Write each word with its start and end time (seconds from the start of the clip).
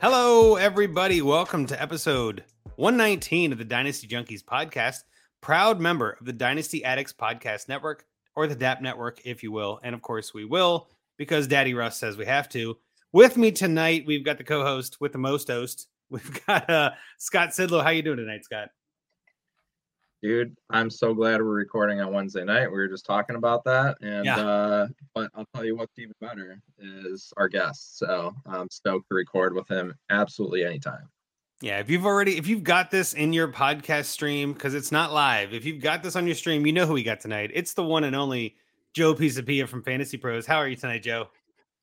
Hello, 0.00 0.54
everybody. 0.54 1.22
Welcome 1.22 1.66
to 1.66 1.82
episode 1.82 2.44
119 2.76 3.50
of 3.50 3.58
the 3.58 3.64
Dynasty 3.64 4.06
Junkies 4.06 4.44
podcast. 4.44 5.02
Proud 5.40 5.80
member 5.80 6.16
of 6.20 6.24
the 6.24 6.32
Dynasty 6.32 6.84
Addicts 6.84 7.12
Podcast 7.12 7.68
Network, 7.68 8.04
or 8.36 8.46
the 8.46 8.54
DAP 8.54 8.80
Network, 8.80 9.20
if 9.24 9.42
you 9.42 9.50
will. 9.50 9.80
And 9.82 9.96
of 9.96 10.02
course, 10.02 10.32
we 10.32 10.44
will 10.44 10.88
because 11.16 11.48
Daddy 11.48 11.74
Russ 11.74 11.96
says 11.96 12.16
we 12.16 12.26
have 12.26 12.48
to. 12.50 12.76
With 13.12 13.36
me 13.36 13.50
tonight, 13.50 14.04
we've 14.06 14.24
got 14.24 14.38
the 14.38 14.44
co-host 14.44 15.00
with 15.00 15.10
the 15.10 15.18
most 15.18 15.48
host. 15.48 15.88
We've 16.10 16.46
got 16.46 16.70
uh, 16.70 16.92
Scott 17.18 17.48
Sidlow. 17.48 17.82
How 17.82 17.90
you 17.90 18.02
doing 18.02 18.18
tonight, 18.18 18.44
Scott? 18.44 18.68
Dude 20.20 20.56
i'm 20.70 20.90
so 20.90 21.14
glad 21.14 21.40
we're 21.40 21.54
recording 21.54 22.00
on 22.00 22.12
wednesday 22.12 22.42
night 22.42 22.66
we 22.66 22.76
were 22.76 22.88
just 22.88 23.06
talking 23.06 23.36
about 23.36 23.62
that 23.64 23.96
and 24.02 24.24
Yeah. 24.24 24.36
uh 24.38 24.88
but 25.14 25.30
i'll 25.36 25.46
tell 25.54 25.64
you 25.64 25.76
what's 25.76 25.96
even 25.96 26.12
better 26.20 26.58
is 26.80 27.32
our 27.36 27.48
guest 27.48 27.98
so 27.98 28.34
i'm 28.46 28.68
stoked 28.68 29.08
to 29.10 29.14
record 29.14 29.54
with 29.54 29.68
him 29.68 29.94
absolutely 30.10 30.64
anytime 30.64 31.08
Yeah, 31.60 31.78
if 31.78 31.88
you've 31.88 32.04
already 32.04 32.36
if 32.36 32.48
you've 32.48 32.64
got 32.64 32.90
this 32.90 33.14
in 33.14 33.32
your 33.32 33.46
podcast 33.48 34.06
stream 34.06 34.52
because 34.54 34.74
it's 34.74 34.90
not 34.90 35.12
live, 35.12 35.54
if 35.54 35.64
you've 35.64 35.82
got 35.82 36.02
this 36.02 36.16
on 36.16 36.26
your 36.26 36.34
stream, 36.36 36.66
you 36.66 36.72
know 36.72 36.86
who 36.86 36.94
we 36.94 37.02
got 37.04 37.20
tonight. 37.20 37.50
It's 37.54 37.74
the 37.74 37.84
one 37.84 38.02
and 38.04 38.14
only 38.16 38.56
Joe 38.94 39.14
Pisapia 39.14 39.66
from 39.68 39.82
Fantasy 39.82 40.16
Pros. 40.16 40.46
How 40.46 40.56
are 40.58 40.68
you 40.68 40.76
tonight, 40.76 41.02
Joe? 41.02 41.28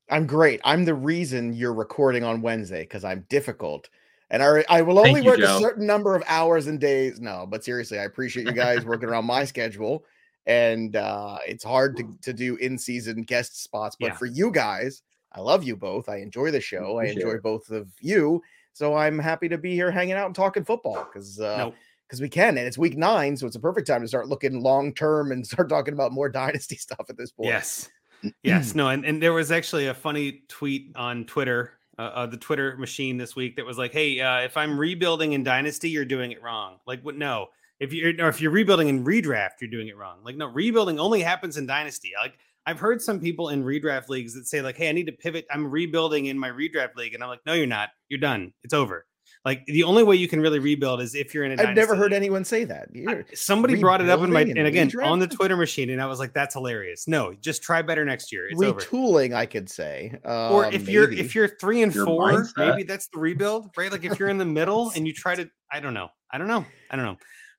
I'm 0.09 0.27
great. 0.27 0.61
I'm 0.63 0.85
the 0.85 0.93
reason 0.93 1.53
you're 1.53 1.73
recording 1.73 2.23
on 2.23 2.41
Wednesday 2.41 2.81
because 2.83 3.03
I'm 3.03 3.25
difficult. 3.29 3.89
And 4.31 4.41
I, 4.41 4.63
I 4.69 4.81
will 4.81 4.97
only 4.99 5.21
you, 5.21 5.27
work 5.29 5.39
Joe. 5.39 5.57
a 5.57 5.59
certain 5.59 5.85
number 5.85 6.15
of 6.15 6.23
hours 6.27 6.67
and 6.67 6.79
days. 6.79 7.19
No, 7.19 7.45
but 7.47 7.63
seriously, 7.63 7.99
I 7.99 8.03
appreciate 8.05 8.47
you 8.47 8.53
guys 8.53 8.83
working 8.85 9.07
around 9.09 9.25
my 9.25 9.45
schedule. 9.45 10.03
And 10.47 10.95
uh, 10.95 11.37
it's 11.47 11.63
hard 11.63 11.97
to, 11.97 12.17
to 12.21 12.33
do 12.33 12.55
in 12.57 12.77
season 12.77 13.23
guest 13.23 13.61
spots. 13.63 13.95
But 13.99 14.07
Yeah. 14.07 14.15
for 14.15 14.25
you 14.27 14.51
guys, 14.51 15.01
I 15.31 15.41
love 15.41 15.63
you 15.63 15.75
both. 15.75 16.07
I 16.09 16.17
enjoy 16.17 16.51
the 16.51 16.61
show. 16.61 16.99
I 16.99 17.05
enjoy 17.05 17.37
both 17.39 17.69
of 17.71 17.87
you. 17.99 18.41
So 18.73 18.95
I'm 18.95 19.17
happy 19.19 19.47
to 19.49 19.57
be 19.57 19.73
here 19.73 19.89
hanging 19.91 20.13
out 20.15 20.25
and 20.27 20.35
talking 20.35 20.63
football 20.65 21.03
because 21.11 21.39
uh, 21.39 21.57
Nope. 21.57 21.75
because 22.07 22.21
we 22.21 22.29
can. 22.29 22.57
And 22.57 22.67
it's 22.67 22.77
week 22.77 22.97
nine. 22.97 23.35
So 23.37 23.47
it's 23.47 23.55
a 23.55 23.59
perfect 23.59 23.87
time 23.87 24.01
to 24.01 24.07
start 24.07 24.27
looking 24.27 24.61
long 24.61 24.93
term 24.93 25.31
and 25.31 25.45
start 25.45 25.69
talking 25.69 25.93
about 25.93 26.11
more 26.11 26.29
dynasty 26.41 26.75
stuff 26.77 27.05
at 27.09 27.17
this 27.17 27.31
point. 27.31 27.49
Yes. 27.49 27.89
Yes. 28.43 28.73
No. 28.73 28.89
And, 28.89 29.05
and 29.05 29.21
there 29.21 29.33
was 29.33 29.51
actually 29.51 29.85
a 29.85 29.93
funny 29.93 30.41
tweet 30.47 30.91
on 30.95 31.25
Twitter, 31.25 31.73
uh, 31.97 32.01
uh, 32.01 32.25
the 32.25 32.37
Twitter 32.37 32.75
machine 32.77 33.17
this 33.17 33.35
week 33.35 33.55
that 33.55 33.65
was 33.65 33.77
like, 33.77 33.91
hey, 33.91 34.19
uh, 34.19 34.39
if 34.39 34.57
I'm 34.57 34.77
rebuilding 34.77 35.33
in 35.33 35.43
Dynasty, 35.43 35.89
you're 35.89 36.05
doing 36.05 36.31
it 36.31 36.41
wrong. 36.41 36.77
Like, 36.85 37.01
what? 37.01 37.15
No. 37.15 37.47
If 37.79 37.91
you're, 37.91 38.13
or 38.19 38.29
if 38.29 38.39
you're 38.39 38.51
rebuilding 38.51 38.87
in 38.87 39.03
redraft, 39.03 39.59
you're 39.59 39.69
doing 39.69 39.89
it 39.89 39.97
wrong. 39.97 40.19
Like, 40.23 40.37
no, 40.37 40.47
rebuilding 40.47 40.99
only 40.99 41.21
happens 41.21 41.57
in 41.57 41.65
Dynasty. 41.65 42.13
Like, 42.17 42.37
I've 42.65 42.79
heard 42.79 43.01
some 43.01 43.19
people 43.19 43.49
in 43.49 43.63
redraft 43.63 44.09
leagues 44.09 44.33
that 44.33 44.47
say, 44.47 44.61
like, 44.61 44.77
hey, 44.77 44.89
I 44.89 44.91
need 44.91 45.07
to 45.07 45.11
pivot. 45.11 45.45
I'm 45.51 45.69
rebuilding 45.69 46.27
in 46.27 46.39
my 46.39 46.49
redraft 46.49 46.95
league. 46.95 47.13
And 47.13 47.21
I'm 47.21 47.29
like, 47.29 47.45
no, 47.45 47.53
you're 47.53 47.67
not. 47.67 47.89
You're 48.09 48.19
done. 48.19 48.53
It's 48.63 48.73
over. 48.73 49.05
Like, 49.45 49.63
the 49.67 49.83
only 49.83 50.01
way 50.01 50.15
you 50.15 50.27
can 50.27 50.41
really 50.41 50.57
rebuild 50.57 51.01
is 51.01 51.13
if 51.13 51.33
you're 51.35 51.43
in 51.43 51.57
a 51.59 51.61
I've 51.61 51.75
never 51.75 51.95
heard 51.95 52.13
anyone 52.13 52.43
say 52.43 52.63
that. 52.65 52.89
I- 53.07 53.23
somebody 53.35 53.79
brought 53.79 54.01
it 54.01 54.09
up 54.09 54.21
in 54.21 54.33
my 54.33 54.41
and 54.41 54.57
and 54.57 54.67
again 54.67 54.91
on 55.03 55.19
the? 55.19 55.27
Twitter 55.27 55.55
machine, 55.55 55.91
and 55.91 56.01
I 56.01 56.07
was 56.07 56.17
like, 56.17 56.33
"That's 56.33 56.55
hilarious." 56.55 57.07
No, 57.07 57.33
just 57.41 57.61
try 57.61 57.83
better 57.83 58.03
next 58.03 58.31
year. 58.31 58.47
It's 58.49 58.59
over. 58.61 58.79
retooling, 58.81 59.35
I 59.35 59.45
could 59.45 59.69
say. 59.69 60.17
Or 60.23 60.65
Uh, 60.65 60.69
if 60.71 60.89
you're 60.89 61.11
if 61.11 61.35
you're 61.35 61.47
three 61.59 61.83
and 61.83 61.93
Your 61.93 62.05
four, 62.05 62.31
mindset. 62.31 62.69
maybe 62.71 62.83
that's 62.83 63.07
the 63.07 63.19
rebuild, 63.19 63.69
right? 63.77 63.91
Like 63.91 64.03
if 64.03 64.17
you're 64.19 64.29
in 64.29 64.37
the 64.39 64.45
middle 64.45 64.91
and 64.95 65.05
you 65.05 65.13
try 65.13 65.35
to, 65.35 65.47
I 65.71 65.79
don't 65.79 65.93
know, 65.93 66.09
I 66.31 66.37
don't 66.39 66.47
know, 66.47 66.65
I 66.89 66.95
don't 66.95 67.05
know. 67.05 67.17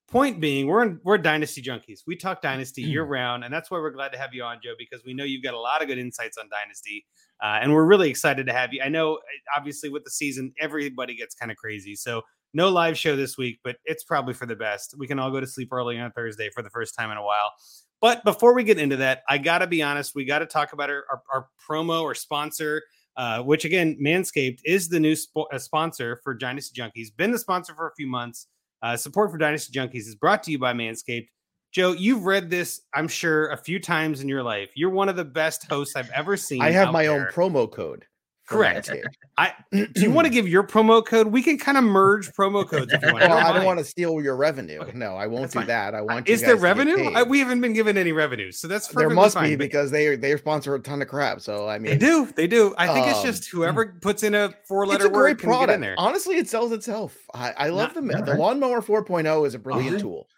Point 0.08 0.40
being, 0.40 0.68
we're 0.68 0.84
in, 0.84 1.00
we're 1.02 1.18
dynasty 1.18 1.60
junkies. 1.60 2.02
We 2.06 2.14
talk 2.14 2.40
dynasty 2.40 2.82
year 2.82 3.02
round, 3.04 3.42
and 3.42 3.52
that's 3.52 3.72
why 3.72 3.78
we're 3.78 3.90
glad 3.90 4.12
to 4.12 4.18
have 4.18 4.32
you 4.32 4.44
on, 4.44 4.60
Joe, 4.62 4.74
because 4.78 5.04
we 5.04 5.14
know 5.14 5.24
you've 5.24 5.42
got 5.42 5.54
a 5.54 5.58
lot 5.58 5.82
of 5.82 5.88
good 5.88 5.98
insights 5.98 6.38
on 6.38 6.48
dynasty, 6.48 7.04
uh, 7.42 7.58
and 7.60 7.72
we're 7.72 7.84
really 7.84 8.08
excited 8.08 8.46
to 8.46 8.52
have 8.52 8.72
you. 8.72 8.80
I 8.82 8.88
know, 8.88 9.16
uh, 9.16 9.20
obviously, 9.56 9.88
with 9.88 10.04
the 10.04 10.10
season, 10.10 10.52
everybody 10.60 11.16
gets 11.16 11.34
kind 11.34 11.50
of 11.50 11.56
crazy, 11.56 11.96
so 11.96 12.22
no 12.54 12.68
live 12.68 12.96
show 12.96 13.16
this 13.16 13.36
week, 13.36 13.58
but 13.64 13.76
it's 13.84 14.04
probably 14.04 14.32
for 14.32 14.46
the 14.46 14.56
best. 14.56 14.94
We 14.96 15.06
can 15.06 15.18
all 15.18 15.30
go 15.30 15.40
to 15.40 15.46
sleep 15.46 15.72
early 15.72 15.98
on 15.98 16.12
Thursday 16.12 16.50
for 16.54 16.62
the 16.62 16.70
first 16.70 16.94
time 16.94 17.10
in 17.10 17.16
a 17.16 17.22
while. 17.22 17.52
But 18.00 18.24
before 18.24 18.54
we 18.54 18.64
get 18.64 18.78
into 18.78 18.96
that, 18.98 19.22
I 19.28 19.38
got 19.38 19.58
to 19.58 19.66
be 19.66 19.82
honest. 19.82 20.14
We 20.14 20.24
got 20.24 20.38
to 20.38 20.46
talk 20.46 20.72
about 20.72 20.88
our, 20.88 21.04
our, 21.10 21.22
our 21.32 21.48
promo 21.68 22.02
or 22.02 22.14
sponsor, 22.14 22.82
uh, 23.16 23.42
which 23.42 23.64
again, 23.64 23.98
Manscaped 24.00 24.60
is 24.64 24.88
the 24.88 25.00
new 25.00 25.14
spo- 25.14 25.46
uh, 25.52 25.58
sponsor 25.58 26.20
for 26.22 26.34
Dynasty 26.34 26.80
Junkies. 26.80 27.08
Been 27.14 27.30
the 27.30 27.38
sponsor 27.38 27.74
for 27.74 27.88
a 27.88 27.94
few 27.94 28.06
months. 28.06 28.46
Uh, 28.86 28.96
support 28.96 29.32
for 29.32 29.38
Dynasty 29.38 29.76
Junkies 29.76 30.06
is 30.06 30.14
brought 30.14 30.44
to 30.44 30.52
you 30.52 30.60
by 30.60 30.72
Manscaped. 30.72 31.26
Joe, 31.72 31.90
you've 31.90 32.24
read 32.24 32.50
this, 32.50 32.82
I'm 32.94 33.08
sure, 33.08 33.48
a 33.48 33.56
few 33.56 33.80
times 33.80 34.20
in 34.20 34.28
your 34.28 34.44
life. 34.44 34.70
You're 34.76 34.90
one 34.90 35.08
of 35.08 35.16
the 35.16 35.24
best 35.24 35.68
hosts 35.68 35.96
I've 35.96 36.10
ever 36.10 36.36
seen. 36.36 36.62
I 36.62 36.70
have 36.70 36.92
my 36.92 37.08
own 37.08 37.26
promo 37.32 37.70
code. 37.70 38.04
For 38.46 38.54
Correct. 38.58 38.90
I 39.36 39.52
do 39.72 39.88
you 39.96 40.10
want 40.10 40.26
to 40.26 40.32
give 40.32 40.46
your 40.48 40.62
promo 40.62 41.04
code? 41.04 41.26
We 41.26 41.42
can 41.42 41.58
kind 41.58 41.76
of 41.76 41.82
merge 41.84 42.28
promo 42.32 42.66
codes 42.68 42.92
if 42.92 43.02
you 43.02 43.12
want. 43.12 43.28
Well, 43.28 43.36
I 43.36 43.52
don't 43.52 43.64
want 43.64 43.80
to 43.80 43.84
steal 43.84 44.20
your 44.22 44.36
revenue. 44.36 44.78
Okay, 44.80 44.92
No, 44.96 45.16
I 45.16 45.26
won't 45.26 45.42
that's 45.42 45.52
do 45.54 45.58
fine. 45.60 45.66
that. 45.66 45.94
I 45.94 45.98
Uh, 45.98 46.04
want. 46.04 46.28
you 46.28 46.34
Is 46.34 46.40
there 46.42 46.54
guys 46.54 46.60
to 46.60 46.62
revenue? 46.62 47.10
I, 47.12 47.22
we 47.24 47.40
haven't 47.40 47.60
been 47.60 47.72
given 47.72 47.98
any 47.98 48.12
revenue, 48.12 48.52
so 48.52 48.68
that's 48.68 48.86
there 48.88 49.10
must 49.10 49.34
fine, 49.34 49.50
be 49.50 49.56
because 49.56 49.90
they 49.90 50.14
they 50.16 50.36
sponsor 50.36 50.74
a 50.74 50.80
ton 50.80 51.02
of 51.02 51.08
crap. 51.08 51.40
So 51.40 51.68
I 51.68 51.78
mean, 51.78 51.98
They 51.98 52.06
do. 52.06 52.26
They 52.36 52.46
do. 52.46 52.74
I 52.78 52.86
think 52.92 53.08
it's 53.08 53.18
Um, 53.18 53.24
just 53.26 53.48
whoever 53.50 53.86
puts 54.00 54.22
in 54.22 54.34
a 54.34 54.54
four 54.68 54.86
letter 54.86 55.06
a 55.06 55.10
word 55.10 55.20
great 55.22 55.38
can 55.38 55.48
get 55.50 55.54
in 55.54 55.58
product. 55.58 55.80
there. 55.80 55.94
Honestly, 55.98 56.36
it 56.36 56.48
sells 56.48 56.70
itself. 56.72 57.16
I, 57.34 57.52
I 57.56 57.68
love 57.70 57.94
Not- 57.94 57.94
the 57.94 58.00
the 58.02 58.14
Alright. 58.18 58.38
lawnmower 58.38 58.80
4.0 58.80 59.46
is 59.46 59.54
a 59.54 59.58
brilliant 59.58 59.96
Uh-huh. 59.96 60.02
tool. 60.02 60.28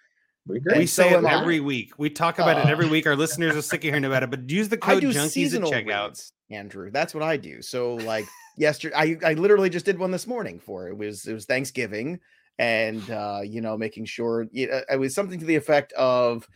we 0.46 0.54
We 0.54 0.60
great 0.60 0.76
And 0.78 0.88
say 0.90 1.10
so 1.10 1.14
it 1.16 1.18
am 1.18 1.26
I. 1.26 1.40
every 1.40 1.60
week. 1.60 1.92
We 1.98 2.08
talk 2.08 2.38
about 2.38 2.56
it 2.56 2.64
Uh, 2.64 2.70
every 2.70 2.88
week. 2.88 3.06
Our 3.06 3.16
listeners 3.16 3.54
are 3.54 3.60
sick 3.62 3.80
of 3.84 3.88
hearing 3.90 4.06
about 4.06 4.22
it, 4.22 4.30
but 4.30 4.48
use 4.48 4.70
the 4.70 4.78
code 4.78 5.02
junkies 5.02 5.54
at 5.54 5.60
checkouts. 5.60 5.70
checkout. 5.72 6.06
reads, 6.08 6.32
Andrew. 6.50 6.90
That's 6.90 7.14
what 7.14 7.22
I 7.22 7.36
do. 7.36 7.62
So 7.62 7.96
like 7.96 8.28
yesterday, 8.56 8.94
I 8.96 9.16
I 9.30 9.34
literally 9.34 9.70
just 9.70 9.86
did 9.86 9.98
one 9.98 10.10
this 10.10 10.26
morning 10.26 10.60
for 10.60 10.88
it. 10.88 10.92
It 10.92 10.98
was 10.98 11.26
it 11.26 11.34
was 11.34 11.46
Thanksgiving, 11.46 12.20
and 12.58 13.10
uh, 13.10 13.40
you 13.44 13.60
know, 13.60 13.76
making 13.76 14.06
sure 14.06 14.46
it, 14.52 14.70
uh, 14.70 14.82
it 14.94 14.98
was 14.98 15.14
something 15.14 15.38
to 15.40 15.46
the 15.46 15.56
effect 15.56 15.92
of. 15.94 16.48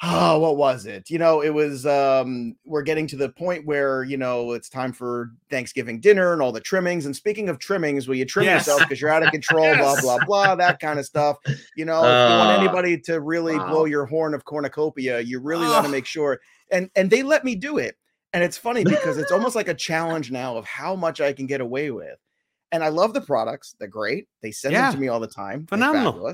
Oh, 0.00 0.38
what 0.38 0.56
was 0.56 0.86
it? 0.86 1.10
You 1.10 1.18
know, 1.18 1.40
it 1.40 1.50
was 1.50 1.84
um 1.84 2.54
we're 2.64 2.82
getting 2.82 3.08
to 3.08 3.16
the 3.16 3.30
point 3.30 3.66
where, 3.66 4.04
you 4.04 4.16
know, 4.16 4.52
it's 4.52 4.68
time 4.68 4.92
for 4.92 5.30
Thanksgiving 5.50 6.00
dinner 6.00 6.32
and 6.32 6.40
all 6.40 6.52
the 6.52 6.60
trimmings. 6.60 7.04
And 7.04 7.16
speaking 7.16 7.48
of 7.48 7.58
trimmings, 7.58 8.06
will 8.06 8.14
you 8.14 8.24
trim 8.24 8.44
Yes. 8.44 8.54
yourself 8.54 8.84
because 8.86 9.00
you're 9.00 9.10
out 9.10 9.24
of 9.24 9.30
control, 9.32 9.76
Yes. 9.76 9.76
blah, 9.76 9.96
blah, 9.96 10.18
blah, 10.20 10.54
that 10.54 10.78
kind 10.78 11.00
of 11.00 11.04
stuff. 11.04 11.36
You 11.74 11.84
know, 11.84 12.12
if 12.12 12.24
you 12.28 12.36
want 12.36 12.50
Uh, 12.50 12.54
anybody 12.54 12.98
to 13.02 13.20
really 13.20 13.58
blow 13.58 13.86
your 13.86 14.06
horn 14.06 14.34
of 14.34 14.44
cornucopia, 14.44 15.18
you 15.20 15.40
really 15.40 15.66
want 15.68 15.84
to 15.84 15.88
make 15.88 16.06
sure. 16.06 16.38
And 16.70 16.90
and 16.94 17.10
they 17.10 17.24
let 17.24 17.44
me 17.44 17.56
do 17.56 17.78
it. 17.78 17.96
And 18.32 18.44
it's 18.44 18.58
funny 18.58 18.84
because 18.84 19.16
it's 19.16 19.32
almost 19.32 19.56
like 19.56 19.68
a 19.68 19.74
challenge 19.88 20.30
now 20.30 20.56
of 20.56 20.64
how 20.66 20.94
much 20.94 21.20
I 21.20 21.32
can 21.32 21.46
get 21.46 21.60
away 21.60 21.90
with. 21.90 22.18
And 22.72 22.84
I 22.84 22.88
love 22.88 23.14
the 23.14 23.20
products. 23.22 23.74
They're 23.78 23.88
great. 23.88 24.26
They 24.42 24.50
send 24.52 24.72
Yeah. 24.72 24.82
them 24.90 24.94
to 24.94 25.00
me 25.00 25.08
all 25.08 25.20
the 25.20 25.26
time. 25.26 25.66
Phenomenal. 25.66 26.32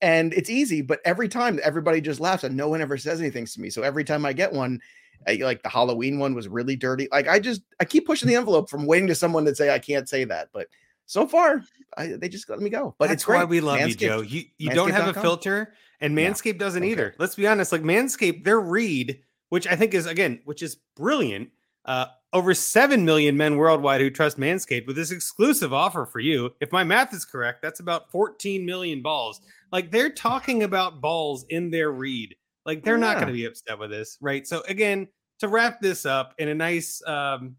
And 0.00 0.32
it's 0.32 0.50
easy, 0.50 0.82
but 0.82 1.00
every 1.04 1.28
time 1.28 1.60
everybody 1.62 2.00
just 2.00 2.18
laughs 2.18 2.42
and 2.42 2.56
no 2.56 2.68
one 2.68 2.80
ever 2.80 2.96
says 2.98 3.20
anything 3.20 3.46
to 3.46 3.60
me. 3.60 3.70
So 3.70 3.82
every 3.82 4.02
time 4.02 4.26
I 4.26 4.32
get 4.32 4.52
one, 4.52 4.80
I, 5.28 5.34
like 5.34 5.62
the 5.62 5.68
Halloween 5.68 6.18
one 6.18 6.34
was 6.34 6.48
really 6.48 6.74
dirty. 6.74 7.06
Like 7.12 7.28
I 7.28 7.38
just 7.38 7.62
I 7.78 7.84
keep 7.84 8.06
pushing 8.06 8.26
the 8.28 8.34
envelope 8.36 8.68
from 8.68 8.86
waiting 8.86 9.06
to 9.08 9.14
someone 9.14 9.44
to 9.44 9.54
say 9.54 9.72
I 9.72 9.78
can't 9.78 10.08
say 10.08 10.24
that. 10.24 10.48
But 10.52 10.66
so 11.06 11.26
far, 11.28 11.62
I, 11.96 12.06
they 12.08 12.28
just 12.28 12.48
let 12.50 12.58
me 12.58 12.70
go. 12.70 12.96
But 12.98 13.08
That's 13.08 13.18
it's 13.18 13.24
great. 13.24 13.38
why 13.38 13.44
we 13.44 13.60
love 13.60 13.80
you, 13.80 13.94
Joe. 13.94 14.22
You 14.22 14.44
you 14.58 14.70
don't 14.70 14.90
have 14.90 15.14
a 15.14 15.20
filter, 15.20 15.74
and. 16.00 16.16
Manscaped 16.16 16.58
doesn't 16.58 16.82
Okay. 16.82 16.90
either. 16.90 17.14
Let's 17.18 17.36
be 17.36 17.46
honest. 17.46 17.70
Like 17.70 17.82
Manscaped, 17.82 18.42
their 18.44 18.60
read, 18.60 19.20
which 19.52 19.66
I 19.66 19.76
think 19.76 19.92
is 19.92 20.06
again, 20.06 20.40
which 20.46 20.62
is 20.62 20.78
brilliant. 20.96 21.50
Uh, 21.84 22.06
over 22.32 22.54
7 22.54 23.04
million 23.04 23.36
men 23.36 23.56
worldwide 23.56 24.00
who 24.00 24.08
trust 24.08 24.38
Manscaped 24.38 24.86
with 24.86 24.96
this 24.96 25.10
exclusive 25.10 25.74
offer 25.74 26.06
for 26.06 26.20
you. 26.20 26.48
If 26.62 26.72
my 26.72 26.84
math 26.84 27.12
is 27.12 27.26
correct, 27.26 27.60
that's 27.60 27.78
about 27.78 28.10
14 28.10 28.64
million 28.64 29.02
balls. 29.02 29.42
Like 29.70 29.90
they're 29.90 30.08
talking 30.08 30.62
about 30.62 31.02
balls 31.02 31.44
in 31.50 31.70
their 31.70 31.92
read. 31.92 32.34
Like 32.64 32.82
they're 32.82 32.96
not 32.96 33.16
going 33.16 33.26
to 33.26 33.34
be 33.34 33.44
upset 33.44 33.78
with 33.78 33.90
this, 33.90 34.16
right? 34.22 34.46
So 34.46 34.62
again, 34.68 35.06
to 35.40 35.48
wrap 35.48 35.82
this 35.82 36.06
up 36.06 36.32
in 36.38 36.48
a 36.48 36.54
nice 36.54 37.02
um, 37.06 37.56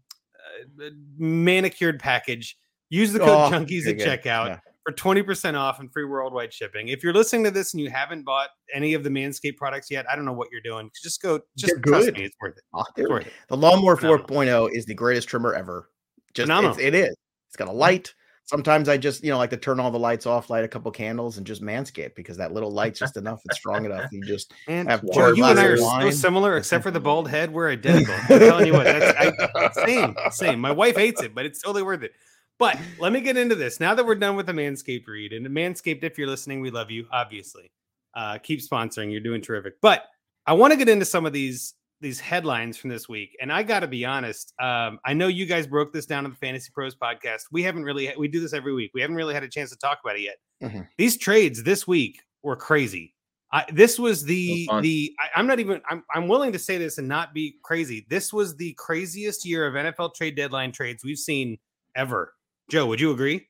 uh, 0.82 0.86
manicured 1.16 2.00
package, 2.00 2.58
use 2.88 3.12
the 3.12 3.20
code 3.20 3.28
Oh, 3.28 3.56
Junkies 3.56 3.86
at 3.86 3.98
good. 3.98 4.20
checkout 4.24 4.48
Yeah. 4.48 4.58
For 4.84 4.92
20% 4.92 5.58
off 5.58 5.80
and 5.80 5.90
free 5.92 6.04
worldwide 6.04 6.52
shipping. 6.52 6.88
If 6.88 7.02
you're 7.02 7.14
listening 7.14 7.44
to 7.44 7.50
this 7.50 7.72
and 7.72 7.80
you 7.80 7.90
haven't 7.90 8.22
bought 8.22 8.50
any 8.72 8.94
of 8.94 9.02
the 9.02 9.10
Manscaped 9.10 9.56
products 9.56 9.90
yet, 9.90 10.04
I 10.10 10.14
don't 10.14 10.26
know 10.26 10.32
what 10.32 10.48
you're 10.52 10.60
doing. 10.60 10.90
Just 11.02 11.22
go, 11.22 11.40
just 11.56 11.72
They're 11.72 11.78
good. 11.78 12.14
me, 12.14 12.24
it's 12.24 12.36
worth 12.40 12.58
it. 12.58 12.64
Oh, 12.74 12.84
It's 12.96 13.08
worth 13.08 13.26
it. 13.26 13.32
The 13.48 13.56
Lawnmower 13.56 13.96
Phenomenal. 13.96 14.26
4.0 14.26 14.76
is 14.76 14.84
the 14.84 14.94
greatest 14.94 15.28
trimmer 15.28 15.54
ever. 15.54 15.88
Just 16.34 16.50
it's, 16.50 16.78
it 16.78 16.94
is. 16.94 17.14
It's 17.48 17.56
got 17.56 17.68
a 17.68 17.70
mm-hmm. 17.70 17.78
light. 17.78 18.14
Sometimes 18.46 18.90
I 18.90 18.98
just, 18.98 19.24
you 19.24 19.30
know, 19.30 19.38
like 19.38 19.48
to 19.50 19.56
turn 19.56 19.80
all 19.80 19.90
the 19.90 19.98
lights 19.98 20.26
off, 20.26 20.50
light 20.50 20.64
a 20.64 20.68
couple 20.68 20.90
candles, 20.90 21.38
and 21.38 21.46
just 21.46 21.62
manscape 21.62 22.14
because 22.14 22.36
that 22.36 22.52
little 22.52 22.70
light's 22.70 22.98
just 22.98 23.16
enough. 23.16 23.40
It's 23.46 23.56
strong 23.56 23.86
enough. 23.86 24.12
You 24.12 24.20
just 24.20 24.52
And 24.68 24.86
have 24.90 25.02
Joe, 25.14 25.32
you 25.32 25.44
and 25.46 25.58
I 25.58 25.64
are 25.64 25.78
so 25.78 26.10
similar, 26.10 26.58
except 26.58 26.82
for 26.82 26.90
the 26.90 27.00
bald 27.00 27.30
head. 27.30 27.50
We're 27.50 27.70
identical. 27.70 28.14
I'm 28.28 28.38
telling 28.40 28.66
you 28.66 28.74
what, 28.74 28.84
that's 28.84 29.46
I, 29.78 29.86
same, 29.86 30.14
same. 30.30 30.60
My 30.60 30.72
wife 30.72 30.96
hates 30.96 31.22
it, 31.22 31.34
but 31.34 31.46
it's 31.46 31.62
totally 31.62 31.82
worth 31.82 32.02
it. 32.02 32.12
But 32.58 32.78
let 33.00 33.12
me 33.12 33.20
get 33.20 33.36
into 33.36 33.54
this 33.54 33.80
now 33.80 33.94
that 33.94 34.06
we're 34.06 34.14
done 34.14 34.36
with 34.36 34.46
the 34.46 34.52
Manscaped 34.52 35.06
read. 35.08 35.32
And 35.32 35.46
Manscaped, 35.46 36.04
if 36.04 36.16
you're 36.16 36.28
listening, 36.28 36.60
we 36.60 36.70
love 36.70 36.90
you, 36.90 37.06
obviously. 37.12 37.70
Uh, 38.14 38.38
keep 38.38 38.60
sponsoring. 38.60 39.10
You're 39.10 39.20
doing 39.20 39.40
terrific. 39.42 39.74
But 39.82 40.04
I 40.46 40.52
want 40.52 40.72
to 40.72 40.76
get 40.76 40.88
into 40.88 41.04
some 41.04 41.26
of 41.26 41.32
these 41.32 41.74
these 42.00 42.20
headlines 42.20 42.76
from 42.76 42.90
this 42.90 43.08
week. 43.08 43.34
And 43.40 43.50
I 43.52 43.62
got 43.62 43.80
to 43.80 43.86
be 43.86 44.04
honest. 44.04 44.52
Um, 44.60 44.98
I 45.06 45.14
know 45.14 45.26
you 45.26 45.46
guys 45.46 45.66
broke 45.66 45.92
this 45.92 46.04
down 46.06 46.24
on 46.24 46.32
the 46.32 46.36
Fantasy 46.36 46.70
Pros 46.74 46.94
podcast. 46.94 47.44
We 47.50 47.62
haven't 47.62 47.84
really 47.84 48.12
we 48.18 48.28
do 48.28 48.40
this 48.40 48.52
every 48.52 48.74
week. 48.74 48.90
We 48.94 49.00
haven't 49.00 49.16
really 49.16 49.34
had 49.34 49.42
a 49.42 49.48
chance 49.48 49.70
to 49.70 49.76
talk 49.76 49.98
about 50.04 50.16
it 50.16 50.22
yet. 50.22 50.36
Mhm. 50.62 50.88
These 50.98 51.16
trades 51.18 51.62
this 51.62 51.86
week 51.88 52.20
were 52.42 52.56
crazy. 52.56 53.14
I, 53.52 53.64
this 53.72 53.98
was 53.98 54.24
the 54.24 54.68
the 54.82 55.12
I, 55.20 55.38
I'm 55.38 55.46
not 55.46 55.60
even 55.60 55.80
I'm 55.88 56.04
I'm 56.14 56.28
willing 56.28 56.52
to 56.52 56.58
say 56.58 56.76
this 56.76 56.98
and 56.98 57.08
not 57.08 57.32
be 57.34 57.56
crazy. 57.62 58.06
This 58.10 58.32
was 58.32 58.56
the 58.56 58.74
craziest 58.74 59.44
year 59.44 59.66
of 59.66 59.74
NFL 59.74 60.14
trade 60.14 60.36
deadline 60.36 60.72
trades 60.72 61.04
we've 61.04 61.18
seen 61.18 61.58
ever. 61.96 62.32
Joe, 62.68 62.86
would 62.86 63.00
you 63.00 63.10
agree? 63.10 63.46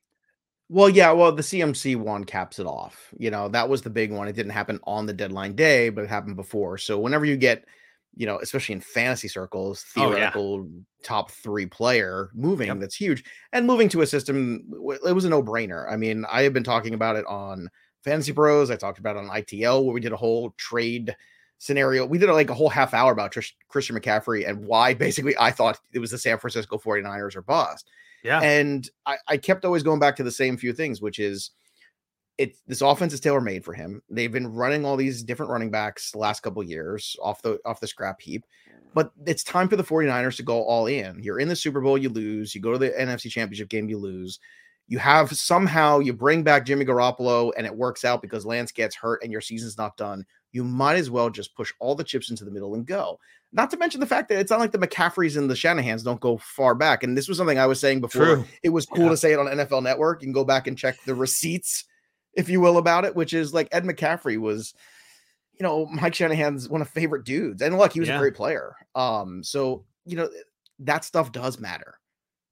Well, 0.67 0.89
yeah, 0.89 1.11
well, 1.11 1.31
the 1.31 1.43
CMC 1.43 1.95
one 1.95 2.23
caps 2.23 2.57
it 2.59 2.65
off. 2.65 3.13
You 3.17 3.29
know, 3.29 3.47
that 3.49 3.69
was 3.69 3.81
the 3.83 3.89
big 3.89 4.11
one. 4.11 4.27
It 4.27 4.35
didn't 4.35 4.51
happen 4.51 4.79
on 4.85 5.05
the 5.05 5.13
deadline 5.13 5.55
day, 5.55 5.89
but 5.89 6.03
it 6.03 6.09
happened 6.09 6.35
before. 6.35 6.77
So 6.79 6.97
whenever 6.99 7.23
you 7.23 7.37
get, 7.37 7.65
you 8.15 8.25
know, 8.25 8.39
especially 8.39 8.73
in 8.73 8.81
fantasy 8.81 9.27
circles, 9.27 9.85
Oh, 9.95 10.01
yeah. 10.09 10.31
theoretical 10.31 10.69
top 11.03 11.29
three 11.31 11.67
player 11.67 12.29
moving, 12.33 12.67
Yep. 12.67 12.79
that's 12.79 12.95
huge. 12.95 13.23
And 13.53 13.67
moving 13.67 13.89
to 13.89 14.01
a 14.01 14.07
system, 14.07 14.63
it 15.05 15.13
was 15.13 15.25
a 15.25 15.29
no 15.29 15.43
brainer. 15.43 15.89
I 15.91 15.97
mean, 15.97 16.25
I 16.31 16.41
have 16.41 16.53
been 16.53 16.63
talking 16.63 16.95
about 16.95 17.15
it 17.15 17.25
on 17.27 17.69
Fantasy 18.03 18.33
Pros. 18.33 18.71
I 18.71 18.75
talked 18.75 18.97
about 18.97 19.17
it 19.17 19.19
on 19.19 19.29
ITL 19.29 19.83
where 19.85 19.93
we 19.93 20.01
did 20.01 20.13
a 20.13 20.17
whole 20.17 20.51
trade 20.57 21.15
scenario. 21.59 22.05
We 22.07 22.17
did 22.17 22.29
like 22.29 22.49
a 22.49 22.53
whole 22.55 22.69
half 22.69 22.93
hour 22.95 23.11
about 23.11 23.31
Trish, 23.33 23.51
Christian 23.67 23.95
McCaffrey 23.99 24.47
and 24.49 24.65
why 24.65 24.93
basically 24.95 25.35
I 25.39 25.51
thought 25.51 25.79
it 25.93 25.99
was 25.99 26.09
the 26.11 26.17
San 26.17 26.39
Francisco 26.39 26.77
49ers 26.79 27.35
or 27.35 27.43
bust 27.43 27.89
Yeah. 28.25 28.41
and 28.41 28.89
I, 29.05 29.17
I 29.27 29.37
kept 29.37 29.65
always 29.65 29.83
going 29.83 29.99
back 29.99 30.15
to 30.15 30.23
the 30.23 30.31
same 30.31 30.57
few 30.57 30.73
things, 30.73 30.99
which 30.99 31.19
is 31.19 31.51
it 32.37 32.57
this 32.67 32.81
offense 32.81 33.13
is 33.13 33.19
tailor 33.19 33.39
made 33.39 33.63
for 33.63 33.73
him. 33.73 34.01
They've 34.09 34.31
been 34.31 34.51
running 34.51 34.83
all 34.83 34.97
these 34.97 35.23
different 35.23 35.51
running 35.51 35.71
backs 35.71 36.11
the 36.11 36.17
last 36.17 36.41
couple 36.41 36.61
of 36.61 36.67
years 36.67 37.15
off 37.21 37.41
the 37.41 37.59
off 37.65 37.79
the 37.79 37.87
scrap 37.87 38.19
heap. 38.19 38.45
But 38.93 39.11
it's 39.25 39.43
time 39.43 39.67
for 39.67 39.75
the 39.75 39.83
49ers 39.83 40.37
to 40.37 40.43
go 40.43 40.63
all 40.63 40.87
in. 40.87 41.21
You're 41.21 41.39
in 41.39 41.49
the 41.49 41.55
Super 41.55 41.81
Bowl, 41.81 41.97
you 41.97 42.09
lose. 42.09 42.55
You 42.55 42.61
go 42.61 42.71
to 42.71 42.77
the 42.77 42.91
NFC 42.91 43.29
Championship 43.29 43.69
game, 43.69 43.89
you 43.89 43.97
lose. 43.97 44.39
You 44.87 44.99
have 44.99 45.31
somehow 45.31 45.99
you 45.99 46.13
bring 46.13 46.43
back 46.43 46.65
Jimmy 46.65 46.85
Garoppolo 46.85 47.51
and 47.57 47.65
it 47.65 47.75
works 47.75 48.05
out 48.05 48.21
because 48.21 48.45
Lance 48.45 48.71
gets 48.71 48.95
hurt 48.95 49.23
and 49.23 49.31
your 49.31 49.41
season's 49.41 49.77
not 49.77 49.97
done. 49.97 50.25
You 50.55 50.63
might 50.63 50.95
as 50.95 51.09
well 51.11 51.29
just 51.29 51.53
push 51.53 51.73
all 51.79 51.95
the 51.95 52.03
chips 52.03 52.29
into 52.29 52.45
the 52.45 52.51
middle 52.51 52.75
and 52.75 52.85
go. 52.85 53.19
Not 53.51 53.69
to 53.71 53.77
mention 53.77 53.99
the 53.99 54.05
fact 54.07 54.29
that 54.29 54.39
it's 54.39 54.49
not 54.51 54.61
like 54.61 54.71
the 54.71 54.77
McCaffreys 54.77 55.35
and 55.37 55.49
the 55.49 55.53
Shanahans 55.53 56.01
don't 56.03 56.21
go 56.21 56.37
far 56.37 56.75
back. 56.75 57.03
And 57.03 57.17
this 57.17 57.27
was 57.27 57.37
something 57.37 57.59
I 57.59 57.65
was 57.65 57.79
saying 57.79 57.99
before 57.99 58.25
True. 58.25 58.45
it 58.63 58.69
was 58.69 58.85
cool 58.85 59.03
Yeah. 59.03 59.09
to 59.09 59.17
say 59.17 59.33
it 59.33 59.39
on 59.39 59.47
NFL 59.47 59.83
Network. 59.83 60.21
You 60.21 60.27
can 60.27 60.33
go 60.33 60.45
back 60.45 60.67
and 60.67 60.77
check 60.77 60.95
the 61.05 61.13
receipts, 61.13 61.83
if 62.35 62.47
you 62.47 62.61
will, 62.61 62.77
about 62.77 63.03
it, 63.03 63.15
which 63.17 63.33
is 63.33 63.53
like 63.53 63.67
Ed 63.73 63.83
McCaffrey 63.83 64.37
was, 64.37 64.73
you 65.59 65.63
know, 65.63 65.85
Mike 65.87 66.15
Shanahan's 66.15 66.69
one 66.69 66.81
of 66.81 66.89
favorite 66.89 67.25
dudes. 67.25 67.61
And 67.61 67.77
look, 67.77 67.91
he 67.91 67.99
was 67.99 68.07
Yeah. 68.07 68.15
a 68.15 68.19
great 68.19 68.35
player. 68.35 68.75
Um, 68.95 69.43
so 69.43 69.83
you 70.05 70.15
know, 70.15 70.29
that 70.79 71.03
stuff 71.03 71.31
does 71.33 71.59
matter. 71.59 71.95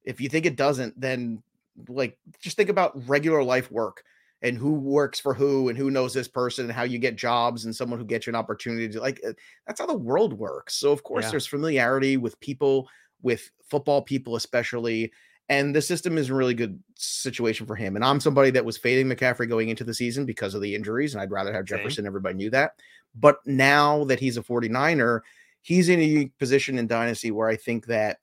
If 0.03 0.19
you 0.19 0.27
think 0.27 0.45
it 0.45 0.57
doesn't, 0.57 0.99
then 0.99 1.41
like 1.88 2.17
just 2.41 2.57
think 2.57 2.69
about 2.69 3.07
regular 3.07 3.44
life 3.44 3.71
work 3.71 4.03
and 4.44 4.57
who 4.57 4.74
works 4.74 5.19
for 5.19 5.34
who 5.34 5.69
and 5.69 5.78
who 5.78 5.90
knows 5.90 6.13
this 6.13 6.28
person 6.28 6.66
and 6.66 6.74
how 6.74 6.84
you 6.84 7.00
get 7.00 7.16
jobs 7.16 7.63
and 7.66 7.75
someone 7.75 7.98
who 7.98 8.06
gets 8.06 8.28
you 8.28 8.31
an 8.31 8.36
opportunity 8.36 8.88
to 8.90 9.00
like 9.00 9.19
uh, 9.28 9.31
that's 9.66 9.80
how 9.80 9.88
the 9.88 9.98
world 9.98 10.34
works. 10.34 10.75
So 10.75 10.92
of 10.92 11.01
course 11.04 11.24
Yeah. 11.25 11.31
there's 11.31 11.48
familiarity 11.48 12.18
with 12.18 12.40
people, 12.42 12.88
with 13.22 13.50
football 13.69 14.01
people 14.01 14.36
especially, 14.36 15.12
and 15.50 15.74
the 15.75 15.81
system 15.81 16.18
is 16.18 16.30
a 16.30 16.36
really 16.36 16.54
good 16.54 16.78
situation 16.95 17.66
for 17.66 17.75
him. 17.75 17.95
And 17.95 18.04
I'm 18.04 18.19
somebody 18.19 18.50
that 18.51 18.66
was 18.66 18.78
fading 18.78 19.07
McCaffrey 19.07 19.48
going 19.48 19.69
into 19.69 19.84
the 19.86 19.94
season 19.94 20.25
because 20.25 20.54
of 20.54 20.62
the 20.62 20.75
injuries, 20.75 21.13
and 21.16 21.22
I'd 21.22 21.31
rather 21.31 21.54
have 21.54 21.68
Same. 21.68 21.80
Jefferson. 21.80 22.06
Everybody 22.06 22.36
knew 22.36 22.50
that. 22.51 22.74
But 23.16 23.38
now 23.45 24.04
that 24.06 24.19
he's 24.19 24.38
a 24.38 24.42
49er, 24.44 25.22
he's 25.62 25.88
in 25.90 26.00
a 26.00 26.04
unique 26.04 26.38
position 26.38 26.78
in 26.78 26.88
Dynasty 26.88 27.31
where 27.31 27.48
I 27.48 27.56
think 27.56 27.86
that 27.88 28.19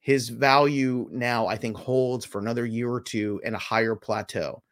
his 0.00 0.28
value 0.28 1.08
now, 1.12 1.46
I 1.46 1.56
think, 1.56 1.76
holds 1.76 2.24
for 2.24 2.40
another 2.40 2.66
year 2.66 2.90
or 2.90 3.00
two 3.00 3.40
in 3.44 3.54
a 3.54 3.58
higher 3.58 3.94
plateau 3.94 4.62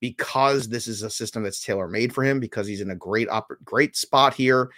because 0.00 0.68
this 0.68 0.88
is 0.88 1.02
a 1.02 1.10
system 1.10 1.42
that's 1.42 1.62
tailor 1.62 1.88
made 1.88 2.12
for 2.14 2.24
him, 2.24 2.40
because 2.40 2.66
he's 2.66 2.80
in 2.80 2.90
a 2.90 2.96
great 2.96 3.28
op- 3.28 3.52
great 3.64 3.96
spot 3.96 4.34
here. 4.34 4.70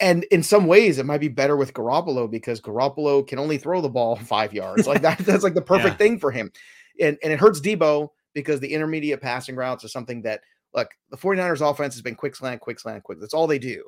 And 0.00 0.24
in 0.24 0.42
some 0.42 0.66
ways, 0.66 0.98
it 0.98 1.06
might 1.06 1.20
be 1.20 1.28
better 1.28 1.56
with 1.56 1.72
Garoppolo 1.72 2.30
because 2.30 2.60
Garoppolo 2.60 3.26
can 3.26 3.38
only 3.38 3.58
throw 3.58 3.80
the 3.80 3.88
ball 3.88 4.14
five 4.24 4.52
yards. 4.52 4.86
Like 4.86 5.02
that, 5.02 5.18
that's 5.18 5.42
like 5.42 5.54
the 5.54 5.62
perfect 5.74 5.94
Yeah. 5.94 5.96
thing 5.96 6.18
for 6.20 6.30
him. 6.30 6.52
And, 7.00 7.18
and 7.22 7.32
it 7.32 7.40
hurts 7.40 7.60
Debo 7.60 8.08
because 8.34 8.60
the 8.60 8.72
intermediate 8.72 9.20
passing 9.20 9.56
routes 9.56 9.84
are 9.84 9.88
something 9.88 10.22
that, 10.22 10.40
look, 10.74 10.90
the 11.10 11.16
49ers 11.16 11.68
offense 11.68 11.94
has 11.94 12.02
been 12.02 12.14
quick 12.14 12.36
slant, 12.36 12.60
quick 12.60 12.78
slant, 12.78 13.02
quick. 13.02 13.18
That's 13.20 13.34
all 13.34 13.46
they 13.46 13.58
do 13.58 13.84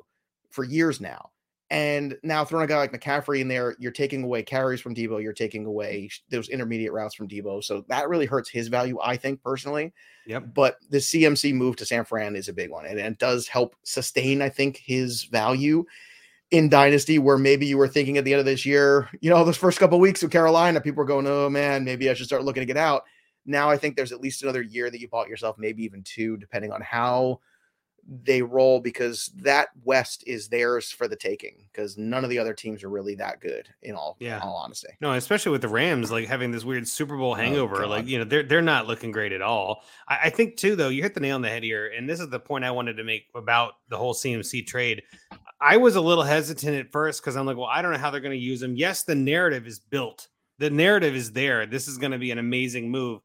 for 0.49 0.63
years 0.63 0.99
now. 0.99 1.29
And 1.71 2.17
now 2.21 2.43
throwing 2.43 2.65
a 2.65 2.67
guy 2.67 2.79
like 2.79 2.91
McCaffrey 2.91 3.39
in 3.39 3.47
there, 3.47 3.77
you're 3.79 3.93
taking 3.93 4.25
away 4.25 4.43
carries 4.43 4.81
from 4.81 4.93
Debo, 4.93 5.23
you're 5.23 5.31
taking 5.31 5.65
away 5.65 6.09
those 6.29 6.49
intermediate 6.49 6.91
routes 6.91 7.15
from 7.15 7.29
Debo. 7.29 7.63
So 7.63 7.85
that 7.87 8.09
really 8.09 8.25
hurts 8.25 8.49
his 8.49 8.67
value, 8.67 8.99
I 9.01 9.15
think, 9.15 9.41
personally. 9.41 9.93
Yep. 10.27 10.53
But 10.53 10.79
the 10.89 10.97
CMC 10.97 11.53
move 11.53 11.77
to 11.77 11.85
San 11.85 12.03
Fran 12.03 12.35
is 12.35 12.49
a 12.49 12.53
big 12.53 12.71
one, 12.71 12.85
and 12.85 12.99
it 12.99 13.17
does 13.19 13.47
help 13.47 13.77
sustain, 13.83 14.41
I 14.41 14.49
think, 14.49 14.81
his 14.83 15.23
value 15.23 15.85
in 16.51 16.67
Dynasty, 16.67 17.19
where 17.19 17.37
maybe 17.37 17.67
you 17.67 17.77
were 17.77 17.87
thinking 17.87 18.17
at 18.17 18.25
the 18.25 18.33
end 18.33 18.41
of 18.41 18.45
this 18.45 18.65
year, 18.65 19.07
you 19.21 19.29
know, 19.29 19.41
those 19.45 19.55
first 19.55 19.79
couple 19.79 19.97
weeks 19.97 20.21
with 20.21 20.31
Carolina, 20.31 20.81
people 20.81 20.97
were 20.97 21.05
going, 21.05 21.25
oh 21.25 21.49
man, 21.49 21.85
maybe 21.85 22.09
I 22.09 22.13
should 22.15 22.25
start 22.25 22.43
looking 22.43 22.61
to 22.61 22.67
get 22.67 22.75
out. 22.75 23.03
Now 23.45 23.69
I 23.69 23.77
think 23.77 23.95
there's 23.95 24.11
at 24.11 24.19
least 24.19 24.43
another 24.43 24.61
year 24.61 24.91
that 24.91 24.99
you 24.99 25.07
bought 25.07 25.29
yourself, 25.29 25.55
maybe 25.57 25.85
even 25.85 26.03
two, 26.03 26.35
depending 26.35 26.73
on 26.73 26.81
how 26.81 27.39
they 28.07 28.41
roll, 28.41 28.79
because 28.79 29.31
that 29.37 29.69
West 29.83 30.23
is 30.27 30.47
theirs 30.47 30.91
for 30.91 31.07
the 31.07 31.15
taking, 31.15 31.65
because 31.71 31.97
none 31.97 32.23
of 32.23 32.29
the 32.29 32.39
other 32.39 32.53
teams 32.53 32.83
are 32.83 32.89
really 32.89 33.15
that 33.15 33.39
good, 33.39 33.67
in 33.81 33.95
all, 33.95 34.17
Yeah. 34.19 34.39
all 34.39 34.55
honesty. 34.55 34.89
No, 34.99 35.13
especially 35.13 35.51
with 35.51 35.61
the 35.61 35.67
Rams, 35.67 36.11
like 36.11 36.27
having 36.27 36.51
this 36.51 36.63
weird 36.63 36.87
Super 36.87 37.17
Bowl 37.17 37.31
oh, 37.31 37.35
hangover. 37.35 37.87
like, 37.87 38.07
you 38.07 38.17
know, 38.17 38.23
they're 38.23 38.43
they're 38.43 38.61
not 38.61 38.87
looking 38.87 39.11
great 39.11 39.31
at 39.31 39.41
all. 39.41 39.83
I, 40.07 40.19
I 40.25 40.29
think 40.29 40.57
too, 40.57 40.75
though, 40.75 40.89
you 40.89 41.01
hit 41.03 41.13
the 41.13 41.19
nail 41.19 41.35
on 41.35 41.41
the 41.41 41.49
head 41.49 41.63
here, 41.63 41.91
and 41.95 42.09
this 42.09 42.19
is 42.19 42.29
the 42.29 42.39
point 42.39 42.65
I 42.65 42.71
wanted 42.71 42.97
to 42.97 43.03
make 43.03 43.25
about 43.35 43.73
the 43.89 43.97
whole 43.97 44.13
CMC 44.13 44.65
trade. 44.67 45.03
I 45.59 45.77
was 45.77 45.95
a 45.95 46.01
little 46.01 46.23
hesitant 46.23 46.75
at 46.75 46.91
first 46.91 47.21
because 47.21 47.35
I'm 47.35 47.45
like, 47.45 47.57
well, 47.57 47.67
I 47.67 47.81
don't 47.81 47.91
know 47.91 47.97
how 47.99 48.09
they're 48.09 48.19
going 48.19 48.37
to 48.37 48.45
use 48.45 48.59
them. 48.59 48.75
Yes, 48.75 49.03
the 49.03 49.15
narrative 49.15 49.67
is 49.67 49.79
built. 49.79 50.27
The 50.57 50.69
narrative 50.69 51.15
is 51.15 51.31
there. 51.31 51.65
This 51.65 51.87
is 51.87 51.97
going 51.97 52.11
to 52.11 52.17
be 52.17 52.31
an 52.31 52.37
amazing 52.39 52.89
move. 52.89 53.21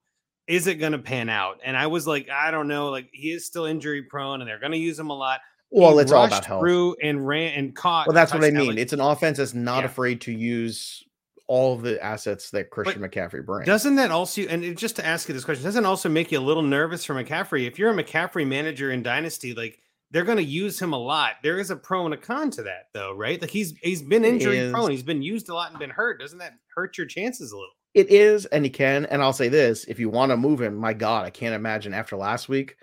Is 0.48 0.66
it 0.66 0.76
going 0.76 0.92
to 0.92 0.98
pan 0.98 1.28
out? 1.28 1.60
And 1.64 1.76
I 1.76 1.88
was 1.88 2.06
like, 2.06 2.28
I 2.30 2.50
don't 2.50 2.68
know. 2.68 2.88
Like 2.90 3.08
he 3.12 3.32
is 3.32 3.46
still 3.46 3.64
injury 3.64 4.02
prone, 4.02 4.40
and 4.40 4.48
they're 4.48 4.60
going 4.60 4.72
to 4.72 4.78
use 4.78 4.98
him 4.98 5.10
a 5.10 5.16
lot. 5.16 5.40
Well, 5.70 5.96
He 5.96 6.02
it's 6.02 6.12
all 6.12 6.24
about 6.24 6.44
health. 6.44 6.60
Through 6.60 6.96
and 7.02 7.26
ran 7.26 7.54
and 7.54 7.74
caught. 7.74 8.06
Well, 8.06 8.14
that's 8.14 8.32
what 8.32 8.44
I 8.44 8.50
mean. 8.50 8.68
Like, 8.68 8.78
it's 8.78 8.92
an 8.92 9.00
offense 9.00 9.38
that's 9.38 9.54
not 9.54 9.80
Yeah. 9.80 9.86
afraid 9.86 10.20
to 10.22 10.32
use 10.32 11.02
all 11.48 11.76
the 11.76 12.02
assets 12.02 12.50
that 12.50 12.70
Christian 12.70 13.02
McCaffrey 13.02 13.44
brings. 13.44 13.66
Doesn't 13.66 13.96
that 13.96 14.10
also, 14.10 14.42
and 14.42 14.76
just 14.76 14.96
to 14.96 15.06
ask 15.06 15.28
you 15.28 15.34
this 15.34 15.44
question, 15.44 15.64
doesn't 15.64 15.84
it 15.84 15.86
also 15.86 16.08
make 16.08 16.32
you 16.32 16.38
a 16.38 16.40
little 16.40 16.62
nervous 16.62 17.04
for 17.04 17.14
McCaffrey? 17.14 17.66
If 17.66 17.78
you're 17.78 17.90
a 17.90 17.94
McCaffrey 17.94 18.46
manager 18.46 18.90
in 18.90 19.02
Dynasty, 19.02 19.54
like 19.54 19.78
they're 20.10 20.24
going 20.24 20.38
to 20.38 20.44
use 20.44 20.80
him 20.80 20.92
a 20.92 20.98
lot. 20.98 21.34
There 21.42 21.58
is 21.58 21.70
a 21.70 21.76
pro 21.76 22.04
and 22.04 22.14
a 22.14 22.16
con 22.16 22.50
to 22.52 22.62
that, 22.64 22.88
though, 22.94 23.12
right? 23.14 23.40
Like 23.40 23.50
he's 23.50 23.74
he's 23.82 24.02
been 24.02 24.24
injury 24.24 24.70
prone, 24.72 24.90
he's 24.90 25.02
been 25.02 25.22
used 25.22 25.48
a 25.48 25.54
lot 25.54 25.70
and 25.70 25.78
been 25.78 25.90
hurt. 25.90 26.20
Doesn't 26.20 26.38
that 26.38 26.54
hurt 26.74 26.96
your 26.98 27.06
chances 27.06 27.52
a 27.52 27.56
little? 27.56 27.74
It 27.96 28.10
is, 28.10 28.44
and 28.46 28.62
he 28.62 28.70
can. 28.70 29.06
And 29.06 29.22
I'll 29.22 29.32
say 29.32 29.48
this: 29.48 29.84
if 29.84 29.98
you 29.98 30.10
want 30.10 30.30
to 30.30 30.36
move 30.36 30.60
him, 30.60 30.76
my 30.76 30.92
God, 30.92 31.24
I 31.24 31.30
can't 31.30 31.54
imagine 31.54 31.94
after 31.94 32.14
last 32.14 32.46
week, 32.46 32.76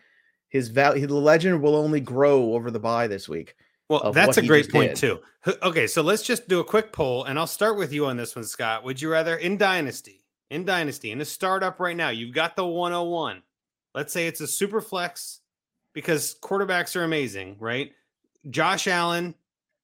his 0.50 0.70
value, 0.70 1.06
the 1.06 1.14
legend 1.14 1.62
will 1.62 1.76
only 1.76 2.00
grow 2.00 2.56
over 2.56 2.72
the 2.72 2.80
buy 2.80 3.06
this 3.06 3.30
week. 3.30 3.56
Well, 3.90 4.12
that's 4.12 4.38
a 4.38 4.42
great 4.42 4.72
point 4.72 4.96
did. 4.96 4.98
too. 4.98 5.20
Okay, 5.62 5.86
so 5.86 6.02
let's 6.02 6.24
just 6.24 6.48
do 6.48 6.62
a 6.62 6.64
quick 6.64 6.92
poll, 6.92 7.26
and 7.26 7.38
I'll 7.38 7.46
start 7.46 7.78
with 7.78 7.94
you 7.94 8.08
on 8.08 8.18
this 8.18 8.36
one, 8.36 8.44
Scott. 8.44 8.84
Would 8.86 9.00
you 9.04 9.12
rather 9.12 9.36
in 9.36 9.56
Dynasty, 9.56 10.26
in 10.50 10.66
Dynasty, 10.66 11.12
in 11.12 11.22
a 11.22 11.26
startup 11.26 11.80
right 11.80 11.96
now, 11.96 12.10
you've 12.10 12.34
got 12.34 12.56
the 12.56 12.66
101. 12.66 13.44
Let's 13.94 14.12
say 14.12 14.26
it's 14.26 14.42
a 14.42 14.48
super 14.48 14.82
flex 14.82 15.42
because 15.94 16.36
quarterbacks 16.42 16.96
are 16.96 17.04
amazing, 17.04 17.58
right? 17.60 17.92
Josh 18.50 18.88
Allen, 18.88 19.36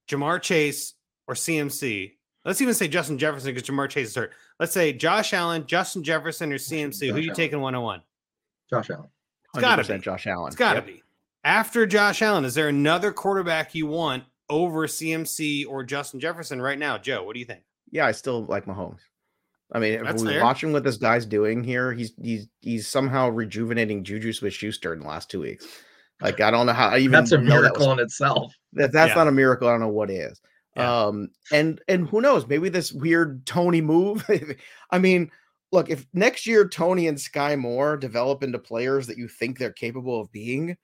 Ja'Marr 0.08 0.42
Chase, 0.42 0.96
or 1.28 1.36
CMC. 1.36 2.14
Let's 2.46 2.62
even 2.62 2.74
say 2.74 2.88
Justin 2.88 3.20
Jefferson 3.20 3.54
because 3.54 3.70
Ja'Marr 3.70 3.90
Chase 3.90 4.08
is 4.08 4.16
hurt. 4.16 4.32
Let's 4.60 4.74
say 4.74 4.92
Josh 4.94 5.34
Allen, 5.34 5.66
Justin 5.66 6.04
Jefferson, 6.04 6.52
or 6.52 6.58
CMC. 6.58 7.08
Who 7.08 7.14
Josh 7.14 7.24
you 7.24 7.30
Allen. 7.30 7.36
taking 7.36 7.62
101? 7.62 8.02
Josh 8.70 8.90
Allen. 8.90 9.08
It's 9.56 9.62
gotta 9.62 9.84
be. 9.94 10.00
Josh 10.00 10.28
Allen. 10.28 10.48
It's 10.48 10.56
got 10.56 10.74
to 10.74 10.80
Yep. 10.80 10.86
be. 10.86 11.04
After 11.44 11.86
Josh 11.86 12.22
Allen, 12.22 12.44
is 12.46 12.54
there 12.54 12.68
another 12.68 13.12
quarterback 13.12 13.74
you 13.74 13.88
want 13.88 14.24
over 14.50 14.86
CMC 14.88 15.66
or 15.66 15.84
Justin 15.84 16.20
Jefferson 16.20 16.62
right 16.62 16.78
now? 16.78 16.98
Joe, 16.98 17.24
what 17.24 17.34
do 17.34 17.40
you 17.40 17.46
think? 17.46 17.62
Yeah, 17.92 18.06
I 18.06 18.12
still 18.12 18.46
like 18.46 18.66
Mahomes. 18.66 19.00
I 19.72 19.80
mean, 19.80 20.06
if 20.06 20.16
we 20.22 20.28
fair. 20.28 20.44
watching 20.44 20.74
what 20.74 20.84
this 20.84 20.98
guy's 20.98 21.26
doing 21.26 21.64
here, 21.64 21.94
he's 21.94 22.12
he's 22.22 22.48
he's 22.62 22.88
somehow 22.88 23.30
rejuvenating 23.30 24.04
Juju 24.04 24.34
Smith 24.34 24.54
Schuster 24.54 24.94
in 24.94 25.00
the 25.00 25.08
last 25.08 25.30
two 25.32 25.40
weeks. 25.42 25.66
Like 26.22 26.42
I 26.42 26.52
don't 26.52 26.66
know 26.66 26.74
how 26.74 26.90
I 26.90 26.98
even 26.98 27.12
That's 27.12 27.32
a 27.32 27.38
know 27.38 27.44
that 27.44 27.54
was- 27.54 27.62
miracle 27.80 27.92
in 27.94 28.00
itself. 28.00 28.54
That, 28.74 28.92
that's 28.92 29.10
Yeah. 29.10 29.16
not 29.16 29.28
a 29.28 29.32
miracle. 29.32 29.68
I 29.68 29.72
don't 29.72 29.80
know 29.80 29.88
what 29.88 30.12
is. 30.12 30.42
Yeah. 30.76 31.06
Um, 31.06 31.30
and 31.52 31.82
and 31.88 32.08
who 32.08 32.22
knows? 32.22 32.48
Maybe 32.48 32.70
this 32.70 32.92
weird 32.92 33.46
Toney 33.46 33.82
move. 33.82 34.26
I 34.92 35.00
mean, 35.00 35.32
look, 35.72 35.90
if 35.90 36.06
next 36.14 36.46
year 36.48 36.68
Toney 36.68 37.08
and 37.08 37.20
Sky 37.20 37.56
Moore 37.56 37.98
develop 37.98 38.44
into 38.44 38.60
players 38.60 39.08
that 39.08 39.18
you 39.18 39.28
think 39.28 39.58
they're 39.58 39.72
capable 39.74 40.22
of 40.22 40.32
being, 40.32 40.78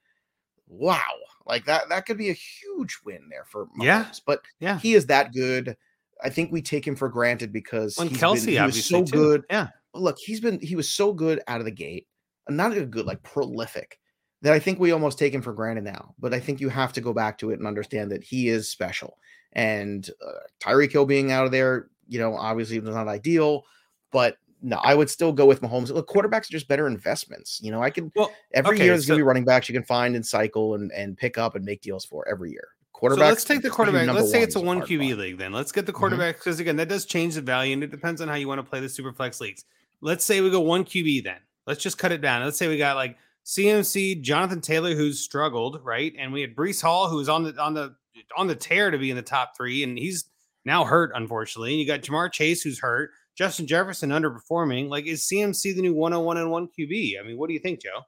wow, 0.67 0.99
like 1.45 1.65
that 1.65 1.89
that 1.89 2.05
could 2.05 2.17
be 2.17 2.29
a 2.29 2.33
huge 2.33 2.97
win 3.05 3.27
there 3.29 3.45
for 3.45 3.67
Mahomes. 3.67 3.83
Yeah. 3.83 4.05
But 4.25 4.41
Yeah. 4.59 4.79
he 4.79 4.95
is 4.95 5.05
that 5.07 5.33
good. 5.33 5.77
I 6.23 6.29
think 6.29 6.51
we 6.51 6.61
take 6.61 6.85
him 6.87 6.95
for 6.95 7.09
granted 7.09 7.51
because 7.51 7.97
When 7.97 8.07
he's 8.07 8.17
been- 8.19 8.29
Kelce, 8.31 8.47
he 8.59 8.61
was 8.65 8.85
so 8.85 9.03
too. 9.03 9.11
good. 9.11 9.43
Yeah. 9.49 9.67
But 9.93 10.01
look, 10.01 10.17
he's 10.17 10.39
been 10.39 10.59
he 10.61 10.75
was 10.75 10.89
so 10.89 11.13
good 11.13 11.41
out 11.47 11.59
of 11.59 11.65
the 11.65 11.71
gate, 11.71 12.07
not 12.49 12.75
a 12.75 12.85
good 12.85 13.05
like 13.05 13.21
prolific 13.23 13.99
that 14.41 14.53
I 14.53 14.59
think 14.59 14.79
we 14.79 14.91
almost 14.91 15.17
take 15.19 15.33
him 15.33 15.41
for 15.41 15.53
granted 15.53 15.83
now. 15.85 16.13
But 16.19 16.33
I 16.33 16.39
think 16.39 16.59
you 16.59 16.69
have 16.69 16.91
to 16.93 17.01
go 17.01 17.13
back 17.13 17.37
to 17.39 17.51
it 17.51 17.59
and 17.59 17.67
understand 17.67 18.11
that 18.11 18.23
he 18.23 18.49
is 18.49 18.69
special. 18.69 19.17
And 19.55 20.09
uh, 20.25 20.31
Tyreek 20.59 20.91
Hill 20.91 21.05
being 21.05 21.31
out 21.31 21.45
of 21.45 21.51
there, 21.51 21.87
you 22.07 22.19
know, 22.19 22.35
obviously 22.35 22.79
was 22.79 22.93
not 22.93 23.07
ideal, 23.07 23.63
but 24.11 24.37
no, 24.61 24.77
I 24.77 24.95
would 24.95 25.09
still 25.09 25.31
go 25.31 25.45
with 25.45 25.61
Mahomes. 25.61 25.91
Look, 25.91 26.09
quarterbacks 26.09 26.49
are 26.49 26.51
just 26.51 26.67
better 26.67 26.87
investments. 26.87 27.59
You 27.63 27.71
know, 27.71 27.81
I 27.81 27.89
can 27.89 28.11
Well, 28.15 28.31
every 28.53 28.75
okay, 28.75 28.85
year 28.85 28.93
there's 28.93 29.05
gonna 29.05 29.19
be 29.19 29.23
running 29.23 29.45
backs 29.45 29.69
you 29.69 29.73
can 29.73 29.83
find 29.83 30.15
and 30.15 30.25
cycle 30.25 30.75
and 30.75 30.91
and 30.91 31.17
pick 31.17 31.37
up 31.37 31.55
and 31.55 31.63
make 31.63 31.81
deals 31.81 32.03
for 32.05 32.27
every 32.27 32.51
year. 32.51 32.67
Quarterbacks. 32.93 33.15
So 33.15 33.25
let's 33.25 33.43
take 33.43 33.61
the 33.61 33.69
quarterback. 33.69 34.07
Let's 34.07 34.31
say 34.31 34.41
it's 34.41 34.55
a 34.55 34.59
one 34.59 34.81
QB 34.81 35.17
league. 35.17 35.37
Then 35.37 35.51
let's 35.51 35.71
get 35.71 35.85
the 35.85 35.91
Mhm. 35.91 35.95
quarterback 35.95 36.37
because 36.37 36.59
again, 36.59 36.75
that 36.77 36.89
does 36.89 37.05
change 37.05 37.35
the 37.35 37.41
value, 37.41 37.73
and 37.73 37.83
it 37.83 37.91
depends 37.91 38.21
on 38.21 38.27
how 38.27 38.35
you 38.35 38.47
want 38.47 38.59
to 38.59 38.63
play 38.63 38.79
the 38.79 38.89
super 38.89 39.13
flex 39.13 39.39
leagues. 39.41 39.65
Let's 40.01 40.23
say 40.25 40.41
we 40.41 40.49
go 40.49 40.61
one 40.61 40.83
QB. 40.83 41.23
Then 41.23 41.39
let's 41.67 41.81
just 41.81 41.97
cut 41.97 42.11
it 42.11 42.21
down. 42.21 42.43
Let's 42.43 42.57
say 42.57 42.67
we 42.67 42.77
got 42.77 42.95
like 42.95 43.17
CMC, 43.43 44.21
Jonathan 44.21 44.61
Taylor, 44.61 44.95
who's 44.95 45.19
struggled, 45.19 45.81
right? 45.83 46.13
And 46.17 46.33
we 46.33 46.41
had 46.41 46.55
Breece 46.55 46.81
Hall, 46.81 47.09
who's 47.09 47.29
on 47.29 47.43
the 47.43 47.61
on 47.61 47.73
the 47.73 47.95
on 48.37 48.47
the 48.47 48.55
tear 48.55 48.91
to 48.91 48.97
be 48.97 49.09
in 49.09 49.15
the 49.15 49.21
top 49.21 49.55
three, 49.57 49.83
and 49.83 49.97
he's 49.97 50.25
now 50.65 50.83
hurt, 50.83 51.11
unfortunately. 51.15 51.71
And 51.71 51.79
you 51.79 51.85
got 51.87 52.01
Ja'Marr 52.01 52.31
Chase, 52.31 52.61
who's 52.61 52.79
hurt. 52.79 53.11
Justin 53.35 53.67
Jefferson 53.67 54.11
underperforming. 54.11 54.89
Like, 54.89 55.05
is 55.07 55.23
CMC 55.23 55.75
the 55.75 55.81
new 55.81 55.93
101 55.93 56.37
and 56.37 56.49
one 56.51 56.67
QB? 56.67 57.19
I 57.19 57.23
mean, 57.27 57.37
what 57.37 57.47
do 57.47 57.53
you 57.53 57.59
think, 57.59 57.81
Joe? 57.81 58.01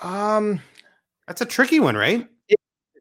Um, 0.00 0.60
That's 1.26 1.40
a 1.40 1.46
tricky 1.46 1.80
one, 1.80 1.96
right? 1.96 2.28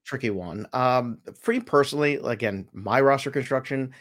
tricky 0.03 0.29
one. 0.29 0.67
Um, 0.71 1.17
for 1.41 1.51
me 1.51 1.59
personally, 1.59 2.19
again, 2.23 2.67
my 2.73 3.01
roster 3.01 3.31
construction, 3.31 3.91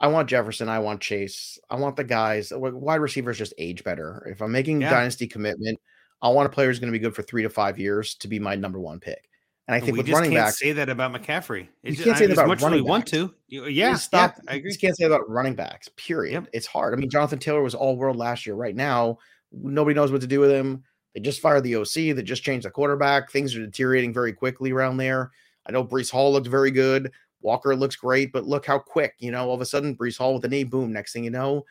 I 0.00 0.08
want 0.08 0.28
Jefferson, 0.28 0.68
I 0.68 0.80
want 0.80 1.00
Chase, 1.00 1.56
I 1.70 1.76
want 1.76 1.94
the 1.94 2.02
guys. 2.02 2.48
wi- 2.48 2.76
Wide 2.76 2.96
receivers 2.96 3.38
just 3.38 3.54
age 3.58 3.84
better. 3.84 4.26
If 4.28 4.42
I'm 4.42 4.50
making 4.50 4.80
Yeah. 4.80 4.90
dynasty 4.90 5.28
commitment, 5.28 5.78
I 6.20 6.30
want 6.30 6.46
a 6.46 6.50
player 6.50 6.66
who's 6.66 6.80
going 6.80 6.92
to 6.92 6.98
be 6.98 7.02
good 7.02 7.14
for 7.14 7.22
three 7.22 7.42
to 7.42 7.48
five 7.48 7.78
years 7.78 8.16
to 8.16 8.26
be 8.28 8.40
my 8.40 8.56
number 8.56 8.80
one 8.80 8.98
pick. 8.98 9.28
And 9.68 9.74
I 9.76 9.80
think 9.80 9.92
we 9.92 9.98
with 9.98 10.06
just 10.06 10.14
running 10.16 10.32
can't 10.32 10.46
backs, 10.46 10.58
say 10.58 10.72
that 10.72 10.88
about 10.88 11.12
McCaffrey. 11.12 11.68
You 11.84 11.94
can't 11.94 11.96
ju- 11.96 12.14
say 12.16 12.26
that 12.26 12.32
as 12.32 12.38
about 12.38 12.48
much 12.48 12.58
as 12.58 12.64
we 12.64 12.68
running 12.70 12.84
want 12.84 13.06
to. 13.08 13.32
You- 13.48 13.64
you 13.64 13.70
Yeah, 13.70 13.94
stop. 13.94 14.34
yeah, 14.44 14.52
I 14.52 14.54
agree. 14.56 14.70
just 14.70 14.80
can't 14.80 14.96
say 14.96 15.04
that 15.04 15.14
about 15.14 15.30
running 15.30 15.54
backs. 15.54 15.88
Period. 15.96 16.32
Yep. 16.32 16.48
It's 16.52 16.66
hard. 16.66 16.94
I 16.94 16.96
mean, 16.96 17.08
Jonathan 17.08 17.38
Taylor 17.38 17.62
was 17.62 17.74
all 17.74 17.96
world 17.96 18.16
last 18.16 18.44
year. 18.44 18.56
Right 18.56 18.74
now, 18.74 19.18
nobody 19.52 19.94
knows 19.94 20.10
what 20.10 20.20
to 20.22 20.26
do 20.26 20.40
with 20.40 20.50
him. 20.50 20.82
They 21.14 21.20
just 21.20 21.40
fired 21.40 21.62
the 21.62 21.76
OC. 21.76 22.12
They 22.12 22.22
just 22.22 22.42
changed 22.42 22.66
the 22.66 22.70
quarterback. 22.70 23.30
Things 23.30 23.54
are 23.54 23.64
deteriorating 23.64 24.12
very 24.12 24.32
quickly 24.32 24.72
around 24.72 24.96
there. 24.96 25.30
I 25.66 25.70
know 25.72 25.84
Breece 25.84 26.10
Hall 26.10 26.32
looked 26.32 26.48
very 26.48 26.70
good. 26.72 27.12
Walker 27.40 27.76
looks 27.76 27.96
great, 27.96 28.32
but 28.32 28.46
look 28.46 28.64
how 28.66 28.78
quick, 28.78 29.14
you 29.18 29.30
know, 29.30 29.48
all 29.48 29.54
of 29.54 29.60
a 29.60 29.66
sudden 29.66 29.96
Breece 29.96 30.16
Hall 30.18 30.34
with 30.34 30.44
a 30.44 30.48
knee, 30.48 30.64
boom. 30.64 30.92
Next 30.92 31.12
thing 31.12 31.22
you 31.24 31.30
know, 31.30 31.64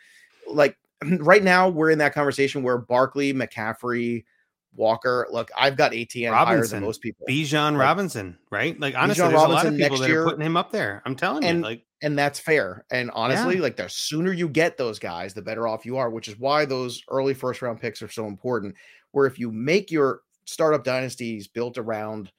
like 0.47 0.77
right 1.19 1.43
now, 1.43 1.67
we're 1.69 1.91
in 1.91 1.97
that 1.99 2.13
conversation 2.13 2.61
where 2.61 2.77
Barkley, 2.77 3.33
McCaffrey, 3.33 4.23
Walker. 4.75 5.27
Look, 5.31 5.49
I've 5.55 5.75
got 5.75 5.91
ATN 5.91 6.33
higher 6.33 6.65
than 6.65 6.83
most 6.83 7.01
people. 7.01 7.25
Bijan 7.27 7.73
Like- 7.73 7.81
Robinson, 7.81 8.37
right? 8.49 8.79
Like 8.79 8.95
honestly, 8.95 9.23
Bijan 9.23 9.29
there's 9.29 9.41
Robinson 9.41 9.51
a 9.51 9.69
lot 9.69 9.73
of 9.73 9.77
people 9.77 9.97
that 9.97 10.09
year, 10.09 10.21
are 10.21 10.25
putting 10.25 10.45
him 10.45 10.57
up 10.57 10.71
there. 10.71 11.01
I'm 11.05 11.15
telling 11.15 11.43
you, 11.43 11.61
like 11.61 11.85
and 12.01 12.17
that's 12.17 12.39
fair. 12.39 12.85
And 12.91 13.11
honestly, 13.13 13.57
like 13.57 13.75
the 13.75 13.87
sooner 13.89 14.33
you 14.33 14.49
get 14.49 14.77
those 14.77 14.97
guys, 14.97 15.33
the 15.33 15.41
better 15.41 15.67
off 15.67 15.85
you 15.85 15.97
are, 15.97 16.09
which 16.09 16.27
is 16.27 16.39
why 16.39 16.65
those 16.65 17.03
early 17.09 17.33
first 17.33 17.61
round 17.61 17.79
picks 17.79 18.01
are 18.01 18.09
so 18.09 18.25
important. 18.27 18.75
Where 19.11 19.25
if 19.27 19.37
you 19.37 19.51
make 19.51 19.91
your 19.91 20.21
startup 20.45 20.83
dynasties 20.83 21.47
built 21.47 21.77
around 21.77 22.31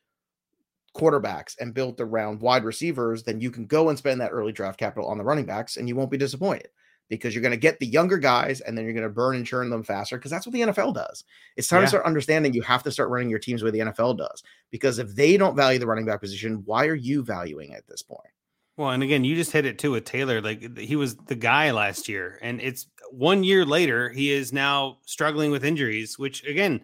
quarterbacks 0.97 1.57
and 1.61 1.73
built 1.73 2.01
around 2.01 2.41
wide 2.41 2.65
receivers, 2.65 3.23
then 3.23 3.41
you 3.41 3.51
can 3.51 3.67
go 3.67 3.89
and 3.89 3.97
spend 3.97 4.21
that 4.21 4.31
early 4.31 4.53
draft 4.53 4.79
capital 4.79 5.09
on 5.09 5.17
the 5.17 5.25
running 5.25 5.47
backs 5.47 5.77
and 5.77 5.89
you 5.89 5.97
won't 5.97 6.11
be 6.11 6.19
disappointed 6.19 6.69
because 7.17 7.35
you're 7.35 7.43
going 7.43 7.53
to 7.53 7.57
get 7.57 7.79
the 7.79 7.87
younger 7.87 8.19
guys 8.19 8.61
and 8.61 8.77
then 8.77 8.85
you're 8.85 8.95
going 8.95 9.03
to 9.07 9.09
burn 9.13 9.37
and 9.37 9.47
churn 9.47 9.71
them 9.71 9.83
faster 9.83 10.17
because 10.17 10.31
that's 10.31 10.47
what 10.47 10.53
the 10.53 10.61
NFL 10.63 10.95
does. 10.95 11.25
It's 11.57 11.69
time 11.69 11.79
Yeah. 11.81 11.85
to 11.85 11.89
start 11.89 12.07
understanding 12.07 12.55
you 12.55 12.63
have 12.63 12.83
to 12.83 12.91
start 12.91 13.11
running 13.11 13.31
your 13.31 13.39
teams 13.39 13.61
the 13.61 13.67
way 13.67 13.71
the 13.71 13.79
NFL 13.81 14.19
does 14.19 14.43
because 14.71 14.99
if 14.99 15.15
they 15.15 15.37
don't 15.37 15.55
value 15.57 15.79
the 15.79 15.87
running 15.87 16.05
back 16.07 16.21
position, 16.21 16.63
why 16.65 16.87
are 16.87 16.95
you 16.95 17.23
valuing 17.23 17.71
it 17.73 17.77
at 17.79 17.87
this 17.87 18.03
point? 18.03 18.21
well, 18.79 18.89
and 18.91 19.03
again, 19.03 19.23
you 19.23 19.35
just 19.37 19.53
hit 19.53 19.67
it 19.67 19.79
too 19.79 19.91
with 19.91 20.05
Taylor. 20.07 20.41
Like 20.41 20.79
he 20.79 20.97
was 20.97 21.15
the 21.17 21.35
guy 21.35 21.71
last 21.73 22.09
year, 22.09 22.39
and 22.41 22.59
it's 22.61 22.87
one 23.11 23.45
year 23.45 23.67
later, 23.67 24.09
he 24.09 24.31
is 24.33 24.51
now 24.51 24.97
struggling 25.05 25.51
with 25.51 25.63
injuries, 25.63 26.19
which 26.19 26.43
again, 26.47 26.81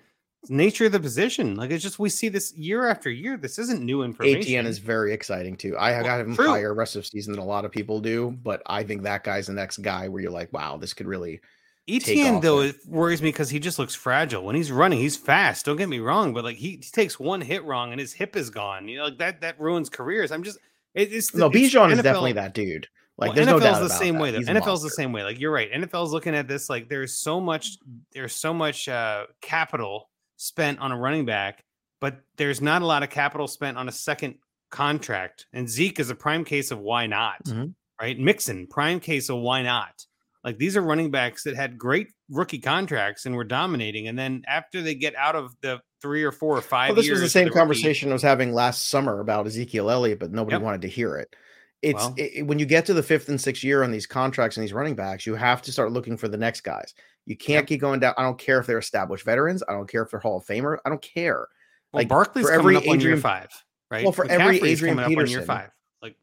nature 0.50 0.86
of 0.86 0.92
the 0.92 1.00
position. 1.00 1.54
Like 1.56 1.70
it's 1.70 1.82
just 1.82 1.98
we 1.98 2.08
see 2.08 2.28
this 2.28 2.52
year 2.54 2.88
after 2.88 3.10
year. 3.10 3.36
This 3.36 3.58
isn't 3.58 3.82
new 3.82 4.02
information. 4.02 4.40
ATN 4.42 4.66
is 4.66 4.78
very 4.78 5.12
exciting 5.12 5.56
too. 5.56 5.76
I 5.76 5.92
Well, 5.92 6.04
got 6.04 6.20
him 6.20 6.34
true. 6.34 6.48
higher 6.48 6.74
rest 6.74 6.96
of 6.96 7.06
season 7.06 7.32
than 7.32 7.40
a 7.42 7.46
lot 7.46 7.64
of 7.64 7.70
people 7.72 8.00
do, 8.00 8.36
but 8.42 8.62
I 8.66 8.82
think 8.82 9.02
that 9.02 9.24
guy's 9.24 9.46
the 9.48 9.52
next 9.52 9.78
guy 9.78 10.08
where 10.08 10.22
you're 10.22 10.30
like, 10.32 10.52
wow, 10.52 10.76
this 10.76 10.92
could 10.94 11.06
really. 11.06 11.40
ETN 11.88 12.42
though 12.42 12.60
it 12.60 12.76
worries 12.86 13.22
me 13.22 13.30
because 13.30 13.48
he 13.48 13.58
just 13.58 13.78
looks 13.78 13.94
fragile 13.94 14.44
when 14.44 14.54
he's 14.54 14.70
running. 14.70 14.98
He's 14.98 15.16
fast. 15.16 15.64
Don't 15.64 15.76
get 15.76 15.88
me 15.88 16.00
wrong, 16.00 16.34
but 16.34 16.44
like 16.44 16.56
he, 16.56 16.72
he 16.72 16.90
takes 16.92 17.18
one 17.18 17.40
hit 17.40 17.64
wrong 17.64 17.92
and 17.92 18.00
his 18.00 18.12
hip 18.12 18.36
is 18.36 18.50
gone. 18.50 18.88
You 18.88 18.98
know, 18.98 19.04
like 19.06 19.18
that 19.18 19.40
that 19.40 19.58
ruins 19.58 19.88
careers. 19.88 20.30
I'm 20.30 20.42
just 20.42 20.58
it, 20.94 21.12
it's 21.12 21.30
the- 21.30 21.38
No, 21.38 21.48
Bijan 21.50 21.92
is 21.92 22.02
definitely 22.02 22.32
that 22.32 22.52
dude. 22.52 22.88
Like, 23.16 23.28
well, 23.28 23.34
there's 23.36 23.46
no 23.46 23.54
NFL's 23.56 23.62
doubt 23.62 23.78
the 23.80 23.86
about 23.86 23.98
same 23.98 24.14
that. 24.14 24.20
way 24.22 24.30
though. 24.32 24.38
He's 24.38 24.48
NFL's 24.48 24.82
the 24.82 24.90
same 24.90 25.12
way. 25.12 25.22
Like 25.24 25.40
you're 25.40 25.50
right. 25.50 25.72
NFL's 25.72 26.12
looking 26.12 26.34
at 26.34 26.46
this 26.46 26.68
like 26.68 26.90
there's 26.90 27.16
so 27.16 27.40
much 27.40 27.78
there's 28.12 28.34
so 28.34 28.52
much 28.52 28.86
uh 28.88 29.24
capital 29.40 30.07
spent 30.38 30.78
on 30.78 30.90
a 30.92 30.96
running 30.96 31.26
back, 31.26 31.62
but 32.00 32.20
there's 32.36 32.62
not 32.62 32.80
a 32.80 32.86
lot 32.86 33.02
of 33.02 33.10
capital 33.10 33.46
spent 33.46 33.76
on 33.76 33.88
a 33.88 33.92
second 33.92 34.36
contract. 34.70 35.46
And 35.52 35.68
Zeke 35.68 35.98
is 36.00 36.08
a 36.08 36.14
prime 36.14 36.44
case 36.44 36.70
of 36.70 36.78
why 36.78 37.06
not. 37.06 37.44
Mhm. 37.44 37.74
Right? 38.00 38.18
Mixon, 38.18 38.66
prime 38.68 39.00
case 39.00 39.28
of 39.28 39.38
why 39.38 39.62
not. 39.62 40.06
Like 40.44 40.56
these 40.58 40.76
are 40.76 40.82
running 40.82 41.10
backs 41.10 41.42
that 41.42 41.56
had 41.56 41.76
great 41.76 42.12
rookie 42.30 42.60
contracts 42.60 43.26
and 43.26 43.34
were 43.34 43.44
dominating. 43.44 44.06
And 44.06 44.16
then 44.18 44.44
after 44.46 44.80
they 44.80 44.94
get 44.94 45.16
out 45.16 45.34
of 45.34 45.52
the 45.62 45.80
three 46.00 46.22
or 46.22 46.30
four 46.30 46.56
or 46.56 46.60
five 46.62 46.90
Well, 46.90 46.96
this 46.96 47.10
was 47.10 47.20
the 47.20 47.28
same 47.28 47.46
rookie- 47.46 47.58
conversation 47.58 48.10
I 48.10 48.12
was 48.12 48.22
having 48.22 48.52
last 48.54 48.88
summer 48.88 49.18
about 49.20 49.46
Ezekiel 49.48 49.90
Elliott, 49.90 50.20
but 50.20 50.30
nobody 50.30 50.54
Yep. 50.54 50.62
wanted 50.62 50.82
to 50.82 50.88
hear 50.88 51.16
it. 51.16 51.34
It's 51.82 51.94
Well- 51.96 52.14
it- 52.16 52.46
when 52.46 52.60
you 52.60 52.66
get 52.66 52.86
to 52.86 52.94
the 52.94 53.02
fifth 53.02 53.28
and 53.28 53.40
sixth 53.40 53.64
year 53.64 53.82
on 53.82 53.90
these 53.90 54.06
contracts 54.06 54.56
and 54.56 54.62
these 54.62 54.72
running 54.72 54.94
backs, 54.94 55.26
you 55.26 55.34
have 55.34 55.60
to 55.62 55.72
start 55.72 55.90
looking 55.92 56.16
for 56.16 56.28
the 56.28 56.36
next 56.38 56.60
guys. 56.60 56.94
You 57.28 57.36
can't 57.36 57.62
Yep. 57.62 57.66
keep 57.66 57.80
going 57.82 58.00
down. 58.00 58.14
I 58.16 58.22
don't 58.22 58.38
care 58.38 58.58
if 58.58 58.66
they're 58.66 58.78
established 58.78 59.24
veterans. 59.24 59.62
I 59.68 59.72
don't 59.72 59.88
care 59.88 60.02
if 60.02 60.10
they're 60.10 60.18
Hall 60.20 60.38
of 60.38 60.46
Famer. 60.46 60.78
I 60.84 60.88
don't 60.88 61.02
care. 61.02 61.46
Well, 61.92 62.00
like, 62.00 62.08
Barkley's 62.08 62.46
for 62.46 62.52
coming 62.56 62.60
every 62.60 62.76
up 62.76 62.82
on 62.82 62.86
year 63.00 63.10
Adrian- 63.10 63.20
five, 63.20 63.48
right? 63.90 64.02
Well, 64.02 64.12
for 64.12 64.26
every 64.30 64.56
Adrian 64.62 64.96
coming 64.96 65.04
up 65.04 65.06
on 65.06 65.10
year 65.12 65.40
Peterson, 65.40 65.44
five. 65.46 65.70
Like 66.00 66.16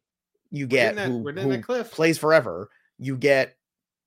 You 0.50 0.66
get 0.68 0.96
that- 0.96 1.08
who, 1.10 1.30
who 1.32 1.62
cliff. 1.62 1.92
plays 1.92 2.18
forever. 2.18 2.70
You 2.98 3.18
get 3.18 3.56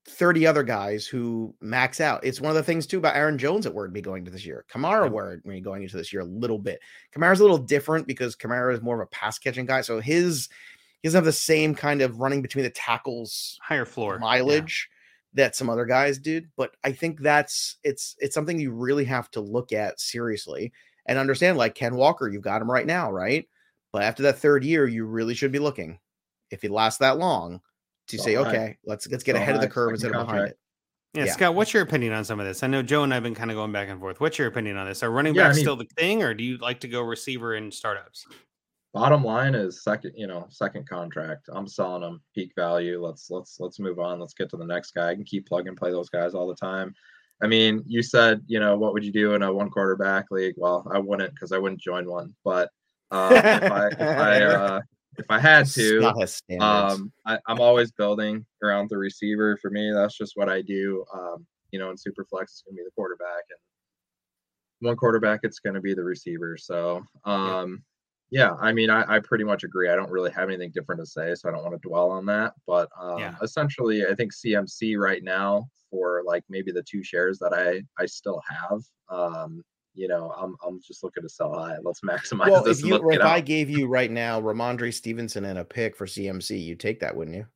30 0.08 0.46
other 0.46 0.62
guys 0.62 1.06
who 1.06 1.54
max 1.60 2.00
out. 2.00 2.24
It's 2.24 2.40
one 2.40 2.48
of 2.50 2.56
the 2.56 2.62
things 2.62 2.86
too 2.86 2.98
about 2.98 3.14
Aaron 3.14 3.36
Jones 3.38 3.64
that 3.64 3.74
we're 3.74 3.86
be 3.88 4.00
going 4.00 4.24
to 4.24 4.30
this 4.30 4.44
year. 4.46 4.64
Kamara 4.72 5.04
Yep. 5.04 5.12
we're 5.44 5.60
going 5.60 5.82
into 5.82 5.96
this 5.98 6.12
year 6.12 6.22
a 6.22 6.26
little 6.26 6.58
bit. 6.58 6.80
Kamara's 7.14 7.40
a 7.40 7.42
little 7.44 7.58
different 7.58 8.06
because 8.06 8.34
Kamara 8.34 8.72
is 8.74 8.80
more 8.80 9.00
of 9.00 9.06
a 9.06 9.10
pass 9.10 9.38
catching 9.38 9.66
guy. 9.66 9.82
So 9.82 10.00
his 10.00 10.48
he 11.02 11.06
doesn't 11.08 11.18
have 11.18 11.24
the 11.26 11.32
same 11.32 11.74
kind 11.76 12.00
of 12.02 12.18
running 12.20 12.42
between 12.42 12.64
the 12.64 12.70
tackles 12.70 13.56
higher 13.62 13.84
floor 13.84 14.14
yeah. 14.14 14.20
Mileage 15.34 15.34
that 15.34 15.56
some 15.56 15.70
other 15.70 15.84
guys 15.84 16.18
did. 16.18 16.46
But 16.56 16.72
I 16.84 16.92
think 16.92 17.20
that's 17.20 17.76
it's 17.84 18.16
it's 18.18 18.34
something 18.34 18.58
you 18.58 18.72
really 18.72 19.04
have 19.04 19.30
to 19.32 19.40
look 19.40 19.72
at 19.72 20.00
seriously 20.00 20.72
and 21.06 21.18
understand. 21.18 21.58
Like 21.58 21.74
Ken 21.74 21.94
Walker, 21.96 22.28
you've 22.28 22.42
got 22.42 22.62
him 22.62 22.70
right 22.70 22.86
now, 22.86 23.10
right? 23.10 23.46
But 23.92 24.02
after 24.02 24.22
that 24.24 24.38
third 24.38 24.64
year, 24.64 24.86
you 24.86 25.04
really 25.06 25.34
should 25.34 25.52
be 25.52 25.58
looking, 25.58 25.98
if 26.50 26.62
it 26.64 26.70
lasts 26.70 26.98
that 27.00 27.16
long, 27.18 27.60
to 28.08 28.18
So 28.18 28.24
say, 28.24 28.34
high. 28.34 28.48
okay, 28.48 28.78
let's 28.84 29.06
let's 29.08 29.24
get 29.24 29.36
So 29.36 29.42
ahead 29.42 29.54
of 29.54 29.60
the 29.60 29.68
curve 29.68 29.92
instead 29.92 30.14
of 30.14 30.26
behind 30.26 30.48
it. 30.48 30.58
Yeah, 31.14 31.24
Yeah. 31.24 31.32
Scott, 31.32 31.54
what's 31.54 31.72
your 31.72 31.82
opinion 31.82 32.12
on 32.12 32.22
some 32.24 32.38
of 32.38 32.44
this? 32.46 32.62
I 32.62 32.66
know 32.66 32.82
Joe 32.82 33.02
and 33.02 33.14
I've 33.14 33.22
been 33.22 33.34
kind 33.34 33.50
of 33.50 33.56
going 33.56 33.72
back 33.72 33.88
and 33.88 33.98
forth. 33.98 34.20
What's 34.20 34.38
your 34.38 34.46
opinion 34.46 34.76
on 34.76 34.86
this? 34.86 35.02
Are 35.02 35.10
running 35.10 35.34
Yeah, 35.34 35.44
I 35.44 35.46
backs 35.46 35.56
mean- 35.56 35.64
still 35.64 35.76
the 35.76 35.86
thing, 35.96 36.22
or 36.22 36.34
do 36.34 36.44
you 36.44 36.58
like 36.58 36.80
to 36.80 36.88
go 36.88 37.00
receiver 37.00 37.54
in 37.54 37.70
startups? 37.72 38.26
Bottom 38.94 39.22
line 39.22 39.54
is 39.54 39.82
second, 39.82 40.12
you 40.16 40.26
know, 40.26 40.46
second 40.48 40.88
contract. 40.88 41.48
I'm 41.52 41.66
selling 41.66 42.00
them 42.02 42.22
peak 42.34 42.52
value. 42.56 43.04
Let's 43.04 43.30
let's 43.30 43.58
let's 43.60 43.78
move 43.78 43.98
on. 43.98 44.18
Let's 44.18 44.34
get 44.34 44.48
to 44.50 44.56
the 44.56 44.64
next 44.64 44.92
guy. 44.92 45.10
I 45.10 45.14
can 45.14 45.24
keep 45.24 45.46
plug 45.46 45.66
and 45.66 45.76
play 45.76 45.90
those 45.90 46.08
guys 46.08 46.34
all 46.34 46.48
the 46.48 46.54
time. 46.54 46.94
I 47.42 47.46
mean, 47.46 47.84
you 47.86 48.02
said, 48.02 48.42
you 48.46 48.58
know, 48.58 48.76
what 48.76 48.92
would 48.94 49.04
you 49.04 49.12
do 49.12 49.34
in 49.34 49.42
a 49.42 49.52
one 49.52 49.70
quarterback 49.70 50.26
league? 50.30 50.54
Well, 50.56 50.86
I 50.92 50.98
wouldn't 50.98 51.34
because 51.34 51.52
I 51.52 51.58
wouldn't 51.58 51.80
join 51.80 52.08
one. 52.08 52.34
But 52.44 52.70
uh, 53.10 53.30
if 53.32 53.70
I 53.70 53.86
if 53.88 54.00
I 54.00 54.42
uh, 54.42 54.80
if 55.18 55.26
I 55.28 55.38
had 55.38 55.66
to, 55.66 56.00
Scott 56.00 56.20
has 56.20 56.36
standards. 56.36 56.94
um, 56.94 57.12
I, 57.26 57.38
I'm 57.46 57.60
always 57.60 57.92
building 57.92 58.46
around 58.62 58.88
the 58.88 58.98
receiver. 58.98 59.58
For 59.60 59.70
me, 59.70 59.92
that's 59.92 60.16
just 60.16 60.32
what 60.34 60.48
I 60.48 60.62
do. 60.62 61.04
Um, 61.14 61.46
you 61.72 61.78
know, 61.78 61.90
in 61.90 61.96
Superflex, 61.96 62.42
it's 62.42 62.62
going 62.62 62.76
to 62.76 62.80
be 62.80 62.84
the 62.84 62.90
quarterback, 62.96 63.44
and 63.50 64.88
one 64.88 64.96
quarterback, 64.96 65.40
it's 65.42 65.58
going 65.58 65.74
to 65.74 65.80
be 65.80 65.94
the 65.94 66.04
receiver. 66.04 66.56
So, 66.56 67.02
um, 67.24 67.70
yeah, 67.70 67.76
I 68.60 68.72
mean, 68.72 68.90
I, 68.90 69.16
I 69.16 69.20
pretty 69.20 69.44
much 69.44 69.64
agree. 69.64 69.88
I 69.88 69.96
don't 69.96 70.10
really 70.10 70.30
have 70.32 70.48
anything 70.48 70.70
different 70.72 71.00
to 71.00 71.06
say, 71.06 71.34
so 71.34 71.48
I 71.48 71.52
don't 71.52 71.62
want 71.62 71.80
to 71.80 71.88
dwell 71.88 72.10
on 72.10 72.26
that. 72.26 72.54
But 72.66 72.88
um, 73.00 73.18
Yeah. 73.20 73.34
essentially, 73.42 74.06
I 74.06 74.14
think 74.14 74.32
CMC 74.34 74.98
right 74.98 75.22
now 75.22 75.68
for 75.90 76.22
like 76.26 76.44
maybe 76.48 76.70
the 76.70 76.82
two 76.82 77.02
shares 77.02 77.38
that 77.38 77.52
I 77.54 77.82
I 78.00 78.06
still 78.06 78.42
have. 78.48 78.82
Um, 79.08 79.62
you 79.94 80.06
know, 80.08 80.30
I'm 80.36 80.56
I'm 80.64 80.80
just 80.82 81.02
looking 81.02 81.22
to 81.22 81.28
sell 81.28 81.54
high. 81.54 81.78
Let's 81.82 82.00
maximize 82.06 82.50
well, 82.50 82.62
this. 82.62 82.78
if 82.78 82.82
and 82.84 82.88
you 82.88 82.94
let's 82.98 83.14
if 83.16 83.20
get 83.20 83.26
I 83.26 83.38
out. 83.38 83.44
gave 83.46 83.70
you 83.70 83.86
right 83.86 84.10
now 84.10 84.40
Rhamondre 84.40 84.92
Stevenson 84.92 85.44
and 85.46 85.58
a 85.58 85.64
pick 85.64 85.96
for 85.96 86.06
CMC, 86.06 86.62
you'd 86.62 86.80
take 86.80 87.00
that, 87.00 87.16
wouldn't 87.16 87.36
you? 87.36 87.46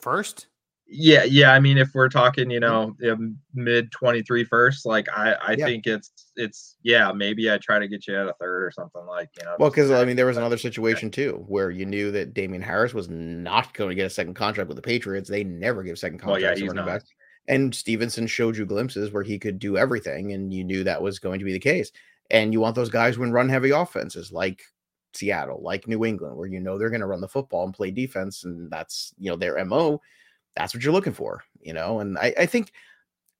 First? 0.00 0.46
Yeah, 0.94 1.24
yeah. 1.24 1.52
I 1.52 1.58
mean, 1.58 1.78
if 1.78 1.94
we're 1.94 2.10
talking, 2.10 2.50
you 2.50 2.60
know, 2.60 2.94
um, 3.10 3.38
mid 3.54 3.90
23 3.92 4.44
first, 4.44 4.84
like 4.84 5.08
I, 5.08 5.32
I 5.32 5.52
Yeah. 5.52 5.64
think 5.64 5.86
it's, 5.86 6.12
it's, 6.36 6.76
yeah, 6.82 7.10
maybe 7.12 7.50
I 7.50 7.56
try 7.58 7.78
to 7.78 7.88
get 7.88 8.06
you 8.06 8.14
at 8.14 8.26
a 8.28 8.34
third 8.34 8.62
or 8.64 8.70
something 8.70 9.04
like, 9.06 9.30
you 9.38 9.44
know. 9.46 9.56
Well, 9.58 9.70
because 9.70 9.90
I 9.90 10.04
mean, 10.04 10.16
there 10.16 10.26
was 10.26 10.36
another 10.36 10.58
situation 10.58 11.10
too 11.10 11.44
where 11.48 11.70
you 11.70 11.86
knew 11.86 12.10
that 12.12 12.34
Damien 12.34 12.60
Harris 12.62 12.92
was 12.92 13.08
not 13.08 13.72
going 13.72 13.88
to 13.88 13.94
get 13.94 14.06
a 14.06 14.10
second 14.10 14.34
contract 14.34 14.68
with 14.68 14.76
the 14.76 14.82
Patriots. 14.82 15.30
They 15.30 15.44
never 15.44 15.82
give 15.82 15.98
second 15.98 16.18
contracts 16.18 16.42
Well, 16.42 16.50
yeah, 16.50 16.54
to 16.56 16.66
running 16.66 16.86
not. 16.86 17.00
backs. 17.00 17.10
And 17.48 17.74
Stevenson 17.74 18.26
showed 18.26 18.56
you 18.56 18.66
glimpses 18.66 19.12
where 19.12 19.22
he 19.24 19.38
could 19.38 19.58
do 19.58 19.76
everything, 19.76 20.32
and 20.32 20.52
you 20.54 20.62
knew 20.62 20.84
that 20.84 21.02
was 21.02 21.18
going 21.18 21.38
to 21.38 21.44
be 21.44 21.52
the 21.52 21.58
case. 21.58 21.90
And 22.30 22.52
you 22.52 22.60
want 22.60 22.76
those 22.76 22.90
guys 22.90 23.16
who 23.16 23.24
run 23.30 23.48
heavy 23.48 23.70
offenses 23.70 24.30
like 24.30 24.62
Seattle, 25.14 25.60
like 25.62 25.88
New 25.88 26.04
England, 26.04 26.36
where 26.36 26.46
you 26.46 26.60
know 26.60 26.78
they're 26.78 26.90
going 26.90 27.00
to 27.00 27.06
run 27.06 27.20
the 27.20 27.28
football 27.28 27.64
and 27.64 27.74
play 27.74 27.90
defense, 27.90 28.44
and 28.44 28.70
that's 28.70 29.12
you 29.18 29.30
know 29.30 29.36
their 29.36 29.62
mo. 29.64 30.00
That's 30.56 30.74
what 30.74 30.82
you're 30.82 30.92
looking 30.92 31.12
for, 31.12 31.42
you 31.60 31.72
know. 31.72 32.00
And 32.00 32.18
I, 32.18 32.34
I 32.38 32.46
think, 32.46 32.72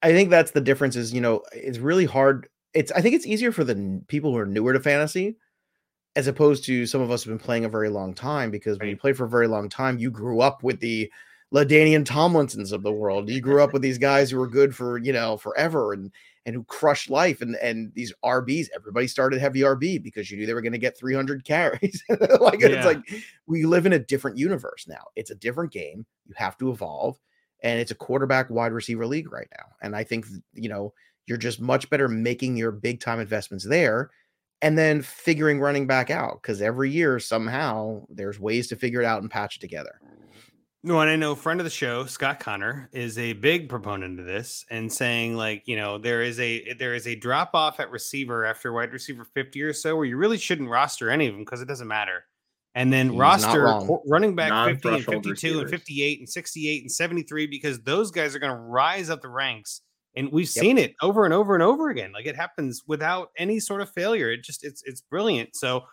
I 0.02 0.12
think 0.12 0.30
that's 0.30 0.52
the 0.52 0.60
difference. 0.60 0.96
Is 0.96 1.12
you 1.12 1.20
know 1.20 1.42
it's 1.52 1.78
really 1.78 2.06
hard. 2.06 2.48
It's 2.74 2.92
I 2.92 3.00
think 3.02 3.14
it's 3.14 3.26
easier 3.26 3.52
for 3.52 3.64
the 3.64 3.74
n- 3.74 4.04
people 4.08 4.32
who 4.32 4.38
are 4.38 4.46
newer 4.46 4.72
to 4.72 4.80
fantasy 4.80 5.36
as 6.16 6.26
opposed 6.26 6.64
to 6.64 6.86
some 6.86 7.00
of 7.00 7.10
us 7.10 7.24
have 7.24 7.30
been 7.30 7.38
playing 7.38 7.64
a 7.64 7.70
very 7.70 7.88
long 7.88 8.14
time 8.14 8.50
because 8.50 8.78
when 8.78 8.88
you 8.88 8.96
play 8.96 9.12
for 9.12 9.24
a 9.24 9.28
very 9.30 9.46
long 9.46 9.68
time, 9.68 9.98
you 9.98 10.10
grew 10.10 10.40
up 10.40 10.62
with 10.62 10.78
the 10.80 11.10
LaDainian 11.54 12.04
Tomlinsons 12.04 12.72
of 12.72 12.82
the 12.82 12.92
world. 12.92 13.30
You 13.30 13.40
grew 13.40 13.62
up 13.62 13.72
with 13.72 13.82
these 13.82 13.98
guys 13.98 14.30
who 14.30 14.38
were 14.38 14.48
good 14.48 14.74
for 14.74 14.98
you 14.98 15.12
know 15.12 15.36
forever 15.36 15.92
and 15.92 16.10
and 16.44 16.54
who 16.56 16.64
crushed 16.64 17.08
life 17.10 17.40
and 17.40 17.56
and 17.56 17.92
these 17.94 18.12
RBs. 18.24 18.66
Everybody 18.74 19.06
started 19.06 19.40
heavy 19.40 19.60
RB 19.60 20.02
because 20.02 20.30
you 20.30 20.36
knew 20.36 20.46
they 20.46 20.54
were 20.54 20.62
going 20.62 20.72
to 20.72 20.78
get 20.78 20.96
300 20.98 21.44
carries. 21.46 22.02
like 22.40 22.60
Yeah. 22.60 22.68
it's 22.68 22.86
like 22.86 22.98
we 23.46 23.64
live 23.64 23.86
in 23.86 23.92
a 23.92 23.98
different 23.98 24.38
universe 24.38 24.86
now. 24.88 25.04
It's 25.16 25.30
a 25.30 25.36
different 25.36 25.72
game. 25.72 26.04
You 26.26 26.34
have 26.36 26.56
to 26.58 26.70
evolve, 26.70 27.18
and 27.62 27.78
it's 27.80 27.90
a 27.90 27.96
quarterback 27.96 28.50
wide 28.50 28.72
receiver 28.72 29.06
league 29.06 29.30
right 29.32 29.48
now. 29.56 29.66
And 29.82 29.94
I 29.94 30.04
think 30.04 30.26
you 30.54 30.68
know 30.68 30.92
you're 31.26 31.38
just 31.38 31.60
much 31.60 31.88
better 31.90 32.08
making 32.08 32.56
your 32.56 32.72
big 32.72 33.00
time 33.00 33.20
investments 33.20 33.64
there 33.64 34.10
and 34.60 34.76
then 34.76 35.02
figuring 35.02 35.60
running 35.60 35.86
back 35.86 36.10
out 36.10 36.40
because 36.42 36.60
every 36.62 36.90
year 36.90 37.18
somehow 37.20 38.00
there's 38.08 38.38
ways 38.40 38.66
to 38.68 38.76
figure 38.76 39.00
it 39.00 39.04
out 39.06 39.22
and 39.22 39.30
patch 39.30 39.56
it 39.56 39.60
together. 39.60 40.00
No, 40.84 40.98
and 41.00 41.08
I 41.08 41.14
know 41.14 41.36
friend 41.36 41.60
of 41.60 41.64
the 41.64 41.70
show, 41.70 42.06
Scott 42.06 42.40
Connor, 42.40 42.88
is 42.92 43.16
a 43.16 43.34
big 43.34 43.68
proponent 43.68 44.18
of 44.18 44.26
this 44.26 44.64
and 44.68 44.92
saying 44.92 45.36
like, 45.36 45.62
you 45.66 45.76
know, 45.76 45.96
there 45.96 46.22
is 46.22 46.40
a 46.40 46.72
there 46.74 46.94
is 46.94 47.06
a 47.06 47.14
drop 47.14 47.50
off 47.54 47.78
at 47.78 47.90
receiver 47.92 48.44
after 48.44 48.72
wide 48.72 48.92
receiver 48.92 49.24
50 49.24 49.62
or 49.62 49.72
so 49.72 49.94
where 49.94 50.04
you 50.06 50.16
really 50.16 50.38
shouldn't 50.38 50.68
roster 50.68 51.08
any 51.08 51.28
of 51.28 51.34
them 51.34 51.42
because 51.44 51.60
it 51.62 51.68
doesn't 51.68 51.86
matter. 51.86 52.24
And 52.74 52.92
then 52.92 53.10
He's 53.10 53.18
roster 53.18 53.62
running 54.08 54.34
back 54.34 54.50
50 54.66 54.88
and 54.88 54.96
Non-threshold 55.06 55.24
52 55.24 55.60
and 55.60 55.70
58 55.70 56.18
and 56.18 56.28
68 56.28 56.82
and 56.82 56.90
73 56.90 57.46
because 57.46 57.80
those 57.82 58.10
guys 58.10 58.34
are 58.34 58.38
going 58.40 58.54
to 58.54 58.60
rise 58.60 59.08
up 59.08 59.22
the 59.22 59.28
ranks. 59.28 59.82
And 60.16 60.32
we've 60.32 60.46
Yep. 60.46 60.62
seen 60.62 60.78
it 60.78 60.94
over 61.00 61.24
and 61.24 61.32
over 61.32 61.54
and 61.54 61.62
over 61.62 61.90
again. 61.90 62.12
Like 62.12 62.26
it 62.26 62.34
happens 62.34 62.82
without 62.88 63.28
any 63.38 63.60
sort 63.60 63.82
of 63.82 63.90
failure. 63.90 64.32
It 64.32 64.42
just 64.42 64.64
it's 64.64 64.82
it's 64.84 65.00
brilliant. 65.00 65.54
So 65.54 65.84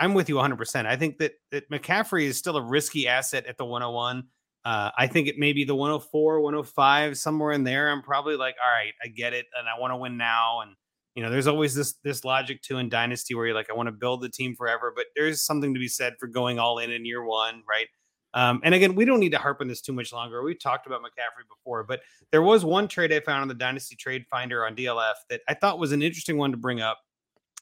I'm 0.00 0.14
with 0.14 0.30
you 0.30 0.36
100%. 0.36 0.86
I 0.86 0.96
think 0.96 1.18
that 1.18 1.32
that 1.50 1.68
McCaffrey 1.70 2.24
is 2.24 2.38
still 2.38 2.56
a 2.56 2.62
risky 2.62 3.08
asset 3.08 3.44
at 3.44 3.58
the 3.58 3.66
101. 3.66 4.22
Uh, 4.64 4.90
I 4.98 5.06
think 5.06 5.28
it 5.28 5.38
may 5.38 5.52
be 5.52 5.64
the 5.64 5.74
104, 5.74 6.40
105, 6.40 7.16
somewhere 7.16 7.52
in 7.52 7.64
there. 7.64 7.90
I'm 7.90 8.02
probably 8.02 8.36
like, 8.36 8.56
all 8.62 8.70
right, 8.70 8.92
I 9.02 9.08
get 9.08 9.32
it, 9.32 9.46
and 9.58 9.68
I 9.68 9.80
want 9.80 9.92
to 9.92 9.96
win 9.96 10.16
now. 10.16 10.60
And 10.60 10.74
you 11.14 11.22
know, 11.22 11.30
there's 11.30 11.46
always 11.46 11.74
this 11.74 11.94
this 12.04 12.24
logic 12.24 12.62
too 12.62 12.78
in 12.78 12.88
Dynasty 12.88 13.34
where 13.34 13.46
you're 13.46 13.54
like, 13.54 13.70
I 13.70 13.74
want 13.74 13.88
to 13.88 13.92
build 13.92 14.20
the 14.20 14.28
team 14.28 14.54
forever, 14.54 14.92
but 14.94 15.06
there's 15.16 15.42
something 15.42 15.74
to 15.74 15.80
be 15.80 15.88
said 15.88 16.14
for 16.20 16.26
going 16.26 16.58
all 16.58 16.78
in 16.78 16.90
in 16.90 17.04
year 17.04 17.24
one, 17.24 17.62
right? 17.68 17.86
Um, 18.34 18.60
and 18.62 18.74
again, 18.74 18.94
we 18.94 19.04
don't 19.04 19.20
need 19.20 19.32
to 19.32 19.38
harp 19.38 19.60
on 19.60 19.68
this 19.68 19.80
too 19.80 19.92
much 19.92 20.12
longer. 20.12 20.42
We've 20.42 20.60
talked 20.60 20.86
about 20.86 21.00
McCaffrey 21.00 21.48
before, 21.48 21.82
but 21.82 22.00
there 22.30 22.42
was 22.42 22.64
one 22.64 22.86
trade 22.86 23.12
I 23.12 23.20
found 23.20 23.42
on 23.42 23.48
the 23.48 23.54
Dynasty 23.54 23.96
Trade 23.96 24.26
Finder 24.30 24.66
on 24.66 24.76
DLF 24.76 25.14
that 25.30 25.40
I 25.48 25.54
thought 25.54 25.78
was 25.78 25.92
an 25.92 26.02
interesting 26.02 26.36
one 26.36 26.50
to 26.50 26.56
bring 26.56 26.80
up. 26.80 26.98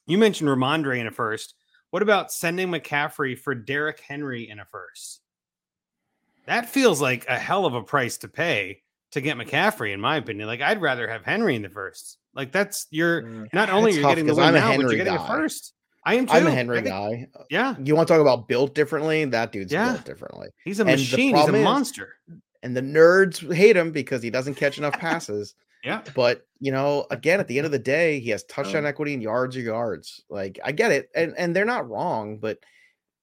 You 0.07 0.17
mentioned 0.17 0.49
Rhamondre 0.49 0.99
in 0.99 1.07
a 1.07 1.11
first. 1.11 1.55
What 1.91 2.03
about 2.03 2.31
sending 2.31 2.67
McCaffrey 2.67 3.37
for 3.39 3.55
Derrick 3.55 4.01
Henry 4.01 4.49
in 4.49 4.59
a 4.59 4.65
first? 4.65 5.21
That 6.47 6.69
feels 6.69 7.01
like 7.01 7.25
a 7.27 7.37
hell 7.37 7.65
of 7.65 7.73
a 7.75 7.83
price 7.83 8.17
to 8.19 8.27
pay 8.27 8.81
to 9.11 9.21
get 9.21 9.37
McCaffrey, 9.37 9.93
in 9.93 10.01
my 10.01 10.17
opinion. 10.17 10.47
Like 10.47 10.61
I'd 10.61 10.81
rather 10.81 11.07
have 11.07 11.23
Henry 11.23 11.55
in 11.55 11.61
the 11.61 11.69
first. 11.69 12.17
Like 12.33 12.51
that's 12.51 12.87
you're 12.89 13.21
Mm. 13.23 13.53
not 13.53 13.69
only 13.69 13.93
you're 13.93 14.03
getting 14.09 14.25
the 14.25 14.35
win 14.35 14.43
I'm 14.45 14.55
a 14.55 14.59
now, 14.59 14.67
but 14.67 14.71
Henry 14.71 14.95
you're 14.95 15.05
getting 15.05 15.17
guy. 15.17 15.23
a 15.25 15.27
first. 15.27 15.73
I 16.05 16.13
am 16.15 16.25
too. 16.25 16.33
I'm 16.33 16.47
a 16.47 16.51
Henry 16.51 16.77
think- 16.77 16.87
guy. 16.87 17.27
Yeah, 17.49 17.75
You 17.83 17.95
want 17.95 18.07
to 18.07 18.13
talk 18.13 18.21
about 18.21 18.47
built 18.47 18.73
differently? 18.73 19.25
That 19.25 19.51
dude's 19.51 19.73
Yeah. 19.73 19.91
built 19.93 20.05
differently. 20.05 20.49
he's 20.63 20.79
a 20.79 20.83
And 20.83 20.91
machine. 20.91 21.19
He's 21.19 21.43
a 21.43 21.45
problem 21.45 21.55
is- 21.55 21.63
monster. 21.65 22.15
And 22.63 22.75
the 22.75 22.81
nerds 22.81 23.53
hate 23.53 23.75
him 23.77 23.91
because 23.91 24.23
he 24.23 24.29
doesn't 24.29 24.55
catch 24.55 24.77
enough 24.77 24.93
passes. 24.99 25.53
Yeah. 25.83 26.01
But 26.15 26.45
you 26.59 26.71
know, 26.71 27.05
again, 27.11 27.39
at 27.39 27.47
the 27.47 27.57
end 27.59 27.65
of 27.65 27.71
the 27.71 27.79
day, 27.79 28.19
he 28.19 28.29
has 28.31 28.43
touchdown 28.45 28.83
Um, 28.83 28.87
equity 28.87 29.13
and 29.13 29.21
yards 29.21 29.55
are 29.57 29.61
yards. 29.61 30.23
Like 30.29 30.59
I 30.63 30.71
get 30.71 30.91
it, 30.91 31.09
and 31.13 31.35
and 31.37 31.55
they're 31.55 31.65
not 31.65 31.89
wrong, 31.89 32.37
but 32.39 32.59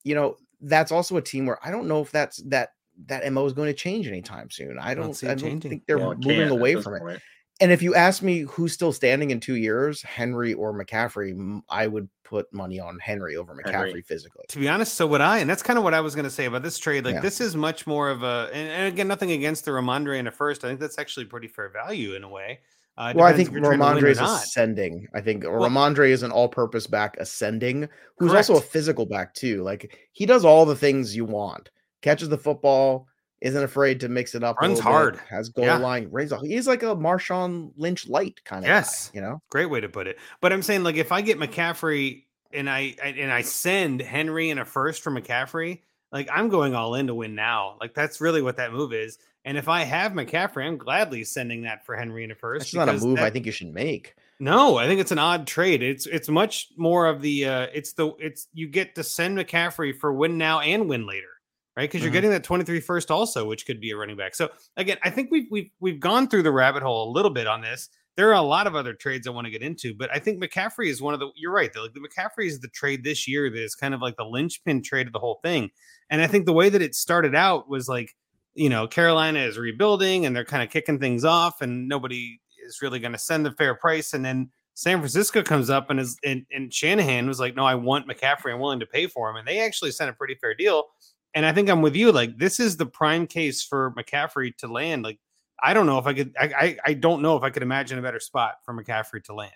you 0.05 0.15
know, 0.15 0.37
that's 0.61 0.93
also 0.93 1.17
a 1.17 1.23
team 1.23 1.47
where 1.47 1.59
I 1.67 1.71
don't 1.71 1.89
know 1.89 2.01
if 2.01 2.11
that's 2.11 2.37
that 2.49 2.71
that 3.07 3.31
mo 3.33 3.45
is 3.47 3.53
going 3.53 3.69
to 3.69 3.75
change 3.75 4.07
anytime 4.07 4.51
soon. 4.51 4.79
I 4.79 4.95
don't 4.95 5.05
don't. 5.07 5.15
see 5.15 5.27
I 5.29 5.35
don't 5.35 5.61
think 5.61 5.85
they're 5.87 5.99
Well, 5.99 6.13
it 6.13 6.19
moving 6.25 6.49
away 6.51 6.77
from 6.77 6.95
it. 6.95 7.01
point. 7.01 7.21
And 7.61 7.71
if 7.71 7.83
you 7.83 7.95
ask 7.95 8.21
me 8.21 8.41
who's 8.41 8.73
still 8.73 8.93
standing 8.93 9.31
in 9.31 9.39
two 9.39 9.55
years, 9.55 10.03
Henry 10.03 10.55
or 10.55 10.73
McCaffrey, 10.77 11.61
I 11.69 11.87
would 11.87 12.09
put 12.25 12.53
money 12.53 12.81
on 12.81 12.99
Henry 12.99 13.37
over 13.37 13.55
McCaffrey 13.55 13.73
Henry. 13.87 14.03
physically. 14.03 14.45
To 14.49 14.59
be 14.59 14.69
honest, 14.69 14.95
so 14.95 15.07
would 15.07 15.21
I, 15.21 15.39
and 15.39 15.49
that's 15.49 15.63
kind 15.63 15.79
of 15.79 15.85
what 15.85 15.95
I 15.95 16.01
was 16.01 16.17
going 16.17 16.25
to 16.25 16.31
say 16.31 16.47
about 16.47 16.65
this 16.65 16.79
trade. 16.79 17.05
Like 17.05 17.15
Yeah. 17.15 17.21
this 17.21 17.41
is 17.41 17.55
much 17.55 17.87
more 17.87 18.11
of 18.11 18.25
a, 18.25 18.51
and, 18.53 18.69
and 18.69 18.89
again, 18.93 19.07
nothing 19.07 19.31
against 19.31 19.65
the 19.67 19.71
Rhamondre 19.71 20.19
in 20.19 20.27
a 20.27 20.33
first. 20.33 20.65
I 20.65 20.69
think 20.69 20.81
that's 20.81 20.99
actually 20.99 21.27
pretty 21.27 21.47
fair 21.47 21.69
value 21.69 22.15
in 22.15 22.25
a 22.25 22.29
way. 22.29 22.59
Uh, 22.97 23.13
Well, 23.15 23.25
I 23.27 23.33
think 23.33 23.49
if 23.49 23.55
you're 23.55 23.63
trying 23.63 23.79
to 23.79 23.85
win 23.85 23.97
Rhamondre 24.05 24.11
is 24.11 24.21
ascending. 24.21 25.07
I 25.15 25.21
think 25.21 25.45
Well- 25.45 25.53
Rhamondre 25.53 26.09
is 26.11 26.25
an 26.25 26.33
all-purpose 26.33 26.89
back 26.89 27.17
ascending, 27.21 27.89
who's 28.19 28.33
also 28.35 28.57
a 28.57 28.61
physical 28.61 29.07
back 29.07 29.33
too. 29.35 29.63
Like 29.63 29.97
he 30.13 30.27
does 30.27 30.45
all 30.45 30.65
the 30.67 30.77
things 30.77 31.15
you 31.15 31.25
want. 31.25 31.71
Catches 32.05 32.29
the 32.29 32.37
football, 32.39 33.09
isn't 33.41 33.63
afraid 33.63 33.99
to 34.01 34.09
mix 34.11 34.35
it 34.35 34.45
up. 34.45 34.57
Runs 34.61 34.77
little 34.77 34.91
bit, 34.91 34.93
hard. 34.93 35.21
has 35.31 35.49
goal 35.49 35.65
Yeah. 35.65 35.79
line, 35.79 36.09
raise. 36.13 36.33
He's 36.43 36.67
like 36.69 36.83
a 36.83 36.95
Marshawn 36.95 37.73
Lynch 37.77 38.07
light 38.09 38.45
kind 38.45 38.63
of 38.63 38.69
Yes. 38.69 39.09
guy. 39.09 39.17
You 39.17 39.23
know, 39.23 39.43
Great 39.51 39.71
way 39.71 39.81
to 39.81 39.89
put 39.89 40.07
it. 40.07 40.19
But 40.43 40.53
I'm 40.53 40.63
saying, 40.63 40.83
like, 40.83 40.97
if 40.97 41.13
I 41.13 41.23
get 41.23 41.39
McCaffrey 41.39 42.25
and 42.53 42.69
I, 42.69 42.95
and 43.03 43.33
I 43.33 43.41
send 43.41 44.03
Henry 44.03 44.51
in 44.51 44.59
a 44.59 44.67
first 44.67 45.03
for 45.03 45.11
McCaffrey, 45.11 45.81
like 46.13 46.29
I'm 46.31 46.49
going 46.51 46.75
all 46.75 46.95
in 46.95 47.07
to 47.09 47.15
win 47.15 47.35
now. 47.35 47.77
Like 47.81 47.95
that's 47.95 48.21
really 48.21 48.43
what 48.43 48.59
that 48.59 48.73
move 48.73 48.93
is. 48.93 49.19
And 49.47 49.59
if 49.59 49.69
I 49.69 49.83
have 49.83 50.13
McCaffrey, 50.13 50.65
I'm 50.67 50.77
gladly 50.77 51.25
sending 51.25 51.63
that 51.63 51.85
for 51.85 51.97
Henry 51.97 52.23
in 52.23 52.31
a 52.31 52.35
first. 52.35 52.67
It's 52.67 52.75
not 52.75 52.89
a 52.89 52.93
move 52.93 53.19
I 53.19 53.31
think 53.31 53.47
you 53.47 53.53
should 53.53 53.75
make. 53.75 54.15
No, 54.39 54.77
I 54.77 54.87
think 54.87 55.01
it's 55.01 55.11
an 55.11 55.19
odd 55.19 55.47
trade. 55.47 55.83
It's 55.83 56.07
it's 56.07 56.29
much 56.29 56.69
more 56.77 57.07
of 57.07 57.21
the 57.21 57.47
uh 57.47 57.67
it's 57.75 57.93
the 57.95 58.13
it's 58.21 58.47
you 58.53 58.69
get 58.69 58.95
to 58.95 59.03
send 59.05 59.37
McCaffrey 59.39 59.97
for 59.97 60.13
win 60.13 60.39
now 60.39 60.61
and 60.61 60.89
win 60.89 61.07
later, 61.07 61.29
right? 61.77 61.85
Because 61.91 62.03
you're 62.03 62.11
Mhm. 62.11 62.15
getting 62.15 62.31
that 62.31 62.45
23 62.45 62.81
first 62.81 63.11
also, 63.11 63.45
which 63.47 63.67
could 63.67 63.81
be 63.81 63.91
a 63.91 63.97
running 63.97 64.17
back. 64.17 64.35
So 64.35 64.51
again, 64.77 64.99
I 65.03 65.11
think 65.11 65.31
we've 65.31 65.47
we've 65.51 65.71
we've 65.81 66.01
gone 66.01 66.29
through 66.29 66.43
the 66.45 66.53
rabbit 66.53 66.83
hole 66.83 67.11
a 67.11 67.13
little 67.13 67.31
bit 67.33 67.47
on 67.47 67.61
this. 67.63 67.89
there 68.17 68.29
are 68.29 68.35
a 68.35 68.43
lot 68.43 68.69
of 68.69 68.77
other 68.77 68.95
trades 68.95 69.27
I 69.27 69.31
want 69.33 69.47
to 69.47 69.51
get 69.51 69.61
into, 69.61 69.93
but 69.93 70.09
I 70.15 70.21
think 70.21 70.41
McCaffrey 70.41 70.87
is 70.87 71.03
one 71.03 71.15
of 71.15 71.21
the. 71.21 71.31
You're 71.35 71.51
right. 71.53 71.73
The, 71.73 71.81
like 71.83 71.95
the 71.95 71.99
McCaffrey 72.01 72.47
is 72.47 72.61
the 72.61 72.69
trade 72.69 73.03
this 73.03 73.27
year 73.27 73.51
that 73.51 73.61
is 73.61 73.75
kind 73.75 73.93
of 73.93 74.01
like 74.01 74.17
the 74.17 74.25
linchpin 74.25 74.85
trade 74.85 75.09
of 75.09 75.13
the 75.13 75.19
whole 75.19 75.41
thing. 75.43 75.71
And 76.11 76.23
I 76.23 76.29
think 76.29 76.47
the 76.47 76.53
way 76.53 76.69
that 76.69 76.81
it 76.81 76.95
started 76.95 77.35
out 77.35 77.69
was 77.69 77.89
like, 77.89 78.15
you 78.55 78.69
know, 78.69 78.87
Carolina 78.87 79.41
is 79.41 79.59
rebuilding 79.59 80.25
and 80.27 80.37
they're 80.37 80.45
kind 80.45 80.63
of 80.63 80.71
kicking 80.71 81.01
things 81.01 81.25
off, 81.25 81.61
and 81.61 81.89
nobody 81.89 82.41
is 82.65 82.79
really 82.81 83.01
going 83.01 83.11
to 83.11 83.19
send 83.19 83.45
the 83.45 83.51
fair 83.51 83.75
price. 83.75 84.13
And 84.15 84.25
then 84.25 84.49
San 84.75 84.99
Francisco 84.99 85.43
comes 85.43 85.69
up 85.69 85.91
and 85.91 85.99
is 85.99 86.17
and, 86.25 86.47
and 86.53 86.73
Shanahan 86.73 87.27
was 87.27 87.41
like, 87.41 87.57
no, 87.57 87.65
I 87.65 87.75
want 87.75 88.07
McCaffrey. 88.09 88.53
I'm 88.53 88.61
willing 88.61 88.79
to 88.79 88.87
pay 88.87 89.09
for 89.09 89.29
him, 89.29 89.35
and 89.35 89.49
they 89.49 89.59
actually 89.59 89.91
sent 89.91 90.09
a 90.09 90.13
pretty 90.13 90.37
fair 90.37 90.55
deal. 90.55 90.85
And 91.35 91.45
I 91.45 91.53
think 91.53 91.69
I'm 91.69 91.83
with 91.83 91.97
you. 91.97 92.13
Like 92.13 92.39
this 92.39 92.61
is 92.61 92.77
the 92.77 92.87
prime 92.87 93.27
case 93.27 93.63
for 93.63 93.93
McCaffrey 93.93 94.57
to 94.59 94.69
land. 94.69 95.03
Like 95.03 95.19
I 95.63 95.75
don't 95.75 95.87
know 95.87 95.99
if 95.99 96.07
I 96.07 96.15
could. 96.15 96.35
I, 96.39 96.45
I, 96.47 96.77
I 96.87 96.95
don't 96.95 97.23
know 97.23 97.37
if 97.37 97.43
I 97.43 97.51
could 97.51 97.63
imagine 97.63 97.99
a 97.99 98.03
better 98.03 98.21
spot 98.21 98.57
for 98.65 98.75
McCaffrey 98.75 99.23
to 99.25 99.35
land 99.35 99.53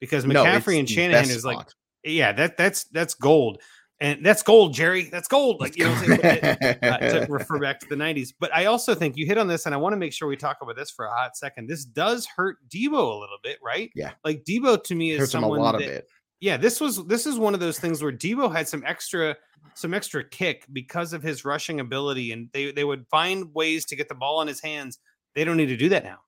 because 0.00 0.24
No, 0.24 0.44
McCaffrey 0.44 0.78
and 0.78 0.84
it's 0.84 0.92
Shanahan 0.92 1.28
is 1.30 1.44
like, 1.44 1.56
spot. 1.56 1.74
yeah, 2.04 2.32
that 2.32 2.56
that's 2.56 2.84
that's 2.84 3.14
gold, 3.14 3.60
and 4.00 4.24
that's 4.24 4.42
gold, 4.42 4.74
Jerry. 4.74 5.08
That's 5.10 5.26
gold. 5.26 5.60
Like 5.60 5.76
you 5.76 5.84
know, 5.84 5.90
what 5.90 6.10
I'm 6.10 6.20
saying? 6.20 6.76
Uh, 6.82 6.98
to 6.98 7.26
refer 7.30 7.58
back 7.58 7.80
to 7.80 7.86
the 7.88 7.96
90s. 7.96 8.32
But 8.38 8.54
I 8.54 8.66
also 8.66 8.94
think 8.94 9.16
you 9.16 9.26
hit 9.26 9.38
on 9.38 9.48
this, 9.48 9.66
and 9.66 9.74
I 9.74 9.78
want 9.78 9.94
to 9.94 9.96
make 9.96 10.12
sure 10.12 10.28
we 10.28 10.36
talk 10.36 10.58
about 10.62 10.76
this 10.76 10.90
for 10.90 11.06
a 11.06 11.10
hot 11.10 11.36
second. 11.36 11.68
This 11.68 11.84
does 11.84 12.26
hurt 12.26 12.58
Debo 12.68 12.92
a 12.92 13.18
little 13.18 13.38
bit, 13.42 13.58
right? 13.62 13.90
Yeah. 13.94 14.12
Like 14.24 14.44
Debo 14.44 14.82
to 14.84 14.94
me 14.94 15.10
is 15.10 15.18
him 15.18 15.24
a 15.24 15.26
someone 15.26 15.60
lot 15.60 15.74
of 15.74 15.80
it. 15.80 16.08
Yeah 16.40 16.56
this 16.56 16.80
was 16.80 17.04
this 17.06 17.26
is 17.26 17.38
one 17.38 17.54
of 17.54 17.60
those 17.60 17.78
things 17.78 18.02
where 18.02 18.12
debo 18.12 18.52
had 18.52 18.68
some 18.68 18.84
extra 18.86 19.36
some 19.74 19.94
extra 19.94 20.24
kick 20.24 20.66
because 20.72 21.12
of 21.12 21.22
his 21.22 21.44
rushing 21.44 21.80
ability 21.80 22.32
and 22.32 22.48
they 22.52 22.72
they 22.72 22.84
would 22.84 23.06
find 23.10 23.52
ways 23.54 23.84
to 23.86 23.96
get 23.96 24.08
the 24.08 24.14
ball 24.14 24.42
in 24.42 24.48
his 24.48 24.60
hands. 24.60 24.98
They 25.34 25.44
don't 25.44 25.56
need 25.56 25.66
to 25.66 25.76
do 25.76 25.88
that 25.90 26.04
now. 26.04 26.18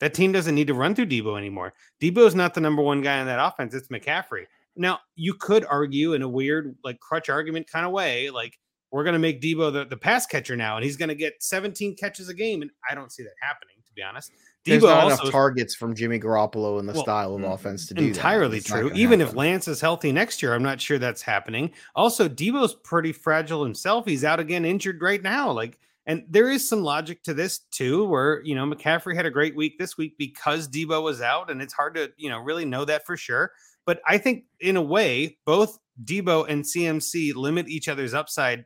That 0.00 0.14
team 0.14 0.32
doesn't 0.32 0.54
need 0.54 0.66
to 0.68 0.74
run 0.74 0.94
through 0.94 1.06
debo 1.06 1.36
anymore. 1.36 1.74
Debo 2.00 2.26
is 2.26 2.34
not 2.34 2.54
the 2.54 2.60
number 2.60 2.82
one 2.82 3.00
guy 3.00 3.18
in 3.18 3.26
that 3.26 3.44
offense. 3.44 3.74
It's 3.74 3.88
mccaffrey. 3.88 4.46
Now 4.76 5.00
you 5.14 5.34
could 5.34 5.64
argue 5.64 6.12
in 6.12 6.22
a 6.22 6.28
weird 6.28 6.76
like 6.84 7.00
crutch 7.00 7.28
argument 7.28 7.70
kind 7.70 7.86
of 7.86 7.92
way 7.92 8.30
like 8.30 8.58
we're 8.90 9.04
going 9.04 9.14
to 9.14 9.18
make 9.18 9.42
debo 9.42 9.72
the, 9.72 9.84
the 9.84 9.96
pass 9.96 10.26
catcher 10.26 10.56
now 10.56 10.76
and 10.76 10.84
he's 10.84 10.96
going 10.96 11.08
to 11.08 11.14
get 11.14 11.34
17 11.40 11.94
catches 11.96 12.28
a 12.28 12.34
game 12.34 12.62
and 12.62 12.70
i 12.88 12.94
don't 12.94 13.12
see 13.12 13.22
that 13.22 13.34
happening 13.42 13.76
to 13.84 13.92
be 13.92 14.02
honest 14.02 14.32
There's 14.64 14.82
debo 14.82 14.86
not 14.88 15.04
also 15.04 15.22
enough 15.22 15.32
targets 15.32 15.74
from 15.74 15.94
Jimmy 15.94 16.18
Garoppolo 16.18 16.78
in 16.80 16.86
the 16.86 16.92
Well, 16.92 17.02
style 17.02 17.34
of 17.34 17.40
mm, 17.42 17.52
offense 17.54 17.86
to 17.86 17.94
do 17.94 18.02
that. 18.02 18.08
entirely 18.08 18.58
not 18.58 18.66
true. 18.66 18.90
Even 18.94 19.20
if. 19.20 19.34
Lance 19.34 19.68
is 19.68 19.80
healthy 19.80 20.12
next 20.12 20.42
year, 20.42 20.54
I'm 20.54 20.62
not 20.62 20.80
sure 20.80 20.98
that's 20.98 21.22
happening. 21.22 21.70
Also, 21.94 22.28
Debo's 22.28 22.74
pretty 22.74 23.12
fragile 23.12 23.62
himself. 23.62 24.04
He's 24.04 24.24
out 24.24 24.40
again, 24.40 24.64
injured 24.64 25.00
right 25.00 25.22
now. 25.22 25.50
Like, 25.52 25.78
and 26.06 26.24
there 26.28 26.50
is 26.50 26.68
some 26.68 26.82
logic 26.82 27.22
to 27.24 27.34
this 27.34 27.60
too, 27.70 28.04
where 28.04 28.42
you 28.42 28.54
know 28.54 28.66
McCaffrey 28.66 29.14
had 29.14 29.26
a 29.26 29.30
great 29.30 29.54
week 29.54 29.78
this 29.78 29.96
week 29.96 30.16
because 30.18 30.68
Debo 30.68 31.02
was 31.02 31.20
out, 31.20 31.50
and 31.50 31.62
it's 31.62 31.74
hard 31.74 31.94
to 31.94 32.10
you 32.16 32.28
know 32.28 32.38
really 32.38 32.64
know 32.64 32.84
that 32.84 33.06
for 33.06 33.16
sure. 33.16 33.52
But 33.86 34.00
I 34.06 34.18
think 34.18 34.44
in 34.60 34.76
a 34.76 34.82
way, 34.82 35.38
both 35.46 35.78
Debo 36.04 36.46
and 36.48 36.64
CMC 36.64 37.34
limit 37.34 37.68
each 37.68 37.88
other's 37.88 38.14
upside 38.14 38.64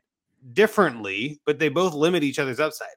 differently, 0.52 1.40
but 1.46 1.58
they 1.58 1.68
both 1.68 1.94
limit 1.94 2.22
each 2.22 2.38
other's 2.38 2.60
upside. 2.60 2.88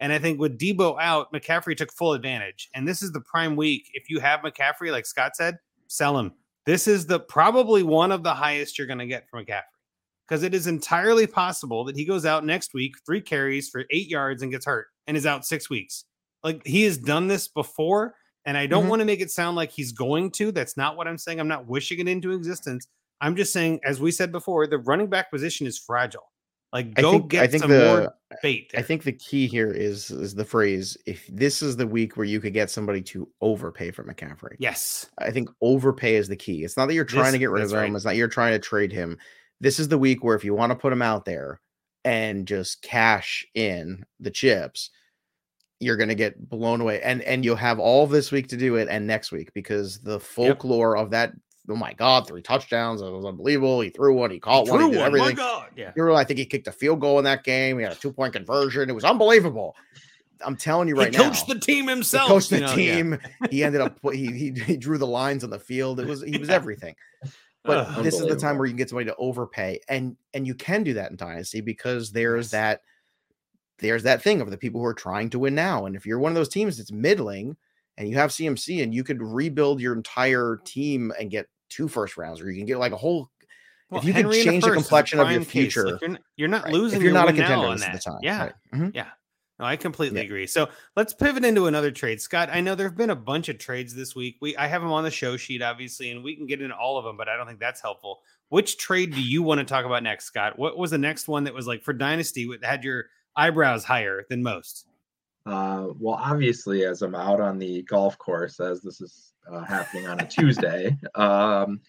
And 0.00 0.12
I 0.12 0.18
think 0.18 0.38
with 0.38 0.58
Debo 0.58 0.96
out, 1.00 1.32
McCaffrey 1.32 1.76
took 1.76 1.92
full 1.92 2.12
advantage. 2.12 2.68
And 2.74 2.86
this 2.86 3.02
is 3.02 3.10
the 3.12 3.20
prime 3.20 3.56
week. 3.56 3.90
If 3.94 4.08
you 4.08 4.20
have 4.20 4.40
McCaffrey, 4.40 4.92
like 4.92 5.06
Scott 5.06 5.34
said, 5.36 5.58
sell 5.88 6.18
him. 6.18 6.32
This 6.66 6.86
is 6.86 7.06
the 7.06 7.18
probably 7.18 7.82
one 7.82 8.12
of 8.12 8.22
the 8.22 8.34
highest 8.34 8.78
you're 8.78 8.86
going 8.86 8.98
to 9.00 9.06
get 9.06 9.28
from 9.28 9.44
McCaffrey 9.44 9.62
because 10.28 10.42
it 10.42 10.54
is 10.54 10.66
entirely 10.66 11.26
possible 11.26 11.84
that 11.84 11.96
he 11.96 12.04
goes 12.04 12.26
out 12.26 12.44
next 12.44 12.74
week, 12.74 12.94
three 13.06 13.20
carries 13.20 13.68
for 13.70 13.84
eight 13.90 14.08
yards 14.08 14.42
and 14.42 14.52
gets 14.52 14.66
hurt 14.66 14.86
and 15.06 15.16
is 15.16 15.26
out 15.26 15.46
six 15.46 15.68
weeks. 15.70 16.04
Like 16.44 16.64
he 16.66 16.84
has 16.84 16.98
done 16.98 17.26
this 17.26 17.48
before. 17.48 18.14
And 18.44 18.56
I 18.56 18.66
don't 18.66 18.86
Mhm. 18.86 18.88
want 18.88 19.00
to 19.00 19.06
make 19.06 19.20
it 19.20 19.30
sound 19.30 19.56
like 19.56 19.70
he's 19.70 19.92
going 19.92 20.30
to. 20.32 20.52
That's 20.52 20.76
not 20.76 20.96
what 20.96 21.06
I'm 21.06 21.18
saying. 21.18 21.38
I'm 21.40 21.48
not 21.48 21.66
wishing 21.66 21.98
it 21.98 22.08
into 22.08 22.30
existence. 22.32 22.86
I'm 23.20 23.36
just 23.36 23.52
saying, 23.52 23.80
as 23.84 24.00
we 24.00 24.10
said 24.10 24.32
before, 24.32 24.66
the 24.66 24.78
running 24.78 25.08
back 25.08 25.30
position 25.30 25.66
is 25.66 25.76
fragile. 25.76 26.30
Like, 26.72 26.94
go 26.94 27.12
think 27.12 27.30
get 27.30 27.42
I 27.42 27.46
think 27.46 27.62
some 27.62 27.70
the 27.70 27.84
more 27.84 28.14
bait. 28.42 28.72
I 28.76 28.82
think 28.82 29.02
the 29.04 29.12
key 29.12 29.46
here 29.46 29.70
is 29.70 30.10
is 30.10 30.34
the 30.34 30.44
phrase 30.44 30.96
if 31.06 31.26
this 31.28 31.62
is 31.62 31.76
the 31.76 31.86
week 31.86 32.16
where 32.16 32.26
you 32.26 32.40
could 32.40 32.52
get 32.52 32.70
somebody 32.70 33.00
to 33.02 33.26
overpay 33.40 33.90
for 33.90 34.04
McCaffrey. 34.04 34.56
yes. 34.58 35.06
I 35.18 35.30
think 35.30 35.48
overpay 35.62 36.16
is 36.16 36.28
the 36.28 36.36
key. 36.36 36.64
It's 36.64 36.76
not 36.76 36.86
that 36.86 36.94
you're 36.94 37.04
trying 37.06 37.24
This- 37.24 37.32
to 37.32 37.38
get 37.38 37.50
rid 37.50 37.64
of 37.64 37.70
him. 37.70 37.76
right. 37.78 37.94
It's 37.94 38.04
not 38.04 38.16
you're 38.16 38.28
trying 38.28 38.52
to 38.52 38.58
trade 38.58 38.92
him. 38.92 39.16
This 39.60 39.78
is 39.80 39.88
the 39.88 39.98
week 39.98 40.22
where 40.22 40.36
if 40.36 40.44
you 40.44 40.54
want 40.54 40.70
to 40.70 40.76
put 40.76 40.92
him 40.92 41.02
out 41.02 41.24
there 41.24 41.60
and 42.04 42.46
just 42.46 42.82
cash 42.82 43.46
in 43.54 44.04
the 44.20 44.30
chips, 44.30 44.90
you're 45.80 45.96
going 45.96 46.08
to 46.10 46.14
get 46.14 46.48
blown 46.48 46.80
away. 46.82 47.00
And 47.02 47.22
and 47.22 47.44
you'll 47.44 47.56
have 47.56 47.78
all 47.78 48.06
this 48.06 48.30
week 48.30 48.48
to 48.48 48.56
do 48.56 48.76
it 48.76 48.88
and 48.90 49.06
next 49.06 49.32
week 49.32 49.52
because 49.54 50.00
the 50.00 50.20
folklore 50.20 50.96
of 50.98 51.10
that. 51.12 51.32
Oh 51.68 51.76
my 51.76 51.92
God! 51.92 52.26
Three 52.26 52.42
touchdowns. 52.42 53.02
It 53.02 53.10
was 53.10 53.24
unbelievable. 53.24 53.80
He 53.80 53.90
threw 53.90 54.14
one. 54.14 54.30
He 54.30 54.40
caught 54.40 54.68
one. 54.68 54.80
He 54.80 54.90
did 54.90 54.96
one. 54.98 55.12
My 55.12 55.18
everything. 55.18 55.36
God. 55.36 55.68
Yeah. 55.76 55.92
Hero, 55.94 56.14
I 56.14 56.24
think 56.24 56.38
he 56.38 56.46
kicked 56.46 56.66
a 56.66 56.72
field 56.72 57.00
goal 57.00 57.18
in 57.18 57.24
that 57.24 57.44
game. 57.44 57.78
He 57.78 57.84
had 57.84 57.92
a 57.92 57.96
two 57.96 58.12
point 58.12 58.32
conversion. 58.32 58.88
It 58.88 58.94
was 58.94 59.04
unbelievable. 59.04 59.76
I'm 60.44 60.56
telling 60.56 60.86
you 60.88 60.96
right 60.96 61.12
he 61.12 61.16
coached 61.20 61.48
now. 61.48 61.54
the 61.54 61.60
team 61.60 61.84
he 61.84 61.90
himself. 61.90 62.28
coached 62.28 62.52
you 62.52 62.60
the 62.60 62.66
know, 62.66 62.74
yeah. 62.74 62.94
team. 62.94 63.18
He 63.50 63.64
ended 63.64 63.80
up 63.80 63.98
he, 64.12 64.26
he 64.26 64.50
he 64.52 64.76
drew 64.76 64.96
the 64.98 65.06
lines 65.06 65.42
on 65.44 65.50
the 65.50 65.58
field. 65.58 66.00
It 66.00 66.06
was 66.06 66.22
he 66.22 66.38
was 66.38 66.48
everything. 66.48 66.94
But 67.64 68.02
this 68.02 68.14
is 68.18 68.26
the 68.26 68.36
time 68.36 68.56
where 68.56 68.66
you 68.66 68.72
can 68.72 68.78
get 68.78 68.88
somebody 68.88 69.06
to 69.10 69.16
overpay, 69.16 69.80
and 69.88 70.16
and 70.32 70.46
you 70.46 70.54
can 70.54 70.84
do 70.84 70.94
that 70.94 71.10
in 71.10 71.16
dynasty 71.16 71.60
because 71.60 72.12
there's 72.12 72.46
Yes. 72.46 72.50
that 72.52 72.80
there's 73.78 74.04
that 74.04 74.22
thing 74.22 74.40
of 74.40 74.50
the 74.50 74.56
people 74.56 74.80
who 74.80 74.86
are 74.86 74.94
trying 74.94 75.28
to 75.30 75.38
win 75.38 75.54
now. 75.54 75.86
And 75.86 75.94
if 75.94 76.06
you're 76.06 76.18
one 76.18 76.32
of 76.32 76.36
those 76.36 76.48
teams 76.48 76.78
that's 76.78 76.92
middling 76.92 77.56
and 77.96 78.08
you 78.08 78.16
have 78.16 78.30
CMC 78.30 78.82
and 78.82 78.94
you 78.94 79.04
could 79.04 79.20
rebuild 79.22 79.80
your 79.80 79.94
entire 79.94 80.60
team 80.64 81.12
and 81.18 81.30
get 81.30 81.46
two 81.68 81.88
first 81.88 82.16
rounds, 82.16 82.40
or 82.40 82.50
you 82.50 82.56
can 82.58 82.66
get 82.66 82.78
like 82.78 82.92
a 82.92 82.96
whole 82.96 83.30
Well, 83.90 84.00
if 84.00 84.06
you 84.06 84.12
could 84.12 84.22
Henry 84.24 84.38
in 84.40 84.44
change 84.44 84.64
the 84.64 84.70
first 84.70 84.80
is 84.80 84.86
a 84.86 84.88
complexion 84.88 85.20
of 85.20 85.30
your 85.30 85.40
prime 85.40 85.44
case. 85.46 85.76
Like, 85.76 85.86
future, 85.86 85.98
you're, 86.00 86.10
n- 86.10 86.18
you're 86.36 86.48
not 86.48 86.64
right, 86.64 86.72
losing. 86.72 86.98
if 86.98 87.02
you're 87.02 87.12
not 87.12 87.28
a 87.28 87.32
contender, 87.32 87.66
on 87.66 87.72
this 87.76 87.84
that. 87.84 87.92
the 87.92 87.98
time. 87.98 88.18
Yeah, 88.22 88.42
right. 88.42 88.52
Mhm. 88.74 88.94
yeah. 88.94 89.06
No, 89.58 89.64
I 89.64 89.74
completely 89.76 90.20
Yeah. 90.20 90.26
agree. 90.26 90.46
So 90.46 90.68
let's 90.94 91.12
pivot 91.12 91.44
into 91.44 91.66
another 91.66 91.90
trade, 91.90 92.20
Scott. 92.20 92.48
I 92.52 92.60
know 92.60 92.76
there 92.76 92.86
have 92.86 92.96
been 92.96 93.10
a 93.10 93.16
bunch 93.16 93.48
of 93.48 93.58
trades 93.58 93.92
this 93.92 94.14
week. 94.14 94.36
We 94.40 94.56
I 94.56 94.68
have 94.68 94.82
them 94.82 94.92
on 94.92 95.02
the 95.02 95.10
show 95.10 95.36
sheet, 95.36 95.62
obviously, 95.62 96.10
and 96.12 96.22
we 96.22 96.36
can 96.36 96.46
get 96.46 96.62
into 96.62 96.76
all 96.76 96.96
of 96.96 97.04
them, 97.04 97.16
but 97.16 97.28
I 97.28 97.36
don't 97.36 97.46
think 97.46 97.58
that's 97.58 97.80
helpful. 97.80 98.20
Which 98.50 98.78
trade 98.78 99.12
do 99.14 99.20
you 99.20 99.42
want 99.42 99.58
to 99.58 99.64
talk 99.64 99.84
about 99.84 100.02
next, 100.04 100.26
Scott? 100.26 100.58
What 100.58 100.78
was 100.78 100.92
the 100.92 100.98
next 100.98 101.26
one 101.28 101.44
that 101.44 101.54
was 101.54 101.66
like 101.66 101.82
for 101.82 101.92
Dynasty 101.92 102.46
that 102.48 102.64
had 102.64 102.84
your 102.84 103.06
eyebrows 103.36 103.82
higher 103.84 104.24
than 104.30 104.42
most? 104.44 104.86
Uh, 105.44 105.88
well, 105.98 106.14
obviously, 106.22 106.84
as 106.84 107.02
I'm 107.02 107.14
out 107.14 107.40
on 107.40 107.58
the 107.58 107.82
golf 107.82 108.16
course, 108.18 108.60
as 108.60 108.80
this 108.82 109.00
is 109.00 109.32
uh, 109.50 109.64
happening 109.64 110.06
on 110.06 110.20
a 110.20 110.26
Tuesday, 110.26 110.96
um, 111.14 111.80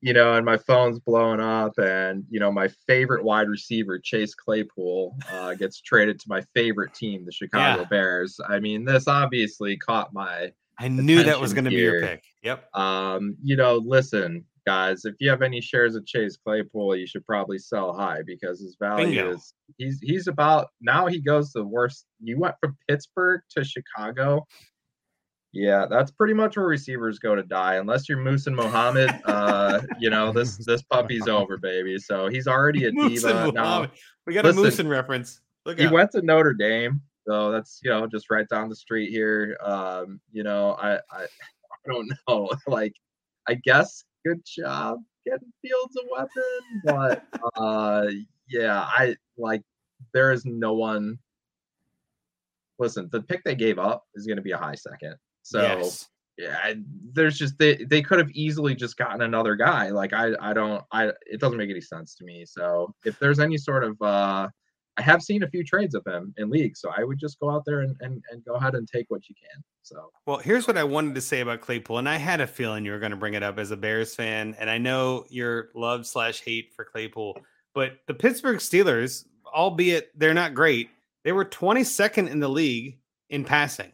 you 0.00 0.12
know, 0.12 0.34
and 0.34 0.44
my 0.44 0.56
phone's 0.56 0.98
blowing 0.98 1.40
up, 1.40 1.78
and 1.78 2.24
you 2.30 2.40
know, 2.40 2.50
my 2.50 2.68
favorite 2.86 3.22
wide 3.24 3.48
receiver, 3.48 3.98
Chase 3.98 4.34
Claypool, 4.34 5.16
uh, 5.32 5.54
gets 5.54 5.80
traded 5.80 6.18
to 6.20 6.28
my 6.28 6.42
favorite 6.54 6.92
team, 6.94 7.24
the 7.24 7.32
Chicago 7.32 7.82
Yeah. 7.82 7.88
Bears. 7.88 8.40
I 8.48 8.58
mean, 8.58 8.84
this 8.84 9.06
obviously 9.06 9.76
caught 9.76 10.12
my 10.12 10.52
I 10.78 10.88
knew 10.88 11.22
that 11.22 11.40
was 11.40 11.52
going 11.52 11.64
to 11.64 11.70
be 11.70 11.76
your 11.76 12.00
pick. 12.00 12.24
Yep. 12.42 12.74
um, 12.74 13.36
you 13.42 13.54
know, 13.54 13.76
listen, 13.76 14.44
guys, 14.66 15.04
if 15.04 15.14
you 15.20 15.30
have 15.30 15.42
any 15.42 15.60
shares 15.60 15.94
of 15.94 16.04
Chase 16.06 16.36
Claypool, 16.36 16.96
you 16.96 17.06
should 17.06 17.24
probably 17.24 17.58
sell 17.58 17.92
high 17.92 18.22
because 18.26 18.60
his 18.60 18.76
value 18.80 19.06
Bingo. 19.06 19.34
is 19.34 19.54
he's 19.78 20.00
he's 20.02 20.26
about 20.26 20.68
now 20.80 21.06
he 21.06 21.20
goes 21.20 21.52
the 21.52 21.64
worst. 21.64 22.06
You 22.20 22.38
went 22.40 22.56
from 22.60 22.76
Pittsburgh 22.88 23.42
to 23.50 23.62
Chicago. 23.62 24.46
Yeah, 25.52 25.84
that's 25.88 26.10
pretty 26.10 26.32
much 26.32 26.56
where 26.56 26.66
receivers 26.66 27.18
go 27.18 27.34
to 27.34 27.42
die, 27.42 27.74
unless 27.74 28.08
you're 28.08 28.18
Muhsin 28.18 28.54
Muhammad. 28.54 29.10
Uh, 29.26 29.80
you 29.98 30.08
know, 30.08 30.32
this 30.32 30.56
this 30.66 30.82
puppy's 30.82 31.28
over, 31.28 31.58
baby. 31.58 31.98
So 31.98 32.28
he's 32.28 32.46
already 32.48 32.86
a 32.86 32.92
Moose 32.92 33.22
diva 33.22 33.52
now. 33.52 33.88
We 34.26 34.32
got 34.32 34.46
a 34.46 34.52
listen, 34.52 34.86
Muhsin 34.86 34.90
reference. 34.90 35.40
Look 35.66 35.78
He 35.78 35.86
out. 35.86 35.92
went 35.92 36.10
to 36.12 36.22
Notre 36.22 36.54
Dame, 36.54 37.02
so 37.26 37.50
that's 37.52 37.80
you 37.84 37.90
know 37.90 38.06
just 38.06 38.30
right 38.30 38.48
down 38.48 38.70
the 38.70 38.76
street 38.76 39.10
here. 39.10 39.58
Um, 39.62 40.20
you 40.32 40.42
know, 40.42 40.72
I 40.80 40.94
I, 40.94 41.24
I 41.24 41.26
don't 41.86 42.10
know. 42.28 42.50
Like, 42.66 42.94
I 43.46 43.54
guess 43.54 44.04
good 44.24 44.40
job 44.46 45.00
getting 45.26 45.52
Fields 45.60 45.96
a 45.96 46.02
weapon, 46.10 46.82
but 46.84 47.24
uh, 47.56 48.06
yeah, 48.48 48.86
I 48.88 49.16
like 49.36 49.62
there 50.14 50.32
is 50.32 50.46
no 50.46 50.72
one. 50.72 51.18
Listen, 52.78 53.10
the 53.12 53.20
pick 53.22 53.44
they 53.44 53.54
gave 53.54 53.78
up 53.78 54.06
is 54.14 54.26
going 54.26 54.36
to 54.36 54.42
be 54.42 54.52
a 54.52 54.56
high 54.56 54.74
second. 54.74 55.14
So 55.42 55.60
yes. 55.60 56.08
yeah, 56.38 56.58
I- 56.62 56.82
there's 57.12 57.38
just 57.38 57.58
they 57.58 57.76
they 57.76 58.02
could 58.02 58.18
have 58.18 58.30
easily 58.30 58.74
just 58.74 58.96
gotten 58.96 59.22
another 59.22 59.56
guy. 59.56 59.90
Like 59.90 60.12
I 60.12 60.32
I 60.40 60.52
don't 60.52 60.82
I 60.92 61.12
it 61.26 61.40
doesn't 61.40 61.58
make 61.58 61.70
any 61.70 61.80
sense 61.80 62.14
to 62.16 62.24
me. 62.24 62.44
So 62.46 62.94
if 63.04 63.18
there's 63.18 63.40
any 63.40 63.58
sort 63.58 63.84
of 63.84 64.00
uh 64.00 64.48
I 64.98 65.02
have 65.02 65.22
seen 65.22 65.42
a 65.42 65.48
few 65.48 65.64
trades 65.64 65.94
of 65.94 66.06
him 66.06 66.34
in 66.36 66.50
leagues, 66.50 66.80
so 66.80 66.90
I 66.94 67.02
would 67.04 67.18
just 67.18 67.40
go 67.40 67.48
out 67.50 67.64
there 67.64 67.80
and, 67.80 67.96
and, 68.00 68.22
and 68.30 68.44
go 68.44 68.54
ahead 68.54 68.74
and 68.74 68.86
take 68.86 69.06
what 69.08 69.26
you 69.28 69.34
can. 69.34 69.62
So 69.82 70.10
Well, 70.26 70.36
here's 70.36 70.66
what 70.66 70.76
I 70.76 70.84
wanted 70.84 71.14
to 71.14 71.20
say 71.22 71.40
about 71.40 71.62
Claypool, 71.62 71.98
and 71.98 72.08
I 72.08 72.16
had 72.16 72.40
a 72.42 72.46
feeling 72.46 72.84
you 72.84 72.92
were 72.92 72.98
going 72.98 73.10
to 73.10 73.16
bring 73.16 73.34
it 73.34 73.42
up 73.42 73.58
as 73.58 73.70
a 73.70 73.76
Bears 73.76 74.14
fan, 74.14 74.54
and 74.58 74.68
I 74.68 74.76
know 74.76 75.24
your 75.30 75.70
love 75.74 76.06
slash 76.06 76.42
hate 76.42 76.74
for 76.74 76.84
Claypool, 76.84 77.38
but 77.74 77.98
the 78.06 78.12
Pittsburgh 78.14 78.58
Steelers, 78.58 79.24
albeit 79.46 80.10
they're 80.18 80.34
not 80.34 80.54
great, 80.54 80.90
they 81.24 81.32
were 81.32 81.46
22nd 81.46 82.28
in 82.28 82.40
the 82.40 82.48
league 82.48 82.98
in 83.30 83.44
passing. 83.44 83.92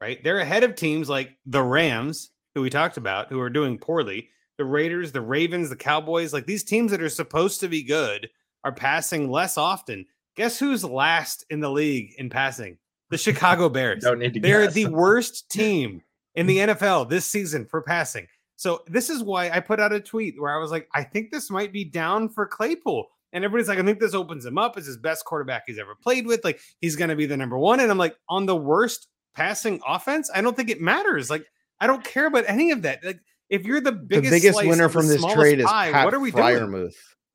Right? 0.00 0.22
They're 0.22 0.40
ahead 0.40 0.64
of 0.64 0.74
teams 0.74 1.08
like 1.08 1.36
the 1.46 1.62
Rams, 1.62 2.30
who 2.54 2.62
we 2.62 2.70
talked 2.70 2.96
about, 2.96 3.28
who 3.28 3.40
are 3.40 3.50
doing 3.50 3.78
poorly. 3.78 4.30
The 4.56 4.64
Raiders, 4.64 5.12
the 5.12 5.20
Ravens, 5.20 5.70
the 5.70 5.76
Cowboys, 5.76 6.32
like 6.32 6.46
these 6.46 6.64
teams 6.64 6.90
that 6.90 7.00
are 7.02 7.08
supposed 7.08 7.60
to 7.60 7.68
be 7.68 7.82
good 7.84 8.28
are 8.64 8.72
passing 8.72 9.30
less 9.30 9.56
often. 9.56 10.04
Guess 10.36 10.58
who's 10.58 10.84
last 10.84 11.44
in 11.50 11.60
the 11.60 11.70
league 11.70 12.14
in 12.18 12.28
passing? 12.28 12.78
The 13.10 13.18
Chicago 13.18 13.68
Bears. 13.70 14.02
Don't 14.02 14.18
need 14.18 14.34
to 14.34 14.40
They're 14.40 14.64
guess. 14.64 14.74
the 14.74 14.86
worst 14.86 15.48
team 15.50 16.02
in 16.34 16.46
the 16.46 16.58
NFL 16.58 17.08
this 17.08 17.24
season 17.26 17.66
for 17.66 17.82
passing. 17.82 18.26
So 18.56 18.82
this 18.88 19.10
is 19.10 19.22
why 19.22 19.50
I 19.50 19.60
put 19.60 19.78
out 19.78 19.92
a 19.92 20.00
tweet 20.00 20.40
where 20.40 20.52
I 20.52 20.58
was 20.58 20.72
like, 20.72 20.88
I 20.92 21.04
think 21.04 21.30
this 21.30 21.50
might 21.50 21.72
be 21.72 21.84
down 21.84 22.28
for 22.28 22.44
Claypool. 22.44 23.06
And 23.32 23.44
everybody's 23.44 23.68
like, 23.68 23.78
I 23.78 23.84
think 23.84 24.00
this 24.00 24.14
opens 24.14 24.44
him 24.44 24.58
up 24.58 24.76
as 24.76 24.86
his 24.86 24.96
best 24.96 25.24
quarterback 25.24 25.64
he's 25.66 25.78
ever 25.78 25.94
played 25.94 26.26
with. 26.26 26.44
Like 26.44 26.60
he's 26.80 26.96
going 26.96 27.10
to 27.10 27.16
be 27.16 27.26
the 27.26 27.36
number 27.36 27.58
one. 27.58 27.78
And 27.78 27.90
I'm 27.90 27.98
like, 27.98 28.16
on 28.28 28.46
the 28.46 28.56
worst 28.56 29.06
passing 29.34 29.80
offense, 29.86 30.30
I 30.34 30.40
don't 30.40 30.56
think 30.56 30.70
it 30.70 30.80
matters. 30.80 31.30
Like 31.30 31.44
I 31.80 31.86
don't 31.86 32.04
care 32.04 32.26
about 32.26 32.44
any 32.48 32.70
of 32.70 32.82
that. 32.82 33.04
Like 33.04 33.20
if 33.50 33.64
you're 33.64 33.80
the 33.80 33.92
The 33.92 33.96
biggest, 33.98 34.30
biggest 34.30 34.54
slice 34.54 34.66
winner 34.66 34.84
of 34.84 34.92
the 34.92 34.98
from 34.98 35.08
this 35.08 35.18
smallest 35.20 35.38
trade 35.38 35.60
is 35.60 35.66
pie, 35.66 35.92
Pat 35.92 36.04
what 36.04 36.14
are 36.14 36.20
we 36.20 36.30
doing? 36.30 36.44
Freiermuth. 36.44 36.94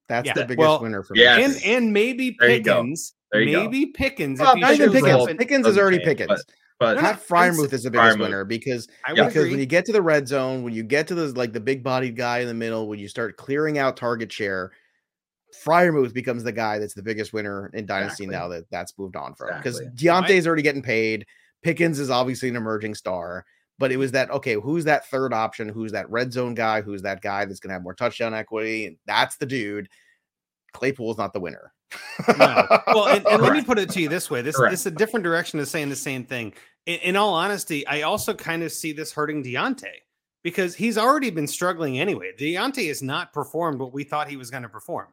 That's 0.10 0.28
Yeah, 0.28 0.34
the 0.34 0.42
biggest 0.42 0.60
well, 0.60 0.82
winner 0.82 1.02
from 1.04 1.18
this 1.18 1.24
yeah. 1.24 1.38
And 1.40 1.56
and 1.66 1.94
maybe 1.94 2.36
There 2.40 2.50
you 2.52 2.62
go. 2.62 2.82
Pickens, 2.82 3.14
There 3.32 3.42
you 3.42 3.56
go. 3.56 3.64
maybe 3.64 3.86
Pickens. 3.88 4.40
Well, 4.40 4.58
not 4.58 4.74
even 4.74 4.88
shows 4.92 4.94
shows 4.94 5.02
Pickens. 5.02 5.14
up 5.16 5.22
up 5.22 5.30
and- 5.30 5.40
Pickens 5.40 5.68
is 5.68 5.78
already 5.78 5.98
change, 6.00 6.18
Pickens. 6.20 6.44
But 6.80 6.96
No, 6.96 7.02
Pat 7.02 7.16
no, 7.30 7.36
Freiermuth 7.36 7.72
is 7.74 7.84
the 7.84 7.92
biggest 7.92 8.18
Freiermuth. 8.18 8.20
winner 8.20 8.44
because 8.46 8.88
because 9.08 9.36
agree. 9.36 9.52
when 9.52 9.60
you 9.60 9.66
get 9.66 9.86
to 9.86 9.92
the 9.94 10.02
red 10.02 10.28
zone, 10.28 10.64
when 10.64 10.74
you 10.74 10.84
get 10.84 11.08
to 11.08 11.16
the 11.16 11.28
like 11.38 11.54
the 11.54 11.60
big 11.62 11.84
bodied 11.84 12.18
guy 12.18 12.40
in 12.40 12.48
the 12.48 12.54
middle, 12.54 12.88
when 12.90 13.00
you 13.00 13.08
start 13.08 13.38
clearing 13.38 13.78
out 13.78 13.96
target 13.96 14.32
share, 14.32 14.72
Freiermuth 15.66 16.14
becomes 16.14 16.44
the 16.44 16.52
guy 16.52 16.80
that's 16.80 16.94
the 16.96 17.04
biggest 17.04 17.32
winner 17.32 17.70
in 17.74 17.86
Dynasty 17.86 18.26
Exactly. 18.26 18.36
now 18.36 18.48
that 18.50 18.70
that's 18.72 18.98
moved 18.98 19.16
on 19.16 19.36
from 19.36 19.56
because 19.58 19.80
Exactly. 19.80 20.08
Deontay's 20.36 20.48
already 20.48 20.64
getting 20.64 20.82
paid. 20.82 21.26
Pickens 21.64 22.00
is 22.00 22.10
obviously 22.10 22.50
an 22.50 22.56
emerging 22.56 22.96
star, 22.96 23.46
but 23.80 23.92
it 23.92 23.98
was 23.98 24.12
that 24.12 24.30
okay, 24.32 24.54
who's 24.54 24.86
that 24.86 25.08
third 25.10 25.34
option? 25.34 25.70
Who's 25.70 25.92
that 25.94 26.10
red 26.10 26.32
zone 26.34 26.54
guy? 26.54 26.82
Who's 26.82 27.02
that 27.04 27.22
guy 27.22 27.46
that's 27.46 27.60
gonna 27.60 27.74
have 27.74 27.84
more 27.84 27.94
touchdown 27.94 28.34
equity? 28.34 28.88
And 28.88 28.98
that's 29.06 29.38
the 29.38 29.46
dude. 29.46 29.90
Claypool's 30.74 31.18
not 31.18 31.34
the 31.34 31.40
winner. 31.40 31.74
No. 32.38 32.68
Well, 32.88 33.08
and, 33.08 33.26
and 33.28 33.42
let 33.42 33.54
me 33.54 33.62
put 33.66 33.80
it 33.80 33.90
to 33.92 34.02
you 34.02 34.10
this 34.10 34.30
way: 34.30 34.42
this, 34.42 34.56
Correct. 34.56 34.72
this 34.72 34.82
is 34.82 34.88
a 34.88 34.92
different 34.92 35.24
direction 35.24 35.60
of 35.60 35.68
saying 35.68 35.90
the 35.90 35.96
same 35.96 36.26
thing. 36.26 36.54
In, 36.86 37.00
in 37.00 37.16
all 37.16 37.34
honesty, 37.34 37.86
I 37.88 38.02
also 38.02 38.34
kind 38.34 38.64
of 38.64 38.72
see 38.72 38.92
this 38.92 39.12
hurting 39.12 39.44
Deontay 39.44 39.96
because 40.44 40.76
he's 40.76 40.98
already 40.98 41.30
been 41.30 41.48
struggling 41.48 42.00
anyway. 42.00 42.32
Deontay 42.38 42.88
has 42.88 43.02
not 43.02 43.34
performed 43.34 43.80
what 43.80 43.94
we 43.94 44.04
thought 44.04 44.28
he 44.28 44.38
was 44.38 44.52
going 44.52 44.64
to 44.64 44.70
perform. 44.70 45.08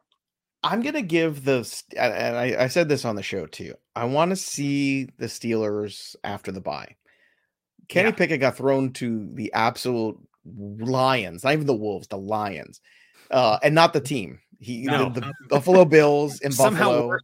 I'm 0.63 0.81
gonna 0.81 1.01
give 1.01 1.43
the 1.43 1.67
and 1.97 2.35
I, 2.37 2.63
I 2.63 2.67
said 2.67 2.87
this 2.87 3.05
on 3.05 3.15
the 3.15 3.23
show 3.23 3.45
too. 3.47 3.73
I 3.95 4.05
want 4.05 4.29
to 4.29 4.35
see 4.35 5.05
the 5.17 5.25
Steelers 5.25 6.15
after 6.23 6.51
the 6.51 6.61
bye. 6.61 6.95
Kenny 7.87 8.09
Yeah. 8.09 8.15
Pickett 8.15 8.39
got 8.39 8.57
thrown 8.57 8.93
to 8.93 9.29
the 9.33 9.51
absolute 9.53 10.17
lions, 10.45 11.43
not 11.43 11.53
even 11.53 11.65
the 11.67 11.73
wolves, 11.73 12.07
the 12.07 12.17
lions, 12.17 12.79
uh, 13.31 13.57
and 13.63 13.75
not 13.75 13.93
the 13.93 14.01
team. 14.01 14.39
He 14.59 14.83
No. 14.83 15.09
the, 15.09 15.21
the 15.21 15.33
Buffalo 15.49 15.83
Bills 15.85 16.39
in 16.41 16.51
Buffalo. 16.55 17.17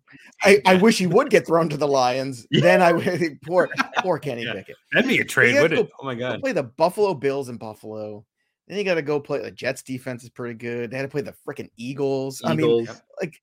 I, 0.43 0.60
I 0.65 0.76
wish 0.76 0.97
he 0.97 1.06
would 1.06 1.30
get 1.30 1.45
thrown 1.45 1.69
to 1.69 1.78
the 1.78 1.88
Lions. 1.88 2.47
Yeah. 2.52 2.62
Then 2.62 2.82
I 2.82 2.91
would 2.93 3.39
poor 3.45 3.69
poor 4.00 4.17
Kenny 4.17 4.43
Yeah. 4.43 4.54
Pickett. 4.54 4.76
That'd 4.93 5.08
be 5.08 5.19
a 5.19 5.23
trade, 5.26 5.62
would 5.62 5.71
it? 5.73 5.88
Oh 6.02 6.06
my 6.06 6.15
god! 6.15 6.41
play 6.41 6.52
the 6.54 6.63
Buffalo 6.63 7.13
Bills 7.13 7.50
in 7.50 7.58
Buffalo. 7.58 8.26
Then 8.67 8.77
you 8.77 8.84
got 8.84 8.95
to 8.95 9.01
go 9.01 9.19
play 9.19 9.39
the 9.41 9.51
Jets 9.51 9.82
defense 9.82 10.23
is 10.23 10.30
pretty 10.30 10.56
good. 10.56 10.91
They 10.91 10.97
had 10.97 11.03
to 11.03 11.10
play 11.10 11.21
the 11.21 11.34
freaking 11.47 11.69
Eagles. 11.77 12.41
I 12.43 12.53
mean, 12.53 12.82
Eagles. 12.82 13.01
like 13.21 13.41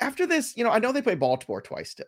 after 0.00 0.26
this, 0.26 0.56
you 0.56 0.64
know, 0.64 0.70
I 0.70 0.78
know 0.78 0.92
they 0.92 1.02
play 1.02 1.14
Baltimore 1.14 1.62
twice 1.62 1.90
still, 1.90 2.06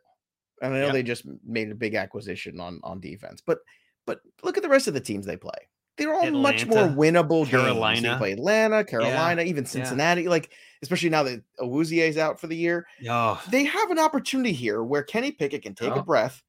and 0.62 0.74
I 0.74 0.80
know 0.80 0.87
Yeah. 0.87 0.92
they 0.92 1.02
just 1.02 1.24
made 1.46 1.70
a 1.70 1.74
big 1.74 1.94
acquisition 1.94 2.61
on 2.61 2.80
on 2.85 3.00
defense. 3.00 3.42
But 3.44 3.59
but 4.07 4.20
look 4.42 4.57
at 4.57 4.62
the 4.62 4.68
rest 4.68 4.88
of 4.88 4.94
the 4.94 5.00
teams 5.00 5.24
they 5.26 5.37
play. 5.37 5.68
They're 5.96 6.12
all 6.12 6.28
much 6.33 6.66
more 6.66 6.87
Atlanta, 6.87 7.22
winnable 7.22 7.38
games. 7.44 7.50
Carolina. 7.50 8.11
They 8.11 8.16
play 8.18 8.33
Atlanta, 8.33 8.85
Carolina, 8.85 9.42
even 9.42 9.64
Cincinnati. 9.64 10.26
Like 10.28 10.50
especially 10.83 11.09
now 11.09 11.22
that 11.22 11.40
Awuzie 11.61 12.07
is 12.07 12.18
out 12.18 12.40
for 12.40 12.48
the 12.48 12.57
year, 12.57 12.85
Oh, 13.09 13.40
they 13.48 13.64
have 13.64 13.90
an 13.92 13.98
opportunity 14.00 14.52
here 14.52 14.83
where 14.83 15.02
Kenny 15.04 15.30
Pickett 15.30 15.62
can 15.62 15.74
take 15.74 15.94
Yeah. 15.94 16.00
a 16.00 16.02
breath 16.02 16.42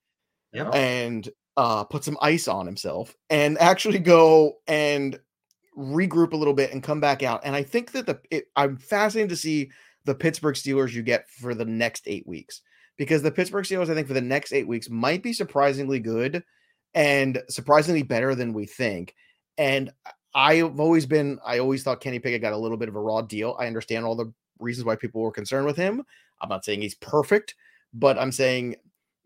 Yep. 0.51 0.73
And 0.73 1.29
uh, 1.57 1.83
put 1.83 2.03
some 2.03 2.17
ice 2.21 2.47
on 2.47 2.65
himself 2.65 3.15
and 3.29 3.57
actually 3.59 3.99
go 3.99 4.57
and 4.67 5.19
regroup 5.77 6.33
a 6.33 6.37
little 6.37 6.53
bit 6.53 6.71
and 6.71 6.83
come 6.83 6.99
back 6.99 7.23
out. 7.23 7.41
And 7.43 7.55
I 7.55 7.63
think 7.63 7.91
that 7.91 8.05
the 8.05 8.19
it, 8.31 8.45
I'm 8.55 8.77
fascinated 8.77 9.29
to 9.29 9.35
see 9.35 9.71
the 10.05 10.15
Pittsburgh 10.15 10.55
Steelers 10.55 10.93
you 10.93 11.03
get 11.03 11.29
for 11.29 11.53
the 11.53 11.65
next 11.65 12.03
eight 12.07 12.27
weeks 12.27 12.61
because 12.97 13.21
the 13.21 13.31
Pittsburgh 13.31 13.65
Steelers, 13.65 13.89
I 13.89 13.95
think, 13.95 14.07
for 14.07 14.13
the 14.13 14.21
next 14.21 14.53
eight 14.53 14.67
weeks 14.67 14.89
might 14.89 15.23
be 15.23 15.33
surprisingly 15.33 15.99
good 15.99 16.43
and 16.93 17.41
surprisingly 17.49 18.03
better 18.03 18.35
than 18.35 18.53
we 18.53 18.65
think. 18.65 19.15
And 19.57 19.91
I've 20.33 20.79
always 20.79 21.05
been, 21.05 21.39
I 21.45 21.59
always 21.59 21.83
thought 21.83 22.01
Kenny 22.01 22.19
Pickett 22.19 22.41
got 22.41 22.53
a 22.53 22.57
little 22.57 22.77
bit 22.77 22.89
of 22.89 22.95
a 22.95 23.01
raw 23.01 23.21
deal. 23.21 23.55
I 23.59 23.67
understand 23.67 24.05
all 24.05 24.15
the 24.15 24.31
reasons 24.59 24.85
why 24.85 24.95
people 24.95 25.21
were 25.21 25.31
concerned 25.31 25.65
with 25.65 25.77
him. 25.77 26.03
I'm 26.41 26.49
not 26.49 26.65
saying 26.65 26.81
he's 26.81 26.95
perfect, 26.95 27.55
but 27.93 28.17
I'm 28.17 28.31
saying 28.31 28.75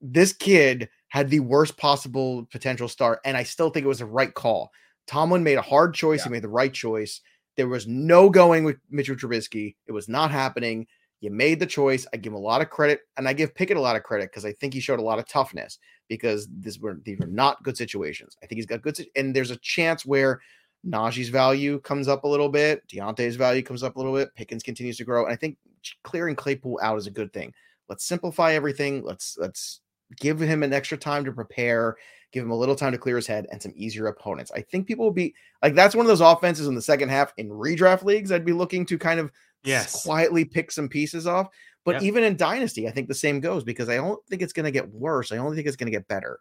this 0.02 0.34
kid 0.34 0.90
had 1.10 1.30
the 1.30 1.40
worst 1.40 1.78
possible 1.78 2.48
potential 2.52 2.88
start, 2.88 3.20
and 3.26 3.36
I 3.36 3.44
still 3.44 3.70
think 3.70 3.86
it 3.86 3.90
was 3.90 4.00
the 4.00 4.06
right 4.06 4.34
call. 4.34 4.72
Tomlin 5.10 5.44
made 5.44 5.58
a 5.58 5.62
hard 5.64 5.96
choice. 5.96 6.24
He 6.24 6.30
made 6.30 6.44
the 6.44 6.50
right 6.50 6.72
choice. 6.72 7.22
There 7.58 7.68
was 7.68 7.88
no 7.88 8.30
going 8.30 8.64
with 8.64 8.78
Mitchell 8.92 9.16
Trubisky. 9.16 9.76
It 9.88 9.92
was 9.92 10.08
not 10.08 10.30
happening. 10.30 10.86
You 11.20 11.32
made 11.32 11.60
the 11.60 11.66
choice. 11.66 12.06
I 12.14 12.18
give 12.18 12.32
him 12.32 12.38
a 12.38 12.42
lot 12.42 12.62
of 12.62 12.70
credit, 12.70 13.02
and 13.18 13.28
I 13.28 13.34
give 13.34 13.56
Pickett 13.56 13.76
a 13.76 13.82
lot 13.82 13.96
of 13.96 14.04
credit 14.04 14.30
because 14.30 14.46
I 14.46 14.54
think 14.54 14.72
he 14.72 14.80
showed 14.80 15.00
a 15.00 15.04
lot 15.04 15.18
of 15.18 15.28
toughness 15.28 15.80
because 16.10 16.48
these 16.60 16.80
were 16.80 17.00
these 17.04 17.18
were 17.18 17.26
not 17.26 17.64
good 17.64 17.76
situations. 17.76 18.38
I 18.44 18.46
think 18.46 18.58
he's 18.58 18.68
got 18.68 18.84
good, 18.84 19.04
and 19.16 19.36
there's 19.36 19.50
a 19.50 19.58
chance 19.58 20.06
where 20.06 20.40
Najee's 20.86 21.30
value 21.30 21.80
comes 21.80 22.08
up 22.08 22.24
a 22.24 22.28
little 22.28 22.48
bit, 22.48 22.88
Deontay's 22.88 23.36
value 23.36 23.64
comes 23.64 23.82
up 23.82 23.96
a 23.96 24.00
little 24.00 24.14
bit, 24.14 24.34
Pickens 24.36 24.62
continues 24.62 24.98
to 24.98 25.04
grow, 25.04 25.26
and 25.26 25.34
I 25.34 25.36
think 25.36 25.58
clearing 26.04 26.36
Claypool 26.36 26.80
out 26.84 27.00
is 27.00 27.08
a 27.08 27.12
good 27.12 27.34
thing. 27.34 27.52
Let's 27.90 28.06
simplify 28.06 28.54
everything. 28.54 29.04
Let's 29.04 29.38
let's 29.40 29.82
give 30.18 30.40
him 30.40 30.62
an 30.62 30.72
extra 30.72 31.00
time 31.00 31.26
to 31.26 31.32
prepare, 31.32 31.98
give 32.32 32.44
him 32.44 32.52
a 32.52 32.56
little 32.58 32.76
time 32.76 32.92
to 32.92 32.98
clear 32.98 33.16
his 33.16 33.28
head 33.28 33.48
and 33.52 33.62
some 33.62 33.74
easier 33.76 34.08
opponents. 34.08 34.52
I 34.52 34.62
think 34.62 34.88
people 34.88 35.06
will 35.06 35.12
be 35.12 35.34
like 35.64 35.76
that's 35.76 35.96
one 35.96 36.06
of 36.06 36.08
those 36.08 36.22
offenses 36.22 36.68
in 36.68 36.76
the 36.76 36.82
second 36.82 37.10
half 37.10 37.34
in 37.38 37.50
redraft 37.50 38.04
leagues. 38.04 38.32
I'd 38.32 38.46
be 38.46 38.54
looking 38.54 38.86
to 38.88 38.98
kind 38.98 39.20
of 39.20 39.32
Yes. 39.64 40.04
quietly 40.04 40.46
pick 40.46 40.72
some 40.72 40.88
pieces 40.88 41.28
off. 41.28 41.48
But 41.86 41.96
Yep. 41.96 42.04
even 42.04 42.24
in 42.24 42.38
Dynasty, 42.38 42.88
I 42.88 42.92
think 42.92 43.08
the 43.08 43.14
same 43.16 43.40
goes 43.40 43.64
because 43.64 43.90
I 43.90 43.96
don't 43.96 44.24
think 44.28 44.42
it's 44.42 44.54
going 44.54 44.66
to 44.66 44.72
get 44.72 44.90
worse. 44.94 45.32
I 45.32 45.38
only 45.38 45.56
think 45.56 45.68
it's 45.68 45.76
going 45.78 45.92
to 45.92 45.98
get 45.98 46.08
better. 46.08 46.40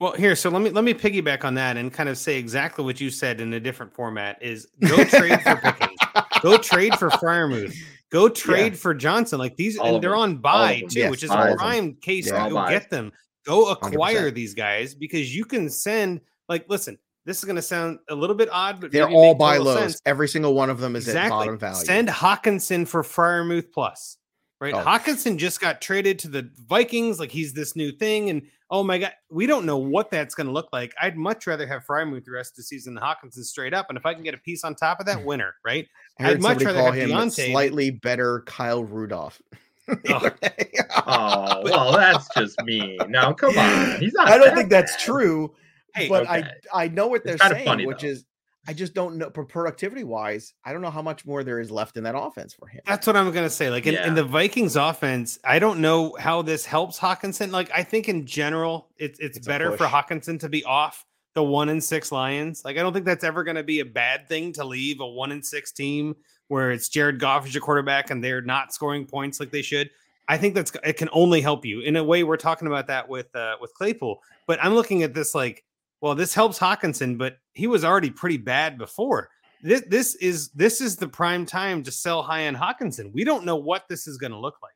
Well, 0.00 0.12
here, 0.12 0.36
so 0.36 0.48
let 0.50 0.62
me 0.62 0.70
let 0.70 0.84
me 0.84 0.94
piggyback 0.94 1.44
on 1.44 1.54
that 1.54 1.76
and 1.76 1.92
kind 1.92 2.08
of 2.08 2.16
say 2.16 2.38
exactly 2.38 2.84
what 2.84 3.00
you 3.00 3.10
said 3.10 3.40
in 3.40 3.52
a 3.52 3.58
different 3.60 3.92
format. 3.94 4.40
Is 4.40 4.68
go 4.88 5.02
trade 5.04 5.42
for 5.42 5.56
Pickens, 5.56 5.98
go 6.40 6.56
trade 6.56 6.94
for 6.96 7.10
Freiermuth, 7.10 7.74
go 8.10 8.28
trade 8.28 8.78
for 8.78 8.94
Johnson. 8.94 9.38
Like 9.40 9.56
these, 9.56 9.76
All 9.76 9.94
and 9.96 10.04
they're 10.04 10.14
on 10.14 10.36
buy 10.36 10.82
too, 10.88 11.00
Yes, 11.00 11.10
which 11.10 11.24
is 11.24 11.30
a 11.30 11.54
prime 11.58 11.94
case 11.96 12.28
Yeah. 12.28 12.44
to 12.44 12.50
go 12.50 12.68
get 12.68 12.88
them. 12.90 13.10
Go 13.48 13.74
100%. 13.74 13.92
acquire 13.94 14.30
these 14.30 14.54
guys 14.54 14.94
because 14.94 15.34
you 15.34 15.44
can 15.44 15.70
send. 15.70 16.20
Like, 16.48 16.66
listen, 16.68 16.98
this 17.24 17.38
is 17.38 17.44
going 17.44 17.56
to 17.56 17.62
sound 17.62 17.98
a 18.08 18.14
little 18.14 18.36
bit 18.36 18.48
odd, 18.52 18.80
but 18.80 18.92
They're 18.92 19.08
all 19.08 19.34
buy 19.34 19.56
lows. 19.58 19.78
sense. 19.78 20.00
Every 20.06 20.28
single 20.28 20.54
one 20.54 20.70
of 20.70 20.80
them 20.80 20.94
is 20.96 21.08
at 21.08 21.28
bottom 21.30 21.58
value. 21.58 21.84
Send 21.84 22.08
Hockenson 22.08 22.86
for 22.86 23.02
Freiermuth 23.02 23.72
plus. 23.72 24.18
Right. 24.60 24.74
Oh. 24.74 24.82
Hockenson 24.84 25.36
just 25.38 25.60
got 25.60 25.80
traded 25.80 26.18
to 26.20 26.28
the 26.28 26.50
Vikings. 26.66 27.20
Like 27.20 27.30
he's 27.30 27.52
this 27.52 27.76
new 27.76 27.92
thing. 27.92 28.28
And 28.30 28.42
oh 28.70 28.82
my 28.82 28.98
God, 28.98 29.12
we 29.30 29.46
don't 29.46 29.64
know 29.66 29.76
what 29.76 30.10
that's 30.10 30.34
going 30.34 30.46
to 30.48 30.52
look 30.52 30.68
like. 30.72 30.92
I'd 31.00 31.16
much 31.16 31.46
rather 31.46 31.66
have 31.66 31.84
Freiermuth 31.86 32.24
the 32.24 32.32
rest 32.32 32.52
of 32.52 32.56
the 32.56 32.62
season 32.64 32.94
than 32.94 33.04
Hockenson 33.04 33.44
straight 33.44 33.72
up. 33.72 33.86
And 33.88 33.96
if 33.96 34.04
I 34.04 34.14
can 34.14 34.24
get 34.24 34.34
a 34.34 34.38
piece 34.38 34.64
on 34.64 34.74
top 34.74 34.98
of 34.98 35.06
that, 35.06 35.24
winner, 35.24 35.54
right? 35.64 35.86
I'd 36.18 36.42
much 36.42 36.62
rather 36.64 36.82
have 36.82 36.94
him 36.94 37.10
Deontay- 37.10 37.50
slightly 37.52 37.90
better 37.90 38.42
Kyle 38.46 38.82
Rudolph. 38.82 39.40
Ugh. 40.08 40.34
Oh. 40.42 40.52
oh, 41.06 41.60
well, 41.64 41.92
that's 41.92 42.28
just 42.34 42.62
me. 42.62 42.98
Now, 43.08 43.32
come 43.32 43.56
on. 43.56 44.00
He's 44.00 44.12
not. 44.12 44.28
I 44.28 44.36
don't 44.36 44.48
that 44.48 44.56
think 44.56 44.70
that's 44.70 45.02
true, 45.02 45.54
Hey, 45.94 46.08
but 46.08 46.22
okay. 46.24 46.44
I 46.72 46.84
I 46.84 46.88
know 46.88 47.06
what 47.06 47.24
they're 47.24 47.38
kinda 47.38 47.56
saying, 47.56 47.66
funny, 47.66 47.86
which 47.86 48.02
though. 48.02 48.08
is 48.08 48.24
I 48.66 48.74
just 48.74 48.92
don't 48.92 49.16
know 49.16 49.30
for 49.34 49.46
productivity 49.46 50.04
wise. 50.04 50.52
I 50.62 50.74
don't 50.74 50.82
know 50.82 50.90
how 50.90 51.00
much 51.00 51.24
more 51.24 51.42
there 51.42 51.58
is 51.58 51.70
left 51.70 51.96
in 51.96 52.04
that 52.04 52.14
offense 52.14 52.52
for 52.52 52.68
him. 52.68 52.82
That's 52.86 53.06
what 53.06 53.16
I'm 53.16 53.32
gonna 53.32 53.48
say. 53.48 53.70
Like 53.70 53.86
in, 53.86 53.94
in 53.94 54.14
the 54.14 54.24
Vikings 54.24 54.76
offense, 54.76 55.38
I 55.42 55.58
don't 55.58 55.80
know 55.80 56.14
how 56.18 56.42
this 56.42 56.66
helps 56.66 56.98
Hockenson. 56.98 57.50
Like 57.50 57.70
I 57.74 57.82
think 57.82 58.10
in 58.10 58.26
general, 58.26 58.90
it's 58.98 59.18
it's, 59.20 59.38
It's 59.38 59.46
better 59.46 59.74
for. 59.76 59.86
Hockenson 59.86 60.40
to 60.40 60.50
be 60.50 60.64
off 60.64 61.06
the 61.34 61.42
one 61.42 61.70
and 61.70 61.82
six 61.82 62.12
Lions. 62.12 62.62
Like 62.62 62.76
I 62.76 62.80
don't 62.80 62.92
think 62.92 63.06
that's 63.06 63.24
ever 63.24 63.42
gonna 63.42 63.62
be 63.62 63.80
a 63.80 63.86
bad 63.86 64.28
thing 64.28 64.52
to 64.54 64.64
leave 64.64 65.00
a 65.00 65.06
one 65.06 65.32
and 65.32 65.44
six 65.44 65.72
team 65.72 66.16
where 66.48 66.70
it's 66.70 66.88
Jared 66.88 67.20
Goff 67.20 67.46
as 67.46 67.54
your 67.54 67.62
quarterback 67.62 68.10
and 68.10 68.22
they're 68.22 68.42
not 68.42 68.74
scoring 68.74 69.06
points 69.06 69.40
like 69.40 69.50
they 69.50 69.62
should. 69.62 69.90
I 70.28 70.36
think 70.36 70.54
that's 70.54 70.72
it 70.84 70.98
can 70.98 71.08
only 71.12 71.40
help 71.40 71.64
you. 71.64 71.80
In 71.80 71.96
a 71.96 72.04
way, 72.04 72.22
we're 72.24 72.36
talking 72.36 72.68
about 72.68 72.86
that 72.88 73.08
with 73.08 73.34
uh 73.34 73.56
with 73.60 73.72
Claypool, 73.74 74.20
but 74.46 74.62
I'm 74.62 74.74
looking 74.74 75.02
at 75.02 75.14
this 75.14 75.34
like, 75.34 75.64
well, 76.00 76.14
this 76.14 76.34
helps 76.34 76.58
Hockenson, 76.58 77.16
but 77.16 77.38
he 77.54 77.66
was 77.66 77.84
already 77.84 78.10
pretty 78.10 78.36
bad 78.36 78.76
before 78.76 79.30
this 79.62 79.82
this 79.88 80.14
is 80.16 80.50
this 80.50 80.80
is 80.80 80.96
the 80.96 81.08
prime 81.08 81.44
time 81.44 81.82
to 81.82 81.90
sell 81.90 82.22
high 82.22 82.42
end 82.42 82.56
Hockenson. 82.56 83.12
We 83.12 83.24
don't 83.24 83.44
know 83.44 83.56
what 83.56 83.88
this 83.88 84.06
is 84.06 84.16
going 84.16 84.32
to 84.32 84.38
look 84.38 84.56
like. 84.62 84.72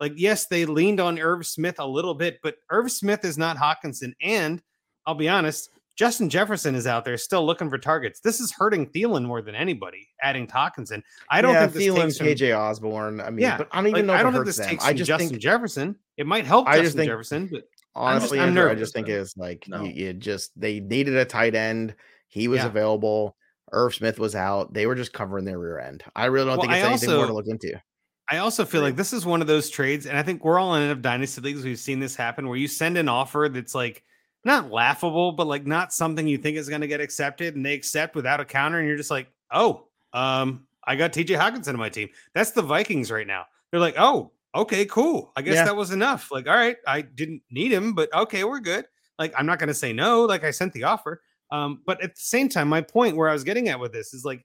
Like, 0.00 0.14
yes, 0.16 0.46
they 0.46 0.66
leaned 0.66 1.00
on 1.00 1.18
Irv 1.18 1.46
Smith 1.46 1.76
a 1.78 1.86
little 1.86 2.14
bit, 2.14 2.40
but 2.42 2.56
Irv 2.70 2.90
Smith 2.90 3.24
is 3.24 3.38
not 3.38 3.56
Hockenson. 3.56 4.12
And 4.20 4.60
I'll 5.06 5.14
be 5.14 5.28
honest, 5.28 5.70
Justin 5.96 6.28
Jefferson 6.28 6.74
is 6.74 6.86
out 6.86 7.04
there 7.04 7.16
still 7.16 7.46
looking 7.46 7.70
for 7.70 7.78
targets. 7.78 8.20
This 8.20 8.40
is 8.40 8.50
hurting 8.52 8.86
Thielen 8.90 9.24
more 9.24 9.42
than 9.42 9.54
anybody. 9.54 10.08
Adding 10.22 10.46
Hockenson, 10.48 11.02
I 11.30 11.40
don't 11.40 11.54
yeah, 11.54 11.60
think 11.68 11.72
this 11.74 11.84
Thielen, 11.84 12.18
from, 12.18 12.26
KJ 12.26 12.58
Osborn. 12.58 13.20
I 13.20 13.30
mean, 13.30 13.42
Yeah, 13.42 13.58
but 13.58 13.68
I 13.70 13.76
don't 13.76 13.86
even 13.88 14.06
like, 14.06 14.06
know. 14.06 14.12
I 14.14 14.22
don't 14.22 14.34
it 14.34 14.38
think 14.38 14.46
hurts 14.46 14.56
this 14.56 14.66
them. 14.66 14.68
takes 14.70 14.84
I 14.84 14.92
just 14.92 15.06
Justin 15.08 15.28
think 15.30 15.40
Jefferson. 15.42 15.96
It 16.16 16.26
might 16.26 16.44
help 16.46 16.66
I 16.66 16.72
just 16.78 16.84
Justin 16.84 16.98
think- 16.98 17.10
Jefferson, 17.10 17.48
but 17.52 17.64
honestly, 17.94 18.40
I'm 18.40 18.48
Andrew, 18.48 18.62
I 18.62 18.66
nervous, 18.66 18.80
just 18.80 18.94
think 18.94 19.08
it's 19.08 19.36
like 19.36 19.66
No. 19.68 19.82
you, 19.84 19.90
you 20.06 20.12
just 20.14 20.58
they 20.60 20.80
needed 20.80 21.14
a 21.16 21.24
tight 21.24 21.54
end. 21.54 21.94
He 22.28 22.48
was 22.48 22.58
Yeah. 22.58 22.66
available. 22.66 23.36
Irv 23.72 23.94
Smith 23.94 24.18
was 24.18 24.34
out. 24.34 24.72
They 24.74 24.86
were 24.86 24.94
just 24.96 25.12
covering 25.12 25.44
their 25.44 25.58
rear 25.58 25.78
end. 25.78 26.02
I 26.16 26.26
really 26.26 26.46
don't 26.46 26.58
Well, 26.58 26.66
think 26.66 26.72
it's 26.76 26.84
I 26.84 26.88
anything 26.88 27.10
more 27.10 27.18
also- 27.20 27.28
to 27.28 27.34
look 27.34 27.46
into. 27.46 27.80
I 28.28 28.38
also 28.38 28.64
feel 28.64 28.80
like 28.80 28.96
this 28.96 29.12
is 29.12 29.26
one 29.26 29.42
of 29.42 29.46
those 29.46 29.68
trades, 29.68 30.06
and 30.06 30.16
I 30.16 30.22
think 30.22 30.42
we're 30.44 30.58
all 30.58 30.74
in 30.76 30.82
enough 30.82 31.02
dynasty 31.02 31.42
leagues. 31.42 31.62
We've 31.62 31.78
seen 31.78 32.00
this 32.00 32.16
happen 32.16 32.48
where 32.48 32.56
you 32.56 32.66
send 32.68 32.96
an 32.96 33.06
offer 33.08 33.50
that's 33.52 33.74
like 33.74 34.02
not 34.44 34.70
laughable, 34.70 35.32
but 35.32 35.46
like 35.46 35.66
not 35.66 35.92
something 35.92 36.26
you 36.26 36.38
think 36.38 36.56
is 36.56 36.68
going 36.68 36.80
to 36.80 36.86
get 36.86 37.00
accepted, 37.00 37.56
and 37.56 37.64
they 37.64 37.74
accept 37.74 38.14
without 38.14 38.40
a 38.40 38.44
counter, 38.44 38.78
and 38.78 38.86
you're 38.88 38.96
just 38.96 39.10
like, 39.10 39.28
oh, 39.52 39.86
um, 40.12 40.66
I 40.84 40.96
got 40.96 41.12
TJ 41.12 41.38
Hockenson 41.38 41.68
on 41.68 41.76
my 41.76 41.88
team. 41.88 42.08
That's 42.34 42.50
the 42.50 42.62
Vikings 42.62 43.10
right 43.10 43.26
now. 43.26 43.46
They're 43.70 43.80
like, 43.80 43.96
oh, 43.98 44.32
okay, 44.54 44.84
cool. 44.86 45.32
I 45.36 45.42
guess 45.42 45.54
Yeah. 45.54 45.64
that 45.64 45.76
was 45.76 45.90
enough. 45.90 46.30
Like, 46.30 46.46
all 46.46 46.54
right, 46.54 46.76
I 46.86 47.00
didn't 47.02 47.42
need 47.50 47.72
him, 47.72 47.94
but 47.94 48.12
okay, 48.14 48.44
we're 48.44 48.60
good. 48.60 48.84
Like, 49.18 49.32
I'm 49.36 49.46
not 49.46 49.58
going 49.58 49.68
to 49.68 49.74
say 49.74 49.92
no. 49.92 50.24
Like, 50.24 50.44
I 50.44 50.50
sent 50.50 50.72
the 50.72 50.84
offer. 50.84 51.22
Um, 51.50 51.82
but 51.86 52.02
at 52.02 52.14
the 52.14 52.20
same 52.20 52.48
time, 52.48 52.68
my 52.68 52.80
point 52.80 53.16
where 53.16 53.28
I 53.28 53.32
was 53.32 53.44
getting 53.44 53.68
at 53.68 53.78
with 53.80 53.92
this 53.92 54.12
is 54.12 54.24
like 54.24 54.44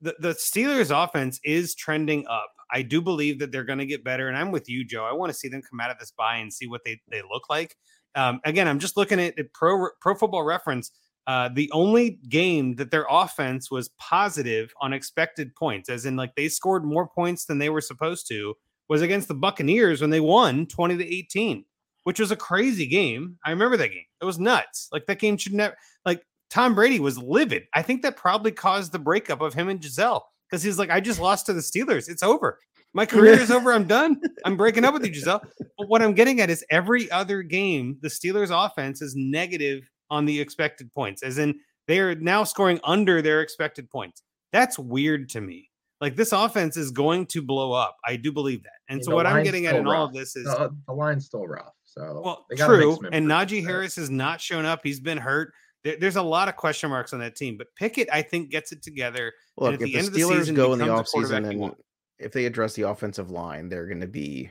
the, 0.00 0.14
the 0.18 0.30
Steelers 0.30 0.90
offense 0.92 1.40
is 1.44 1.74
trending 1.74 2.26
up. 2.28 2.50
I 2.72 2.82
do 2.82 3.00
believe 3.00 3.38
that 3.40 3.50
they're 3.50 3.64
going 3.64 3.78
to 3.78 3.86
get 3.86 4.04
better. 4.04 4.28
And 4.28 4.36
I'm 4.36 4.50
with 4.52 4.68
you, 4.68 4.84
Joe. 4.84 5.04
I 5.04 5.12
want 5.12 5.30
to 5.32 5.38
see 5.38 5.48
them 5.48 5.62
come 5.68 5.80
out 5.80 5.90
of 5.90 5.98
this 5.98 6.12
bye 6.12 6.36
and 6.36 6.52
see 6.52 6.66
what 6.66 6.82
they, 6.84 7.00
they 7.10 7.22
look 7.22 7.48
like. 7.50 7.76
Um, 8.14 8.40
again, 8.44 8.68
I'm 8.68 8.78
just 8.78 8.96
looking 8.96 9.20
at, 9.20 9.38
at 9.38 9.52
pro 9.52 9.88
pro 10.00 10.14
football 10.14 10.42
reference. 10.42 10.90
Uh, 11.26 11.48
the 11.52 11.70
only 11.72 12.18
game 12.28 12.74
that 12.76 12.90
their 12.90 13.06
offense 13.08 13.70
was 13.70 13.90
positive 13.98 14.72
on 14.80 14.92
expected 14.92 15.54
points, 15.54 15.88
as 15.88 16.06
in 16.06 16.16
like 16.16 16.34
they 16.34 16.48
scored 16.48 16.84
more 16.84 17.06
points 17.06 17.44
than 17.44 17.58
they 17.58 17.68
were 17.68 17.80
supposed 17.80 18.26
to, 18.28 18.54
was 18.88 19.02
against 19.02 19.28
the 19.28 19.34
Buccaneers 19.34 20.00
when 20.00 20.10
they 20.10 20.20
won 20.20 20.66
20 20.66 20.96
to 20.96 21.06
18, 21.06 21.64
which 22.04 22.18
was 22.18 22.32
a 22.32 22.36
crazy 22.36 22.86
game. 22.86 23.38
I 23.44 23.50
remember 23.50 23.76
that 23.76 23.92
game. 23.92 24.04
It 24.20 24.24
was 24.24 24.38
nuts. 24.38 24.88
Like 24.90 25.06
that 25.06 25.20
game 25.20 25.36
should 25.36 25.54
never 25.54 25.76
like 26.04 26.24
Tom 26.50 26.74
Brady 26.74 26.98
was 26.98 27.16
livid. 27.16 27.64
I 27.74 27.82
think 27.82 28.02
that 28.02 28.16
probably 28.16 28.50
caused 28.50 28.90
the 28.90 28.98
breakup 28.98 29.40
of 29.40 29.54
him 29.54 29.68
and 29.68 29.80
Gisele 29.80 30.26
because 30.50 30.62
he's 30.62 30.78
like, 30.78 30.90
I 30.90 31.00
just 31.00 31.20
lost 31.20 31.46
to 31.46 31.52
the 31.52 31.60
Steelers. 31.60 32.08
It's 32.08 32.24
over. 32.24 32.58
My 32.92 33.06
career 33.06 33.34
is 33.34 33.50
over. 33.50 33.72
I'm 33.72 33.86
done. 33.86 34.20
I'm 34.44 34.56
breaking 34.56 34.84
up 34.84 34.92
with 34.94 35.04
you, 35.04 35.12
Gisele. 35.12 35.40
But 35.78 35.88
what 35.88 36.02
I'm 36.02 36.12
getting 36.12 36.40
at 36.40 36.50
is 36.50 36.64
every 36.70 37.10
other 37.10 37.42
game, 37.42 37.98
the 38.02 38.08
Steelers 38.08 38.50
offense 38.50 39.00
is 39.00 39.14
negative 39.16 39.88
on 40.10 40.24
the 40.26 40.40
expected 40.40 40.92
points, 40.92 41.22
as 41.22 41.38
in 41.38 41.54
they 41.86 42.00
are 42.00 42.14
now 42.16 42.42
scoring 42.44 42.80
under 42.84 43.22
their 43.22 43.42
expected 43.42 43.88
points. 43.90 44.22
That's 44.52 44.78
weird 44.78 45.28
to 45.30 45.40
me. 45.40 45.70
Like 46.00 46.16
this 46.16 46.32
offense 46.32 46.76
is 46.76 46.90
going 46.90 47.26
to 47.26 47.42
blow 47.42 47.72
up. 47.72 47.96
I 48.06 48.16
do 48.16 48.32
believe 48.32 48.62
that. 48.64 48.72
And 48.88 48.98
mean, 48.98 49.04
so 49.04 49.14
what 49.14 49.26
I'm 49.26 49.44
getting 49.44 49.66
at 49.66 49.70
still 49.70 49.80
in 49.82 49.86
all 49.86 50.06
of 50.06 50.12
this 50.14 50.34
is 50.34 50.44
The, 50.44 50.58
uh, 50.58 50.68
the 50.88 50.94
line's 50.94 51.26
still 51.26 51.46
rough. 51.46 51.72
So 51.84 52.22
well, 52.24 52.46
they 52.50 52.56
true. 52.56 52.92
And 53.12 53.14
improvements 53.26 53.52
Najee 53.52 53.62
there. 53.62 53.70
Harris 53.72 53.96
has 53.96 54.10
not 54.10 54.40
shown 54.40 54.64
up. 54.64 54.80
He's 54.82 54.98
been 55.00 55.18
hurt. 55.18 55.52
There- 55.84 55.96
there's 56.00 56.16
a 56.16 56.22
lot 56.22 56.48
of 56.48 56.56
question 56.56 56.90
marks 56.90 57.12
on 57.12 57.20
that 57.20 57.36
team, 57.36 57.56
but 57.56 57.68
Pickett, 57.76 58.08
I 58.12 58.22
think, 58.22 58.50
gets 58.50 58.72
it 58.72 58.82
together. 58.82 59.32
Look, 59.56 59.74
at 59.74 59.74
if 59.74 59.80
the 59.80 59.84
the, 59.92 59.98
end 59.98 60.06
of 60.08 60.12
the 60.14 60.20
Steelers 60.20 60.38
season 60.38 60.54
go 60.54 60.72
in 60.72 60.78
the 60.78 60.86
becomes 60.86 61.12
the 61.12 61.18
offseason 61.18 61.20
quarterback 61.20 61.42
you 61.44 61.50
and 61.50 61.60
want. 61.60 61.78
If 62.20 62.32
they 62.32 62.44
address 62.46 62.74
the 62.74 62.82
offensive 62.82 63.30
line, 63.30 63.68
they're 63.68 63.86
going 63.86 64.00
to 64.00 64.06
be 64.06 64.50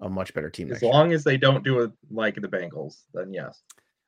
a 0.00 0.08
much 0.08 0.32
better 0.34 0.50
team. 0.50 0.68
As 0.68 0.72
next 0.74 0.82
year. 0.82 0.92
long 0.92 1.12
as 1.12 1.24
they 1.24 1.36
don't 1.36 1.64
do 1.64 1.80
it 1.80 1.90
like 2.10 2.34
the 2.36 2.48
Bengals, 2.48 3.02
then 3.14 3.32
yes. 3.32 3.62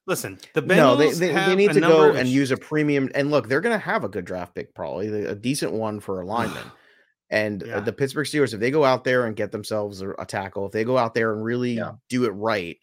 Listen, 0.06 0.38
the 0.54 0.62
Bengals 0.62 0.76
no, 0.76 0.96
they, 0.96 1.10
they, 1.12 1.32
they 1.32 1.54
need 1.56 1.72
to 1.72 1.80
go 1.80 2.12
and 2.12 2.28
sh- 2.28 2.32
use 2.32 2.50
a 2.50 2.56
premium. 2.56 3.10
And 3.14 3.30
look, 3.30 3.48
they're 3.48 3.60
going 3.60 3.78
to 3.78 3.84
have 3.84 4.02
a 4.04 4.08
good 4.08 4.24
draft 4.24 4.54
pick, 4.54 4.74
probably 4.74 5.24
a 5.24 5.34
decent 5.34 5.72
one 5.72 6.00
for 6.00 6.20
a 6.20 6.26
lineman. 6.26 6.64
And 7.32 7.62
uh, 7.62 7.66
Yeah. 7.66 7.80
the 7.80 7.92
Pittsburgh 7.92 8.26
Steelers, 8.26 8.54
if 8.54 8.58
they 8.58 8.72
go 8.72 8.84
out 8.84 9.04
there 9.04 9.26
and 9.26 9.36
get 9.36 9.52
themselves 9.52 10.02
a, 10.02 10.10
a 10.18 10.26
tackle, 10.26 10.66
if 10.66 10.72
they 10.72 10.82
go 10.82 10.98
out 10.98 11.14
there 11.14 11.32
and 11.32 11.44
really 11.44 11.74
Yeah. 11.74 11.92
do 12.08 12.24
it 12.24 12.30
right, 12.30 12.76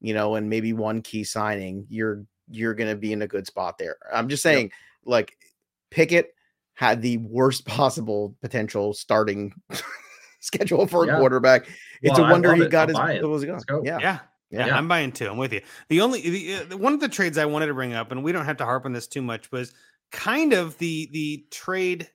you 0.00 0.14
know, 0.14 0.36
and 0.36 0.48
maybe 0.48 0.72
one 0.72 1.02
key 1.02 1.24
signing, 1.24 1.84
you're 1.88 2.24
you're 2.48 2.74
going 2.74 2.88
to 2.90 2.94
be 2.96 3.12
in 3.12 3.22
a 3.22 3.26
good 3.26 3.44
spot 3.48 3.76
there. 3.76 3.96
I'm 4.14 4.28
just 4.28 4.44
Yep. 4.44 4.54
saying, 4.54 4.70
like 5.04 5.36
Pickett 5.90 6.32
had 6.78 7.02
the 7.02 7.16
worst 7.18 7.66
possible 7.66 8.36
potential 8.40 8.94
starting 8.94 9.52
schedule 10.40 10.86
for 10.86 11.02
a 11.02 11.06
Yeah. 11.08 11.18
quarterback. 11.18 11.66
It's 12.02 12.12
Well, 12.16 12.24
a 12.24 12.28
I 12.28 12.30
wonder 12.32 12.54
he 12.54 12.62
it. 12.62 12.70
got 12.70 12.82
I'm 12.82 12.88
his 12.90 12.96
buying. 12.98 13.28
was 13.30 13.44
Let's 13.44 13.64
go. 13.64 13.82
Yeah. 13.84 13.98
Yeah, 14.00 14.18
yeah, 14.50 14.66
Yeah. 14.68 14.76
I'm 14.78 14.86
buying 14.86 15.10
too. 15.10 15.26
I'm 15.28 15.38
with 15.38 15.52
you. 15.52 15.60
The 15.88 16.00
only 16.00 16.20
the, 16.22 16.54
uh, 16.74 16.76
one 16.76 16.94
of 16.94 17.00
the 17.00 17.08
trades 17.08 17.36
I 17.36 17.46
wanted 17.46 17.66
to 17.66 17.74
bring 17.74 17.94
up, 17.94 18.12
and 18.12 18.22
we 18.22 18.30
don't 18.30 18.44
have 18.44 18.58
to 18.58 18.64
harp 18.64 18.84
on 18.84 18.92
this 18.92 19.08
too 19.08 19.22
much, 19.22 19.50
was 19.50 19.72
kind 20.12 20.52
of 20.52 20.78
the 20.78 21.08
the 21.12 21.44
trade 21.50 22.08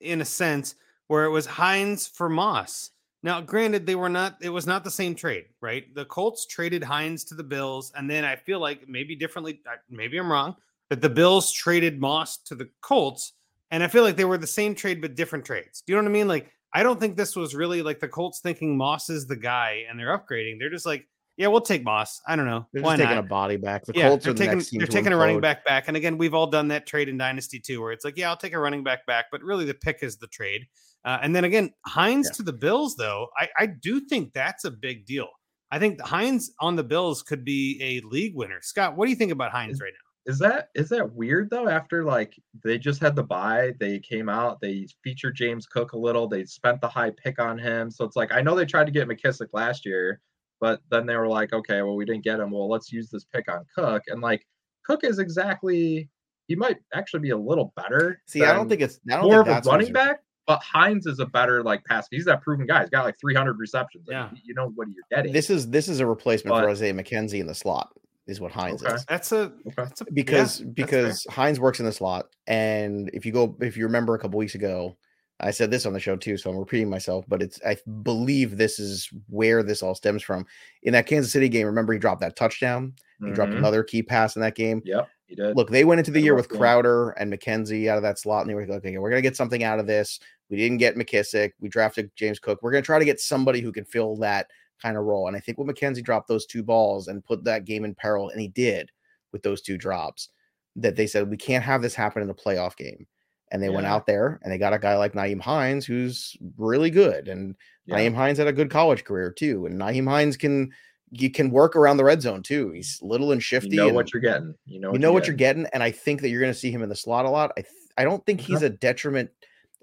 in 0.00 0.20
a 0.20 0.24
sense 0.24 0.74
where 1.06 1.24
it 1.24 1.30
was 1.30 1.46
Hines 1.46 2.08
for 2.08 2.28
Moss. 2.28 2.90
Now, 3.22 3.40
granted, 3.40 3.86
they 3.86 3.94
were 3.94 4.08
not. 4.08 4.38
It 4.40 4.48
was 4.48 4.66
not 4.66 4.82
the 4.82 4.90
same 4.90 5.14
trade, 5.14 5.44
right? 5.60 5.84
The 5.94 6.06
Colts 6.06 6.46
traded 6.46 6.82
Hines 6.82 7.22
to 7.26 7.34
the 7.36 7.44
Bills, 7.44 7.92
and 7.94 8.10
then 8.10 8.24
I 8.24 8.34
feel 8.34 8.58
like 8.58 8.88
maybe 8.88 9.14
differently. 9.14 9.60
Maybe 9.88 10.18
I'm 10.18 10.32
wrong, 10.32 10.56
but 10.88 11.00
the 11.00 11.10
Bills 11.10 11.52
traded 11.52 12.00
Moss 12.00 12.38
to 12.44 12.56
the 12.56 12.68
Colts, 12.80 13.34
and 13.70 13.82
I 13.82 13.88
feel 13.88 14.02
like 14.02 14.16
they 14.16 14.24
were 14.24 14.38
the 14.38 14.46
same 14.46 14.74
trade 14.74 15.00
but 15.00 15.14
different 15.14 15.44
trades. 15.44 15.82
Do 15.86 15.92
you 15.92 15.96
know 15.96 16.02
what 16.02 16.10
I 16.10 16.12
mean? 16.12 16.28
Like, 16.28 16.50
I 16.72 16.82
don't 16.82 17.00
think 17.00 17.16
this 17.16 17.36
was 17.36 17.54
really 17.54 17.82
like 17.82 18.00
the 18.00 18.08
Colts 18.08 18.40
thinking 18.40 18.76
Moss 18.76 19.10
is 19.10 19.26
the 19.26 19.36
guy 19.36 19.84
and 19.88 19.98
they're 19.98 20.16
upgrading. 20.16 20.58
They're 20.58 20.70
just 20.70 20.86
like, 20.86 21.06
yeah, 21.36 21.46
we'll 21.46 21.60
take 21.62 21.82
Moss. 21.84 22.20
I 22.28 22.36
don't 22.36 22.44
know. 22.46 22.66
They're 22.72 22.82
Why 22.82 22.92
just 22.96 23.02
taking 23.02 23.16
not? 23.16 23.24
a 23.24 23.28
body 23.28 23.56
back. 23.56 23.86
The 23.86 23.92
yeah, 23.94 24.08
Colts 24.08 24.24
they're 24.24 24.30
are 24.30 24.34
the 24.34 24.38
taking, 24.38 24.58
next 24.58 24.68
team 24.70 24.78
they're 24.78 24.86
taking 24.86 25.12
a 25.12 25.16
running 25.16 25.40
back 25.40 25.64
back. 25.64 25.88
And 25.88 25.96
again, 25.96 26.18
we've 26.18 26.34
all 26.34 26.46
done 26.46 26.68
that 26.68 26.86
trade 26.86 27.08
in 27.08 27.16
Dynasty 27.16 27.58
too, 27.58 27.80
where 27.80 27.92
it's 27.92 28.04
like, 28.04 28.16
yeah, 28.18 28.28
I'll 28.28 28.36
take 28.36 28.52
a 28.52 28.58
running 28.58 28.84
back 28.84 29.06
back, 29.06 29.26
but 29.32 29.42
really 29.42 29.64
the 29.64 29.74
pick 29.74 30.02
is 30.02 30.16
the 30.18 30.26
trade. 30.26 30.66
Uh, 31.04 31.18
and 31.22 31.34
then 31.34 31.44
again, 31.44 31.72
Hines 31.86 32.26
Yeah. 32.26 32.32
to 32.36 32.42
the 32.42 32.52
Bills, 32.52 32.94
though, 32.96 33.28
I, 33.38 33.48
I 33.58 33.66
do 33.66 34.00
think 34.00 34.34
that's 34.34 34.64
a 34.64 34.70
big 34.70 35.06
deal. 35.06 35.28
I 35.70 35.78
think 35.78 36.00
Hines 36.02 36.50
on 36.60 36.76
the 36.76 36.84
Bills 36.84 37.22
could 37.22 37.42
be 37.44 37.78
a 37.80 38.06
league 38.06 38.34
winner. 38.34 38.58
Scott, 38.60 38.96
what 38.96 39.06
do 39.06 39.10
you 39.10 39.16
think 39.16 39.32
about 39.32 39.50
Hines 39.50 39.80
right 39.80 39.92
now? 39.92 40.09
Is 40.30 40.38
that 40.38 40.68
is 40.74 40.88
that 40.90 41.12
weird 41.12 41.50
though? 41.50 41.68
After 41.68 42.04
like 42.04 42.34
they 42.64 42.78
just 42.78 43.00
had 43.00 43.16
the 43.16 43.22
bye, 43.24 43.72
they 43.80 43.98
came 43.98 44.28
out, 44.28 44.60
they 44.60 44.86
featured 45.02 45.34
James 45.34 45.66
Cook 45.66 45.92
a 45.92 45.98
little, 45.98 46.28
they 46.28 46.44
spent 46.44 46.80
the 46.80 46.88
high 46.88 47.10
pick 47.10 47.40
on 47.40 47.58
him. 47.58 47.90
So 47.90 48.04
it's 48.04 48.14
like 48.16 48.32
I 48.32 48.40
know 48.40 48.54
they 48.54 48.64
tried 48.64 48.84
to 48.86 48.92
get 48.92 49.08
McKissic 49.08 49.48
last 49.52 49.84
year, 49.84 50.20
but 50.60 50.80
then 50.90 51.04
they 51.06 51.16
were 51.16 51.26
like, 51.28 51.52
okay, 51.52 51.82
well 51.82 51.96
we 51.96 52.04
didn't 52.04 52.22
get 52.24 52.38
him. 52.38 52.50
Well, 52.52 52.68
let's 52.68 52.92
use 52.92 53.10
this 53.10 53.24
pick 53.24 53.50
on 53.50 53.64
Cook. 53.74 54.04
And 54.06 54.20
like 54.20 54.46
Cook 54.84 55.02
is 55.04 55.18
exactly 55.18 56.08
he 56.46 56.54
might 56.56 56.78
actually 56.94 57.20
be 57.20 57.30
a 57.30 57.36
little 57.38 57.72
better. 57.76 58.20
See, 58.26 58.44
I 58.44 58.52
don't 58.52 58.68
think 58.68 58.80
it's 58.82 59.00
I 59.10 59.16
don't 59.16 59.24
more 59.24 59.44
think 59.44 59.58
of 59.58 59.66
a 59.66 59.70
running 59.70 59.92
back, 59.92 60.20
but 60.46 60.62
Hines 60.62 61.06
is 61.06 61.18
a 61.18 61.26
better 61.26 61.62
like 61.64 61.84
pass. 61.84 62.06
He's 62.10 62.24
that 62.26 62.40
proven 62.42 62.66
guy. 62.66 62.80
He's 62.80 62.90
got 62.90 63.04
like 63.04 63.16
300 63.20 63.58
receptions. 63.58 64.06
Like, 64.06 64.14
Yeah. 64.14 64.30
you 64.44 64.54
know 64.54 64.70
what 64.74 64.88
you're 64.88 65.04
getting. 65.10 65.32
This 65.32 65.50
is 65.50 65.68
this 65.70 65.88
is 65.88 65.98
a 66.00 66.06
replacement 66.06 66.56
for 66.56 66.62
But- 66.62 66.70
Isaiah 66.70 66.94
McKenzie 66.94 67.40
in 67.40 67.46
the 67.46 67.54
slot. 67.54 67.92
Is 68.30 68.40
what 68.40 68.52
Hines 68.52 68.82
Okay. 68.82 68.94
is. 68.94 69.04
That's 69.08 69.32
a 69.32 69.36
Okay. 69.42 69.54
that's 69.76 70.00
a 70.00 70.04
yeah, 70.04 70.10
because 70.12 70.58
that's 70.58 70.62
fair. 70.62 70.72
because 70.74 71.26
Hines 71.30 71.58
works 71.60 71.80
in 71.80 71.86
the 71.86 71.92
slot, 71.92 72.26
and 72.46 73.10
if 73.12 73.26
you 73.26 73.32
go 73.32 73.56
if 73.60 73.76
you 73.76 73.84
remember 73.84 74.14
a 74.14 74.18
couple 74.18 74.38
weeks 74.38 74.54
ago, 74.54 74.96
I 75.40 75.50
said 75.50 75.70
this 75.70 75.84
on 75.86 75.92
the 75.92 76.00
show 76.00 76.16
too, 76.16 76.36
so 76.36 76.50
I'm 76.50 76.56
repeating 76.56 76.88
myself, 76.88 77.24
but 77.26 77.42
it's 77.42 77.60
I 77.66 77.76
believe 78.02 78.56
this 78.56 78.78
is 78.78 79.08
where 79.28 79.62
this 79.62 79.82
all 79.82 79.94
stems 79.94 80.22
from. 80.22 80.46
In 80.82 80.92
that 80.92 81.06
Kansas 81.06 81.32
City 81.32 81.48
game, 81.48 81.66
remember 81.66 81.92
he 81.92 81.98
dropped 81.98 82.20
that 82.20 82.36
touchdown. 82.36 82.94
He 83.24 83.32
dropped 83.32 83.52
Mhm. 83.52 83.58
another 83.58 83.82
key 83.82 84.02
pass 84.02 84.36
in 84.36 84.42
that 84.42 84.54
game. 84.54 84.80
Yep, 84.84 85.08
he 85.26 85.34
did. 85.34 85.54
Look, 85.56 85.68
they 85.70 85.84
went 85.84 85.98
into 85.98 86.10
the 86.10 86.20
Had 86.20 86.24
year 86.24 86.32
rough 86.34 86.44
with 86.44 86.50
game. 86.52 86.58
Crowder 86.60 87.10
and 87.10 87.32
McKenzie 87.32 87.88
out 87.88 87.96
of 87.98 88.02
that 88.02 88.18
slot, 88.18 88.42
and 88.42 88.50
they 88.50 88.54
were 88.54 88.62
like, 88.66 88.78
okay, 88.78 88.96
we're 88.96 89.10
gonna 89.10 89.20
get 89.22 89.36
something 89.36 89.62
out 89.64 89.78
of 89.78 89.86
this. 89.86 90.20
We 90.48 90.56
didn't 90.56 90.78
get 90.78 90.96
McKissic. 90.96 91.52
We 91.60 91.68
drafted 91.68 92.10
James 92.16 92.38
Cook. 92.38 92.60
We're 92.62 92.70
gonna 92.72 92.82
try 92.82 92.98
to 92.98 93.04
get 93.04 93.20
somebody 93.20 93.60
who 93.60 93.72
can 93.72 93.84
fill 93.84 94.16
that 94.16 94.46
kind 94.80 94.96
of 94.96 95.04
role. 95.04 95.28
And 95.28 95.36
I 95.36 95.40
think 95.40 95.58
when 95.58 95.68
McKenzie 95.68 96.02
dropped 96.02 96.28
those 96.28 96.46
two 96.46 96.62
balls 96.62 97.08
and 97.08 97.24
put 97.24 97.44
that 97.44 97.64
game 97.64 97.84
in 97.84 97.94
peril, 97.94 98.30
and 98.30 98.40
he 98.40 98.48
did 98.48 98.90
with 99.32 99.42
those 99.42 99.60
two 99.60 99.78
drops, 99.78 100.28
that 100.76 100.96
they 100.96 101.06
said 101.06 101.28
we 101.28 101.36
can't 101.36 101.64
have 101.64 101.82
this 101.82 101.94
happen 101.94 102.22
in 102.22 102.30
a 102.30 102.34
playoff 102.34 102.76
game. 102.76 103.06
And 103.52 103.60
they 103.60 103.68
went 103.68 103.88
out 103.88 104.06
there 104.06 104.38
and 104.44 104.52
they 104.52 104.58
got 104.58 104.74
a 104.74 104.78
guy 104.78 104.96
like 104.96 105.12
Nyheim 105.12 105.40
Hines 105.40 105.84
who's 105.84 106.36
really 106.56 106.88
good. 106.88 107.26
And 107.26 107.56
Yeah. 107.84 107.96
Nyheim 107.96 108.14
Hines 108.14 108.38
had 108.38 108.46
a 108.46 108.52
good 108.52 108.70
college 108.70 109.02
career 109.02 109.32
too. 109.32 109.66
And 109.66 109.76
Nyheim 109.76 110.08
Hines 110.08 110.36
can 110.36 110.70
you 111.10 111.30
can 111.30 111.50
work 111.50 111.74
around 111.74 111.96
the 111.96 112.04
red 112.04 112.22
zone 112.22 112.42
too. 112.42 112.70
He's 112.70 113.00
little 113.02 113.32
and 113.32 113.42
shifty. 113.42 113.70
You 113.70 113.76
know 113.76 113.86
and 113.88 113.96
what 113.96 114.12
you're 114.12 114.22
getting. 114.22 114.54
You 114.66 114.80
know 114.80 114.88
you 114.88 114.92
what 114.92 115.00
know 115.00 115.08
you're 115.08 115.14
what 115.14 115.26
you're 115.26 115.36
getting, 115.36 115.66
and 115.72 115.82
I 115.82 115.90
think 115.90 116.20
that 116.20 116.28
you're 116.28 116.40
going 116.40 116.52
to 116.52 116.58
see 116.58 116.70
him 116.70 116.82
in 116.82 116.88
the 116.88 116.96
slot 116.96 117.24
a 117.24 117.30
lot. 117.30 117.50
I 117.56 117.62
th- 117.62 117.74
I 117.98 118.04
don't 118.04 118.24
think 118.24 118.40
he's 118.40 118.58
uh-huh. 118.58 118.66
a 118.66 118.70
detriment. 118.70 119.30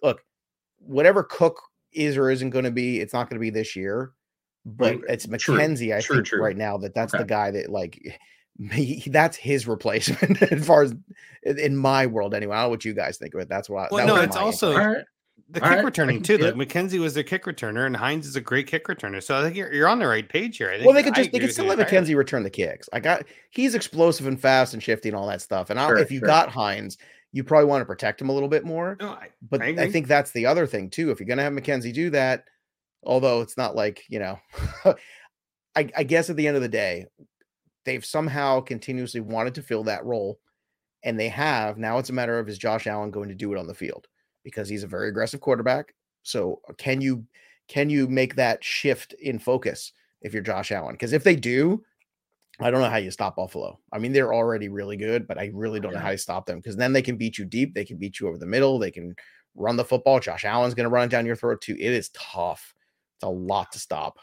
Look, 0.01 0.23
whatever 0.79 1.23
Cook 1.23 1.61
is 1.91 2.15
or 2.17 2.29
isn't 2.29 2.51
going 2.51 2.65
to 2.65 2.71
be, 2.71 3.01
it's 3.01 3.13
not 3.13 3.29
going 3.29 3.37
to 3.37 3.41
be 3.41 3.49
this 3.49 3.75
year. 3.75 4.13
But 4.69 4.95
Right, 4.95 4.99
it's 5.07 5.25
true, 5.25 5.57
McKenzie, 5.57 5.95
I 5.95 6.01
true, 6.01 6.17
think, 6.17 6.27
true. 6.27 6.41
right 6.43 6.57
now 6.57 6.77
that 6.79 6.93
that's 6.93 7.13
the 7.13 7.23
guy 7.23 7.51
that 7.51 7.69
like 7.69 7.97
he, 8.71 9.01
that's 9.09 9.37
his 9.37 9.65
replacement 9.67 10.41
as 10.51 10.65
far 10.67 10.83
as 10.83 10.93
in 11.43 11.57
in 11.59 11.77
my 11.77 12.05
world 12.07 12.33
anyway. 12.33 12.55
I 12.55 12.59
don't 12.61 12.65
know 12.65 12.69
what 12.71 12.83
you 12.85 12.93
guys 12.93 13.17
think 13.17 13.33
of 13.33 13.39
it. 13.39 13.47
That's 13.49 13.69
what. 13.69 13.83
I, 13.91 13.95
Well, 13.95 14.05
that 14.07 14.13
no, 14.15 14.21
it's 14.21 14.35
also- 14.35 14.75
answer. 14.77 15.05
The 15.49 15.61
All 15.63 15.69
kick 15.69 15.75
right, 15.77 15.85
returning 15.85 16.17
can 16.17 16.23
too. 16.37 16.37
Like. 16.39 16.55
McKenzie 16.55 16.99
was 16.99 17.13
their 17.13 17.23
kick 17.23 17.45
returner, 17.45 17.85
and 17.85 17.95
Hines 17.95 18.27
is 18.27 18.35
a 18.35 18.41
great 18.41 18.67
kick 18.67 18.87
returner. 18.87 19.23
So 19.23 19.37
I 19.39 19.43
think 19.43 19.55
you're, 19.55 19.71
you're 19.71 19.87
on 19.87 19.97
the 19.99 20.07
right 20.07 20.27
page 20.27 20.57
here. 20.57 20.69
I 20.69 20.73
think 20.73 20.85
Well, 20.85 20.93
they 20.93 21.03
could 21.03 21.13
I 21.13 21.15
just 21.17 21.31
they 21.31 21.39
could 21.39 21.53
still 21.53 21.63
you 21.63 21.69
let 21.69 21.79
entirely. 21.79 22.07
McKenzie 22.09 22.17
return 22.17 22.43
the 22.43 22.49
kicks. 22.49 22.89
I 22.91 22.99
got 22.99 23.23
he's 23.51 23.73
explosive 23.73 24.27
and 24.27 24.37
fast 24.41 24.73
and 24.73 24.83
shifty 24.83 25.07
and 25.07 25.15
all 25.15 25.25
that 25.27 25.41
stuff. 25.41 25.69
And 25.69 25.79
I'll, 25.79 25.87
Sure, 25.87 25.99
if 25.99 26.11
you 26.11 26.19
sure. 26.19 26.27
got 26.27 26.49
Hines, 26.49 26.97
you 27.31 27.45
probably 27.45 27.67
want 27.69 27.79
to 27.81 27.85
protect 27.85 28.19
him 28.21 28.27
a 28.27 28.33
little 28.33 28.49
bit 28.49 28.65
more. 28.65 28.97
No, 28.99 29.11
I, 29.11 29.29
But 29.49 29.61
I 29.61 29.67
I, 29.83 29.89
think 29.91 30.07
that's 30.07 30.31
the 30.31 30.45
other 30.47 30.67
thing 30.67 30.89
too. 30.89 31.11
If 31.11 31.19
you're 31.21 31.27
gonna 31.27 31.43
have 31.43 31.53
McKenzie 31.53 31.93
do 31.93 32.09
that, 32.09 32.43
although 33.03 33.41
it's 33.41 33.57
not 33.57 33.75
like 33.75 34.03
you 34.09 34.19
know, 34.19 34.39
I, 35.75 35.89
I 35.95 36.03
guess 36.03 36.29
at 36.29 36.35
the 36.35 36.47
end 36.47 36.55
of 36.55 36.63
the 36.63 36.69
day, 36.69 37.05
they've 37.85 38.05
somehow 38.05 38.61
continuously 38.61 39.21
wanted 39.21 39.55
to 39.55 39.61
fill 39.61 39.83
that 39.85 40.05
role, 40.05 40.39
and 41.03 41.19
they 41.19 41.29
have. 41.29 41.77
Now 41.77 41.97
it's 41.97 42.09
a 42.09 42.13
matter 42.13 42.39
of 42.39 42.49
is 42.49 42.57
Josh 42.57 42.87
Allen 42.87 43.11
going 43.11 43.29
to 43.29 43.35
do 43.35 43.53
it 43.53 43.59
on 43.59 43.67
the 43.67 43.73
field 43.73 44.07
because 44.43 44.69
he's 44.69 44.83
a 44.83 44.87
very 44.87 45.09
aggressive 45.09 45.41
quarterback. 45.41 45.93
So 46.23 46.61
uh, 46.69 46.73
can 46.77 47.01
you 47.01 47.25
can 47.67 47.89
you 47.89 48.07
make 48.07 48.35
that 48.35 48.63
shift 48.63 49.13
in 49.13 49.39
focus 49.39 49.91
if 50.21 50.33
you're 50.33 50.43
Josh 50.43 50.71
Allen? 50.71 50.93
Because 50.93 51.13
if 51.13 51.23
they 51.23 51.35
do, 51.35 51.83
I 52.59 52.71
don't 52.71 52.81
know 52.81 52.89
how 52.89 52.97
you 52.97 53.11
stop 53.11 53.35
Buffalo. 53.35 53.79
I 53.93 53.99
mean, 53.99 54.13
they're 54.13 54.33
already 54.33 54.69
really 54.69 54.97
good, 54.97 55.27
but 55.27 55.37
I 55.37 55.51
really 55.53 55.79
don't 55.79 55.93
know 55.93 55.99
how 55.99 56.09
you 56.09 56.17
stop 56.17 56.45
them 56.45 56.57
because 56.57 56.75
then 56.75 56.91
they 56.91 57.01
can 57.01 57.17
beat 57.17 57.37
you 57.37 57.45
deep. 57.45 57.75
They 57.75 57.85
can 57.85 57.97
beat 57.97 58.19
you 58.19 58.27
over 58.27 58.37
the 58.37 58.47
middle. 58.47 58.79
They 58.79 58.89
can 58.89 59.15
run 59.55 59.75
the 59.75 59.85
football. 59.85 60.19
Josh 60.19 60.43
Allen's 60.43 60.73
going 60.73 60.85
to 60.85 60.89
run 60.89 61.05
it 61.05 61.11
down 61.11 61.25
your 61.25 61.35
throat 61.35 61.61
too. 61.61 61.75
It 61.79 61.91
is 61.93 62.09
tough. 62.09 62.73
It's 63.17 63.23
a 63.23 63.29
lot 63.29 63.71
to 63.73 63.79
stop. 63.79 64.19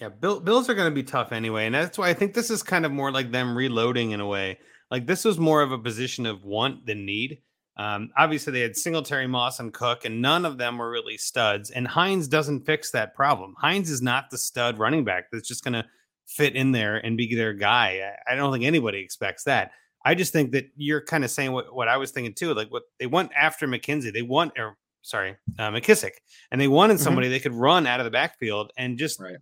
Yeah, 0.00 0.08
Bill, 0.08 0.40
Bills 0.40 0.68
are 0.68 0.74
going 0.74 0.90
to 0.90 0.94
be 0.94 1.04
tough 1.04 1.32
anyway, 1.32 1.66
and 1.66 1.74
that's 1.74 1.96
why 1.96 2.08
I 2.08 2.14
think 2.14 2.34
this 2.34 2.50
is 2.50 2.62
kind 2.62 2.84
of 2.84 2.92
more 2.92 3.12
like 3.12 3.30
them 3.30 3.56
reloading 3.56 4.10
in 4.10 4.20
a 4.20 4.26
way. 4.26 4.58
Like 4.90 5.06
this 5.06 5.24
was 5.24 5.38
more 5.38 5.62
of 5.62 5.72
a 5.72 5.78
position 5.78 6.26
of 6.26 6.44
want 6.44 6.84
than 6.86 7.06
need. 7.06 7.38
Um, 7.76 8.10
obviously, 8.16 8.52
they 8.52 8.60
had 8.60 8.76
Singletary, 8.76 9.26
Moss, 9.26 9.60
and 9.60 9.72
Cook, 9.72 10.04
and 10.04 10.20
none 10.20 10.44
of 10.44 10.58
them 10.58 10.78
were 10.78 10.90
really 10.90 11.16
studs. 11.16 11.70
And 11.70 11.86
Hines 11.86 12.28
doesn't 12.28 12.66
fix 12.66 12.90
that 12.90 13.14
problem. 13.14 13.54
Hines 13.58 13.90
is 13.90 14.02
not 14.02 14.30
the 14.30 14.38
stud 14.38 14.78
running 14.78 15.04
back 15.04 15.30
that's 15.30 15.48
just 15.48 15.64
going 15.64 15.74
to 15.74 15.84
fit 16.26 16.54
in 16.54 16.72
there 16.72 16.96
and 16.96 17.16
be 17.16 17.34
their 17.34 17.52
guy. 17.52 18.14
I, 18.28 18.32
I 18.32 18.36
don't 18.36 18.52
think 18.52 18.64
anybody 18.64 18.98
expects 18.98 19.44
that. 19.44 19.72
I 20.04 20.14
just 20.14 20.32
think 20.32 20.52
that 20.52 20.66
you're 20.76 21.00
kind 21.00 21.24
of 21.24 21.30
saying 21.30 21.52
what, 21.52 21.74
what 21.74 21.88
I 21.88 21.96
was 21.96 22.10
thinking 22.10 22.34
too. 22.34 22.52
Like 22.54 22.70
what 22.70 22.84
they 22.98 23.06
want 23.06 23.32
after 23.36 23.66
McKenzie, 23.66 24.12
they 24.12 24.22
want, 24.22 24.52
or 24.58 24.76
sorry, 25.04 25.36
uh, 25.58 25.70
McKissic, 25.70 26.12
and 26.50 26.60
they 26.60 26.66
wanted 26.68 26.94
Mhm. 26.96 27.00
somebody 27.00 27.28
they 27.28 27.38
could 27.40 27.54
run 27.54 27.86
out 27.86 28.00
of 28.00 28.04
the 28.04 28.10
backfield 28.10 28.72
and 28.76 28.98
just 28.98 29.20
Right. 29.20 29.36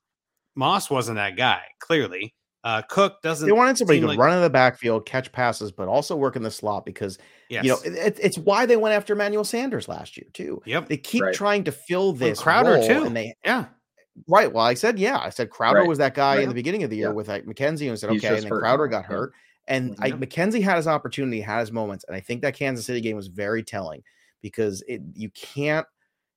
Moss 0.54 0.90
wasn't 0.90 1.16
that 1.16 1.36
guy, 1.36 1.62
clearly. 1.80 2.34
Uh, 2.64 2.82
Cook 2.82 3.22
doesn't. 3.22 3.46
They 3.46 3.52
wanted 3.52 3.78
somebody 3.78 3.98
seem 3.98 4.02
to 4.02 4.08
like- 4.08 4.18
run 4.18 4.36
in 4.36 4.42
the 4.42 4.50
backfield, 4.50 5.06
catch 5.06 5.32
passes, 5.32 5.72
but 5.72 5.88
also 5.88 6.14
work 6.14 6.36
in 6.36 6.42
the 6.42 6.50
slot 6.50 6.84
because 6.84 7.18
Yes. 7.48 7.64
you 7.64 7.70
know 7.70 7.78
it, 7.84 7.94
it- 7.94 8.18
it's 8.22 8.38
why 8.38 8.66
they 8.66 8.76
went 8.76 8.94
after 8.94 9.14
Emmanuel 9.14 9.44
Sanders 9.44 9.88
last 9.88 10.16
year 10.16 10.26
too. 10.34 10.62
Yep. 10.66 10.88
They 10.88 10.96
keep 10.98 11.22
Right. 11.22 11.34
trying 11.34 11.64
to 11.64 11.72
fill 11.72 12.12
this 12.12 12.40
Crowder, 12.40 12.74
role, 12.74 12.86
too. 12.86 13.04
and 13.04 13.16
they 13.16 13.34
Yeah. 13.44 13.64
right. 14.28 14.52
Well, 14.52 14.64
I 14.64 14.74
said 14.74 14.98
yeah. 14.98 15.18
I 15.18 15.30
said 15.30 15.48
Crowder 15.50 15.80
Right. 15.80 15.88
was 15.88 15.98
that 15.98 16.14
guy 16.14 16.40
in 16.40 16.48
the 16.48 16.54
beginning 16.54 16.82
of 16.84 16.90
the 16.90 16.96
year 16.96 17.08
Yeah. 17.08 17.14
with 17.14 17.28
like 17.28 17.46
McKenzie, 17.46 17.88
and 17.88 17.98
said 17.98 18.10
He's 18.10 18.22
okay, 18.24 18.34
and 18.34 18.44
then 18.44 18.50
hurt 18.50 18.60
Crowder 18.60 18.86
now. 18.86 18.98
got 19.00 19.04
Yeah. 19.10 19.16
hurt, 19.16 19.32
and 19.66 19.96
I, 19.98 20.10
Mhm. 20.12 20.20
McKenzie 20.24 20.62
had 20.62 20.76
his 20.76 20.86
opportunity, 20.86 21.40
had 21.40 21.60
his 21.60 21.72
moments, 21.72 22.04
and 22.06 22.14
I 22.14 22.20
think 22.20 22.42
that 22.42 22.54
Kansas 22.54 22.84
City 22.86 23.00
game 23.00 23.16
was 23.16 23.26
very 23.28 23.62
telling 23.64 24.02
because 24.42 24.82
it 24.88 25.00
you 25.14 25.30
can't. 25.30 25.86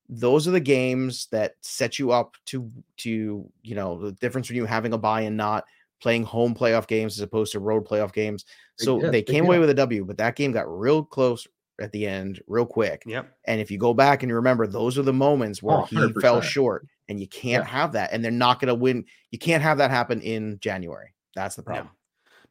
Those 0.08 0.47
are 0.47 0.51
the 0.51 0.60
games 0.60 1.28
that 1.32 1.56
set 1.62 1.97
you 1.99 2.12
up 2.12 2.36
to 2.47 2.72
to 2.97 3.49
you 3.64 3.76
know 3.76 3.99
the 3.99 4.12
difference 4.14 4.47
between 4.47 4.62
you 4.62 4.66
having 4.66 4.93
a 4.93 4.97
bye 4.97 5.22
and 5.22 5.36
not 5.36 5.66
playing 6.01 6.24
home 6.24 6.53
playoff 6.53 6.88
games 6.88 7.18
as 7.18 7.22
opposed 7.22 7.51
to 7.53 7.60
road 7.60 7.88
playoff 7.88 8.14
games. 8.14 8.45
So 8.78 9.01
yeah, 9.01 9.10
they 9.10 9.22
came 9.24 9.45
away 9.45 9.60
with 9.60 9.70
a 9.70 9.74
W, 9.74 10.06
but 10.06 10.18
that 10.18 10.36
game 10.36 10.51
got 10.51 10.68
real 10.68 11.03
close 11.03 11.47
at 11.82 11.91
the 11.91 12.06
end, 12.06 12.41
real 12.47 12.66
quick. 12.66 13.03
Yep. 13.06 13.36
And 13.45 13.60
if 13.60 13.72
you 13.72 13.78
go 13.78 13.93
back 13.93 14.22
and 14.24 14.30
you 14.30 14.36
remember, 14.36 14.68
those 14.68 14.97
are 14.97 15.03
the 15.03 15.14
moments 15.14 15.64
where 15.64 15.80
Oh, 15.80 15.86
he 15.86 16.14
fell 16.22 16.41
short, 16.41 16.86
and 17.10 17.20
you 17.20 17.28
can't 17.28 17.64
Yeah. 17.66 17.70
have 17.70 17.91
that. 17.93 18.12
And 18.14 18.24
they're 18.24 18.32
not 18.32 18.60
going 18.60 18.68
to 18.70 18.76
win. 18.76 19.06
You 19.32 19.39
can't 19.39 19.64
have 19.64 19.78
that 19.80 19.91
happen 19.91 20.22
in 20.22 20.60
January. 20.60 21.14
That's 21.36 21.56
the 21.56 21.62
No. 21.64 21.66
problem. 21.66 21.89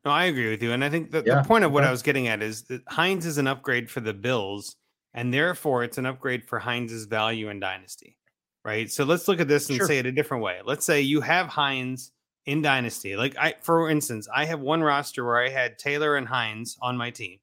No, 0.05 0.11
I 0.11 0.25
agree 0.25 0.51
with 0.51 0.63
you. 0.63 0.73
And 0.73 0.85
I 0.85 0.91
think 0.91 1.11
that 1.13 1.27
Yeah, 1.27 1.41
the 1.41 1.49
point 1.49 1.65
of 1.65 1.73
what 1.73 1.83
okay. 1.83 1.89
I 1.89 1.91
was 1.91 2.03
getting 2.03 2.29
at 2.29 2.43
is 2.43 2.65
that 2.65 2.83
Hines 2.89 3.25
is 3.25 3.39
an 3.39 3.47
upgrade 3.47 3.91
for 3.91 4.01
the 4.01 4.13
Bills, 4.13 4.77
and 5.15 5.33
therefore 5.33 5.85
it's 5.85 5.99
an 5.99 6.07
upgrade 6.07 6.45
for 6.45 6.59
Hines's 6.59 7.07
value 7.07 7.49
in 7.49 7.61
Dynasty. 7.61 8.17
Right. 8.65 8.91
So 8.91 9.05
let's 9.05 9.29
look 9.29 9.41
at 9.41 9.49
this 9.49 9.69
and 9.69 9.77
Sure. 9.77 9.87
say 9.87 9.99
it 9.99 10.07
a 10.07 10.13
different 10.13 10.43
way. 10.43 10.61
Let's 10.65 10.87
say 10.87 11.01
you 11.03 11.21
have 11.21 11.49
Hines 11.49 12.13
in 12.47 12.63
Dynasty. 12.63 13.15
Like 13.17 13.37
I 13.37 13.55
for 13.61 13.91
instance, 13.91 14.27
I 14.35 14.45
have 14.47 14.61
one 14.61 14.83
roster 14.83 15.25
where 15.25 15.37
I 15.43 15.51
had 15.51 15.79
Taylor 15.79 16.17
and 16.17 16.27
Hines 16.27 16.77
on 16.81 16.97
my 16.97 17.11
team 17.11 17.39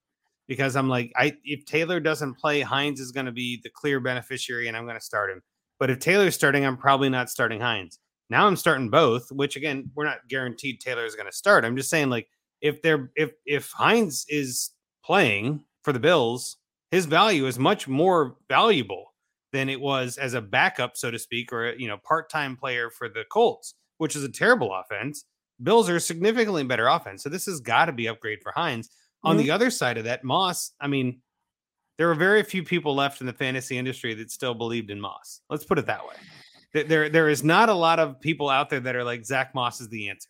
because 0.48 0.76
I'm 0.76 0.90
like, 0.90 1.12
I 1.16 1.38
if 1.44 1.66
Taylor 1.66 2.00
doesn't 2.00 2.36
play, 2.36 2.62
Hines 2.62 3.00
is 3.00 3.12
going 3.12 3.28
to 3.28 3.32
be 3.32 3.60
the 3.64 3.70
clear 3.70 4.00
beneficiary 4.00 4.68
and 4.68 4.76
I'm 4.76 4.86
going 4.86 4.98
to 4.98 5.04
start 5.06 5.30
him. 5.32 5.42
But 5.80 5.90
if 5.92 6.00
Taylor's 6.00 6.36
starting, 6.36 6.66
I'm 6.66 6.78
probably 6.78 7.10
not 7.10 7.30
starting 7.30 7.62
Hines. 7.62 8.00
Now 8.32 8.48
I'm 8.48 8.56
starting 8.56 8.90
both, 8.90 9.32
which 9.32 9.56
again, 9.56 9.92
we're 9.94 10.06
not 10.06 10.28
guaranteed 10.28 10.80
Taylor 10.80 11.06
is 11.06 11.16
going 11.16 11.28
to 11.28 11.36
start. 11.36 11.66
I'm 11.66 11.76
just 11.76 11.90
saying, 11.90 12.10
like, 12.10 12.28
if 12.62 12.82
they're 12.82 13.12
if 13.16 13.32
if 13.46 13.70
Hines 13.72 14.26
is 14.28 14.72
playing 15.04 15.64
for 15.84 15.94
the 15.94 16.00
Bills, 16.00 16.58
his 16.92 17.06
value 17.06 17.48
is 17.48 17.58
much 17.58 17.88
more 17.88 18.36
valuable 18.48 19.14
than 19.52 19.70
it 19.70 19.82
was 19.82 20.18
as 20.18 20.34
a 20.34 20.42
backup, 20.42 20.96
so 20.96 21.10
to 21.12 21.20
speak, 21.20 21.52
or 21.52 21.70
a, 21.70 21.78
you 21.78 21.88
know, 21.88 21.98
part-time 21.98 22.56
player 22.56 22.90
for 22.90 23.10
the 23.10 23.24
Colts, 23.32 23.74
which 23.98 24.16
is 24.16 24.24
a 24.24 24.30
terrible 24.30 24.74
offense. 24.74 25.26
Bills 25.62 25.90
are 25.90 26.00
significantly 26.00 26.64
better 26.64 26.88
offense. 26.88 27.24
So 27.24 27.30
this 27.30 27.46
has 27.46 27.60
got 27.60 27.86
to 27.86 27.92
be 27.92 28.08
upgrade 28.08 28.40
for 28.42 28.52
Hines. 28.52 28.90
On 29.24 29.38
the 29.38 29.52
other 29.52 29.70
side 29.70 29.98
of 29.98 30.06
that, 30.06 30.24
Moss, 30.24 30.72
I 30.82 30.88
mean, 30.88 31.22
there 31.98 32.10
are 32.10 32.16
very 32.16 32.42
few 32.42 32.64
people 32.64 32.96
left 32.96 33.22
in 33.22 33.28
the 33.28 33.34
fantasy 33.34 33.78
industry 33.78 34.16
that 34.16 34.32
still 34.32 34.56
believed 34.56 34.90
in 34.90 35.00
Moss. 35.00 35.42
Let's 35.50 35.66
put 35.66 35.78
it 35.78 35.86
that 35.86 36.02
way. 36.02 36.16
There, 36.74 36.84
there, 36.86 37.10
there 37.10 37.30
is 37.30 37.44
not 37.44 37.70
a 37.70 37.74
lot 37.74 38.00
of 38.00 38.20
people 38.20 38.50
out 38.50 38.70
there 38.70 38.80
that 38.80 38.96
are 38.96 39.04
like 39.04 39.24
Zack 39.24 39.54
Moss 39.54 39.80
is 39.80 39.90
the 39.90 40.10
answer. 40.10 40.30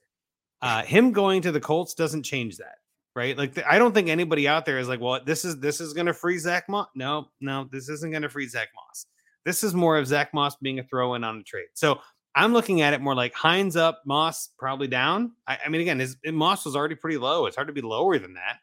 Uh, 0.62 0.84
him 0.84 1.14
going 1.14 1.42
to 1.44 1.52
the 1.54 1.62
Colts 1.62 1.94
doesn't 1.94 2.24
change 2.24 2.58
that, 2.58 2.76
right? 3.16 3.38
Like 3.38 3.56
th- 3.56 3.66
I 3.70 3.78
don't 3.80 3.94
think 3.94 4.10
anybody 4.10 4.48
out 4.48 4.66
there 4.66 4.80
is 4.80 4.88
like, 4.88 5.00
well, 5.00 5.20
this 5.26 5.46
is 5.46 5.60
this 5.60 5.80
is 5.82 5.94
going 5.94 6.08
to 6.08 6.14
free 6.14 6.38
Zack 6.38 6.68
Moss. 6.70 6.88
No, 6.96 7.28
no, 7.40 7.68
this 7.72 7.90
isn't 7.90 8.12
going 8.12 8.24
to 8.24 8.30
free 8.30 8.48
Zack 8.48 8.70
Moss. 8.76 9.06
This 9.46 9.64
is 9.64 9.74
more 9.74 9.98
of 9.98 10.08
Zack 10.08 10.34
Moss 10.34 10.56
being 10.58 10.80
a 10.80 10.84
throw 10.84 11.16
in 11.16 11.24
on 11.24 11.38
a 11.40 11.44
trade. 11.44 11.68
So 11.74 12.00
I'm 12.36 12.54
looking 12.54 12.82
at 12.82 12.94
it 12.94 13.02
more 13.02 13.16
like 13.16 13.34
Hines 13.34 13.76
up, 13.76 14.02
Moss 14.06 14.50
probably 14.58 14.88
down. 14.88 15.32
I, 15.48 15.58
I 15.66 15.70
mean, 15.70 15.82
again, 15.82 16.00
his 16.00 16.16
Moss 16.26 16.64
was 16.66 16.76
already 16.76 16.96
pretty 16.96 17.18
low. 17.18 17.46
It's 17.48 17.56
hard 17.56 17.68
to 17.68 17.74
be 17.74 17.82
lower 17.82 18.18
than 18.20 18.36
that. 18.36 18.58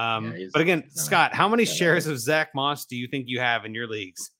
Um, 0.00 0.32
he's- 0.34 0.50
but 0.52 0.62
again, 0.62 0.84
Scott, 0.90 1.34
how 1.34 1.48
many 1.48 1.64
yeah, 1.64 1.72
shares 1.72 2.06
of 2.06 2.18
Zack 2.18 2.54
Moss 2.54 2.86
do 2.86 2.96
you 2.96 3.08
think 3.08 3.24
you 3.28 3.40
have 3.40 3.64
in 3.64 3.74
your 3.74 3.88
leagues? 3.88 4.30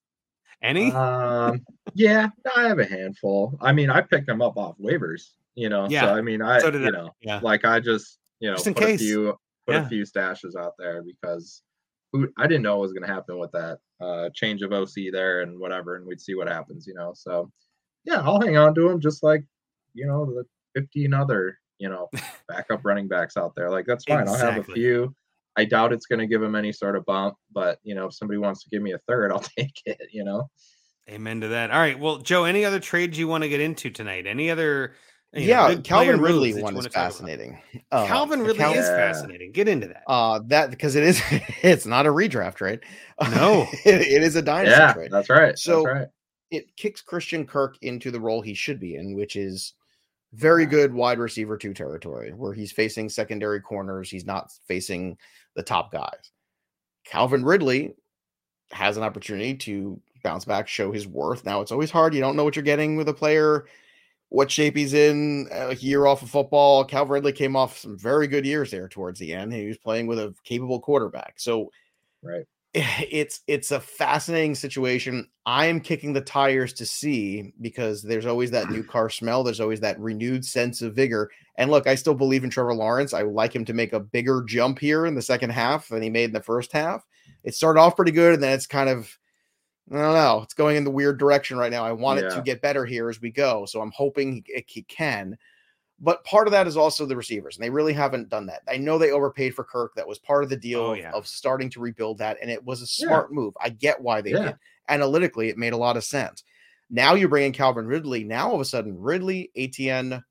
Any? 0.62 0.92
Um, 0.92 1.64
yeah, 1.94 2.28
I 2.56 2.62
have 2.68 2.78
a 2.78 2.84
handful. 2.84 3.58
I 3.60 3.72
mean, 3.72 3.90
I 3.90 4.00
picked 4.02 4.26
them 4.26 4.40
up 4.42 4.56
off 4.56 4.76
waivers, 4.78 5.30
you 5.54 5.68
know. 5.70 5.86
Yeah, 5.88 6.02
So 6.02 6.14
I 6.14 6.20
mean, 6.20 6.40
I 6.42 6.60
so 6.60 6.70
you 6.70 6.86
I. 6.86 6.90
know, 6.90 7.10
yeah. 7.22 7.40
like 7.42 7.64
I 7.64 7.80
just 7.80 8.18
you 8.40 8.48
know 8.50 8.56
Just 8.56 8.66
in 8.66 8.74
put 8.74 8.84
case. 8.84 9.00
a 9.00 9.04
few 9.04 9.38
put 9.70 9.76
Yeah. 9.76 9.86
a 9.86 9.88
few 9.88 10.02
stashes 10.04 10.56
out 10.56 10.74
there 10.78 11.02
because 11.02 11.62
I 12.38 12.46
didn't 12.48 12.62
know 12.62 12.76
what 12.76 12.82
was 12.82 12.92
going 12.92 13.06
to 13.06 13.12
happen 13.12 13.38
with 13.38 13.52
that 13.52 13.78
uh, 14.00 14.30
change 14.34 14.62
of 14.62 14.72
OC 14.72 15.12
there 15.12 15.42
and 15.42 15.58
whatever, 15.60 15.96
and 15.96 16.06
we'd 16.06 16.20
see 16.20 16.34
what 16.34 16.48
happens, 16.48 16.86
you 16.86 16.94
know. 16.94 17.12
So 17.14 17.50
yeah, 18.04 18.20
I'll 18.20 18.40
hang 18.40 18.56
on 18.56 18.74
to 18.74 18.88
them 18.88 19.00
just 19.00 19.22
like 19.22 19.44
you 19.94 20.06
know 20.06 20.24
the 20.26 20.44
15 20.74 21.12
other 21.14 21.58
you 21.78 21.88
know 21.88 22.08
backup 22.48 22.80
running 22.84 23.06
backs 23.08 23.36
out 23.36 23.54
there. 23.54 23.70
Like 23.70 23.86
that's 23.86 24.04
fine. 24.04 24.26
I'll 24.28 24.34
have 24.34 24.56
a 24.58 24.64
few. 24.72 25.14
I 25.56 25.64
doubt 25.64 25.92
it's 25.92 26.06
going 26.06 26.20
to 26.20 26.26
give 26.26 26.40
them 26.40 26.54
any 26.54 26.72
sort 26.72 26.96
of 26.96 27.04
bump, 27.04 27.34
but 27.52 27.78
you 27.82 27.94
know, 27.94 28.06
if 28.06 28.14
somebody 28.14 28.38
wants 28.38 28.62
to 28.64 28.70
give 28.70 28.82
me 28.82 28.92
a 28.92 28.98
third, 29.06 29.30
I'll 29.32 29.40
take 29.40 29.80
it. 29.86 30.00
You 30.12 30.24
know. 30.24 30.50
Amen 31.08 31.40
to 31.40 31.48
that. 31.48 31.70
All 31.72 31.78
right. 31.80 31.98
Well, 31.98 32.18
Joe, 32.18 32.44
any 32.44 32.64
other 32.64 32.78
trades 32.78 33.18
you 33.18 33.26
want 33.26 33.42
to 33.42 33.48
get 33.48 33.60
into 33.60 33.90
tonight? 33.90 34.26
Any 34.26 34.50
other? 34.50 34.94
You 35.32 35.42
yeah, 35.48 35.68
big 35.68 35.84
player 35.84 36.12
Calvin 36.12 36.20
Ridley 36.20 36.60
one 36.62 36.76
is 36.76 36.86
fascinating. 36.88 37.58
Uh, 37.92 38.06
Calvin 38.06 38.40
really 38.40 38.58
Cal- 38.58 38.72
is 38.72 38.86
fascinating. 38.86 39.52
Get 39.52 39.68
into 39.68 39.88
that. 39.88 40.02
Uh, 40.06 40.40
that 40.46 40.70
because 40.70 40.96
it 40.96 41.04
is 41.04 41.22
it's 41.62 41.86
not 41.86 42.06
a 42.06 42.10
redraft, 42.10 42.60
right? 42.60 42.80
No. 43.30 43.66
it, 43.84 44.00
it 44.00 44.22
is 44.22 44.34
a 44.36 44.42
dynasty 44.42 44.78
Yeah, 44.78 44.92
trade. 44.92 45.10
that's 45.12 45.30
right. 45.30 45.58
So- 45.58 45.84
that's 45.84 45.94
right. 45.94 46.08
It 46.50 46.76
kicks 46.76 47.00
Christian 47.00 47.46
Kirk 47.46 47.76
into 47.80 48.10
the 48.10 48.18
role 48.18 48.42
he 48.42 48.54
should 48.54 48.80
be 48.80 48.96
in, 48.96 49.14
which 49.14 49.36
is 49.36 49.74
very 50.32 50.66
good 50.66 50.92
wide 50.92 51.20
receiver 51.20 51.56
two 51.56 51.72
territory, 51.72 52.32
where 52.32 52.52
he's 52.52 52.72
facing 52.72 53.08
secondary 53.08 53.60
corners. 53.60 54.10
He's 54.10 54.26
not 54.26 54.50
facing 54.66 55.16
the 55.54 55.62
top 55.62 55.92
guys. 55.92 56.32
Calvin 57.04 57.44
Ridley 57.44 57.94
has 58.72 58.96
an 58.96 59.04
opportunity 59.04 59.54
to 59.58 60.00
bounce 60.24 60.44
back, 60.44 60.66
show 60.66 60.90
his 60.90 61.06
worth. 61.06 61.44
Now 61.44 61.60
it's 61.60 61.70
always 61.70 61.90
hard. 61.92 62.14
You 62.14 62.20
don't 62.20 62.34
know 62.34 62.42
what 62.42 62.56
you're 62.56 62.64
getting 62.64 62.96
with 62.96 63.08
a 63.08 63.14
player, 63.14 63.66
what 64.30 64.50
shape 64.50 64.76
he's 64.76 64.94
in, 64.94 65.48
uh, 65.52 65.68
a 65.68 65.74
year 65.74 66.06
off 66.06 66.22
of 66.22 66.30
football. 66.30 66.84
Cal 66.84 67.04
Ridley 67.04 67.32
came 67.32 67.56
off 67.56 67.78
some 67.78 67.98
very 67.98 68.26
good 68.26 68.46
years 68.46 68.70
there 68.70 68.88
towards 68.88 69.20
the 69.20 69.34
end. 69.34 69.52
He 69.52 69.66
was 69.66 69.78
playing 69.78 70.06
with 70.06 70.18
a 70.18 70.34
capable 70.44 70.80
quarterback. 70.80 71.34
So 71.38 71.70
Right. 72.22 72.44
it's 72.74 73.40
it's 73.46 73.70
a 73.70 73.80
fascinating 73.80 74.54
situation. 74.54 75.28
I 75.46 75.66
am 75.66 75.80
kicking 75.80 76.12
the 76.12 76.20
tires 76.20 76.72
to 76.74 76.86
see 76.86 77.52
because 77.60 78.02
there's 78.02 78.26
always 78.26 78.50
that 78.52 78.70
new 78.70 78.84
car 78.88 79.10
smell. 79.10 79.42
There's 79.42 79.60
always 79.60 79.80
that 79.80 79.98
renewed 79.98 80.44
sense 80.44 80.82
of 80.82 80.94
vigor. 80.94 81.30
And 81.56 81.70
look, 81.70 81.86
I 81.86 81.94
still 81.94 82.14
believe 82.14 82.44
in 82.44 82.50
Trevor 82.50 82.74
Lawrence. 82.74 83.12
I 83.12 83.22
would 83.22 83.34
like 83.34 83.54
him 83.54 83.64
to 83.66 83.74
make 83.74 83.92
a 83.92 84.00
bigger 84.00 84.44
jump 84.46 84.78
here 84.78 85.06
in 85.06 85.14
the 85.14 85.22
second 85.22 85.50
half 85.50 85.88
than 85.88 86.02
he 86.02 86.10
made 86.10 86.26
in 86.26 86.32
the 86.32 86.42
first 86.42 86.72
half. 86.72 87.04
It 87.42 87.54
started 87.54 87.80
off 87.80 87.96
pretty 87.96 88.12
good, 88.12 88.34
and 88.34 88.42
then 88.42 88.52
it's 88.52 88.66
kind 88.66 88.88
of 88.88 89.18
I 89.92 89.94
don't 89.96 90.14
know. 90.14 90.40
It's 90.42 90.54
going 90.54 90.76
in 90.76 90.84
the 90.84 90.90
weird 90.90 91.18
direction 91.18 91.58
right 91.58 91.72
now. 91.72 91.84
I 91.84 91.92
want 91.92 92.20
it 92.20 92.30
to 92.30 92.42
get 92.42 92.62
better 92.62 92.84
here 92.84 93.08
as 93.08 93.20
we 93.20 93.30
go. 93.30 93.66
So 93.66 93.80
I'm 93.80 93.90
hoping 93.90 94.44
he, 94.46 94.64
he 94.68 94.82
can. 94.82 95.36
But 95.98 96.24
part 96.24 96.46
of 96.46 96.52
that 96.52 96.66
is 96.66 96.76
also 96.76 97.04
the 97.04 97.16
receivers, 97.16 97.56
and 97.56 97.64
they 97.64 97.68
really 97.70 97.92
haven't 97.92 98.30
done 98.30 98.46
that. 98.46 98.62
I 98.68 98.76
know 98.78 98.96
they 98.98 99.10
overpaid 99.10 99.54
for 99.54 99.64
Kirk. 99.64 99.92
That 99.96 100.08
was 100.08 100.18
part 100.18 100.44
of 100.44 100.48
the 100.48 100.56
deal 100.56 100.80
Oh, 100.80 100.92
of- 100.92 100.98
yeah. 100.98 101.10
of 101.12 101.26
starting 101.26 101.68
to 101.70 101.80
rebuild 101.80 102.18
that, 102.18 102.38
and 102.40 102.50
it 102.50 102.64
was 102.64 102.80
a 102.80 102.84
Yeah. 103.02 103.08
smart 103.08 103.32
move. 103.32 103.52
I 103.60 103.68
get 103.68 104.00
why 104.00 104.20
they 104.22 104.30
Yeah. 104.30 104.44
did. 104.44 104.56
Analytically, 104.88 105.48
it 105.50 105.58
made 105.58 105.72
a 105.74 105.76
lot 105.76 105.96
of 105.98 106.04
sense. 106.04 106.42
Now 106.88 107.14
you 107.14 107.28
bring 107.28 107.44
in 107.46 107.52
Calvin 107.52 107.86
Ridley. 107.86 108.24
Now 108.24 108.48
all 108.48 108.54
of 108.54 108.60
a 108.60 108.64
sudden, 108.64 108.98
Ridley, 108.98 109.50
Etienne, 109.56 110.24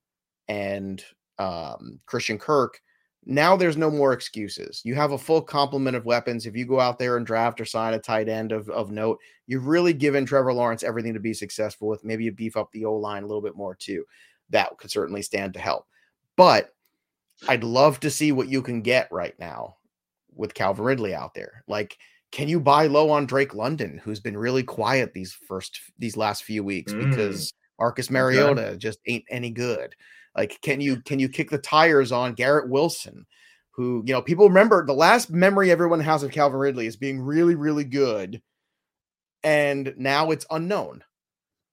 and 0.47 1.03
um, 1.37 1.99
Christian 2.05 2.37
Kirk. 2.39 2.81
Now 3.29 3.55
there's 3.55 3.77
no 3.77 3.91
more 3.91 4.11
excuses. 4.11 4.81
You 4.83 4.95
have 4.95 5.11
a 5.11 5.17
full 5.17 5.41
complement 5.41 5.95
of 5.95 6.05
weapons. 6.05 6.47
If 6.47 6.55
you 6.55 6.65
go 6.65 6.79
out 6.79 6.97
there 6.97 7.15
and 7.15 7.25
draft 7.25 7.61
or 7.61 7.65
sign 7.65 7.93
a 7.93 7.99
tight 7.99 8.27
end 8.27 8.51
of, 8.51 8.67
of 8.69 8.89
note, 8.89 9.19
you've 9.45 9.67
really 9.67 9.93
given 9.93 10.25
Trevor 10.25 10.51
Lawrence 10.51 10.81
everything 10.81 11.13
to 11.13 11.19
be 11.19 11.35
successful 11.35 11.87
with. 11.87 12.03
Maybe 12.03 12.23
you 12.23 12.31
beef 12.31 12.57
up 12.57 12.71
the 12.71 12.85
O 12.85 12.95
line 12.95 13.21
a 13.21 13.27
little 13.27 13.43
bit 13.43 13.55
more 13.55 13.75
too. 13.75 14.03
That 14.49 14.75
could 14.79 14.89
certainly 14.89 15.21
stand 15.21 15.53
to 15.53 15.59
help. 15.59 15.85
But 16.37 16.73
I'd 17.47 17.63
love 17.63 17.99
to 17.99 18.09
see 18.09 18.31
what 18.31 18.47
you 18.49 18.63
can 18.63 18.81
get 18.81 19.11
right 19.11 19.37
now 19.39 19.77
with 20.33 20.55
Calvin 20.55 20.85
Ridley 20.85 21.13
out 21.13 21.35
there. 21.35 21.63
Like, 21.67 21.97
can 22.31 22.47
you 22.47 22.59
buy 22.59 22.87
low 22.87 23.11
on 23.11 23.27
Drake 23.27 23.53
London, 23.53 24.01
who's 24.03 24.19
been 24.19 24.37
really 24.37 24.63
quiet 24.63 25.13
these 25.13 25.33
first 25.47 25.79
these 25.99 26.17
last 26.17 26.43
few 26.43 26.63
weeks 26.63 26.93
Mm. 26.93 27.09
because 27.11 27.53
Marcus 27.79 28.09
Mariota 28.09 28.75
just 28.77 28.99
ain't 29.05 29.25
any 29.29 29.51
good. 29.51 29.95
Like, 30.35 30.59
can 30.61 30.79
you 30.81 31.01
can 31.01 31.19
you 31.19 31.29
kick 31.29 31.49
the 31.49 31.57
tires 31.57 32.11
on 32.11 32.33
Garrett 32.33 32.69
Wilson, 32.69 33.25
who 33.71 34.03
you 34.05 34.13
know 34.13 34.21
people 34.21 34.47
remember 34.47 34.85
the 34.85 34.93
last 34.93 35.29
memory 35.31 35.71
everyone 35.71 35.99
has 35.99 36.23
of 36.23 36.31
Calvin 36.31 36.59
Ridley 36.59 36.85
is 36.87 36.95
being 36.97 37.19
really 37.19 37.55
really 37.55 37.83
good, 37.83 38.41
and 39.43 39.93
now 39.97 40.31
it's 40.31 40.45
unknown. 40.51 41.03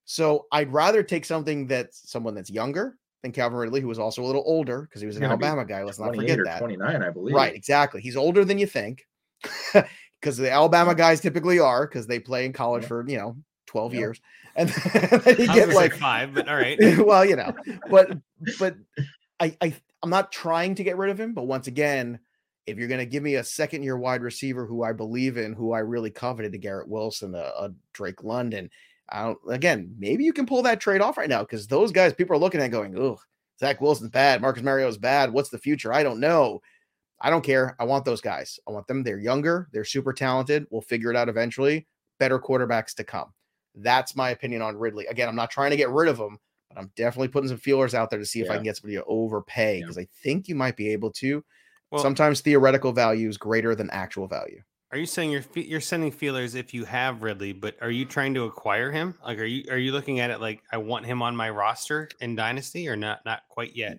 So 0.04 0.46
I'd 0.52 0.72
rather 0.72 1.02
take 1.02 1.24
something 1.24 1.66
that's 1.66 2.10
someone 2.10 2.34
that's 2.34 2.50
younger 2.50 2.96
than 3.22 3.32
Calvin 3.32 3.58
Ridley, 3.58 3.80
who 3.80 3.88
was 3.88 3.98
also 3.98 4.22
a 4.22 4.26
little 4.26 4.44
older 4.46 4.82
because 4.82 5.00
he 5.00 5.06
was 5.06 5.16
an 5.16 5.24
Alabama 5.24 5.64
guy. 5.64 5.82
Let's 5.82 5.98
not 5.98 6.14
forget 6.14 6.38
or 6.38 6.44
that. 6.44 6.60
29, 6.60 7.02
I 7.02 7.10
believe. 7.10 7.34
Right, 7.34 7.54
exactly. 7.54 8.00
He's 8.00 8.16
older 8.16 8.44
than 8.44 8.58
you 8.58 8.66
think. 8.66 9.06
Because 10.18 10.38
the 10.38 10.50
Alabama 10.50 10.94
guys 10.94 11.20
typically 11.20 11.60
are, 11.60 11.86
because 11.86 12.06
they 12.06 12.18
play 12.18 12.46
in 12.46 12.52
college 12.52 12.82
Yeah. 12.84 12.88
for, 12.88 13.04
you 13.08 13.18
know, 13.18 13.36
12 13.66 13.92
Yeah. 13.92 14.00
years. 14.00 14.20
And 14.56 14.70
then 14.70 15.36
you 15.38 15.46
get 15.46 15.68
like 15.70 15.94
five, 15.94 16.34
but 16.34 16.48
all 16.48 16.56
right. 16.56 16.78
well, 16.98 17.24
you 17.24 17.36
know, 17.36 17.54
but 17.90 18.16
but 18.58 18.76
I, 19.38 19.56
I 19.60 19.74
I'm 20.02 20.10
not 20.10 20.32
trying 20.32 20.74
to 20.76 20.84
get 20.84 20.96
rid 20.96 21.10
of 21.10 21.20
him, 21.20 21.34
but 21.34 21.46
once 21.46 21.66
again, 21.66 22.18
if 22.66 22.78
you're 22.78 22.88
gonna 22.88 23.06
give 23.06 23.22
me 23.22 23.34
a 23.34 23.44
second 23.44 23.82
year 23.82 23.96
wide 23.96 24.22
receiver 24.22 24.66
who 24.66 24.82
I 24.82 24.92
believe 24.92 25.36
in, 25.36 25.52
who 25.52 25.72
I 25.72 25.80
really 25.80 26.10
coveted, 26.10 26.54
a 26.54 26.58
Garrett 26.58 26.88
Wilson, 26.88 27.34
a, 27.34 27.38
a 27.38 27.70
Drake 27.92 28.24
London, 28.24 28.70
I 29.10 29.24
don't 29.24 29.38
again, 29.48 29.94
maybe 29.98 30.24
you 30.24 30.32
can 30.32 30.46
pull 30.46 30.62
that 30.62 30.80
trade 30.80 31.02
off 31.02 31.18
right 31.18 31.28
now 31.28 31.42
because 31.42 31.66
those 31.66 31.92
guys 31.92 32.14
people 32.14 32.34
are 32.34 32.40
looking 32.40 32.60
at 32.60 32.70
going, 32.70 32.98
oh, 32.98 33.18
Zach 33.60 33.80
Wilson's 33.80 34.10
bad, 34.10 34.40
Marcus 34.40 34.62
Mariota's 34.62 34.98
bad. 34.98 35.32
What's 35.32 35.50
the 35.50 35.58
future? 35.58 35.92
I 35.92 36.02
don't 36.02 36.20
know. 36.20 36.62
I 37.20 37.30
don't 37.30 37.44
care. 37.44 37.76
I 37.78 37.84
want 37.84 38.04
those 38.04 38.20
guys. 38.20 38.58
I 38.68 38.72
want 38.72 38.86
them. 38.86 39.02
They're 39.02 39.18
younger, 39.18 39.68
they're 39.72 39.84
super 39.84 40.12
talented. 40.12 40.66
We'll 40.70 40.82
figure 40.82 41.10
it 41.10 41.16
out 41.16 41.28
eventually. 41.28 41.86
Better 42.18 42.38
quarterbacks 42.38 42.94
to 42.94 43.04
come. 43.04 43.32
That's 43.76 44.16
my 44.16 44.30
opinion 44.30 44.62
on 44.62 44.76
Ridley. 44.76 45.06
Again, 45.06 45.28
I'm 45.28 45.36
not 45.36 45.50
trying 45.50 45.70
to 45.70 45.76
get 45.76 45.90
rid 45.90 46.08
of 46.08 46.18
him, 46.18 46.38
but 46.68 46.78
I'm 46.78 46.90
definitely 46.96 47.28
putting 47.28 47.48
some 47.48 47.58
feelers 47.58 47.94
out 47.94 48.10
there 48.10 48.18
to 48.18 48.26
see 48.26 48.40
if 48.40 48.50
I 48.50 48.54
can 48.54 48.64
get 48.64 48.76
somebody 48.76 48.96
to 48.96 49.04
overpay 49.04 49.76
Yeah. 49.78 49.80
because 49.84 49.98
I 49.98 50.08
think 50.22 50.48
you 50.48 50.54
might 50.54 50.76
be 50.76 50.88
able 50.90 51.10
to. 51.12 51.44
Well- 51.90 52.02
Sometimes 52.02 52.40
theoretical 52.40 52.92
value 52.92 53.28
is 53.28 53.36
greater 53.38 53.74
than 53.74 53.90
actual 53.90 54.26
value. 54.26 54.62
Are 54.92 54.98
you 54.98 55.06
saying 55.06 55.32
you're 55.32 55.44
you're 55.54 55.80
sending 55.80 56.12
feelers 56.12 56.54
if 56.54 56.72
you 56.72 56.84
have 56.84 57.22
Ridley, 57.22 57.52
but 57.52 57.76
are 57.82 57.90
you 57.90 58.04
trying 58.04 58.34
to 58.34 58.44
acquire 58.44 58.92
him? 58.92 59.14
Like, 59.24 59.38
are 59.38 59.44
you 59.44 59.64
are 59.70 59.76
you 59.76 59.90
looking 59.92 60.20
at 60.20 60.30
it 60.30 60.40
like 60.40 60.62
I 60.72 60.76
want 60.78 61.04
him 61.04 61.22
on 61.22 61.34
my 61.36 61.50
roster 61.50 62.08
in 62.20 62.36
Dynasty, 62.36 62.88
or 62.88 62.94
not? 62.96 63.20
Not 63.26 63.42
quite 63.48 63.74
yet. 63.76 63.98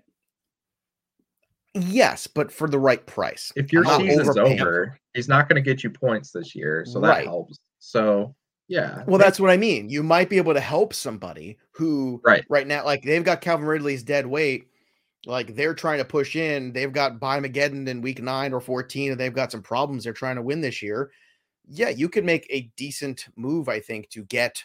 Yes, 1.73 2.25
but 2.25 2.51
for 2.51 2.67
the 2.69 2.80
right 2.80 3.05
price. 3.05 3.51
If 3.55 3.71
your 3.71 3.84
season's 3.86 4.30
overpaying. 4.30 4.61
over, 4.61 4.97
he's 5.13 5.28
not 5.28 5.47
going 5.47 5.61
to 5.61 5.69
get 5.69 5.84
you 5.84 5.89
points 5.89 6.32
this 6.32 6.55
year, 6.55 6.86
so 6.86 6.99
that 7.01 7.25
helps. 7.25 7.59
So 7.80 8.34
yeah, 8.68 9.03
Well, 9.07 9.18
that's 9.18 9.39
what 9.39 9.49
I 9.49 9.57
mean. 9.57 9.89
You 9.89 10.03
might 10.03 10.30
be 10.30 10.38
able 10.38 10.53
to 10.53 10.59
help 10.59 10.93
somebody 10.93 11.57
who 11.72 12.22
Right. 12.24 12.43
right 12.49 12.68
now, 12.68 12.84
like 12.86 13.03
they've 13.03 13.24
got 13.24 13.41
Calvin 13.41 13.65
Ridley's 13.68 14.03
dead 14.03 14.26
weight. 14.28 14.68
Like 15.26 15.55
they're 15.55 15.74
trying 15.74 15.97
to 15.97 16.05
push 16.05 16.36
in. 16.36 16.72
They've 16.74 16.91
got 16.91 17.20
by 17.20 17.39
Mageddon 17.39 17.88
in 17.88 18.01
week 18.01 18.22
nine 18.22 18.53
or 18.53 18.61
14, 18.61 19.11
and 19.11 19.20
they've 19.20 19.34
got 19.34 19.51
some 19.51 19.61
problems 19.61 20.03
they're 20.03 20.13
trying 20.13 20.36
to 20.38 20.41
win 20.41 20.61
this 20.61 20.82
year. 20.82 21.11
Yeah, 21.68 21.89
you 21.89 22.07
could 22.07 22.24
make 22.24 22.47
a 22.49 22.72
decent 22.78 23.26
move, 23.36 23.68
I 23.68 23.80
think, 23.82 24.09
to 24.11 24.24
get 24.24 24.63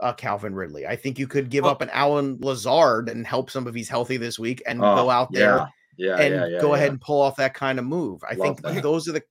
uh, 0.00 0.12
Calvin 0.12 0.54
Ridley. 0.54 0.86
I 0.86 0.96
think 0.96 1.18
you 1.18 1.26
could 1.26 1.48
give 1.50 1.62
Well- 1.62 1.72
up 1.72 1.80
an 1.80 1.88
Allen 1.90 2.38
Lazard 2.40 3.08
and 3.08 3.26
help 3.26 3.48
some 3.50 3.66
if 3.68 3.74
he's 3.74 3.88
healthy 3.88 4.16
this 4.16 4.38
week 4.38 4.60
and 4.66 4.80
Oh, 4.80 4.96
go 4.96 5.08
out 5.10 5.32
there 5.32 5.68
yeah, 5.96 6.16
yeah, 6.18 6.20
and 6.20 6.52
yeah, 6.52 6.60
go 6.60 6.74
ahead 6.74 6.90
and 6.90 7.00
pull 7.00 7.22
off 7.22 7.36
that 7.36 7.54
kind 7.54 7.78
of 7.78 7.84
move. 7.84 8.22
I 8.28 8.34
Love 8.34 8.58
think 8.58 8.62
that. 8.62 8.82
those 8.82 9.08
are 9.08 9.12
the 9.12 9.22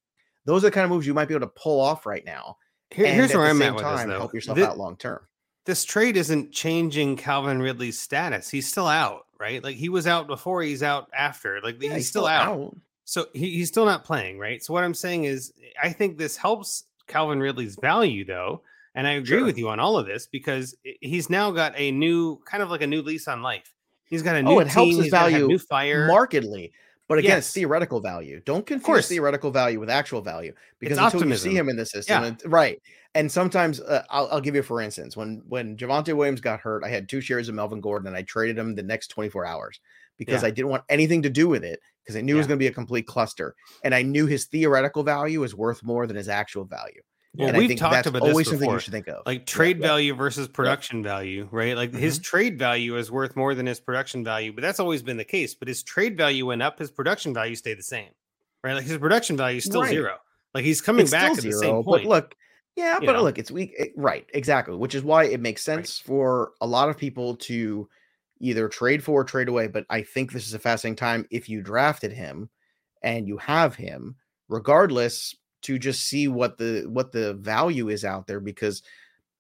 those 0.46 0.64
are 0.64 0.68
the 0.68 0.72
kind 0.72 0.86
of 0.86 0.90
moves 0.90 1.06
you 1.06 1.14
might 1.14 1.28
be 1.28 1.36
able 1.36 1.46
to 1.48 1.54
pull 1.56 1.80
off 1.82 2.06
right 2.06 2.26
now. 2.26 2.58
Here- 2.94 3.14
here's 3.14 3.34
where 3.34 3.46
I'm 3.48 3.62
at 3.62 3.74
with 3.74 3.84
time, 3.84 4.08
this, 4.08 4.14
though. 4.14 4.20
help 4.20 4.34
yourself 4.34 4.58
Thi- 4.58 4.64
out 4.66 4.78
long 4.78 4.96
term. 4.98 5.20
this 5.66 5.84
trade 5.84 6.18
isn't 6.18 6.52
changing 6.52 7.16
Calvin 7.18 7.62
Ridley's 7.62 8.00
status. 8.00 8.50
He's 8.50 8.68
still 8.68 8.88
out, 8.88 9.26
right? 9.40 9.64
Like 9.64 9.76
he 9.76 9.90
was 9.90 10.08
out 10.08 10.28
before, 10.28 10.62
he's 10.62 10.84
out 10.84 11.10
after. 11.18 11.60
Like 11.62 11.82
Yeah, 11.82 11.96
he's, 11.96 12.08
still, 12.08 12.28
out. 12.28 12.76
So 13.06 13.28
he, 13.34 13.50
he's 13.52 13.68
still 13.70 13.86
not 13.86 14.04
playing, 14.04 14.40
right? 14.40 14.64
So 14.64 14.74
what 14.74 14.84
I'm 14.84 14.94
saying 14.94 15.24
is, 15.26 15.54
I 15.82 15.90
think 15.92 16.18
this 16.18 16.38
helps 16.38 16.86
Calvin 17.08 17.40
Ridley's 17.40 17.76
value, 17.76 18.24
though, 18.26 18.62
and 18.96 19.08
I 19.08 19.12
agree 19.14 19.38
Sure. 19.40 19.46
with 19.46 19.58
you 19.58 19.70
on 19.70 19.80
all 19.80 19.98
of 19.98 20.06
this 20.06 20.28
because 20.28 20.76
he's 21.02 21.30
now 21.30 21.52
got 21.52 21.74
a 21.78 21.92
new, 21.92 22.38
kind 22.46 22.62
of 22.64 22.70
like 22.70 22.82
a 22.82 22.88
new 22.88 23.02
lease 23.02 23.28
on 23.28 23.42
life. 23.42 23.74
He's 24.06 24.22
got 24.22 24.36
a 24.36 24.40
oh, 24.40 24.42
new 24.44 24.52
Oh, 24.52 24.60
it 24.60 24.68
helps 24.68 24.92
his 24.96 25.04
he's 25.06 25.12
value 25.12 25.48
new 25.48 25.58
fire. 25.60 26.08
markedly. 26.08 26.72
But 27.14 27.20
again, 27.20 27.38
it's 27.38 27.48
Yes. 27.50 27.54
theoretical 27.54 28.00
value. 28.02 28.42
Don't 28.44 28.66
confuse 28.66 29.08
theoretical 29.08 29.52
value 29.52 29.80
with 29.80 29.88
actual 29.90 30.22
value 30.22 30.52
because 30.80 30.98
until 30.98 31.24
you 31.28 31.36
see 31.38 31.56
him 31.56 31.70
in 31.70 31.76
the 31.76 31.86
system, 31.86 32.24
Yeah. 32.24 32.28
and- 32.30 32.42
right? 32.52 32.82
And 33.14 33.32
sometimes 33.32 33.80
uh, 33.80 34.04
I'll, 34.10 34.28
I'll 34.32 34.42
give 34.42 34.56
you 34.56 34.64
for 34.64 34.82
instance 34.82 35.16
when 35.16 35.44
when 35.48 35.78
Javonte 35.78 36.16
Williams 36.16 36.42
got 36.42 36.60
hurt, 36.60 36.84
I 36.84 36.90
had 36.90 37.08
two 37.08 37.22
shares 37.22 37.50
of 37.50 37.54
Melvin 37.54 37.82
Gordon 37.82 38.08
and 38.08 38.18
I 38.18 38.24
traded 38.24 38.58
him 38.58 38.74
the 38.74 38.82
next 38.82 39.10
24 39.10 39.46
hours 39.46 39.80
because 40.18 40.42
Yeah. 40.42 40.48
I 40.48 40.52
didn't 40.52 40.72
want 40.72 40.86
anything 40.90 41.22
to 41.22 41.30
do 41.30 41.48
with 41.48 41.64
it 41.64 41.80
because 42.04 42.16
I 42.16 42.22
knew 42.22 42.34
it 42.34 42.40
was 42.40 42.48
going 42.48 42.58
to 42.58 42.64
be 42.64 42.68
a 42.68 42.72
complete 42.72 43.06
cluster, 43.06 43.54
and 43.84 43.94
I 43.94 44.02
knew 44.02 44.26
his 44.26 44.46
theoretical 44.46 45.04
value 45.04 45.44
is 45.44 45.54
worth 45.56 45.84
more 45.84 46.08
than 46.08 46.18
his 46.18 46.28
actual 46.30 46.66
value. 46.66 47.02
Well, 47.36 47.48
and 47.50 47.58
we've 47.58 47.68
think 47.68 47.80
talked 47.80 47.94
that's 47.94 48.08
about 48.08 48.22
always 48.22 48.38
this 48.38 48.48
something 48.50 48.60
before. 48.68 48.76
you 48.76 48.80
should 48.80 48.94
think 48.94 49.08
of. 49.08 49.24
like 49.26 49.46
trade 49.48 49.80
yeah. 49.80 49.88
value 49.88 50.14
versus 50.14 50.48
production 50.48 51.02
value, 51.02 51.48
right? 51.52 51.76
Like 51.76 51.92
his 51.94 52.16
Mm-hmm. 52.20 52.24
trade 52.24 52.60
value 52.60 52.96
is 52.98 53.10
worth 53.12 53.36
more 53.36 53.56
than 53.56 53.66
his 53.66 53.80
production 53.80 54.24
value, 54.24 54.54
but 54.54 54.62
that's 54.62 54.80
always 54.80 55.02
been 55.02 55.18
the 55.18 55.24
case. 55.26 55.56
But 55.56 55.68
his 55.68 55.82
trade 55.82 56.16
value 56.16 56.46
went 56.46 56.62
up, 56.62 56.78
his 56.78 56.92
production 56.92 57.34
value 57.34 57.56
stayed 57.56 57.80
the 57.80 57.84
same, 57.84 58.10
right? 58.64 58.74
Like 58.74 58.86
his 58.86 58.98
production 59.00 59.36
value 59.36 59.58
is 59.58 59.66
still 59.66 59.82
Right. 59.82 59.90
zero. 59.90 60.18
Like 60.54 60.64
he's 60.64 60.80
coming 60.82 61.02
It's 61.04 61.12
back 61.12 61.32
still 61.34 61.38
at 61.38 61.44
the 61.44 61.52
zero, 61.58 61.62
same 61.62 61.76
but 61.78 61.84
point. 61.86 62.06
look, 62.06 62.36
yeah, 62.76 63.00
you 63.00 63.06
but 63.08 63.14
know? 63.14 63.24
look, 63.24 63.40
it's 63.40 63.50
weak. 63.50 63.74
it- 63.80 63.94
right, 63.96 64.28
exactly. 64.36 64.76
Which 64.76 64.94
is 64.94 65.02
why 65.04 65.24
it 65.26 65.40
makes 65.40 65.64
sense 65.64 65.98
for 65.98 66.52
a 66.62 66.68
lot 66.68 66.90
of 66.90 66.98
people 66.98 67.36
to 67.38 67.90
either 68.40 68.68
trade 68.70 69.04
for 69.04 69.22
or 69.22 69.24
trade 69.24 69.48
away. 69.48 69.66
But 69.68 69.86
I 69.90 70.04
think 70.04 70.32
this 70.32 70.46
is 70.46 70.54
a 70.54 70.60
fascinating 70.60 70.98
time 70.98 71.26
if 71.32 71.50
you 71.50 71.62
drafted 71.64 72.12
him 72.12 72.50
and 73.02 73.28
you 73.28 73.38
have 73.38 73.74
him, 73.76 74.18
regardless, 74.50 75.34
to 75.64 75.80
just 75.80 76.04
see 76.04 76.28
what 76.28 76.58
the 76.58 76.84
what 76.88 77.12
the 77.12 77.34
value 77.36 77.90
is 77.90 78.06
out 78.06 78.28
there 78.28 78.40
because 78.40 78.84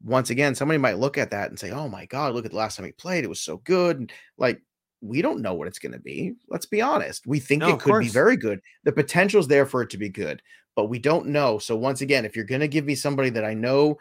once 0.04 0.30
again, 0.30 0.54
somebody 0.54 0.78
might 0.78 1.00
look 1.00 1.18
at 1.18 1.32
that 1.32 1.50
and 1.50 1.60
say, 1.60 1.72
"Oh 1.72 1.88
my 1.88 2.06
god, 2.06 2.34
look 2.34 2.46
at 2.46 2.52
the 2.52 2.58
last 2.58 2.76
time 2.76 2.86
he 2.86 2.92
played; 2.92 3.24
it 3.24 3.30
was 3.30 3.42
so 3.42 3.58
good." 3.58 3.98
And 4.00 4.12
like, 4.38 4.62
we 5.02 5.22
don't 5.22 5.42
know 5.42 5.54
what 5.54 5.68
it's 5.68 5.80
going 5.80 5.94
to 5.94 6.00
be. 6.00 6.34
Let's 6.50 6.66
be 6.66 6.82
honest. 6.82 7.26
We 7.26 7.40
think 7.40 7.62
No, 7.62 7.76
it 7.76 7.80
could 7.80 8.00
be 8.00 8.10
very 8.10 8.38
good. 8.38 8.62
The 8.84 8.92
potential's 8.92 9.48
there 9.48 9.66
for 9.66 9.82
it 9.82 9.90
to 9.92 9.98
be 9.98 10.10
good, 10.10 10.42
but 10.76 10.86
we 10.86 11.00
don't 11.00 11.28
know. 11.28 11.58
So 11.58 11.76
once 11.76 12.02
again, 12.02 12.26
if 12.26 12.36
you're 12.36 12.46
going 12.46 12.62
to 12.62 12.68
give 12.68 12.86
me 12.86 12.96
somebody 12.96 13.30
that 13.32 13.46
I 13.46 13.54
know, 13.54 13.98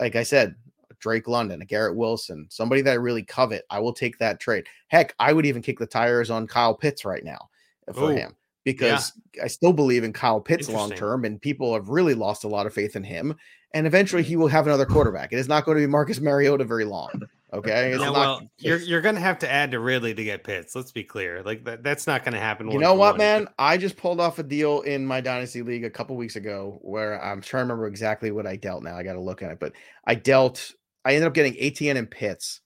like 0.00 0.16
I 0.16 0.22
said, 0.24 0.56
Drake 0.98 1.28
London, 1.28 1.62
a 1.62 1.64
Garrett 1.64 1.96
Wilson, 1.96 2.46
somebody 2.50 2.82
that 2.82 2.90
I 2.90 2.94
really 2.94 3.22
covet, 3.22 3.64
I 3.70 3.80
will 3.80 3.92
take 3.92 4.18
that 4.18 4.40
trade. 4.40 4.66
Heck, 4.88 5.14
I 5.18 5.32
would 5.32 5.46
even 5.46 5.62
kick 5.62 5.78
the 5.78 5.86
tires 5.86 6.30
on 6.30 6.46
Kyle 6.46 6.74
Pitts 6.74 7.04
right 7.04 7.24
now 7.24 7.48
uh, 7.88 7.92
for 7.92 8.12
Ooh, 8.12 8.16
him 8.16 8.36
because 8.66 9.12
I 9.40 9.46
still 9.46 9.72
believe 9.72 10.02
in 10.02 10.12
Kyle 10.12 10.40
Pitts 10.40 10.68
long 10.68 10.90
term, 10.90 11.24
and 11.24 11.40
people 11.40 11.72
have 11.72 11.88
really 11.88 12.14
lost 12.14 12.42
a 12.42 12.48
lot 12.48 12.66
of 12.66 12.74
faith 12.74 12.96
in 12.96 13.04
him. 13.04 13.36
And 13.72 13.86
eventually, 13.86 14.22
mm-hmm. 14.22 14.28
he 14.28 14.36
will 14.36 14.48
have 14.48 14.66
another 14.66 14.84
quarterback. 14.84 15.32
It 15.32 15.38
is 15.38 15.46
not 15.46 15.64
going 15.64 15.76
to 15.76 15.82
be 15.82 15.86
Marcus 15.86 16.20
Mariota 16.20 16.64
very 16.64 16.84
long. 16.84 17.10
Okay, 17.52 17.92
it's 17.92 18.00
Yeah, 18.00 18.06
not. 18.06 18.12
well, 18.12 18.50
you're 18.58 18.78
you're 18.78 19.00
gonna 19.00 19.20
have 19.20 19.38
to 19.38 19.50
add 19.50 19.70
to 19.70 19.78
Ridley 19.78 20.12
to 20.14 20.24
get 20.24 20.42
Pitts. 20.42 20.74
Let's 20.74 20.90
be 20.90 21.04
clear. 21.04 21.44
Like 21.44 21.64
that, 21.64 21.84
that's 21.84 22.06
not 22.06 22.24
gonna 22.24 22.40
happen. 22.40 22.68
You 22.70 22.80
know 22.80 22.94
what, 22.94 23.12
one. 23.12 23.18
man? 23.18 23.48
I 23.56 23.76
just 23.76 23.96
pulled 23.96 24.20
off 24.20 24.40
a 24.40 24.42
deal 24.42 24.80
in 24.80 25.06
my 25.06 25.20
dynasty 25.20 25.62
league 25.62 25.84
a 25.84 25.90
couple 25.90 26.16
weeks 26.16 26.34
ago 26.34 26.80
where 26.82 27.22
I'm 27.22 27.40
trying 27.40 27.60
to 27.60 27.64
remember 27.64 27.86
exactly 27.86 28.32
what 28.32 28.48
I 28.48 28.56
dealt. 28.56 28.82
Now 28.82 28.96
I 28.96 29.04
got 29.04 29.12
to 29.12 29.20
look 29.20 29.42
at 29.42 29.52
it, 29.52 29.60
but 29.60 29.74
I 30.04 30.16
dealt. 30.16 30.72
I 31.04 31.14
ended 31.14 31.28
up 31.28 31.34
getting 31.34 31.56
Etienne 31.58 31.96
and 31.96 32.10
Pitts 32.10 32.62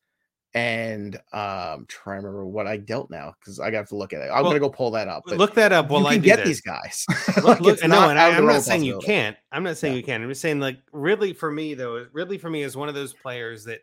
and 0.55 1.17
um 1.33 1.87
trying 1.87 2.23
to 2.23 2.29
remember 2.29 2.47
what 2.47 2.67
I 2.67 2.77
dealt 2.77 3.09
now 3.11 3.35
because 3.39 3.61
I 3.61 3.71
got 3.71 3.87
to 3.89 3.97
look 3.97 4.13
at 4.13 4.21
it. 4.21 4.25
I'm 4.25 4.43
Well, 4.43 4.45
gonna 4.45 4.59
go 4.59 4.69
pull 4.71 4.91
that 4.93 5.07
up. 5.07 5.23
But 5.27 5.39
Look 5.39 5.55
that 5.55 5.73
up 5.73 5.91
while 5.91 6.03
you 6.03 6.09
I 6.09 6.17
get 6.19 6.45
these 6.45 6.61
guys. 6.61 7.07
Look, 7.37 7.45
Like, 7.45 7.61
look, 7.61 7.83
no, 7.85 8.09
and 8.09 8.19
I, 8.19 8.37
i'm 8.37 8.47
not 8.47 8.63
saying 8.63 8.83
you 8.83 8.99
can't. 8.99 9.37
I'm 9.53 9.63
not 9.63 9.77
saying 9.77 9.95
Yeah. 9.95 9.99
you 9.99 10.05
can. 10.05 10.23
I'm 10.23 10.29
just 10.29 10.41
saying 10.41 10.59
like 10.61 10.79
Ridley 10.93 11.33
for 11.33 11.51
me 11.53 11.75
though. 11.75 12.07
Ridley 12.13 12.39
for 12.39 12.51
me 12.51 12.63
is 12.63 12.77
one 12.77 12.89
of 12.89 12.95
those 12.97 13.13
players 13.13 13.65
that 13.65 13.81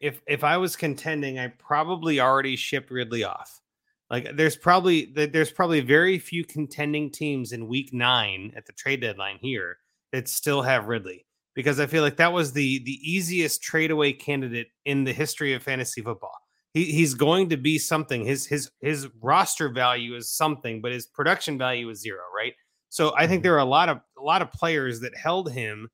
if 0.00 0.22
if 0.26 0.42
I 0.42 0.56
was 0.56 0.74
contending, 0.76 1.38
I 1.38 1.48
probably 1.48 2.20
already 2.20 2.56
shipped 2.56 2.90
Ridley 2.90 3.24
off. 3.24 3.60
Like 4.08 4.36
there's 4.36 4.56
probably 4.56 5.12
there's 5.14 5.50
probably 5.50 5.80
very 5.80 6.18
few 6.18 6.44
contending 6.44 7.10
teams 7.10 7.52
in 7.52 7.66
week 7.68 7.92
nine 7.92 8.52
at 8.56 8.64
the 8.64 8.72
trade 8.72 9.00
deadline 9.02 9.38
here 9.42 9.78
that 10.12 10.28
still 10.28 10.62
have 10.62 10.86
Ridley 10.86 11.25
because 11.56 11.80
I 11.80 11.86
feel 11.86 12.02
like 12.02 12.18
that 12.18 12.32
was 12.32 12.52
the 12.52 12.78
the 12.84 13.00
easiest 13.02 13.62
trade 13.62 13.90
away 13.90 14.12
candidate 14.12 14.68
in 14.84 15.02
the 15.02 15.12
history 15.12 15.54
of 15.54 15.62
fantasy 15.64 16.02
football. 16.02 16.38
He, 16.74 16.84
he's 16.92 17.14
going 17.14 17.48
to 17.48 17.56
be 17.56 17.78
something. 17.78 18.24
His 18.24 18.46
his 18.46 18.70
his 18.80 19.08
roster 19.20 19.70
value 19.70 20.14
is 20.14 20.30
something, 20.30 20.80
but 20.80 20.92
his 20.92 21.06
production 21.06 21.58
value 21.58 21.88
is 21.88 22.00
zero, 22.00 22.20
right? 22.36 22.52
So 22.90 23.12
I 23.16 23.26
think 23.26 23.40
mm-hmm. 23.40 23.44
there 23.44 23.54
are 23.54 23.60
a 23.60 23.64
lot 23.64 23.88
of 23.88 23.98
a 24.16 24.22
lot 24.22 24.42
of 24.42 24.52
players 24.52 25.00
that 25.00 25.16
held 25.16 25.50
him 25.50 25.88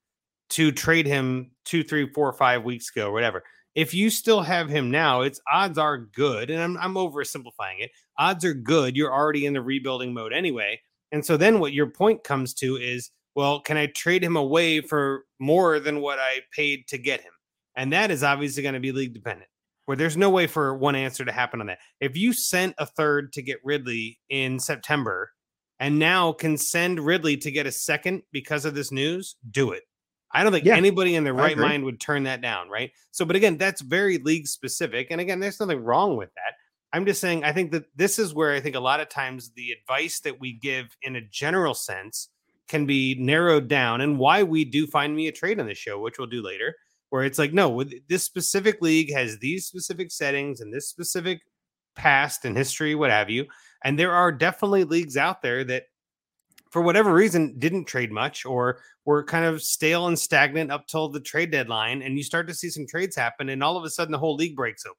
to 0.51 0.71
trade 0.71 1.07
him 1.07 1.51
two, 1.65 1.83
three, 1.83 2.07
four, 2.13 2.31
five 2.33 2.63
weeks 2.63 2.91
ago, 2.91 3.11
whatever. 3.11 3.41
If 3.73 3.93
you 3.93 4.11
still 4.11 4.41
have 4.41 4.69
him 4.69 4.91
now, 4.91 5.21
it's 5.21 5.41
odds 5.51 5.79
are 5.79 5.97
good, 5.97 6.51
and 6.51 6.61
I'm 6.61 6.77
I'm 6.77 6.93
oversimplifying 6.95 7.79
it. 7.79 7.91
Odds 8.19 8.45
are 8.45 8.53
good. 8.53 8.95
You're 8.95 9.13
already 9.13 9.45
in 9.45 9.53
the 9.53 9.61
rebuilding 9.61 10.13
mode 10.13 10.33
anyway, 10.33 10.81
and 11.13 11.25
so 11.25 11.37
then 11.37 11.59
what 11.59 11.73
your 11.73 11.87
point 11.87 12.23
comes 12.23 12.53
to 12.55 12.75
is, 12.75 13.09
well, 13.35 13.59
can 13.59 13.77
I 13.77 13.87
trade 13.87 14.23
him 14.23 14.35
away 14.35 14.81
for 14.81 15.25
more 15.39 15.79
than 15.79 16.01
what 16.01 16.19
I 16.19 16.39
paid 16.55 16.87
to 16.89 16.97
get 16.97 17.21
him? 17.21 17.31
And 17.75 17.91
that 17.93 18.11
is 18.11 18.23
obviously 18.23 18.63
going 18.63 18.73
to 18.73 18.79
be 18.79 18.91
league 18.91 19.13
dependent. 19.13 19.49
Where 19.85 19.97
there's 19.97 20.15
no 20.15 20.29
way 20.29 20.47
for 20.47 20.77
one 20.77 20.95
answer 20.95 21.25
to 21.25 21.31
happen 21.31 21.59
on 21.59 21.67
that. 21.67 21.79
If 21.99 22.15
you 22.15 22.31
sent 22.31 22.73
a 22.77 22.85
third 22.85 23.33
to 23.33 23.41
get 23.41 23.57
Ridley 23.65 24.19
in 24.29 24.57
September, 24.59 25.31
and 25.79 25.99
now 25.99 26.31
can 26.31 26.57
send 26.57 27.01
Ridley 27.01 27.35
to 27.37 27.51
get 27.51 27.65
a 27.65 27.71
second 27.71 28.21
because 28.31 28.63
of 28.63 28.75
this 28.75 28.91
news, 28.91 29.35
do 29.51 29.71
it. 29.71 29.83
I 30.31 30.41
don't 30.41 30.53
think 30.53 30.65
Yeah, 30.65 30.77
anybody 30.77 31.15
in 31.15 31.25
their 31.25 31.33
right 31.33 31.57
mind 31.57 31.83
would 31.83 31.99
turn 31.99 32.23
that 32.23 32.41
down, 32.41 32.69
right? 32.69 32.91
So, 33.11 33.25
but 33.25 33.35
again, 33.35 33.57
that's 33.57 33.81
very 33.81 34.17
league 34.19 34.47
specific. 34.47 35.07
And 35.11 35.19
again, 35.19 35.39
there's 35.39 35.59
nothing 35.59 35.83
wrong 35.83 36.15
with 36.15 36.33
that. 36.35 36.53
I'm 36.93 37.05
just 37.05 37.19
saying, 37.19 37.43
I 37.43 37.51
think 37.51 37.71
that 37.71 37.85
this 37.95 38.17
is 38.17 38.33
where 38.33 38.53
I 38.53 38.59
think 38.59 38.75
a 38.75 38.79
lot 38.79 38.99
of 38.99 39.09
times 39.09 39.51
the 39.55 39.71
advice 39.71 40.21
that 40.21 40.39
we 40.39 40.53
give 40.53 40.95
in 41.01 41.15
a 41.15 41.21
general 41.21 41.73
sense 41.73 42.29
can 42.73 42.87
be 42.87 43.15
narrowed 43.19 43.67
down 43.67 44.01
and 44.01 44.17
why 44.17 44.41
we 44.41 44.65
do 44.65 44.87
find 44.87 45.15
me 45.15 45.27
a 45.27 45.31
trade 45.31 45.59
on 45.59 45.67
the 45.67 45.75
show, 45.75 45.99
which 45.99 46.17
we'll 46.17 46.25
do 46.25 46.41
later, 46.41 46.75
where 47.11 47.23
it's 47.23 47.37
like, 47.37 47.53
no, 47.53 47.83
this 48.09 48.23
specific 48.23 48.81
league 48.81 49.13
has 49.13 49.37
these 49.37 49.67
specific 49.67 50.09
settings 50.09 50.59
and 50.59 50.73
this 50.73 50.89
specific 50.89 51.41
past 51.95 52.45
and 52.45 52.57
history, 52.57 52.95
what 52.95 53.11
have 53.11 53.29
you. 53.29 53.45
And 53.83 53.99
there 53.99 54.11
are 54.11 54.31
definitely 54.31 54.85
leagues 54.85 55.17
out 55.17 55.43
there 55.43 55.63
that, 55.65 55.83
for 56.71 56.81
whatever 56.81 57.13
reason, 57.13 57.59
didn't 57.59 57.85
trade 57.85 58.11
much 58.11 58.43
or 58.43 58.79
were 59.05 59.23
kind 59.23 59.45
of 59.45 59.61
stale 59.61 60.07
and 60.07 60.17
stagnant 60.17 60.71
up 60.71 60.87
till 60.87 61.09
the 61.09 61.19
trade 61.19 61.51
deadline. 61.51 62.01
And 62.01 62.17
you 62.17 62.23
start 62.23 62.47
to 62.47 62.55
see 62.55 62.71
some 62.71 62.87
trades 62.87 63.15
happen, 63.15 63.49
and 63.49 63.63
all 63.63 63.77
of 63.77 63.83
a 63.83 63.89
sudden 63.91 64.11
the 64.11 64.17
whole 64.17 64.35
league 64.35 64.55
breaks 64.55 64.83
open, 64.83 64.97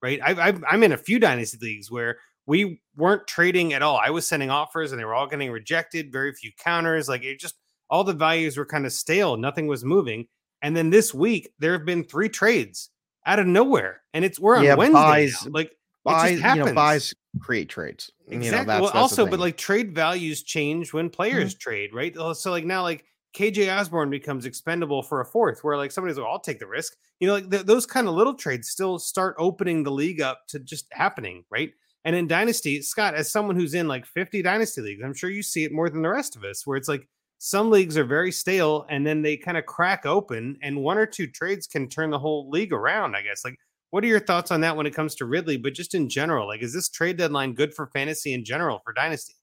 right? 0.00 0.20
I've, 0.24 0.64
I'm 0.66 0.82
in 0.82 0.92
a 0.92 0.96
few 0.96 1.18
dynasty 1.18 1.58
leagues 1.60 1.90
where 1.90 2.16
we 2.46 2.80
weren't 2.96 3.26
trading 3.26 3.72
at 3.72 3.82
all. 3.82 4.00
I 4.02 4.10
was 4.10 4.26
sending 4.26 4.50
offers 4.50 4.92
and 4.92 5.00
they 5.00 5.04
were 5.04 5.14
all 5.14 5.26
getting 5.26 5.50
rejected, 5.50 6.12
very 6.12 6.32
few 6.32 6.50
counters. 6.58 7.08
Like 7.08 7.22
it 7.22 7.38
just, 7.38 7.54
all 7.88 8.04
the 8.04 8.12
values 8.12 8.56
were 8.56 8.66
kind 8.66 8.86
of 8.86 8.92
stale, 8.92 9.36
nothing 9.36 9.66
was 9.66 9.84
moving. 9.84 10.26
And 10.62 10.76
then 10.76 10.90
this 10.90 11.14
week, 11.14 11.52
there 11.58 11.72
have 11.72 11.84
been 11.84 12.04
three 12.04 12.28
trades 12.28 12.90
out 13.26 13.38
of 13.38 13.46
nowhere, 13.46 14.02
and 14.14 14.24
it's 14.24 14.38
we're 14.38 14.56
on 14.56 14.64
Yeah, 14.64 14.74
Wednesday. 14.74 15.00
byes- 15.00 15.44
now. 15.46 15.50
Like 15.52 15.72
byes, 16.04 16.40
just 16.40 16.56
you 16.56 16.64
know, 16.64 16.74
byes 16.74 17.14
create 17.40 17.68
trades. 17.68 18.10
You 18.26 18.36
know, 18.36 18.38
Exactly. 18.38 18.66
that's- 18.66 18.80
well, 18.82 18.90
that's 18.90 18.96
also, 18.96 19.26
but 19.26 19.40
like 19.40 19.56
trade 19.56 19.94
values 19.94 20.42
change 20.42 20.92
when 20.92 21.06
mm-hmm. 21.06 21.14
players 21.14 21.54
trade, 21.54 21.94
right? 21.94 22.14
So, 22.34 22.50
like 22.50 22.64
now, 22.64 22.82
like 22.82 23.04
KJ 23.36 23.74
Osborn 23.74 24.10
becomes 24.10 24.44
expendable 24.46 25.02
for 25.02 25.20
a 25.20 25.24
fourth, 25.24 25.62
where 25.62 25.76
like 25.76 25.92
somebody's 25.92 26.18
like, 26.18 26.26
I'll 26.26 26.40
take 26.40 26.58
the 26.58 26.66
risk. 26.66 26.94
You 27.20 27.28
know, 27.28 27.34
like 27.34 27.50
th- 27.50 27.66
those 27.66 27.86
kind 27.86 28.08
of 28.08 28.14
little 28.14 28.34
trades 28.34 28.68
still 28.68 28.98
start 28.98 29.36
opening 29.38 29.82
the 29.82 29.92
league 29.92 30.20
up 30.20 30.42
to 30.48 30.58
just 30.58 30.86
happening, 30.92 31.44
right? 31.50 31.70
And 32.04 32.16
in 32.16 32.26
Dynasty, 32.26 32.80
Scott, 32.82 33.14
as 33.14 33.30
someone 33.30 33.56
who's 33.56 33.74
in 33.74 33.86
like 33.86 34.06
50 34.06 34.42
Dynasty 34.42 34.80
leagues, 34.80 35.02
I'm 35.04 35.14
sure 35.14 35.30
you 35.30 35.42
see 35.42 35.64
it 35.64 35.72
more 35.72 35.90
than 35.90 36.02
the 36.02 36.08
rest 36.08 36.34
of 36.36 36.44
us, 36.44 36.66
where 36.66 36.76
it's 36.76 36.88
like 36.88 37.06
some 37.38 37.70
leagues 37.70 37.96
are 37.96 38.04
very 38.04 38.32
stale 38.32 38.86
and 38.88 39.06
then 39.06 39.22
they 39.22 39.36
kind 39.36 39.56
of 39.56 39.66
crack 39.66 40.06
open, 40.06 40.58
and 40.62 40.82
one 40.82 40.98
or 40.98 41.06
two 41.06 41.26
trades 41.26 41.66
can 41.66 41.88
turn 41.88 42.10
the 42.10 42.18
whole 42.18 42.48
league 42.50 42.72
around, 42.72 43.16
I 43.16 43.22
guess. 43.22 43.44
Like, 43.44 43.58
what 43.90 44.04
are 44.04 44.08
your 44.08 44.20
thoughts 44.20 44.50
on 44.50 44.60
that 44.60 44.76
when 44.76 44.86
it 44.86 44.94
comes 44.94 45.14
to 45.16 45.26
Ridley, 45.26 45.56
but 45.56 45.74
just 45.74 45.94
in 45.94 46.08
general? 46.08 46.46
Like, 46.46 46.62
is 46.62 46.72
this 46.72 46.88
trade 46.88 47.16
deadline 47.16 47.54
good 47.54 47.74
for 47.74 47.88
fantasy 47.88 48.32
in 48.32 48.44
general 48.44 48.80
for 48.84 48.92
Dynasty? 48.92 49.34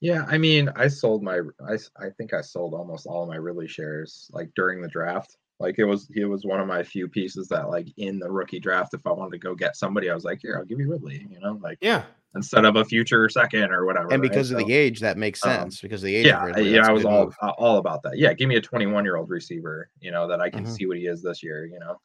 Yeah, 0.00 0.26
I 0.28 0.36
mean, 0.36 0.68
I 0.76 0.88
sold 0.88 1.22
my 1.22 1.40
I, 1.66 1.74
I 1.98 2.10
think 2.18 2.34
I 2.34 2.42
sold 2.42 2.74
almost 2.74 3.06
all 3.06 3.22
of 3.22 3.28
my 3.28 3.36
Ridley 3.36 3.68
shares 3.68 4.30
like 4.32 4.50
during 4.54 4.82
the 4.82 4.88
draft. 4.88 5.36
Like 5.58 5.78
it 5.78 5.84
was 5.84 6.08
it 6.14 6.26
was 6.26 6.44
one 6.44 6.60
of 6.60 6.66
my 6.66 6.82
few 6.82 7.08
pieces 7.08 7.48
that 7.48 7.70
like 7.70 7.88
in 7.96 8.18
the 8.18 8.30
rookie 8.30 8.60
draft, 8.60 8.92
if 8.94 9.06
I 9.06 9.12
wanted 9.12 9.32
to 9.32 9.38
go 9.38 9.54
get 9.54 9.74
somebody, 9.76 10.10
I 10.10 10.14
was 10.14 10.24
like, 10.24 10.40
here, 10.42 10.56
I'll 10.58 10.64
give 10.66 10.78
you 10.78 10.90
Ridley, 10.90 11.26
you 11.30 11.40
know, 11.40 11.58
like 11.62 11.78
Yeah. 11.80 12.04
instead 12.34 12.66
of 12.66 12.76
a 12.76 12.84
future 12.84 13.26
second 13.30 13.70
or 13.72 13.86
whatever. 13.86 14.08
and 14.12 14.20
right? 14.22 14.30
because 14.30 14.50
of 14.50 14.60
So, 14.60 14.66
the 14.66 14.72
age, 14.74 15.00
that 15.00 15.16
makes 15.16 15.42
um, 15.46 15.50
sense. 15.52 15.80
because 15.80 16.02
of 16.02 16.08
the 16.08 16.14
age, 16.16 16.26
yeah, 16.26 16.36
of 16.36 16.42
I- 16.42 16.46
Ridley, 16.48 16.68
yeah, 16.70 16.76
that's 16.76 16.88
I 16.88 16.90
a 16.90 16.94
was 16.94 17.04
all 17.06 17.24
move. 17.24 17.36
uh, 17.40 17.52
all 17.56 17.78
about 17.78 18.02
that. 18.02 18.18
Yeah, 18.18 18.34
give 18.34 18.48
me 18.48 18.56
a 18.56 18.60
21 18.60 19.04
year 19.04 19.16
old 19.16 19.30
receiver, 19.30 19.88
you 20.00 20.10
know, 20.10 20.28
that 20.28 20.40
I 20.42 20.50
can 20.50 20.64
Mhm. 20.64 20.68
see 20.76 20.86
what 20.86 20.98
he 20.98 21.06
is 21.06 21.22
this 21.22 21.42
year, 21.42 21.64
you 21.64 21.78
know. 21.78 22.00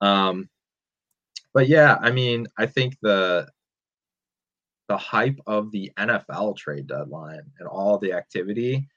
Um, 0.00 0.48
but 1.54 1.68
yeah, 1.68 1.98
I 2.00 2.10
mean, 2.10 2.48
I 2.58 2.66
think 2.66 2.96
the 3.02 3.48
the 4.88 4.96
hype 4.96 5.38
of 5.46 5.70
the 5.72 5.90
NFL 5.98 6.54
trade 6.56 6.86
deadline 6.86 7.42
and 7.58 7.66
all 7.68 7.98
the 7.98 8.12
activity 8.12 8.88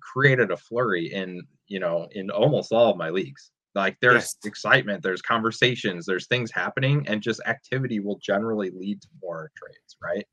created 0.00 0.50
a 0.50 0.56
flurry 0.56 1.12
in 1.12 1.42
you 1.66 1.80
know 1.80 2.08
in 2.12 2.30
almost 2.30 2.72
all 2.72 2.90
of 2.90 2.96
my 2.96 3.10
leagues. 3.10 3.50
Like 3.74 3.96
there's 4.00 4.14
Yes. 4.14 4.36
excitement, 4.44 5.02
there's 5.02 5.22
conversations, 5.22 6.06
there's 6.06 6.28
things 6.28 6.50
happening, 6.52 7.06
and 7.08 7.20
just 7.22 7.40
activity 7.46 7.98
will 8.00 8.18
generally 8.20 8.70
lead 8.70 9.02
to 9.02 9.08
more 9.22 9.50
trades, 9.56 9.96
right? 10.02 10.26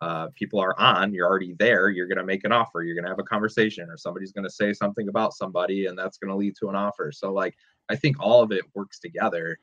uh, 0.00 0.28
people 0.34 0.60
are 0.60 0.78
on 0.78 1.14
you're 1.14 1.26
already 1.28 1.54
there 1.58 1.88
you're 1.88 2.06
going 2.08 2.18
to 2.18 2.24
make 2.24 2.44
an 2.44 2.52
offer 2.52 2.82
you're 2.82 2.94
going 2.94 3.04
to 3.04 3.10
have 3.10 3.18
a 3.18 3.24
conversation 3.24 3.88
or 3.88 3.96
somebody's 3.96 4.32
going 4.32 4.44
to 4.44 4.50
say 4.50 4.72
something 4.72 5.08
about 5.08 5.32
somebody 5.32 5.86
and 5.86 5.98
that's 5.98 6.18
going 6.18 6.28
to 6.30 6.36
lead 6.36 6.54
to 6.58 6.68
an 6.68 6.76
offer 6.76 7.10
so 7.12 7.32
like 7.32 7.54
i 7.88 7.96
think 7.96 8.16
all 8.20 8.42
of 8.42 8.52
it 8.52 8.64
works 8.74 8.98
together 9.00 9.58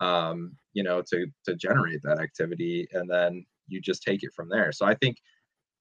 um, 0.00 0.56
you 0.74 0.82
know 0.82 1.02
to 1.10 1.26
to 1.44 1.56
generate 1.56 2.02
that 2.02 2.20
activity 2.20 2.86
and 2.92 3.10
then 3.10 3.44
you 3.68 3.80
just 3.80 4.02
take 4.02 4.22
it 4.22 4.32
from 4.34 4.48
there 4.48 4.72
so 4.72 4.86
i 4.86 4.94
think 4.94 5.16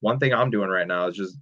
one 0.01 0.19
thing 0.19 0.33
i'm 0.33 0.51
doing 0.51 0.69
right 0.69 0.87
now 0.87 1.07
is 1.07 1.15
just 1.15 1.37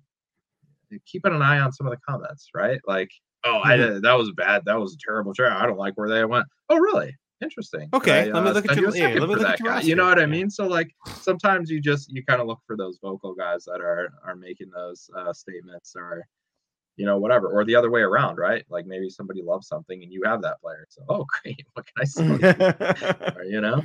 keeping 1.06 1.34
an 1.34 1.42
eye 1.42 1.60
on 1.60 1.72
some 1.72 1.88
of 1.88 1.92
the 1.92 2.00
comments 2.08 2.50
right? 2.54 2.80
Like 2.88 3.10
oh 3.46 3.62
i 3.64 3.78
Mhm. 3.78 4.02
that 4.02 4.14
was 4.18 4.32
bad. 4.34 4.64
That 4.66 4.80
was 4.80 4.94
a 4.94 4.98
terrible 5.06 5.34
trade 5.34 5.52
i 5.52 5.66
don't 5.66 5.78
like 5.78 5.94
where 5.96 6.10
they 6.10 6.24
went. 6.26 6.46
Oh 6.70 6.78
really? 6.78 7.16
Interesting. 7.42 7.88
Okay, 7.94 8.22
I, 8.22 8.24
let 8.34 8.44
me 8.44 8.50
uh, 8.50 8.54
look 8.54 8.66
at 8.70 8.78
your- 8.78 8.96
yeah, 8.96 9.08
let 9.20 9.30
me 9.30 9.36
look 9.36 9.48
at 9.48 9.60
your 9.60 9.80
you 9.82 9.96
know 9.96 10.06
what 10.06 10.20
i 10.20 10.26
mean? 10.26 10.50
So 10.50 10.66
like 10.68 10.90
sometimes 11.20 11.70
you 11.70 11.80
just 11.80 12.12
you 12.12 12.24
kind 12.26 12.42
of 12.42 12.48
look 12.48 12.60
for 12.66 12.76
those 12.76 12.98
vocal 13.02 13.34
guys 13.36 13.64
that 13.66 13.80
are 13.82 14.10
are 14.26 14.36
making 14.36 14.70
those 14.72 15.10
uh, 15.16 15.34
statements 15.34 15.94
or 15.96 16.26
you 16.96 17.06
know 17.06 17.18
whatever 17.20 17.48
or 17.50 17.64
the 17.64 17.76
other 17.76 17.92
way 17.92 18.02
around 18.02 18.38
right? 18.38 18.66
Like 18.70 18.88
maybe 18.88 19.08
somebody 19.10 19.44
loves 19.44 19.68
something 19.68 20.02
and 20.02 20.12
you 20.12 20.22
have 20.26 20.42
that 20.42 20.60
player 20.62 20.88
so 20.90 21.04
oh 21.10 21.26
great. 21.44 21.64
What 21.74 21.86
can 21.86 22.02
i 22.02 22.06
say 22.06 23.36
or, 23.38 23.44
you 23.44 23.62
know 23.62 23.84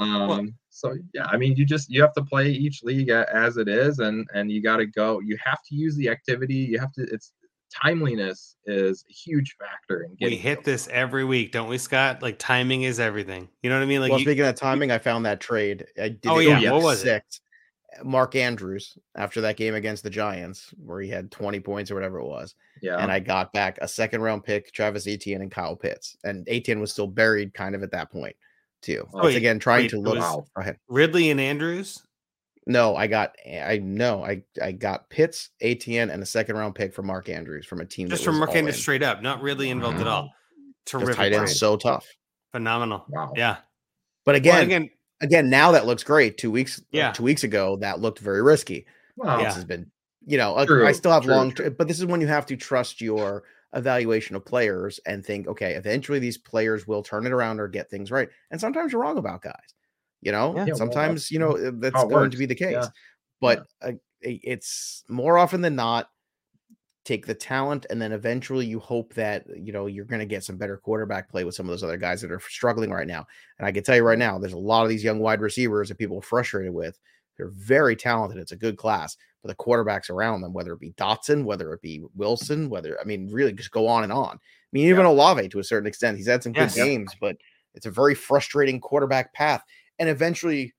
um 0.00 0.54
so 0.70 0.96
yeah 1.14 1.26
i 1.26 1.36
mean 1.36 1.54
you 1.56 1.64
just 1.64 1.90
you 1.90 2.00
have 2.00 2.12
to 2.14 2.22
play 2.24 2.48
each 2.50 2.82
league 2.82 3.10
as 3.10 3.56
it 3.58 3.68
is 3.68 3.98
and 3.98 4.26
and 4.34 4.50
you 4.50 4.62
got 4.62 4.78
to 4.78 4.86
go 4.86 5.20
you 5.20 5.36
have 5.44 5.62
to 5.62 5.74
use 5.74 5.94
the 5.96 6.08
activity 6.08 6.54
you 6.54 6.78
have 6.78 6.92
to 6.92 7.02
it's 7.12 7.32
timeliness 7.72 8.56
is 8.66 9.04
a 9.08 9.12
huge 9.12 9.56
factor 9.58 10.02
in 10.02 10.10
getting. 10.16 10.16
We 10.20 10.30
getting 10.30 10.38
hit 10.42 10.64
this 10.64 10.88
every 10.88 11.24
week, 11.24 11.52
don't 11.52 11.68
we, 11.68 11.78
Scott? 11.78 12.20
Like 12.20 12.36
timing 12.36 12.82
is 12.82 12.98
everything. 12.98 13.48
You 13.62 13.70
know 13.70 13.76
what 13.76 13.84
I 13.84 13.86
mean? 13.86 14.00
Like 14.00 14.10
well, 14.10 14.18
you- 14.18 14.24
speaking 14.26 14.44
of 14.44 14.56
timing, 14.56 14.90
I 14.90 14.98
found 14.98 15.24
that 15.26 15.38
trade. 15.40 15.86
I 15.96 16.08
did 16.08 16.26
Oh, 16.26 16.38
it 16.40 16.48
yeah, 16.60 16.72
what 16.72 16.82
was 16.82 17.04
it? 17.04 17.22
Mark 18.02 18.34
Andrews 18.34 18.96
after 19.16 19.40
that 19.42 19.56
game 19.56 19.74
against 19.74 20.02
the 20.02 20.10
Giants, 20.10 20.72
where 20.84 21.00
he 21.00 21.08
had 21.08 21.30
20 21.30 21.60
points 21.60 21.90
or 21.90 21.94
whatever 21.94 22.18
it 22.18 22.26
was. 22.26 22.54
yeah 22.82 22.96
And 22.96 23.10
I 23.10 23.18
got 23.20 23.52
back 23.52 23.78
a 23.80 23.88
second 23.88 24.20
round 24.22 24.44
pick, 24.44 24.72
Travis 24.72 25.06
Etienne 25.06 25.42
and 25.42 25.50
Kyle 25.50 25.76
Pitts. 25.76 26.16
And 26.24 26.46
Etienne 26.48 26.80
was 26.80 26.92
still 26.92 27.08
buried 27.08 27.52
kind 27.54 27.74
of 27.74 27.82
at 27.82 27.90
that 27.92 28.10
point, 28.10 28.34
too. 28.82 29.04
Oh, 29.12 29.18
Once 29.18 29.24
wait, 29.26 29.36
again, 29.36 29.58
trying 29.58 29.82
wait, 29.84 29.90
to 29.90 30.00
look. 30.00 30.14
was- 30.16 30.22
Wow. 30.24 30.44
Go 30.56 30.60
ahead. 30.62 30.78
Ridley 30.88 31.30
and 31.30 31.40
Andrews. 31.40 32.02
No, 32.66 32.94
I 32.94 33.06
got 33.06 33.34
I 33.46 33.80
no, 33.82 34.22
I 34.24 34.42
I 34.62 34.72
got 34.72 35.08
Pitts, 35.10 35.48
Etienne, 35.60 36.10
and 36.10 36.22
a 36.22 36.26
second 36.26 36.56
round 36.56 36.74
pick 36.74 36.92
for 36.94 37.02
Mark 37.02 37.28
Andrews 37.28 37.66
from 37.66 37.80
a 37.80 37.86
team 37.86 38.08
Just 38.08 38.22
that 38.22 38.26
from 38.26 38.34
was 38.38 38.46
Mark 38.48 38.56
Andrews 38.56 38.76
in. 38.76 38.80
straight 38.82 39.02
up, 39.02 39.22
not 39.22 39.40
really 39.42 39.70
involved 39.70 39.98
at 40.00 40.06
all. 40.06 40.30
Terrific. 40.86 41.16
tight 41.16 41.32
end's 41.32 41.52
trade. 41.52 41.56
so 41.58 41.76
tough. 41.76 42.06
Phenomenal. 42.52 43.04
wow 43.08 43.32
Yeah. 43.36 43.56
But 44.24 44.32
Well, 44.32 44.36
again, 44.36 44.62
again, 44.64 44.90
again, 45.22 45.50
now 45.50 45.72
that 45.72 45.86
looks 45.86 46.04
great. 46.04 46.36
Two 46.36 46.50
weeks, 46.50 46.78
uh, 46.78 46.82
Yeah. 46.90 47.12
two 47.12 47.22
weeks 47.22 47.44
ago, 47.44 47.76
that 47.80 48.00
looked 48.00 48.18
very 48.18 48.42
risky. 48.42 48.86
wow 49.16 49.38
Yeah. 49.38 49.46
This 49.46 49.54
has 49.54 49.64
been, 49.64 49.90
you 50.26 50.36
know, 50.36 50.54
uh, 50.56 50.66
I 50.86 50.92
still 50.92 51.12
have 51.12 51.24
true, 51.24 51.34
long, 51.34 51.52
true. 51.52 51.70
but 51.70 51.88
this 51.88 51.98
is 51.98 52.06
when 52.06 52.20
you 52.20 52.26
have 52.26 52.46
to 52.46 52.56
trust 52.56 53.00
your 53.00 53.42
evaluation 53.74 54.36
of 54.36 54.44
players 54.44 54.98
and 55.06 55.24
think, 55.24 55.46
okay, 55.46 55.74
eventually 55.74 56.18
these 56.18 56.38
players 56.38 56.86
will 56.86 57.02
turn 57.02 57.26
it 57.26 57.32
around 57.32 57.60
or 57.60 57.68
get 57.68 57.90
things 57.90 58.10
right. 58.10 58.28
And 58.50 58.60
sometimes 58.60 58.92
you're 58.92 59.00
wrong 59.00 59.18
about 59.18 59.42
guys. 59.42 59.74
You 60.22 60.32
know, 60.32 60.54
Yeah, 60.54 60.66
well, 60.66 60.76
sometimes 60.76 61.30
you 61.30 61.38
know 61.38 61.70
that's 61.70 62.04
going 62.04 62.30
to 62.30 62.36
be 62.36 62.46
the 62.46 62.54
case. 62.54 62.72
Yeah. 62.72 62.88
But 63.40 63.66
uh, 63.80 63.92
it's 64.20 65.02
more 65.08 65.38
often 65.38 65.62
than 65.62 65.76
not 65.76 66.10
take 67.04 67.26
the 67.26 67.34
talent 67.34 67.86
and 67.88 68.00
then 68.00 68.12
eventually 68.12 68.66
you 68.66 68.78
hope 68.78 69.14
that 69.14 69.44
you 69.56 69.72
know 69.72 69.86
you're 69.86 70.04
going 70.04 70.20
to 70.20 70.26
get 70.26 70.44
some 70.44 70.58
better 70.58 70.76
quarterback 70.76 71.30
play 71.30 71.44
with 71.44 71.54
some 71.54 71.64
of 71.66 71.70
those 71.70 71.82
other 71.82 71.96
guys 71.96 72.20
that 72.20 72.30
are 72.30 72.40
struggling 72.40 72.90
right 72.90 73.06
now 73.06 73.26
and 73.58 73.66
i 73.66 73.72
can 73.72 73.82
tell 73.82 73.96
you 73.96 74.02
right 74.02 74.18
now 74.18 74.38
there's 74.38 74.52
a 74.52 74.58
lot 74.58 74.82
of 74.82 74.90
these 74.90 75.02
young 75.02 75.18
wide 75.18 75.40
receivers 75.40 75.88
that 75.88 75.96
people 75.96 76.18
are 76.18 76.22
frustrated 76.22 76.72
with 76.72 77.00
they're 77.36 77.52
very 77.54 77.96
talented 77.96 78.38
it's 78.38 78.52
a 78.52 78.56
good 78.56 78.76
class 78.76 79.16
but 79.42 79.48
the 79.48 79.54
quarterbacks 79.64 80.10
around 80.10 80.40
them 80.40 80.52
whether 80.52 80.72
it 80.72 80.80
be 80.80 80.92
dotson 80.92 81.44
whether 81.44 81.72
it 81.72 81.80
be 81.82 82.02
wilson 82.14 82.68
whether 82.68 82.98
i 83.00 83.04
mean 83.04 83.28
really 83.30 83.52
just 83.52 83.70
go 83.70 83.86
on 83.86 84.02
and 84.02 84.12
on 84.12 84.36
i 84.36 84.38
mean 84.72 84.86
even 84.86 85.06
olave 85.06 85.48
to 85.48 85.58
a 85.58 85.64
certain 85.64 85.86
extent 85.86 86.16
he's 86.16 86.28
had 86.28 86.42
some 86.42 86.52
good 86.52 86.60
Yes. 86.62 86.76
Yep. 86.76 86.86
games 86.86 87.12
but 87.20 87.36
it's 87.74 87.86
a 87.86 87.90
very 87.90 88.14
frustrating 88.14 88.80
quarterback 88.80 89.32
path 89.32 89.62
and 89.98 90.08
eventually 90.08 90.74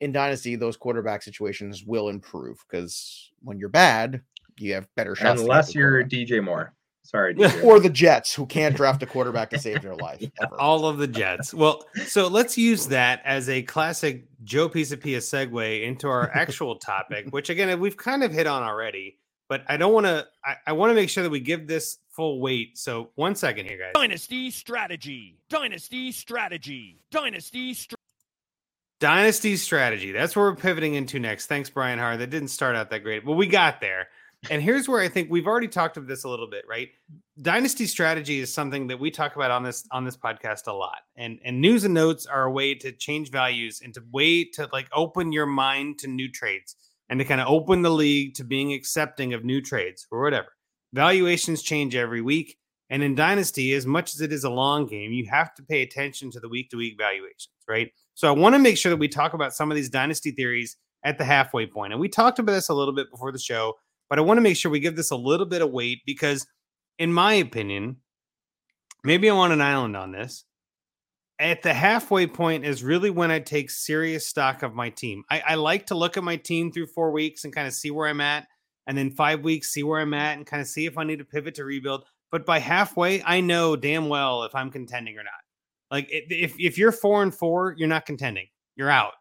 in 0.00 0.12
dynasty 0.12 0.56
those 0.56 0.76
quarterback 0.76 1.22
situations 1.22 1.84
will 1.86 2.08
improve 2.08 2.58
because 2.68 3.30
when 3.42 3.58
you're 3.58 3.68
bad 3.68 4.20
you 4.58 4.74
have 4.74 4.86
better 4.96 5.14
shots 5.14 5.40
Unless 5.40 5.74
you're. 5.74 6.04
DJ 6.04 6.44
Moore. 6.44 6.74
Sorry, 7.02 7.34
or 7.64 7.80
the 7.80 7.90
Jets 7.90 8.32
who 8.32 8.46
can't 8.46 8.76
draft 8.76 9.02
a 9.02 9.06
quarterback 9.06 9.50
to 9.50 9.58
save 9.58 9.82
their 9.82 9.96
life. 9.96 10.22
ever. 10.42 10.60
all 10.60 10.86
of 10.86 10.98
the 10.98 11.06
Jets. 11.06 11.52
Well, 11.52 11.84
so 12.06 12.28
let's 12.28 12.56
use 12.56 12.86
that 12.88 13.20
as 13.24 13.48
a 13.48 13.62
classic 13.62 14.24
Joe 14.44 14.68
Pisapia 14.68 15.18
segue 15.18 15.82
into 15.82 16.08
our 16.08 16.30
actual 16.34 16.76
topic, 16.76 17.26
which 17.30 17.50
again 17.50 17.78
we've 17.80 17.96
kind 17.96 18.22
of 18.22 18.32
hit 18.32 18.46
on 18.46 18.62
already. 18.62 19.18
But 19.48 19.64
I 19.68 19.76
don't 19.76 19.92
want 19.92 20.06
to. 20.06 20.26
I, 20.44 20.54
I 20.68 20.72
want 20.72 20.90
to 20.90 20.94
make 20.94 21.10
sure 21.10 21.22
that 21.22 21.30
we 21.30 21.40
give 21.40 21.66
this 21.66 21.98
full 22.10 22.40
weight. 22.40 22.78
So 22.78 23.10
one 23.16 23.34
second 23.34 23.66
here, 23.66 23.78
guys. 23.78 23.92
Dynasty 23.94 24.50
strategy. 24.50 25.36
Dynasty 25.50 26.12
strategy. 26.12 27.00
Dynasty 27.10 27.74
strategy. 27.74 27.96
Dynasty 29.00 29.56
strategy. 29.56 30.12
That's 30.12 30.36
where 30.36 30.44
we're 30.44 30.54
pivoting 30.54 30.94
into 30.94 31.18
next. 31.18 31.46
Thanks, 31.46 31.68
Brian 31.68 31.98
Hart. 31.98 32.20
That 32.20 32.30
didn't 32.30 32.48
start 32.48 32.76
out 32.76 32.88
that 32.90 33.00
great, 33.00 33.26
but 33.26 33.32
we 33.32 33.48
got 33.48 33.80
there. 33.80 34.08
And 34.50 34.60
here's 34.60 34.88
where 34.88 35.00
I 35.00 35.08
think 35.08 35.30
we've 35.30 35.46
already 35.46 35.68
talked 35.68 35.96
about 35.96 36.08
this 36.08 36.24
a 36.24 36.28
little 36.28 36.48
bit, 36.48 36.64
right? 36.68 36.88
Dynasty 37.40 37.86
strategy 37.86 38.40
is 38.40 38.52
something 38.52 38.88
that 38.88 38.98
we 38.98 39.10
talk 39.10 39.36
about 39.36 39.50
on 39.50 39.62
this 39.62 39.86
on 39.92 40.04
this 40.04 40.16
podcast 40.16 40.66
a 40.66 40.72
lot. 40.72 40.98
And 41.16 41.38
and 41.44 41.60
news 41.60 41.84
and 41.84 41.94
notes 41.94 42.26
are 42.26 42.44
a 42.44 42.50
way 42.50 42.74
to 42.74 42.92
change 42.92 43.30
values 43.30 43.80
and 43.84 43.94
to 43.94 44.02
way 44.12 44.44
to 44.54 44.68
like 44.72 44.88
open 44.92 45.32
your 45.32 45.46
mind 45.46 45.98
to 46.00 46.08
new 46.08 46.30
trades 46.30 46.76
and 47.08 47.20
to 47.20 47.24
kind 47.24 47.40
of 47.40 47.46
open 47.46 47.82
the 47.82 47.90
league 47.90 48.34
to 48.34 48.44
being 48.44 48.72
accepting 48.72 49.32
of 49.32 49.44
new 49.44 49.60
trades 49.60 50.06
or 50.10 50.22
whatever. 50.22 50.48
Valuations 50.92 51.62
change 51.62 51.94
every 51.94 52.20
week. 52.20 52.58
And 52.90 53.02
in 53.02 53.14
Dynasty, 53.14 53.72
as 53.72 53.86
much 53.86 54.14
as 54.14 54.20
it 54.20 54.32
is 54.32 54.44
a 54.44 54.50
long 54.50 54.86
game, 54.86 55.12
you 55.12 55.24
have 55.30 55.54
to 55.54 55.62
pay 55.62 55.82
attention 55.82 56.30
to 56.32 56.40
the 56.40 56.48
week 56.48 56.68
to 56.70 56.76
week 56.76 56.96
valuations, 56.98 57.48
right? 57.66 57.90
So 58.14 58.28
I 58.28 58.32
want 58.32 58.54
to 58.54 58.58
make 58.58 58.76
sure 58.76 58.90
that 58.90 58.98
we 58.98 59.08
talk 59.08 59.32
about 59.32 59.54
some 59.54 59.70
of 59.70 59.76
these 59.76 59.88
Dynasty 59.88 60.30
theories 60.30 60.76
at 61.02 61.16
the 61.16 61.24
halfway 61.24 61.66
point. 61.66 61.92
And 61.92 62.00
we 62.00 62.08
talked 62.08 62.38
about 62.38 62.52
this 62.52 62.68
a 62.68 62.74
little 62.74 62.94
bit 62.94 63.10
before 63.10 63.32
the 63.32 63.38
show, 63.38 63.74
but 64.12 64.18
I 64.18 64.22
want 64.22 64.36
to 64.36 64.42
make 64.42 64.58
sure 64.58 64.70
we 64.70 64.78
give 64.78 64.94
this 64.94 65.10
a 65.10 65.16
little 65.16 65.46
bit 65.46 65.62
of 65.62 65.70
weight 65.70 66.02
because, 66.04 66.46
in 66.98 67.14
my 67.14 67.32
opinion, 67.32 67.96
maybe 69.02 69.26
I'm 69.26 69.38
on 69.38 69.52
an 69.52 69.62
island 69.62 69.96
on 69.96 70.12
this. 70.12 70.44
At 71.38 71.62
the 71.62 71.72
halfway 71.72 72.26
point 72.26 72.66
is 72.66 72.84
really 72.84 73.08
when 73.08 73.30
I 73.30 73.38
take 73.38 73.70
serious 73.70 74.26
stock 74.26 74.62
of 74.62 74.74
my 74.74 74.90
team. 74.90 75.24
I, 75.30 75.42
I 75.48 75.54
like 75.54 75.86
to 75.86 75.94
look 75.94 76.18
at 76.18 76.24
my 76.24 76.36
team 76.36 76.70
through 76.70 76.88
four 76.88 77.10
weeks 77.10 77.44
and 77.44 77.54
kind 77.54 77.66
of 77.66 77.72
see 77.72 77.90
where 77.90 78.06
I'm 78.06 78.20
at, 78.20 78.48
and 78.86 78.98
then 78.98 79.12
five 79.12 79.40
weeks, 79.40 79.72
see 79.72 79.82
where 79.82 79.98
I'm 79.98 80.12
at, 80.12 80.36
and 80.36 80.46
kind 80.46 80.60
of 80.60 80.68
see 80.68 80.84
if 80.84 80.98
I 80.98 81.04
need 81.04 81.20
to 81.20 81.24
pivot 81.24 81.54
to 81.54 81.64
rebuild. 81.64 82.04
But 82.30 82.44
by 82.44 82.58
halfway, 82.58 83.22
I 83.22 83.40
know 83.40 83.76
damn 83.76 84.10
well 84.10 84.42
if 84.42 84.54
I'm 84.54 84.70
contending 84.70 85.16
or 85.16 85.24
not. 85.24 85.32
Like 85.90 86.08
if 86.10 86.54
if 86.58 86.76
you're 86.76 86.92
four 86.92 87.22
and 87.22 87.34
four, 87.34 87.74
you're 87.78 87.88
not 87.88 88.04
contending. 88.04 88.48
You're 88.76 88.90
out. 88.90 89.14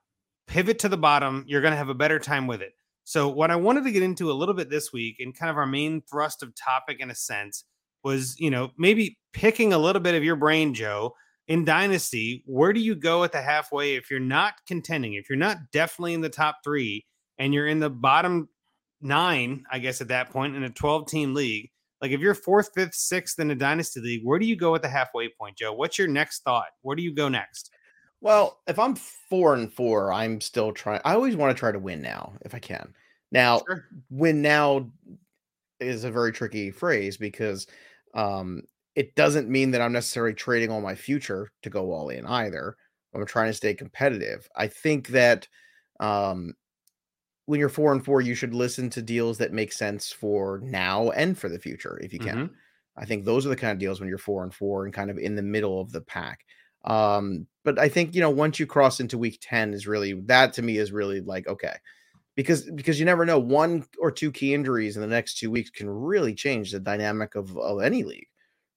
Pivot 0.47 0.79
to 0.79 0.89
the 0.89 0.97
bottom. 0.97 1.45
You're 1.47 1.61
going 1.61 1.71
to 1.71 1.77
have 1.77 1.87
a 1.87 1.93
better 1.93 2.19
time 2.19 2.45
with 2.45 2.61
it. 2.61 2.73
So 3.11 3.27
what 3.27 3.51
I 3.51 3.57
wanted 3.57 3.83
to 3.83 3.91
get 3.91 4.03
into 4.03 4.31
a 4.31 4.39
little 4.39 4.55
bit 4.55 4.69
this 4.69 4.93
week, 4.93 5.17
and 5.19 5.37
kind 5.37 5.49
of 5.49 5.57
our 5.57 5.65
main 5.65 6.01
thrust 6.09 6.41
of 6.41 6.55
topic 6.55 7.01
in 7.01 7.11
a 7.11 7.15
sense, 7.15 7.65
was 8.05 8.39
you 8.39 8.49
know 8.49 8.71
maybe 8.77 9.19
picking 9.33 9.73
a 9.73 9.77
little 9.77 10.01
bit 10.01 10.15
of 10.15 10.23
your 10.23 10.37
brain, 10.37 10.73
Joe. 10.73 11.13
In 11.45 11.65
Dynasty, 11.65 12.41
where 12.45 12.71
do 12.71 12.79
you 12.79 12.95
go 12.95 13.25
at 13.25 13.33
the 13.33 13.41
halfway 13.41 13.95
if 13.95 14.09
you're 14.09 14.21
not 14.21 14.53
contending? 14.65 15.15
If 15.15 15.29
you're 15.29 15.37
not 15.37 15.57
definitely 15.73 16.13
in 16.13 16.21
the 16.21 16.29
top 16.29 16.59
three, 16.63 17.05
and 17.37 17.53
you're 17.53 17.67
in 17.67 17.81
the 17.81 17.89
bottom 17.89 18.47
nine, 19.01 19.65
I 19.69 19.79
guess 19.79 19.99
at 19.99 20.07
that 20.07 20.29
point 20.29 20.55
in 20.55 20.63
a 20.63 20.69
12 20.69 21.05
team 21.07 21.33
league, 21.33 21.69
like 22.01 22.11
if 22.11 22.21
you're 22.21 22.33
fourth, 22.33 22.69
fifth, 22.73 22.95
sixth 22.95 23.37
in 23.39 23.51
a 23.51 23.55
dynasty 23.55 23.99
league, 23.99 24.21
where 24.23 24.39
do 24.39 24.45
you 24.45 24.55
go 24.55 24.73
at 24.73 24.83
the 24.83 24.87
halfway 24.87 25.27
point, 25.27 25.57
Joe? 25.57 25.73
What's 25.73 25.99
your 25.99 26.07
next 26.07 26.43
thought? 26.43 26.67
Where 26.81 26.95
do 26.95 27.03
you 27.03 27.13
go 27.13 27.27
next? 27.27 27.71
Well, 28.21 28.61
if 28.67 28.79
I'm 28.79 28.95
four 28.95 29.55
and 29.55 29.73
four, 29.73 30.13
I'm 30.13 30.39
still 30.39 30.71
trying. 30.71 31.01
I 31.03 31.15
always 31.15 31.35
want 31.35 31.53
to 31.53 31.59
try 31.59 31.73
to 31.73 31.79
win 31.79 32.01
now 32.01 32.35
if 32.45 32.55
I 32.55 32.59
can. 32.59 32.93
Now, 33.31 33.67
Sure. 33.67 33.85
win 34.09 34.41
now 34.41 34.91
is 35.79 36.03
a 36.03 36.11
very 36.11 36.31
tricky 36.31 36.71
phrase 36.71 37.17
because 37.17 37.67
um, 38.13 38.63
it 38.95 39.15
doesn't 39.15 39.49
mean 39.49 39.71
that 39.71 39.81
I'm 39.81 39.93
necessarily 39.93 40.33
trading 40.33 40.71
all 40.71 40.81
my 40.81 40.95
future 40.95 41.49
to 41.63 41.69
go 41.69 41.91
all 41.93 42.09
in 42.09 42.25
either. 42.25 42.77
I'm 43.13 43.25
trying 43.25 43.49
to 43.49 43.53
stay 43.53 43.73
competitive. 43.73 44.47
I 44.55 44.67
think 44.67 45.09
that 45.09 45.47
um, 45.99 46.53
when 47.45 47.59
you're 47.59 47.69
four 47.69 47.91
and 47.91 48.03
four, 48.03 48.21
you 48.21 48.35
should 48.35 48.53
listen 48.53 48.89
to 48.91 49.01
deals 49.01 49.37
that 49.39 49.51
make 49.51 49.73
sense 49.73 50.11
for 50.11 50.59
now 50.63 51.09
and 51.11 51.37
for 51.37 51.49
the 51.49 51.59
future 51.59 51.99
if 52.01 52.13
you 52.13 52.19
can. 52.19 52.35
Mhm. 52.35 52.55
I 52.97 53.05
think 53.05 53.25
those 53.25 53.45
are 53.45 53.49
the 53.49 53.55
kind 53.55 53.71
of 53.73 53.79
deals 53.79 53.99
when 53.99 54.09
you're 54.09 54.17
four 54.17 54.43
and 54.43 54.53
four 54.53 54.85
and 54.85 54.93
kind 54.93 55.11
of 55.11 55.17
in 55.17 55.35
the 55.35 55.41
middle 55.41 55.81
of 55.81 55.91
the 55.91 56.01
pack. 56.01 56.45
Um, 56.85 57.47
but 57.63 57.79
I 57.79 57.89
think 57.89 58.15
you 58.15 58.21
know 58.21 58.29
once 58.29 58.59
you 58.59 58.67
cross 58.67 58.99
into 58.99 59.17
week 59.17 59.39
10 59.41 59.73
is 59.73 59.87
really 59.87 60.13
that 60.23 60.53
to 60.53 60.61
me 60.61 60.77
is 60.77 60.91
really 60.91 61.21
like 61.21 61.47
okay. 61.47 61.75
Because 62.41 62.69
because 62.71 62.99
you 62.99 63.05
never 63.05 63.25
know 63.25 63.39
one 63.39 63.85
or 63.99 64.11
two 64.11 64.31
key 64.31 64.53
injuries 64.53 64.95
in 64.95 65.01
the 65.01 65.07
next 65.07 65.37
two 65.37 65.51
weeks 65.51 65.69
can 65.69 65.89
really 65.89 66.33
change 66.33 66.71
the 66.71 66.79
dynamic 66.79 67.35
of, 67.35 67.57
of 67.57 67.81
any 67.81 68.03
league 68.03 68.27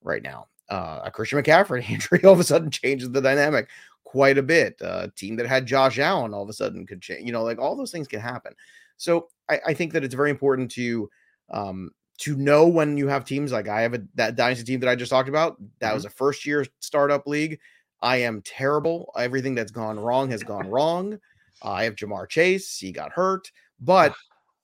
right 0.03 0.23
now. 0.23 0.47
Uh, 0.69 1.01
a 1.05 1.11
Christian 1.11 1.43
McCaffrey 1.43 1.89
injury 1.91 2.25
all 2.25 2.33
of 2.33 2.41
a 2.41 2.45
sudden 2.45 2.71
changes 2.71 3.11
the 3.11 3.21
dynamic 3.21 3.69
quite 4.05 4.39
a 4.39 4.43
bit. 4.43 4.77
A 4.81 5.11
team 5.17 5.37
that 5.37 5.47
had 5.47 5.67
Josh 5.67 5.99
Allen 5.99 6.35
all 6.35 6.43
of 6.43 6.49
a 6.49 6.53
sudden 6.53 6.87
could 6.87 7.03
change. 7.03 7.25
You 7.27 7.33
know, 7.33 7.43
like 7.43 7.59
all 7.59 7.77
those 7.77 7.91
things 7.91 8.09
can 8.09 8.21
happen. 8.21 8.55
So 8.97 9.29
I, 9.49 9.61
I 9.67 9.75
think 9.75 9.93
that 9.93 10.05
it's 10.05 10.15
very 10.15 10.31
important 10.31 10.71
to 10.73 11.11
um, 11.51 11.91
to 12.19 12.37
know 12.37 12.67
when 12.67 12.97
you 12.97 13.09
have 13.09 13.25
teams 13.25 13.53
like 13.53 13.69
I 13.69 13.83
have 13.83 13.95
a 13.95 14.03
that 14.15 14.37
dynasty 14.37 14.65
team 14.65 14.81
that 14.81 14.89
I 14.89 14.95
just 14.95 15.11
talked 15.11 15.29
about. 15.29 15.57
That 15.81 15.95
was 15.95 16.05
a 16.05 16.11
first 16.11 16.47
year 16.47 16.65
startup 16.81 17.27
league. 17.27 17.59
I 18.03 18.19
am 18.19 18.43
terrible. 18.43 19.11
Everything 19.17 19.55
that's 19.55 19.73
gone 19.73 19.99
wrong 19.99 20.31
has 20.31 20.43
gone 20.43 20.69
wrong. 20.69 21.19
Uh, 21.65 21.71
I 21.73 21.85
have 21.85 21.97
Ja'Marr 21.97 22.29
Chase. 22.29 22.79
He 22.79 22.93
got 22.93 23.13
hurt, 23.13 23.51
but 23.81 24.15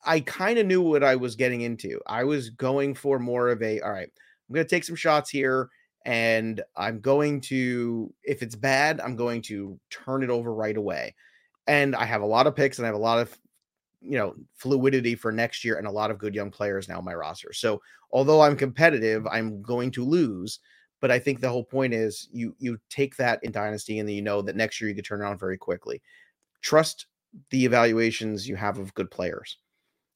I 0.04 0.20
kind 0.20 0.58
of 0.58 0.66
knew 0.66 0.82
what 0.82 1.02
I 1.04 1.16
was 1.16 1.36
getting 1.36 1.62
into. 1.62 2.00
I 2.06 2.24
was 2.24 2.50
going 2.50 2.94
for 2.94 3.18
more 3.18 3.48
of 3.48 3.62
a 3.62 3.80
all 3.80 3.92
right. 3.92 4.10
I'm 4.48 4.54
going 4.54 4.66
to 4.66 4.70
take 4.70 4.84
some 4.84 4.96
shots 4.96 5.30
here, 5.30 5.68
and 6.04 6.60
I'm 6.76 7.00
going 7.00 7.40
to 7.42 8.12
if 8.24 8.42
it's 8.42 8.56
bad, 8.56 9.00
I'm 9.00 9.16
going 9.16 9.42
to 9.42 9.78
turn 9.90 10.22
it 10.22 10.30
over 10.30 10.52
right 10.52 10.76
away. 10.76 11.14
And 11.66 11.94
I 11.94 12.04
have 12.04 12.22
a 12.22 12.26
lot 12.26 12.46
of 12.46 12.56
picks, 12.56 12.78
and 12.78 12.86
I 12.86 12.88
have 12.88 12.96
a 12.96 12.98
lot 12.98 13.20
of 13.20 13.36
you 14.02 14.18
know 14.18 14.34
fluidity 14.56 15.14
for 15.14 15.30
next 15.30 15.64
year 15.64 15.76
and 15.76 15.86
a 15.86 15.90
lot 15.90 16.10
of 16.10 16.18
good 16.18 16.34
young 16.34 16.50
players 16.50 16.88
now 16.88 17.00
my 17.00 17.14
roster. 17.14 17.52
So 17.52 17.80
although 18.12 18.40
I'm 18.40 18.56
competitive, 18.56 19.26
I'm 19.26 19.62
going 19.62 19.90
to 19.92 20.04
lose. 20.04 20.60
But 21.00 21.10
I 21.10 21.18
think 21.18 21.40
the 21.40 21.48
whole 21.48 21.64
point 21.64 21.94
is 21.94 22.28
you 22.32 22.54
you 22.58 22.78
take 22.90 23.16
that 23.16 23.42
in 23.42 23.52
dynasty 23.52 23.98
and 23.98 24.08
then 24.08 24.16
you 24.16 24.22
know 24.22 24.42
that 24.42 24.56
next 24.56 24.80
year 24.80 24.88
you 24.90 24.94
could 24.94 25.04
turn 25.04 25.22
around 25.22 25.38
very 25.38 25.56
quickly. 25.56 26.02
Trust 26.62 27.06
the 27.50 27.64
evaluations 27.64 28.48
you 28.48 28.56
have 28.56 28.78
of 28.78 28.94
good 28.94 29.10
players, 29.10 29.58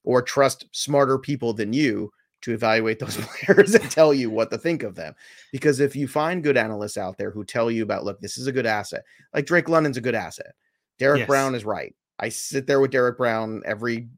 or 0.02 0.22
trust 0.22 0.66
smarter 0.72 1.18
people 1.18 1.52
than 1.52 1.72
you 1.72 2.10
to 2.42 2.52
evaluate 2.52 2.98
those 2.98 3.16
players 3.46 3.74
and 3.74 3.90
tell 3.90 4.12
you 4.12 4.30
what 4.30 4.50
to 4.50 4.58
think 4.58 4.82
of 4.82 4.94
them. 4.94 5.14
Because 5.52 5.80
if 5.80 5.96
you 5.96 6.06
find 6.06 6.42
good 6.42 6.56
analysts 6.56 6.98
out 6.98 7.16
there 7.16 7.30
who 7.30 7.44
tell 7.44 7.70
you 7.70 7.82
about, 7.82 8.04
look, 8.04 8.20
this 8.20 8.36
is 8.36 8.46
a 8.46 8.52
good 8.52 8.66
asset, 8.66 9.02
like 9.32 9.46
Drake 9.46 9.68
London's 9.68 9.96
a 9.96 10.02
good 10.02 10.14
asset. 10.14 10.52
Derek 10.98 11.20
Yes. 11.20 11.26
Brown 11.28 11.54
is 11.54 11.64
right. 11.64 11.94
I 12.18 12.28
sit 12.28 12.66
there 12.66 12.80
with 12.80 12.90
Derek 12.90 13.16
Brown 13.16 13.62
every 13.64 14.08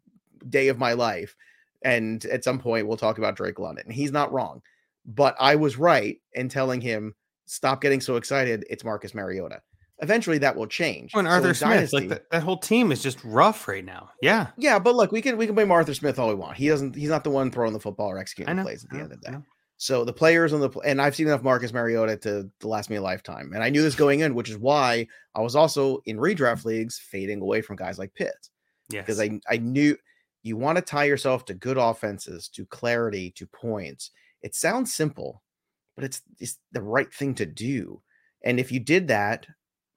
day 0.49 0.68
of 0.68 0.79
my 0.79 0.93
life. 0.93 1.35
And 1.83 2.24
at 2.27 2.45
some 2.45 2.59
point, 2.59 2.87
we'll 2.87 2.97
talk 2.97 3.18
about 3.18 3.37
Drake 3.37 3.59
London. 3.59 3.85
and 3.87 3.95
He's 3.95 4.12
not 4.12 4.33
wrong. 4.33 4.61
But 5.07 5.37
I 5.39 5.55
was 5.55 5.79
right 5.79 6.20
in 6.33 6.49
telling 6.49 6.81
him, 6.81 7.14
stop 7.47 7.81
getting 7.81 8.01
so 8.01 8.16
excited. 8.16 8.66
It's 8.68 8.85
Marcus 8.85 9.14
Mariota. 9.14 9.62
Eventually, 10.01 10.38
that 10.38 10.55
will 10.57 10.66
change. 10.66 11.12
Oh, 11.14 11.20
and 11.20 11.26
So 11.28 11.32
Arthur 11.32 11.49
in 11.49 11.55
Smith, 11.55 11.70
Dynasty- 11.70 11.97
like 11.97 12.09
that, 12.11 12.30
that 12.30 12.42
whole 12.42 12.59
team 12.59 12.92
is 12.92 13.03
just 13.03 13.22
rough 13.24 13.66
right 13.66 13.84
now. 13.84 14.11
Yeah, 14.20 14.49
yeah, 14.59 14.78
but 14.78 14.94
look, 14.94 15.11
we 15.12 15.22
can 15.22 15.36
we 15.38 15.47
can 15.47 15.55
blame 15.55 15.70
Arthur 15.72 15.94
Smith 15.94 16.18
all 16.18 16.28
we 16.28 16.34
want. 16.34 16.57
He 16.57 16.68
doesn't. 16.68 16.94
He's 16.94 17.09
not 17.09 17.24
the 17.24 17.30
one 17.30 17.51
throwing 17.51 17.72
the 17.72 17.80
football 17.80 18.09
or 18.11 18.18
executing 18.18 18.57
the 18.57 18.62
plays 18.62 18.84
at 18.84 18.90
the 18.90 18.97
end 18.97 19.12
of 19.12 19.20
the 19.20 19.30
day. 19.30 19.36
So 19.78 20.05
the 20.05 20.12
players 20.12 20.53
on 20.53 20.61
the 20.61 20.70
and 20.80 21.01
I've 21.01 21.14
seen 21.16 21.26
enough 21.26 21.42
Marcus 21.42 21.72
Mariota 21.72 22.16
to, 22.18 22.51
to 22.61 22.68
last 22.68 22.88
me 22.90 22.97
a 22.97 23.03
lifetime, 23.03 23.53
and 23.55 23.62
I 23.62 23.68
knew 23.70 23.82
this 23.82 23.94
going 23.94 24.20
in, 24.20 24.34
which 24.34 24.51
is 24.51 24.59
why 24.59 25.07
I 25.34 25.40
was 25.40 25.55
also 25.57 25.99
in 26.07 26.16
redraft 26.18 26.64
leagues 26.64 26.99
fading 26.99 27.40
away 27.40 27.61
from 27.62 27.76
guys 27.76 27.99
like 27.99 28.14
Pitt 28.14 28.34
Yeah. 28.90 29.01
because 29.03 29.20
I 29.20 29.38
I 29.51 29.59
knew 29.59 29.97
you 30.42 30.57
want 30.57 30.76
to 30.76 30.82
tie 30.82 31.05
yourself 31.05 31.44
to 31.47 31.55
good 31.55 31.76
offenses, 31.76 32.49
to 32.51 32.64
clarity, 32.66 33.30
to 33.32 33.47
points, 33.47 34.12
It 34.42 34.55
sounds 34.55 34.94
simple, 34.94 35.42
but 35.97 36.05
it's, 36.05 36.22
it's 36.38 36.59
the 36.72 36.82
right 36.82 37.12
thing 37.12 37.34
to 37.34 37.47
do. 37.47 38.01
And 38.44 38.61
if 38.61 38.70
you 38.70 38.78
did 38.78 39.09
that 39.09 39.47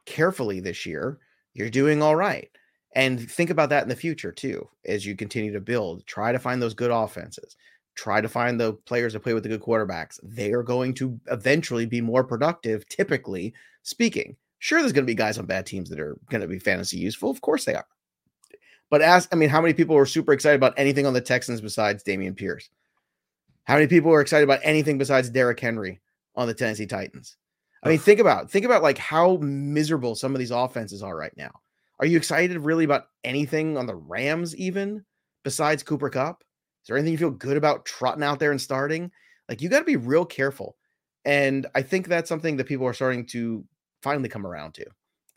carefully 0.10 0.60
this 0.60 0.86
year, 0.86 1.20
you're 1.54 1.70
doing 1.70 2.02
all 2.02 2.16
right. 2.16 2.50
And 2.96 3.30
think 3.30 3.52
about 3.52 3.70
that 3.70 3.84
in 3.84 3.90
the 3.90 3.96
future 3.96 4.32
too, 4.32 4.68
as 4.86 5.06
you 5.06 5.16
continue 5.16 5.54
to 5.54 5.62
build. 5.62 6.06
Try 6.08 6.32
to 6.32 6.40
find 6.40 6.60
those 6.60 6.74
good 6.74 6.90
offenses. 6.90 7.56
Try 7.94 8.20
to 8.20 8.28
find 8.28 8.60
the 8.60 8.74
players 8.74 9.14
that 9.14 9.20
play 9.20 9.36
with 9.36 9.44
the 9.44 9.50
good 9.50 9.62
quarterbacks. 9.62 10.20
They 10.24 10.52
are 10.52 10.64
going 10.64 10.96
to 10.96 11.20
eventually 11.30 11.86
be 11.86 12.02
more 12.02 12.24
productive, 12.24 12.90
typically 12.90 13.54
speaking. 13.84 14.36
Sure, 14.58 14.80
there's 14.80 14.94
going 14.94 15.06
to 15.06 15.12
be 15.12 15.16
guys 15.16 15.38
on 15.38 15.46
bad 15.46 15.68
teams 15.68 15.90
that 15.90 16.00
are 16.00 16.18
going 16.30 16.42
to 16.42 16.48
be 16.48 16.60
fantasy 16.60 16.98
useful. 16.98 17.30
Of 17.30 17.42
course 17.42 17.66
they 17.66 17.76
are. 17.76 17.86
But 18.90 19.04
ask, 19.04 19.30
I 19.32 19.36
mean, 19.36 19.50
how 19.50 19.62
many 19.62 19.76
people 19.76 19.96
were 19.96 20.08
super 20.08 20.34
excited 20.34 20.56
about 20.56 20.74
anything 20.76 21.06
on 21.06 21.14
the 21.14 21.22
Texans 21.22 21.62
besides 21.62 22.04
Dameon 22.04 22.36
Pierce? 22.36 22.70
How 23.66 23.76
many 23.76 23.86
people 23.86 24.10
were 24.10 24.22
excited 24.22 24.46
about 24.46 24.62
anything 24.64 24.98
besides 24.98 25.30
Derrick 25.30 25.60
Henry 25.60 26.00
on 26.36 26.48
the 26.48 26.56
Tennessee 26.56 26.88
Titans? 26.88 27.38
I 27.84 27.90
mean, 27.90 28.00
think 28.00 28.20
about 28.20 28.52
think 28.52 28.66
about 28.66 28.84
like 28.84 28.98
how 28.98 29.38
miserable 29.38 30.16
some 30.16 30.34
of 30.34 30.40
these 30.40 30.52
offenses 30.52 31.02
are 31.02 31.16
right 31.16 31.36
now. 31.38 31.52
Are 32.00 32.06
you 32.06 32.18
excited 32.18 32.58
really 32.60 32.84
about 32.84 33.06
anything 33.24 33.78
on 33.78 33.86
the 33.86 33.96
Rams 33.96 34.56
even 34.56 35.06
besides 35.44 35.84
Cooper 35.84 36.10
Kupp? 36.10 36.44
Is 36.84 36.88
there 36.88 36.98
anything 36.98 37.14
you 37.14 37.18
feel 37.18 37.32
good 37.32 37.58
about 37.58 37.86
trotting 37.86 38.24
out 38.24 38.40
there 38.40 38.52
and 38.52 38.62
starting? 38.62 39.12
Like 39.48 39.62
you 39.62 39.70
got 39.70 39.80
to 39.80 39.86
be 39.86 39.98
real 39.98 40.26
careful. 40.26 40.76
And 41.26 41.68
I 41.76 41.82
think 41.82 42.08
that's 42.08 42.30
something 42.30 42.58
that 42.58 42.68
people 42.68 42.86
are 42.86 42.94
starting 42.94 43.26
to 43.28 43.66
finally 44.02 44.30
come 44.30 44.46
around 44.46 44.74
to. 44.76 44.86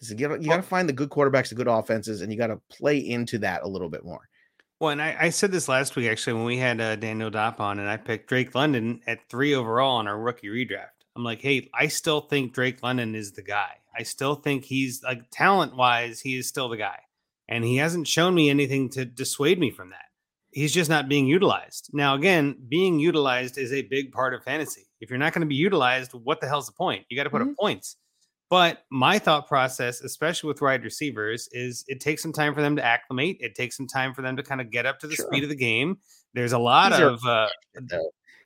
You 0.01 0.17
got 0.17 0.41
to 0.41 0.63
find 0.63 0.89
the 0.89 0.93
good 0.93 1.11
quarterbacks, 1.11 1.49
the 1.51 1.55
good 1.55 1.69
offenses, 1.69 2.23
and 2.23 2.33
you 2.33 2.39
got 2.39 2.49
to 2.49 2.61
play 2.71 2.99
into 2.99 3.39
that 3.39 3.63
a 3.63 3.69
little 3.69 3.89
bit 3.89 4.05
more. 4.05 4.29
Well, 4.81 4.91
and 4.91 5.01
I, 5.01 5.17
I, 5.21 5.29
said 5.29 5.53
this 5.53 5.69
last 5.69 5.95
week 5.95 6.11
actually 6.11 6.33
when 6.33 6.45
we 6.45 6.57
had 6.57 6.81
uh, 6.81 6.97
Daniel 6.97 7.31
Dopp 7.31 7.61
on, 7.61 7.79
and 7.79 7.89
I 7.89 7.97
picked 7.97 8.29
Drake 8.29 8.53
London 8.53 9.01
at 9.07 9.29
three 9.29 9.55
overall 9.55 9.99
on 9.99 10.09
our 10.09 10.19
rookie 10.19 10.49
redraft. 10.49 11.02
I'm 11.17 11.25
like, 11.25 11.43
hey, 11.43 11.69
I 11.75 11.89
still 11.89 12.23
think 12.23 12.53
Drake 12.53 12.83
London 12.83 13.15
is 13.15 13.33
the 13.33 13.43
guy. 13.43 13.73
I 13.97 14.03
still 14.03 14.35
think 14.35 14.65
he's 14.65 15.03
like 15.03 15.31
talent 15.31 15.77
wise, 15.77 16.21
he 16.21 16.37
is 16.37 16.49
still 16.49 16.69
the 16.69 16.77
guy. 16.77 16.99
And 17.49 17.65
he 17.65 17.77
hasn't 17.77 18.09
shown 18.09 18.35
me 18.35 18.49
anything 18.49 18.89
to 18.91 19.05
dissuade 19.05 19.59
me 19.59 19.71
from 19.71 19.91
that. 19.91 20.07
He's 20.53 20.73
just 20.73 20.89
not 20.89 21.09
being 21.09 21.27
utilized. 21.27 21.91
Now, 21.93 22.15
again, 22.15 22.57
being 22.69 22.99
utilized 22.99 23.59
is 23.59 23.73
a 23.73 23.83
big 23.83 24.13
part 24.13 24.35
of 24.35 24.45
fantasy. 24.45 24.87
If 25.01 25.11
you're 25.11 25.19
not 25.19 25.33
going 25.33 25.41
to 25.41 25.47
be 25.47 25.55
utilized, 25.55 26.13
what 26.13 26.41
the 26.41 26.49
hell's 26.49 26.67
the 26.67 26.73
point? 26.73 27.05
You 27.09 27.17
got 27.17 27.25
to 27.25 27.31
put 27.31 27.41
mm-hmm. 27.41 27.51
up 27.51 27.57
points. 27.59 27.97
But 28.49 28.85
my 28.91 29.19
thought 29.19 29.49
process, 29.49 30.03
especially 30.03 30.49
with 30.49 30.61
wide 30.61 30.85
receivers, 30.85 31.49
is 31.53 31.85
it 31.89 32.01
takes 32.01 32.21
some 32.21 32.35
time 32.35 32.55
for 32.55 32.61
them 32.61 32.77
to 32.77 32.85
acclimate. 32.85 33.39
It 33.41 33.55
takes 33.55 33.79
some 33.79 33.87
time 33.87 34.13
for 34.13 34.21
them 34.21 34.37
to 34.37 34.43
kind 34.43 34.61
of 34.61 34.71
get 34.71 34.85
up 34.85 34.99
to 35.01 35.07
the 35.07 35.15
sure. 35.15 35.27
speed 35.27 35.43
of 35.43 35.49
the 35.49 35.57
game. 35.57 35.99
There's 36.35 36.53
a 36.53 36.59
lot 36.59 36.93
of. 36.93 37.25
Uh, 37.25 37.49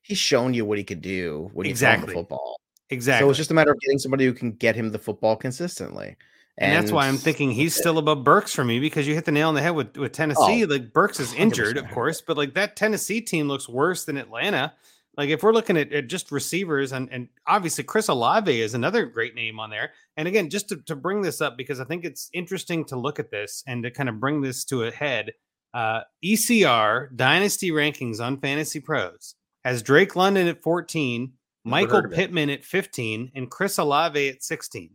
he's 0.07 0.19
shown 0.19 0.55
you 0.55 0.65
what 0.65 0.79
he 0.79 0.85
could 0.85 1.03
do 1.03 1.51
when 1.53 1.67
exactly. 1.67 2.07
he's 2.07 2.15
football. 2.15 2.61
Exactly. 2.91 3.27
So 3.27 3.31
it's 3.31 3.39
just 3.39 3.51
a 3.51 3.55
matter 3.55 3.73
of 3.73 3.81
getting 3.81 3.99
somebody 3.99 4.25
who 4.25 4.33
can 4.33 4.53
get 4.53 4.77
him 4.77 4.91
the 4.93 4.99
football 5.01 5.35
consistently. 5.35 6.17
And, 6.59 6.73
and 6.73 6.75
that's 6.75 6.93
why 6.93 7.09
I'm 7.09 7.17
thinking 7.17 7.51
he's 7.51 7.75
still 7.75 7.99
above 7.99 8.23
Burks 8.23 8.55
for 8.55 8.65
me 8.65 8.79
because 8.79 9.07
you 9.07 9.15
hit 9.15 9.25
the 9.25 9.33
nail 9.33 9.49
on 9.49 9.55
the 9.55 9.63
head 9.63 9.75
with, 9.75 9.97
with 9.97 10.13
Tennessee. 10.13 10.65
Oh, 10.65 10.69
like 10.69 10.93
Burks 10.93 11.19
is 11.19 11.35
injured, 11.35 11.77
100%. 11.77 11.85
of 11.85 11.91
course, 11.91 12.21
but 12.21 12.37
like 12.37 12.55
that 12.55 12.77
Tennessee 12.77 13.21
team 13.21 13.49
looks 13.49 13.69
worse 13.69 14.05
than 14.05 14.17
Atlanta. 14.17 14.73
Like 15.17 15.29
if 15.31 15.43
we're 15.43 15.53
looking 15.53 15.77
at, 15.77 15.93
at 15.93 16.07
just 16.07 16.31
receivers 16.31 16.93
and, 16.93 17.09
and 17.11 17.29
obviously 17.47 17.83
Chris 17.83 18.09
Olave 18.09 18.61
is 18.61 18.75
another 18.75 19.07
great 19.07 19.35
name 19.35 19.59
on 19.59 19.71
there. 19.71 19.91
And 20.17 20.29
again, 20.29 20.49
just 20.49 20.69
to, 20.69 20.77
to 20.87 20.95
bring 20.95 21.21
this 21.21 21.41
up 21.41 21.59
because 21.59 21.81
I 21.81 21.85
think 21.85 22.05
it's 22.05 22.31
interesting 22.33 22.85
to 22.87 22.97
look 22.97 23.19
at 23.19 23.31
this 23.31 23.65
and 23.67 23.83
to 23.83 23.91
kind 23.91 24.09
of 24.09 24.21
bring 24.21 24.41
this 24.41 24.65
to 24.67 24.85
a 24.85 24.93
head. 24.93 25.33
Uh, 25.75 26.03
ECR 26.25 27.15
Dynasty 27.15 27.71
rankings 27.71 28.21
on 28.21 28.41
Fantasy 28.41 28.81
Pros 28.81 29.35
has 29.67 29.83
Drake 29.83 30.15
London 30.15 30.47
at 30.47 30.63
14, 30.63 31.33
Michael 31.65 32.05
Pittman 32.05 32.51
at 32.51 32.65
15, 32.65 33.33
and 33.35 33.51
Chris 33.51 33.79
Olave 33.79 34.29
at 34.29 34.41
16. 34.41 34.91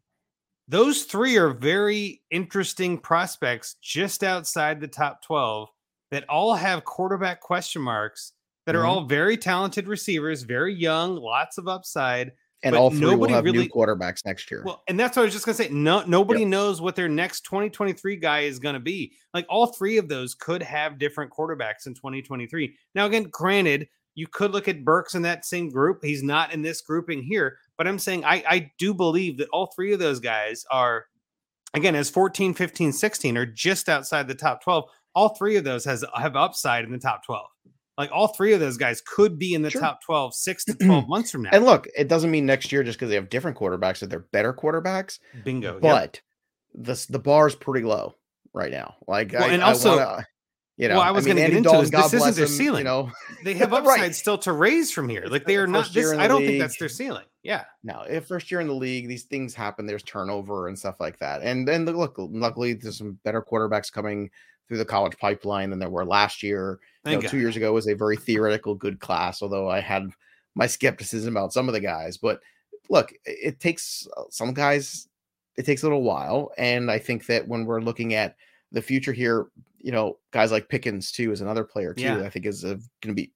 Those 0.69 1.03
three 1.03 1.35
are 1.35 1.49
very 1.49 2.21
interesting 2.31 2.97
prospects 2.97 3.75
just 3.81 4.23
outside 4.23 4.79
the 4.79 4.87
top 4.87 5.23
12 5.23 5.67
that 6.11 6.23
all 6.29 6.53
have 6.55 6.85
quarterback 6.85 7.41
question 7.41 7.81
marks 7.81 8.31
that 8.65 8.71
mm-hmm. 8.71 8.81
are 8.81 8.85
all 8.85 9.03
very 9.03 9.35
talented 9.35 9.89
receivers, 9.89 10.43
very 10.43 10.73
young, 10.73 11.17
lots 11.17 11.57
of 11.57 11.67
upside. 11.67 12.31
And 12.63 12.73
all 12.73 12.91
three 12.91 13.13
will 13.15 13.27
have 13.27 13.43
really, 13.43 13.57
new 13.57 13.69
quarterbacks 13.69 14.23
next 14.23 14.49
year. 14.49 14.63
Well, 14.65 14.83
and 14.87 14.97
that's 14.97 15.17
what 15.17 15.23
I 15.23 15.25
was 15.25 15.33
just 15.33 15.45
gonna 15.45 15.55
say. 15.55 15.67
No, 15.67 16.05
nobody 16.05 16.41
yep. 16.41 16.49
knows 16.49 16.79
what 16.79 16.95
their 16.95 17.09
next 17.09 17.41
2023 17.41 18.15
guy 18.15 18.41
is 18.41 18.57
gonna 18.57 18.79
be. 18.79 19.11
Like 19.33 19.47
all 19.49 19.67
three 19.67 19.97
of 19.97 20.07
those 20.07 20.33
could 20.33 20.63
have 20.63 20.97
different 20.97 21.29
quarterbacks 21.31 21.87
in 21.87 21.93
2023. 21.93 22.73
Now, 22.95 23.07
again, 23.07 23.23
granted, 23.31 23.89
you 24.15 24.27
could 24.27 24.51
look 24.51 24.67
at 24.67 24.83
Burks 24.83 25.15
in 25.15 25.21
that 25.23 25.45
same 25.45 25.69
group. 25.69 26.03
He's 26.03 26.23
not 26.23 26.53
in 26.53 26.61
this 26.61 26.81
grouping 26.81 27.23
here, 27.23 27.57
but 27.77 27.87
I'm 27.87 27.99
saying 27.99 28.25
I, 28.25 28.43
I 28.47 28.71
do 28.77 28.93
believe 28.93 29.37
that 29.37 29.49
all 29.49 29.67
three 29.67 29.93
of 29.93 29.99
those 29.99 30.19
guys 30.19 30.65
are, 30.69 31.05
again, 31.73 31.95
as 31.95 32.09
14, 32.09 32.53
15, 32.53 32.91
16 32.91 33.37
are 33.37 33.45
just 33.45 33.89
outside 33.89 34.27
the 34.27 34.35
top 34.35 34.63
12. 34.63 34.85
All 35.15 35.29
three 35.29 35.55
of 35.55 35.63
those 35.63 35.85
has 35.85 36.05
have 36.15 36.35
upside 36.35 36.85
in 36.85 36.91
the 36.91 36.99
top 36.99 37.25
12. 37.25 37.45
Like 37.97 38.11
all 38.11 38.29
three 38.29 38.53
of 38.53 38.59
those 38.59 38.77
guys 38.77 39.01
could 39.05 39.37
be 39.37 39.53
in 39.53 39.61
the 39.61 39.69
sure. 39.69 39.81
top 39.81 40.01
12, 40.03 40.33
six 40.33 40.65
to 40.65 40.73
12 40.73 41.07
months 41.09 41.31
from 41.31 41.43
now. 41.43 41.49
And 41.53 41.65
look, 41.65 41.87
it 41.95 42.07
doesn't 42.07 42.31
mean 42.31 42.45
next 42.45 42.71
year 42.71 42.83
just 42.83 42.97
because 42.97 43.09
they 43.09 43.15
have 43.15 43.29
different 43.29 43.57
quarterbacks 43.57 43.99
that 43.99 44.09
they're 44.09 44.25
better 44.31 44.53
quarterbacks. 44.53 45.19
Bingo. 45.43 45.79
But 45.79 46.21
yep. 46.73 46.85
the 46.85 47.05
the 47.09 47.19
bar 47.19 47.47
is 47.47 47.55
pretty 47.55 47.85
low 47.85 48.15
right 48.53 48.71
now. 48.71 48.95
Like 49.07 49.33
well, 49.33 49.43
I, 49.43 49.53
and 49.53 49.61
also 49.61 49.97
wanna, 49.97 50.27
you 50.77 50.87
know, 50.87 50.95
well, 50.95 51.03
I 51.03 51.11
was 51.11 51.25
I 51.25 51.29
mean, 51.29 51.37
going 51.37 51.45
to 51.45 51.51
get 51.51 51.57
into 51.57 51.81
this. 51.81 51.89
this 51.91 52.13
isn't 52.13 52.35
their 52.35 52.47
ceiling. 52.47 52.79
You 52.79 52.85
know, 52.85 53.11
they 53.43 53.53
have 53.55 53.73
upside 53.73 53.99
right. 53.99 54.15
still 54.15 54.37
to 54.39 54.53
raise 54.53 54.91
from 54.91 55.09
here. 55.09 55.25
Like 55.27 55.45
they 55.45 55.57
are 55.57 55.67
not. 55.67 55.93
This, 55.93 56.11
I 56.11 56.27
don't 56.27 56.39
league. 56.39 56.47
think 56.47 56.59
that's 56.59 56.77
their 56.77 56.89
ceiling. 56.89 57.25
Yeah. 57.43 57.65
No, 57.83 58.03
if 58.07 58.27
first 58.27 58.51
year 58.51 58.61
in 58.61 58.67
the 58.67 58.73
league, 58.73 59.07
these 59.07 59.23
things 59.23 59.53
happen. 59.53 59.85
There's 59.85 60.03
turnover 60.03 60.67
and 60.67 60.77
stuff 60.77 60.95
like 60.99 61.19
that. 61.19 61.41
And 61.41 61.67
then 61.67 61.85
look, 61.85 62.15
luckily, 62.17 62.73
there's 62.73 62.97
some 62.97 63.19
better 63.23 63.41
quarterbacks 63.41 63.91
coming 63.91 64.29
through 64.67 64.77
the 64.77 64.85
college 64.85 65.17
pipeline 65.17 65.69
than 65.69 65.79
there 65.79 65.89
were 65.89 66.05
last 66.05 66.41
year. 66.41 66.79
You 67.05 67.13
know, 67.13 67.21
two 67.21 67.39
years 67.39 67.57
ago 67.57 67.73
was 67.73 67.87
a 67.87 67.93
very 67.93 68.15
theoretical 68.15 68.75
good 68.75 68.99
class, 68.99 69.41
although 69.41 69.69
I 69.69 69.81
had 69.81 70.09
my 70.55 70.67
skepticism 70.67 71.35
about 71.35 71.51
some 71.51 71.67
of 71.67 71.73
the 71.73 71.79
guys. 71.79 72.17
But 72.17 72.39
look, 72.89 73.11
it 73.25 73.59
takes 73.59 74.07
uh, 74.15 74.23
some 74.29 74.53
guys. 74.53 75.07
It 75.57 75.65
takes 75.65 75.83
a 75.83 75.85
little 75.85 76.03
while, 76.03 76.51
and 76.57 76.89
I 76.89 76.99
think 76.99 77.25
that 77.25 77.47
when 77.47 77.65
we're 77.65 77.81
looking 77.81 78.13
at 78.13 78.35
the 78.71 78.81
future 78.81 79.13
here, 79.13 79.47
you 79.79 79.91
know, 79.91 80.17
guys 80.31 80.51
like 80.51 80.69
Pickens 80.69 81.11
too 81.11 81.31
is 81.31 81.41
another 81.41 81.63
player 81.63 81.93
too. 81.93 82.03
Yeah. 82.03 82.23
I 82.23 82.29
think 82.29 82.45
is 82.45 82.63
going 82.63 82.81
to 83.03 83.13
be 83.13 83.31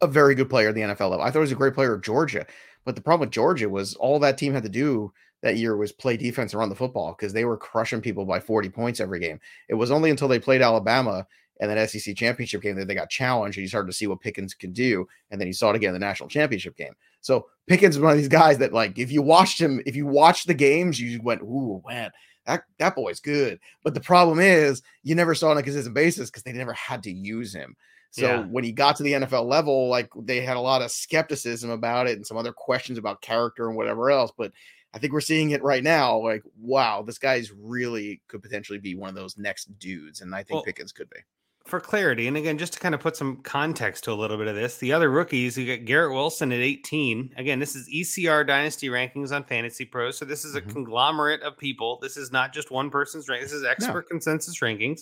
a 0.00 0.06
very 0.06 0.34
good 0.34 0.50
player 0.50 0.68
at 0.68 0.74
the 0.74 0.82
NFL 0.82 1.10
level. 1.10 1.22
I 1.22 1.26
thought 1.26 1.38
he 1.38 1.40
was 1.40 1.52
a 1.52 1.56
great 1.56 1.74
player 1.74 1.96
at 1.96 2.02
Georgia, 2.02 2.46
but 2.84 2.94
the 2.94 3.02
problem 3.02 3.26
with 3.26 3.34
Georgia 3.34 3.68
was 3.68 3.94
all 3.94 4.18
that 4.20 4.38
team 4.38 4.52
had 4.52 4.62
to 4.62 4.68
do 4.68 5.12
that 5.42 5.56
year 5.56 5.76
was 5.76 5.92
play 5.92 6.16
defense 6.16 6.54
around 6.54 6.70
the 6.70 6.74
football 6.74 7.14
because 7.16 7.32
they 7.32 7.44
were 7.44 7.56
crushing 7.56 8.00
people 8.00 8.24
by 8.24 8.40
40 8.40 8.68
points 8.70 9.00
every 9.00 9.20
game. 9.20 9.38
It 9.68 9.74
was 9.74 9.90
only 9.90 10.10
until 10.10 10.28
they 10.28 10.38
played 10.38 10.62
Alabama 10.62 11.26
and 11.60 11.70
that 11.70 11.90
SEC 11.90 12.16
championship 12.16 12.62
game 12.62 12.76
that 12.76 12.86
they 12.86 12.94
got 12.94 13.10
challenged 13.10 13.56
and 13.56 13.62
you 13.62 13.68
started 13.68 13.86
to 13.86 13.96
see 13.96 14.06
what 14.06 14.20
Pickens 14.20 14.54
can 14.54 14.72
do. 14.72 15.06
And 15.30 15.40
then 15.40 15.46
you 15.46 15.54
saw 15.54 15.70
it 15.70 15.76
again 15.76 15.94
in 15.94 16.00
the 16.00 16.06
national 16.06 16.28
championship 16.28 16.76
game. 16.76 16.94
So 17.20 17.46
Pickens 17.66 17.96
is 17.96 18.02
one 18.02 18.12
of 18.12 18.18
these 18.18 18.28
guys 18.28 18.58
that 18.58 18.72
like 18.72 18.98
if 18.98 19.10
you 19.10 19.22
watched 19.22 19.60
him, 19.60 19.80
if 19.86 19.96
you 19.96 20.06
watched 20.06 20.46
the 20.46 20.54
games, 20.54 21.00
you 21.00 21.20
went, 21.22 21.42
ooh, 21.42 21.82
man, 21.86 22.10
that 22.46 22.64
that 22.78 22.94
boy's 22.94 23.20
good. 23.20 23.58
But 23.82 23.94
the 23.94 24.00
problem 24.00 24.40
is 24.40 24.82
you 25.02 25.14
never 25.14 25.34
saw 25.34 25.46
him 25.46 25.52
on 25.52 25.58
a 25.58 25.62
consistent 25.62 25.94
basis 25.94 26.30
because 26.30 26.42
they 26.42 26.52
never 26.52 26.72
had 26.72 27.02
to 27.04 27.12
use 27.12 27.54
him. 27.54 27.76
So 28.10 28.26
yeah. 28.26 28.40
when 28.44 28.64
he 28.64 28.72
got 28.72 28.96
to 28.96 29.02
the 29.02 29.12
NFL 29.12 29.46
level, 29.46 29.88
like 29.88 30.08
they 30.22 30.40
had 30.40 30.56
a 30.56 30.60
lot 30.60 30.80
of 30.80 30.90
skepticism 30.90 31.70
about 31.70 32.06
it 32.06 32.16
and 32.16 32.26
some 32.26 32.38
other 32.38 32.52
questions 32.52 32.98
about 32.98 33.20
character 33.20 33.68
and 33.68 33.76
whatever 33.76 34.10
else. 34.10 34.32
But 34.36 34.52
I 34.94 34.98
think 34.98 35.12
we're 35.12 35.20
seeing 35.20 35.50
it 35.50 35.62
right 35.62 35.82
now. 35.82 36.16
Like, 36.18 36.42
wow, 36.58 37.02
this 37.02 37.18
guy's 37.18 37.52
really 37.52 38.22
could 38.28 38.42
potentially 38.42 38.78
be 38.78 38.94
one 38.94 39.10
of 39.10 39.14
those 39.14 39.36
next 39.36 39.66
dudes, 39.78 40.22
and 40.22 40.34
I 40.34 40.38
think 40.38 40.54
well, 40.54 40.62
Pickens 40.62 40.92
could 40.92 41.10
be 41.10 41.20
for 41.66 41.80
clarity, 41.80 42.28
and 42.28 42.36
again, 42.36 42.58
just 42.58 42.74
to 42.74 42.78
kind 42.78 42.94
of 42.94 43.00
put 43.00 43.16
some 43.16 43.36
context 43.42 44.04
to 44.04 44.12
a 44.12 44.14
little 44.14 44.36
bit 44.36 44.46
of 44.46 44.54
this, 44.54 44.78
the 44.78 44.92
other 44.92 45.10
rookies, 45.10 45.58
you 45.58 45.76
got 45.76 45.84
Garrett 45.84 46.12
Wilson 46.12 46.52
at 46.52 46.60
18. 46.60 47.34
Again, 47.36 47.58
this 47.58 47.74
is 47.74 47.88
ECR 47.88 48.46
Dynasty 48.46 48.88
rankings 48.88 49.32
on 49.32 49.44
Fantasy 49.44 49.84
Pros. 49.84 50.16
So 50.16 50.24
this 50.24 50.44
is 50.44 50.54
a 50.54 50.60
mm-hmm. 50.60 50.70
conglomerate 50.70 51.42
of 51.42 51.58
people. 51.58 51.98
This 52.00 52.16
is 52.16 52.30
not 52.30 52.52
just 52.52 52.70
one 52.70 52.90
person's 52.90 53.28
rank. 53.28 53.42
This 53.42 53.52
is 53.52 53.64
expert 53.64 54.06
no. 54.06 54.08
consensus 54.08 54.60
rankings. 54.60 55.00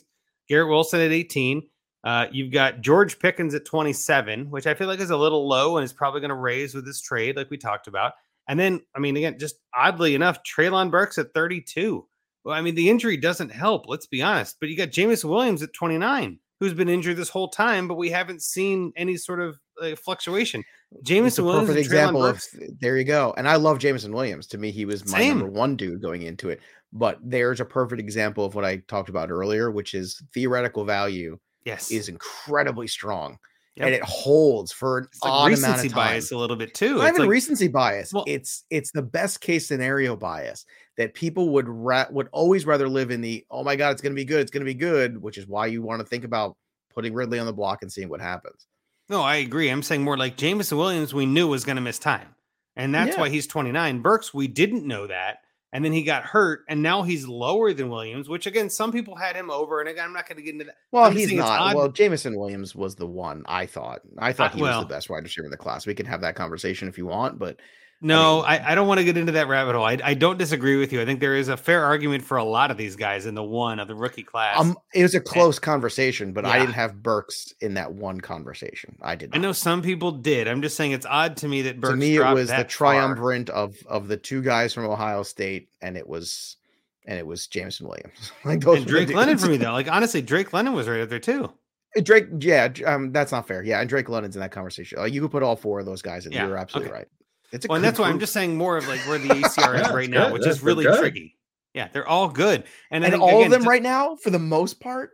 Garrett 0.48 0.68
Wilson 0.68 1.00
at 1.00 1.12
18. 1.12 1.62
Uh, 2.02 2.26
you've 2.32 2.52
got 2.52 2.80
George 2.80 3.18
Pickens 3.18 3.54
at 3.54 3.64
27, 3.64 4.50
which 4.50 4.66
I 4.66 4.74
feel 4.74 4.88
like 4.88 5.00
is 5.00 5.10
a 5.10 5.16
little 5.16 5.48
low 5.48 5.76
and 5.76 5.84
is 5.84 5.92
probably 5.92 6.20
going 6.20 6.30
to 6.30 6.34
raise 6.34 6.74
with 6.74 6.84
this 6.84 7.00
trade, 7.00 7.36
like 7.36 7.50
we 7.50 7.56
talked 7.56 7.86
about. 7.86 8.12
And 8.48 8.60
then, 8.60 8.80
I 8.94 8.98
mean, 8.98 9.16
again, 9.16 9.38
just 9.38 9.56
oddly 9.74 10.14
enough, 10.14 10.40
Treylon 10.42 10.90
Burks 10.90 11.16
at 11.18 11.32
32. 11.32 12.06
Well, 12.44 12.54
I 12.54 12.60
mean, 12.60 12.74
the 12.74 12.90
injury 12.90 13.16
doesn't 13.16 13.52
help, 13.52 13.84
let's 13.88 14.06
be 14.06 14.20
honest. 14.20 14.56
But 14.60 14.68
you 14.68 14.76
got 14.76 14.90
Jameson 14.90 15.30
Williams 15.30 15.62
at 15.62 15.72
29 15.72 16.38
who's 16.60 16.74
been 16.74 16.88
injured 16.88 17.16
this 17.16 17.28
whole 17.28 17.48
time, 17.48 17.88
but 17.88 17.94
we 17.96 18.10
haven't 18.10 18.42
seen 18.42 18.92
any 18.96 19.16
sort 19.16 19.40
of 19.40 19.58
uh, 19.82 19.94
fluctuation. 19.96 20.62
Jameson 21.02 21.44
Williams, 21.44 21.68
perfect 21.68 21.84
example 21.84 22.24
of 22.24 22.42
there 22.80 22.96
you 22.96 23.04
go. 23.04 23.34
And 23.36 23.48
I 23.48 23.56
love 23.56 23.78
Jameson 23.80 24.12
Williams. 24.12 24.46
To 24.48 24.58
me, 24.58 24.70
he 24.70 24.84
was 24.84 25.04
my 25.10 25.18
Same. 25.18 25.38
number 25.38 25.52
one 25.52 25.76
dude 25.76 26.00
going 26.00 26.22
into 26.22 26.50
it. 26.50 26.60
But 26.92 27.18
there's 27.24 27.58
a 27.60 27.64
perfect 27.64 28.00
example 28.00 28.44
of 28.44 28.54
what 28.54 28.64
I 28.64 28.76
talked 28.86 29.08
about 29.08 29.30
earlier, 29.30 29.72
which 29.72 29.94
is 29.94 30.22
theoretical 30.32 30.84
value. 30.84 31.38
Yes, 31.64 31.90
is 31.90 32.08
incredibly 32.08 32.86
strong. 32.86 33.38
Yep. 33.76 33.86
and 33.86 33.94
it 33.96 34.02
holds 34.04 34.70
for 34.70 34.98
an 34.98 35.08
like 35.24 35.32
odd 35.32 35.36
amount 35.46 35.48
recency 35.50 35.86
of 35.88 35.92
time. 35.94 36.06
bias 36.12 36.30
a 36.30 36.36
little 36.38 36.54
bit 36.54 36.74
too. 36.74 36.98
Not 36.98 37.06
It's 37.06 37.14
even 37.16 37.20
like, 37.22 37.30
recency 37.30 37.66
bias. 37.66 38.12
Well- 38.12 38.22
it's 38.28 38.62
it's 38.70 38.92
the 38.92 39.02
best 39.02 39.40
case 39.40 39.66
scenario 39.66 40.14
bias 40.14 40.64
that 40.96 41.14
people 41.14 41.50
would 41.50 41.68
ra- 41.68 42.06
would 42.10 42.28
always 42.32 42.66
rather 42.66 42.88
live 42.88 43.10
in 43.10 43.20
the 43.20 43.44
oh 43.50 43.64
my 43.64 43.76
god 43.76 43.90
it's 43.90 44.00
going 44.02 44.12
to 44.12 44.16
be 44.16 44.24
good 44.24 44.40
it's 44.40 44.50
going 44.50 44.60
to 44.60 44.64
be 44.64 44.74
good 44.74 45.20
which 45.20 45.38
is 45.38 45.46
why 45.46 45.66
you 45.66 45.82
want 45.82 46.00
to 46.00 46.06
think 46.06 46.24
about 46.24 46.56
putting 46.94 47.12
Ridley 47.14 47.38
on 47.40 47.46
the 47.46 47.52
block 47.52 47.82
and 47.82 47.92
seeing 47.92 48.08
what 48.08 48.20
happens. 48.20 48.66
no, 49.08 49.20
I 49.20 49.36
agree. 49.36 49.68
I'm 49.68 49.82
saying 49.82 50.02
more 50.04 50.16
like 50.16 50.36
Jameson 50.36 50.78
Williams, 50.78 51.12
we 51.12 51.26
knew 51.26 51.48
was 51.48 51.64
going 51.64 51.74
to 51.76 51.82
miss 51.82 51.98
time, 51.98 52.28
and 52.76 52.94
that's 52.94 53.16
Yeah. 53.16 53.20
why 53.22 53.28
he's 53.30 53.46
29. 53.48 54.00
Burks, 54.00 54.32
we 54.32 54.46
didn't 54.46 54.86
know 54.86 55.08
that, 55.08 55.38
and 55.72 55.84
then 55.84 55.92
he 55.92 56.04
got 56.04 56.22
hurt, 56.22 56.60
and 56.68 56.82
now 56.82 57.02
he's 57.02 57.26
lower 57.26 57.72
than 57.72 57.90
Williams, 57.90 58.28
which 58.28 58.46
again, 58.46 58.70
some 58.70 58.92
people 58.92 59.16
had 59.16 59.34
him 59.34 59.50
over, 59.50 59.80
and 59.80 59.88
again, 59.88 60.04
I'm 60.04 60.12
not 60.12 60.28
going 60.28 60.36
to 60.36 60.42
get 60.44 60.52
into 60.52 60.66
that. 60.66 60.76
Well, 60.92 61.02
I'm 61.04 61.16
he's 61.16 61.32
not. 61.32 61.74
Well, 61.74 61.88
Jameson 61.88 62.38
Williams 62.38 62.76
was 62.76 62.94
the 62.94 63.08
one 63.08 63.42
I 63.46 63.66
thought. 63.66 64.02
I 64.18 64.32
thought 64.32 64.54
he 64.54 64.62
well- 64.62 64.78
was 64.78 64.84
the 64.88 64.94
best 64.94 65.10
wide 65.10 65.24
receiver 65.24 65.46
in 65.46 65.50
the 65.50 65.56
class. 65.56 65.84
We 65.84 65.94
can 65.96 66.06
have 66.06 66.20
that 66.20 66.36
conversation 66.36 66.86
if 66.86 66.96
you 66.96 67.06
want, 67.06 67.40
but 67.40 67.58
No, 68.04 68.36
mean- 68.36 68.44
I, 68.46 68.72
I, 68.72 68.74
don't 68.74 68.86
want 68.86 68.98
to 68.98 69.04
get 69.04 69.16
into 69.16 69.32
that 69.32 69.48
rabbit 69.48 69.74
hole. 69.74 69.84
I, 69.84 69.98
I 70.04 70.12
don't 70.12 70.36
disagree 70.36 70.76
with 70.76 70.92
you. 70.92 71.00
I 71.00 71.06
think 71.06 71.20
there 71.20 71.34
is 71.34 71.48
a 71.48 71.56
fair 71.56 71.84
argument 71.84 72.22
for 72.22 72.36
a 72.36 72.44
lot 72.44 72.70
of 72.70 72.76
these 72.76 72.96
guys 72.96 73.24
in 73.24 73.34
the 73.34 73.42
one 73.42 73.80
of 73.80 73.88
the 73.88 73.94
rookie 73.94 74.22
class. 74.22 74.58
um, 74.60 74.76
it 74.92 75.02
was 75.02 75.14
a 75.14 75.20
close 75.20 75.58
conversation. 75.58 76.32
But 76.32 76.44
I 76.44 76.58
didn't 76.58 76.74
have 76.74 77.02
Burks 77.02 77.54
in 77.62 77.74
that 77.74 77.92
one 77.92 78.20
conversation. 78.20 78.96
I 79.00 79.14
did. 79.16 79.30
Not. 79.30 79.38
I 79.38 79.40
know 79.40 79.52
some 79.52 79.80
people 79.80 80.12
did. 80.12 80.46
I'm 80.48 80.60
just 80.60 80.76
saying 80.76 80.92
it's 80.92 81.06
odd 81.06 81.38
to 81.38 81.48
me 81.48 81.62
that 81.62 81.80
Burks 81.80 81.92
to 81.92 81.96
me, 81.96 82.16
it 82.16 82.34
was 82.34 82.48
the 82.48 82.56
far. 82.56 82.64
triumvirate 82.64 83.48
of 83.48 83.74
of 83.86 84.08
the 84.08 84.18
two 84.18 84.42
guys 84.42 84.74
from 84.74 84.84
Ohio 84.84 85.22
State, 85.22 85.70
and 85.80 85.96
it 85.96 86.06
was 86.06 86.58
and 87.06 87.18
it 87.18 87.26
was 87.26 87.46
Jameson 87.46 87.88
Williams. 87.88 88.32
like 88.44 88.60
those 88.60 88.78
And 88.78 88.86
Drake 88.86 89.14
London 89.14 89.38
for 89.38 89.48
me 89.48 89.56
though. 89.56 89.72
Like 89.72 89.90
honestly, 89.90 90.20
Drake 90.20 90.52
London 90.52 90.74
was 90.74 90.88
right 90.88 91.00
up 91.00 91.08
there 91.08 91.18
too. 91.18 91.50
Uh, 91.96 92.00
Drake, 92.00 92.26
yeah, 92.38 92.68
um, 92.84 93.12
that's 93.12 93.32
not 93.32 93.46
fair. 93.46 93.62
Yeah, 93.62 93.80
and 93.80 93.88
Drake 93.88 94.08
London's 94.08 94.36
in 94.36 94.40
that 94.40 94.50
conversation. 94.50 94.98
Like 94.98 95.12
you 95.12 95.20
could 95.20 95.30
put 95.30 95.42
all 95.42 95.56
four 95.56 95.80
of 95.80 95.86
those 95.86 96.02
guys 96.02 96.26
in. 96.26 96.32
Yeah, 96.32 96.46
You're 96.46 96.58
absolutely 96.58 96.90
okay. 96.90 96.98
right. 96.98 97.08
It's 97.54 97.64
a 97.64 97.68
Well, 97.68 97.76
and 97.76 97.82
good 97.82 97.88
that's 97.88 97.98
why 97.98 98.08
I'm 98.08 98.18
just 98.18 98.32
saying 98.32 98.56
more 98.56 98.76
of 98.76 98.86
like 98.88 99.00
where 99.08 99.18
the 99.18 99.28
ACR 99.28 99.80
is 99.80 99.88
right 99.94 100.10
now, 100.10 100.24
good. 100.26 100.32
which 100.34 100.42
Yeah, 100.44 100.50
is 100.50 100.62
really 100.62 100.84
good. 100.84 100.98
tricky. 100.98 101.36
Yeah, 101.72 101.88
they're 101.92 102.06
all 102.06 102.28
good. 102.28 102.64
And, 102.90 103.04
I 103.04 103.08
and 103.08 103.12
think, 103.14 103.22
all 103.22 103.28
again, 103.30 103.44
of 103.46 103.50
them 103.52 103.62
to- 103.62 103.68
right 103.68 103.82
now, 103.82 104.16
for 104.16 104.30
the 104.30 104.38
most 104.38 104.80
part, 104.80 105.10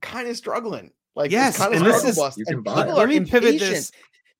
kind 0.00 0.28
of 0.28 0.36
struggling. 0.36 0.92
Like 1.16 1.30
Yes, 1.30 1.58
kind 1.58 1.74
of 1.74 1.78
and 1.80 1.86
this 1.86 1.96
struggle 2.00 2.10
is- 2.10 2.16
bus. 2.16 2.36
You 2.38 2.44
and 2.48 2.56
can 2.56 2.62
buy 2.62 2.82
people 2.82 2.96
Let 2.96 3.04
are 3.04 3.08
me 3.08 3.20
pivot 3.20 3.58
this. 3.58 3.92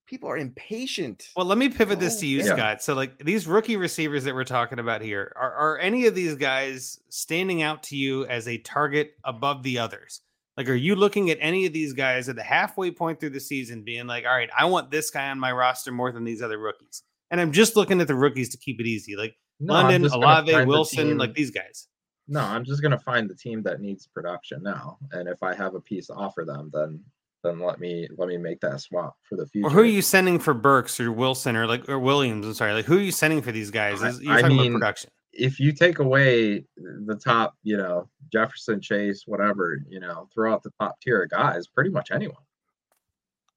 People 0.07 0.29
are 0.29 0.37
impatient. 0.37 1.29
Well, 1.35 1.47
let 1.47 1.57
me 1.57 1.71
pivot 1.71 1.99
this 1.99 2.19
Oh, 2.19 2.21
to 2.21 2.27
you, 2.27 2.39
yeah. 2.39 2.45
Scott. 2.57 2.83
So, 2.83 2.95
like 2.95 3.19
these 3.25 3.47
rookie 3.47 3.77
receivers 3.79 4.25
that 4.25 4.35
we're 4.35 4.45
talking 4.45 4.79
about 4.79 5.01
here, 5.01 5.33
are, 5.35 5.53
are 5.55 5.79
any 5.79 6.07
of 6.07 6.15
these 6.15 6.35
guys 6.35 7.01
standing 7.09 7.63
out 7.63 7.83
to 7.85 7.97
you 7.97 8.27
as 8.27 8.47
a 8.47 8.59
target 8.59 9.15
above 9.25 9.63
the 9.63 9.79
others? 9.79 10.21
Like, 10.59 10.69
are 10.69 10.75
you 10.75 10.95
looking 10.95 11.31
at 11.31 11.39
any 11.41 11.65
of 11.67 11.73
these 11.73 11.95
guys 11.95 12.29
at 12.29 12.37
the 12.37 12.43
halfway 12.43 12.91
point 12.91 13.19
through 13.19 13.31
the 13.31 13.41
season, 13.41 13.83
being 13.83 14.07
like, 14.07 14.25
all 14.25 14.31
right, 14.35 14.51
I 14.57 14.67
want 14.67 14.91
this 14.91 15.11
guy 15.11 15.31
on 15.31 15.39
my 15.41 15.51
roster 15.53 15.91
more 15.91 16.13
than 16.13 16.23
these 16.23 16.43
other 16.43 16.59
rookies? 16.59 17.03
And 17.31 17.41
I'm 17.41 17.53
just 17.53 17.77
looking 17.77 18.01
at 18.01 18.07
the 18.07 18.15
rookies 18.15 18.51
to 18.51 18.59
keep 18.59 18.81
it 18.81 18.87
easy, 18.87 19.17
like 19.17 19.35
No, 19.61 19.75
London, 19.75 20.05
Olave, 20.05 20.53
find 20.53 20.65
the 20.65 20.69
Wilson, 20.69 21.19
like 21.19 21.35
these 21.35 21.51
guys. 21.51 21.89
No, 22.29 22.41
I'm 22.41 22.65
just 22.65 22.83
gonna 22.83 22.99
find 22.99 23.29
the 23.29 23.35
team 23.35 23.63
that 23.65 23.81
needs 23.81 24.07
production 24.07 24.63
now, 24.63 24.99
and 25.13 25.29
if 25.29 25.43
I 25.43 25.55
have 25.55 25.75
a 25.75 25.81
piece 25.81 26.07
to 26.09 26.15
offer 26.15 26.45
them, 26.45 26.71
then 26.73 27.03
then 27.43 27.59
let 27.61 27.79
me 27.79 28.09
let 28.17 28.29
me 28.29 28.39
make 28.39 28.61
that 28.61 28.81
swap 28.81 29.17
for 29.29 29.37
the 29.37 29.47
future. 29.47 29.67
Or 29.67 29.71
who 29.71 29.81
are 29.81 29.85
you 29.85 30.01
sending 30.01 30.39
for 30.39 30.55
Burks 30.55 30.99
or 30.99 31.13
Wilson 31.13 31.57
or 31.57 31.67
like 31.67 31.89
or 31.89 31.99
Williams? 31.99 32.47
I'm 32.47 32.55
sorry, 32.55 32.73
like 32.73 32.87
who 32.87 32.97
are 32.97 33.03
you 33.03 33.13
sending 33.13 33.43
for 33.43 33.53
these 33.53 33.71
guys? 33.71 34.03
I- 34.03 34.13
You're 34.21 34.33
I 34.33 34.41
talking 34.43 34.57
mean, 34.57 34.67
about 34.73 34.79
production. 34.81 35.11
If 35.37 35.59
you 35.61 35.73
take 35.73 35.99
away 35.99 36.65
the 36.77 37.17
top, 37.23 37.55
you 37.65 37.77
know, 37.77 38.09
Jefferson, 38.33 38.81
Chase, 38.81 39.25
whatever, 39.27 39.79
you 39.89 39.99
know, 40.01 40.29
throw 40.33 40.53
out 40.55 40.63
the 40.63 40.71
top 40.81 41.01
tier 41.01 41.25
of 41.25 41.31
guys, 41.31 41.67
pretty 41.67 41.91
much 41.91 42.11
anyone. 42.13 42.37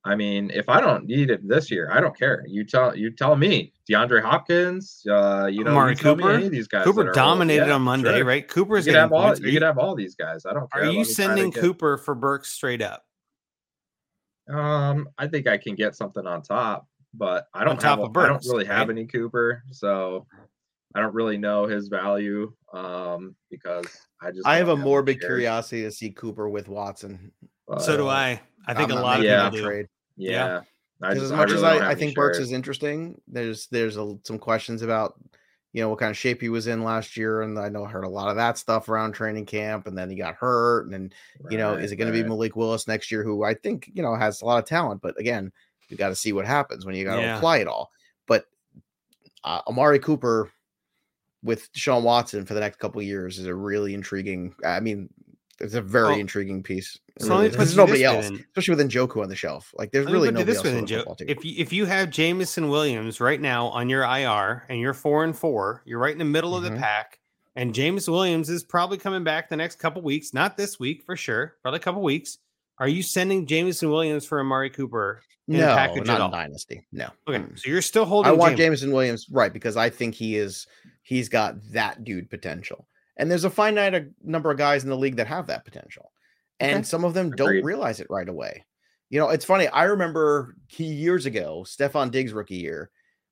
I 0.06 0.16
mean, 0.16 0.52
if 0.54 0.70
I 0.70 0.80
don't 0.80 1.06
need 1.06 1.30
it 1.30 1.46
this 1.48 1.70
year, 1.70 1.90
I 1.92 2.00
don't 2.00 2.18
care. 2.18 2.46
You 2.48 2.64
tell 2.64 2.96
you 2.96 3.12
tell 3.12 3.36
me, 3.36 3.74
DeAndre 3.90 4.22
Hopkins, 4.22 5.04
uh, 5.10 5.48
you 5.52 5.64
know, 5.66 5.72
Amari 5.72 5.92
you 5.92 5.96
tell 5.98 6.16
me 6.16 6.24
Cooper? 6.24 6.50
these 6.50 6.68
guys. 6.68 6.86
Cooper 6.86 7.06
old. 7.08 7.14
dominated 7.14 7.68
Yeah, 7.68 7.74
on 7.76 7.82
Monday, 7.82 8.18
sure. 8.20 8.26
right? 8.26 8.48
Cooper's 8.48 8.86
You 8.86 8.94
could 8.94 8.98
getting 8.98 9.02
have 9.02 9.14
all 9.14 9.36
you 9.38 9.52
could 9.54 9.62
have 9.64 9.78
all 9.78 9.96
these 9.96 10.16
guys. 10.16 10.46
I 10.46 10.54
don't 10.54 10.72
care. 10.72 10.84
are 10.84 10.86
you 10.92 11.04
sending 11.04 11.50
get- 11.50 11.62
Cooper 11.62 11.98
for 11.98 12.16
Burks 12.16 12.50
straight 12.54 12.82
up? 12.82 13.04
Um, 14.50 15.10
I 15.18 15.28
think 15.28 15.48
I 15.48 15.58
can 15.58 15.76
get 15.76 15.96
something 15.96 16.26
on 16.26 16.42
top, 16.42 16.88
but 17.14 17.48
I 17.54 17.66
don't 17.66 17.80
top 17.80 18.00
have. 18.00 18.08
of 18.10 18.16
a- 18.16 18.20
I 18.20 18.28
don't 18.28 18.46
really 18.46 18.66
have 18.66 18.88
right? 18.88 18.98
any 18.98 19.06
Cooper, 19.08 19.64
so 19.72 20.26
I 20.96 21.02
don't 21.02 21.14
really 21.14 21.38
know 21.38 21.68
his 21.68 21.88
value. 21.88 22.54
Um, 22.74 23.36
because 23.50 23.86
I 24.22 24.32
just 24.32 24.46
I 24.46 24.58
have 24.58 24.70
a 24.70 24.76
morbid 24.76 25.18
much 25.18 25.22
shares, 25.22 25.30
curiosity 25.30 25.84
to 25.84 25.92
see 25.92 26.12
Cooper 26.12 26.50
with 26.50 26.68
Watson. 26.68 27.32
so 27.80 27.98
do 27.98 28.04
but, 28.04 28.10
I. 28.10 28.42
I 28.68 28.74
think 28.74 28.92
I'm 28.92 28.98
a 28.98 29.02
lot 29.02 29.20
of 29.20 29.26
Yeah. 29.26 29.50
people 29.50 29.58
that 29.58 29.64
do. 29.64 29.70
trade. 29.70 29.88
Yeah, 30.18 30.32
Yeah. 30.32 30.62
Because 31.00 31.16
just, 31.16 31.26
as 31.26 31.38
much 31.38 31.50
really 31.52 31.78
as 31.78 31.82
I, 31.82 31.92
I 31.92 31.96
think 31.96 32.16
Burks 32.16 32.40
is 32.40 32.52
interesting, 32.52 33.22
there's 33.28 33.68
there's 33.68 33.98
a, 33.98 34.18
some 34.24 34.40
questions 34.40 34.82
about 34.82 35.14
you 35.74 35.82
know 35.82 35.90
what 35.90 36.00
kind 36.00 36.10
of 36.10 36.18
shape 36.18 36.42
he 36.42 36.50
was 36.50 36.66
in 36.66 36.84
last 36.84 37.16
year, 37.16 37.44
and 37.44 37.60
I 37.60 37.70
know 37.70 37.86
I 37.86 37.90
heard 37.90 38.04
a 38.04 38.10
lot 38.10 38.30
of 38.30 38.36
that 38.38 38.58
stuff 38.58 38.90
around 38.90 39.12
training 39.12 39.46
camp, 39.46 39.86
and 39.86 39.96
then 39.96 40.10
he 40.10 40.16
got 40.16 40.34
hurt, 40.36 40.86
and 40.86 40.94
then 40.94 41.14
you 41.52 41.60
know 41.60 41.76
is 41.76 41.92
it 41.92 41.98
going 41.98 42.12
to 42.12 42.24
be. 42.24 42.28
Malik 42.28 42.56
Willis 42.56 42.88
next 42.88 43.12
year, 43.12 43.24
who 43.24 43.44
I 43.44 43.54
think 43.54 43.92
you 43.94 44.02
know 44.02 44.16
has 44.16 44.42
a 44.42 44.46
lot 44.46 44.58
of 44.58 44.66
talent, 44.66 45.02
but 45.04 45.20
again, 45.20 45.52
you 45.88 45.98
got 45.98 46.10
to 46.10 46.16
see 46.16 46.34
what 46.34 46.48
happens 46.48 46.84
when 46.84 46.96
you 46.96 47.06
got 47.06 47.18
to 47.18 47.22
Yeah. 47.22 47.38
apply 47.38 47.58
it 47.58 47.68
all. 47.68 47.92
But 48.26 48.46
uh, 49.44 49.62
Amari 49.68 50.00
Cooper 50.00 50.52
with 51.44 51.72
Deshaun 51.74 52.04
Watson 52.04 52.46
for 52.46 52.54
the 52.54 52.60
next 52.60 52.80
couple 52.80 53.00
of 53.00 53.06
years 53.08 53.38
is 53.40 53.46
a 53.46 53.56
really 53.56 53.94
intriguing. 53.94 54.54
I 54.66 54.80
mean, 54.80 55.10
it's 55.60 55.74
a 55.74 55.82
very 55.82 56.10
Well, 56.12 56.20
intriguing 56.20 56.62
piece. 56.64 56.98
Really 57.22 57.30
let 57.34 57.40
me 57.42 57.46
is, 57.48 57.52
put 57.52 57.58
'cause 57.58 57.72
you 57.72 57.76
there's 57.76 57.78
nobody 57.78 58.04
else, 58.04 58.26
then. 58.30 58.36
especially 58.56 58.76
with 58.76 58.92
Njoku 58.92 59.24
on 59.24 59.30
the 59.30 59.36
shelf. 59.36 59.74
Like 59.76 59.92
there's 59.92 60.06
Let 60.06 60.12
really 60.14 60.28
nobody 60.30 60.44
this 60.46 60.58
else. 60.58 60.64
way 60.66 60.70
on 60.72 60.76
then, 60.76 60.84
the 60.84 60.88
Joe. 60.90 60.98
football 61.00 61.16
team. 61.16 61.30
If 61.30 61.46
you, 61.46 61.54
if 61.58 61.74
you 61.74 61.86
have 61.86 62.10
Jameson 62.12 62.70
Williams 62.70 63.20
right 63.20 63.42
now 63.42 63.68
on 63.68 63.90
your 63.90 64.04
IR 64.04 64.64
and 64.70 64.80
you're 64.80 64.94
four 64.94 65.24
and 65.24 65.36
four, 65.36 65.82
you're 65.86 66.00
right 66.00 66.12
in 66.12 66.20
the 66.20 66.26
middle 66.26 66.56
of 66.56 66.64
Mhm. 66.64 66.76
the 66.76 66.80
pack. 66.80 67.20
And 67.56 67.74
James 67.74 68.08
Williams 68.08 68.50
is 68.52 68.64
probably 68.64 69.00
coming 69.00 69.24
back 69.24 69.50
the 69.50 69.56
next 69.56 69.78
couple 69.80 70.04
weeks, 70.04 70.32
not 70.32 70.58
this 70.58 70.80
week 70.80 71.02
for 71.04 71.16
sure, 71.16 71.56
probably 71.64 71.78
a 71.78 71.82
couple 71.82 72.04
weeks. 72.04 72.38
Are 72.78 72.88
you 72.88 73.02
sending 73.02 73.48
Jameson 73.48 73.90
Williams 73.90 74.26
for 74.26 74.40
Amari 74.40 74.70
Cooper? 74.70 75.22
in 75.50 75.56
a 75.56 75.60
no, 75.60 75.68
package 75.76 76.00
at 76.02 76.08
not 76.08 76.20
all? 76.20 76.28
in 76.28 76.34
Dynasty. 76.34 76.86
No. 76.92 77.08
Okay, 77.26 77.42
so 77.56 77.70
you're 77.70 77.82
still 77.82 78.04
holding. 78.04 78.30
I 78.30 78.34
want 78.34 78.58
James. 78.58 78.82
Jameson 78.82 78.92
Williams, 78.92 79.28
right? 79.32 79.54
Because 79.54 79.78
I 79.78 79.90
think 79.90 80.14
he 80.14 80.36
is 80.36 80.68
he's 81.08 81.30
got 81.30 81.56
that 81.72 82.04
dude 82.04 82.30
potential. 82.30 82.86
And 83.16 83.32
there's 83.32 83.46
a 83.46 83.50
finite 83.50 84.08
number 84.22 84.52
of 84.52 84.58
guys 84.58 84.84
in 84.84 84.90
the 84.90 84.98
league 84.98 85.16
that 85.16 85.28
have 85.28 85.48
that 85.48 85.64
potential. 85.64 86.12
And 86.60 86.80
Okay. 86.80 86.84
some 86.84 87.06
of 87.06 87.14
them 87.14 87.32
don't 87.32 87.64
realize 87.64 88.02
it 88.02 88.08
right 88.10 88.28
away. 88.28 88.66
You 89.10 89.18
know, 89.20 89.30
it's 89.30 89.46
funny. 89.46 89.70
I 89.70 89.86
remember 89.86 90.56
years 90.78 91.26
ago, 91.26 91.64
Stefon 91.66 92.12
Diggs 92.12 92.34
rookie 92.34 92.58
year, 92.58 92.92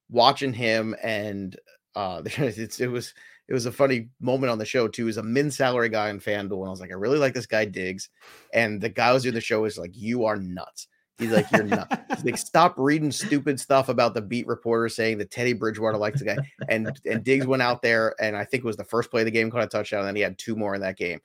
watching 0.09 0.53
him 0.53 0.95
and 1.03 1.57
uh 1.95 2.21
it's, 2.25 2.79
it 2.79 2.87
was 2.87 3.13
it 3.49 3.53
was 3.53 3.65
a 3.65 3.71
funny 3.71 4.07
moment 4.21 4.51
on 4.51 4.57
the 4.57 4.65
show 4.65 4.87
too. 4.87 5.09
As 5.09 5.17
a 5.17 5.23
min 5.23 5.51
salary 5.51 5.89
guy 5.89 6.09
in 6.09 6.19
FanDuel, 6.21 6.59
and 6.59 6.67
I 6.67 6.69
was 6.69 6.79
like, 6.79 6.91
I 6.91 6.95
really 6.95 7.19
like 7.19 7.33
this 7.33 7.45
guy 7.45 7.65
Diggs. 7.65 8.09
And 8.53 8.79
the 8.79 8.89
guy 8.89 9.09
who 9.09 9.15
was 9.15 9.23
doing 9.23 9.35
the 9.35 9.41
show 9.41 9.63
was 9.63 9.77
like, 9.77 9.91
You 9.93 10.23
are 10.23 10.37
nuts. 10.37 10.87
He's 11.17 11.31
like, 11.31 11.49
You're 11.51 11.63
not. 11.63 12.05
He's 12.09 12.25
like, 12.25 12.37
stop 12.37 12.75
reading 12.77 13.11
stupid 13.11 13.59
stuff 13.59 13.89
about 13.89 14.13
the 14.13 14.21
beat 14.21 14.47
reporter 14.47 14.89
saying 14.89 15.17
that 15.19 15.31
Teddy 15.31 15.53
Bridgewater 15.53 15.97
likes 15.97 16.19
the 16.19 16.25
guy. 16.25 16.37
And 16.69 16.99
and 17.05 17.23
Diggs 17.23 17.47
went 17.47 17.61
out 17.61 17.81
there, 17.81 18.15
and 18.19 18.35
I 18.35 18.43
think 18.43 18.63
it 18.63 18.67
was 18.67 18.77
the 18.77 18.83
first 18.83 19.11
play 19.11 19.21
of 19.21 19.25
the 19.25 19.31
game, 19.31 19.49
caught 19.49 19.63
a 19.63 19.67
touchdown, 19.67 20.01
and 20.01 20.07
then 20.09 20.15
he 20.15 20.21
had 20.21 20.37
two 20.37 20.55
more 20.55 20.75
in 20.75 20.81
that 20.81 20.97
game. 20.97 21.19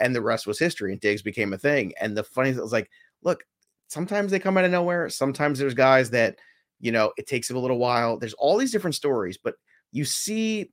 And 0.00 0.14
the 0.14 0.22
rest 0.22 0.46
was 0.46 0.58
history. 0.58 0.92
And 0.92 1.00
Diggs 1.00 1.22
became 1.22 1.52
a 1.52 1.58
thing. 1.58 1.94
And 2.00 2.16
the 2.16 2.24
funny 2.24 2.52
thing 2.52 2.60
was 2.60 2.72
like, 2.72 2.90
look, 3.22 3.44
sometimes 3.88 4.30
they 4.30 4.38
come 4.38 4.58
out 4.58 4.64
of 4.64 4.70
nowhere. 4.70 5.08
Sometimes 5.08 5.58
there's 5.58 5.74
guys 5.74 6.10
that, 6.10 6.36
you 6.80 6.92
know, 6.92 7.12
it 7.16 7.26
takes 7.26 7.48
them 7.48 7.56
a 7.56 7.60
little 7.60 7.78
while. 7.78 8.18
There's 8.18 8.34
all 8.34 8.58
these 8.58 8.72
different 8.72 8.94
stories, 8.94 9.38
but 9.42 9.54
you 9.92 10.04
see 10.04 10.70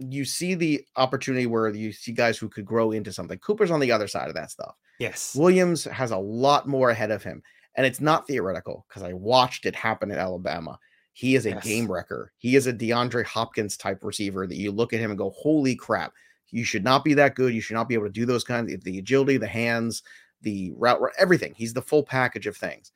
you 0.00 0.24
see 0.24 0.54
the 0.54 0.84
opportunity 0.96 1.46
where 1.46 1.68
you 1.70 1.92
see 1.92 2.12
guys 2.12 2.38
who 2.38 2.48
could 2.48 2.64
grow 2.64 2.92
into 2.92 3.12
something. 3.12 3.38
Cooper's 3.38 3.70
on 3.70 3.80
the 3.80 3.90
other 3.90 4.06
side 4.06 4.28
of 4.28 4.34
that 4.34 4.50
stuff. 4.50 4.76
Yes. 5.00 5.34
Williams 5.34 5.84
has 5.84 6.12
a 6.12 6.16
lot 6.16 6.68
more 6.68 6.90
ahead 6.90 7.10
of 7.10 7.22
him. 7.22 7.42
And 7.78 7.86
it's 7.86 8.00
not 8.00 8.26
theoretical 8.26 8.84
because 8.88 9.04
I 9.04 9.12
watched 9.14 9.64
it 9.64 9.74
happen 9.74 10.10
at 10.10 10.18
Alabama. 10.18 10.78
He 11.12 11.36
is 11.36 11.46
a 11.46 11.50
Yes. 11.50 11.64
game 11.64 11.90
wrecker. 11.90 12.32
He 12.36 12.56
is 12.56 12.66
a 12.66 12.72
DeAndre 12.72 13.24
Hopkins 13.24 13.76
type 13.76 14.02
receiver 14.02 14.46
that 14.48 14.56
you 14.56 14.72
look 14.72 14.92
at 14.92 15.00
him 15.00 15.10
and 15.12 15.16
go, 15.18 15.30
holy 15.30 15.76
crap. 15.76 16.12
You 16.50 16.64
should 16.64 16.82
not 16.84 17.04
be 17.04 17.14
that 17.14 17.36
good. 17.36 17.54
You 17.54 17.60
should 17.60 17.74
not 17.74 17.88
be 17.88 17.94
able 17.94 18.06
to 18.06 18.12
do 18.12 18.26
those 18.26 18.42
kinds 18.44 18.72
of 18.72 18.82
the 18.82 18.98
agility, 18.98 19.36
the 19.36 19.46
hands, 19.46 20.02
the 20.42 20.72
route, 20.76 21.00
everything. 21.18 21.54
He's 21.56 21.72
the 21.72 21.80
full 21.82 22.02
package 22.02 22.46
of 22.48 22.56
things. 22.56 22.90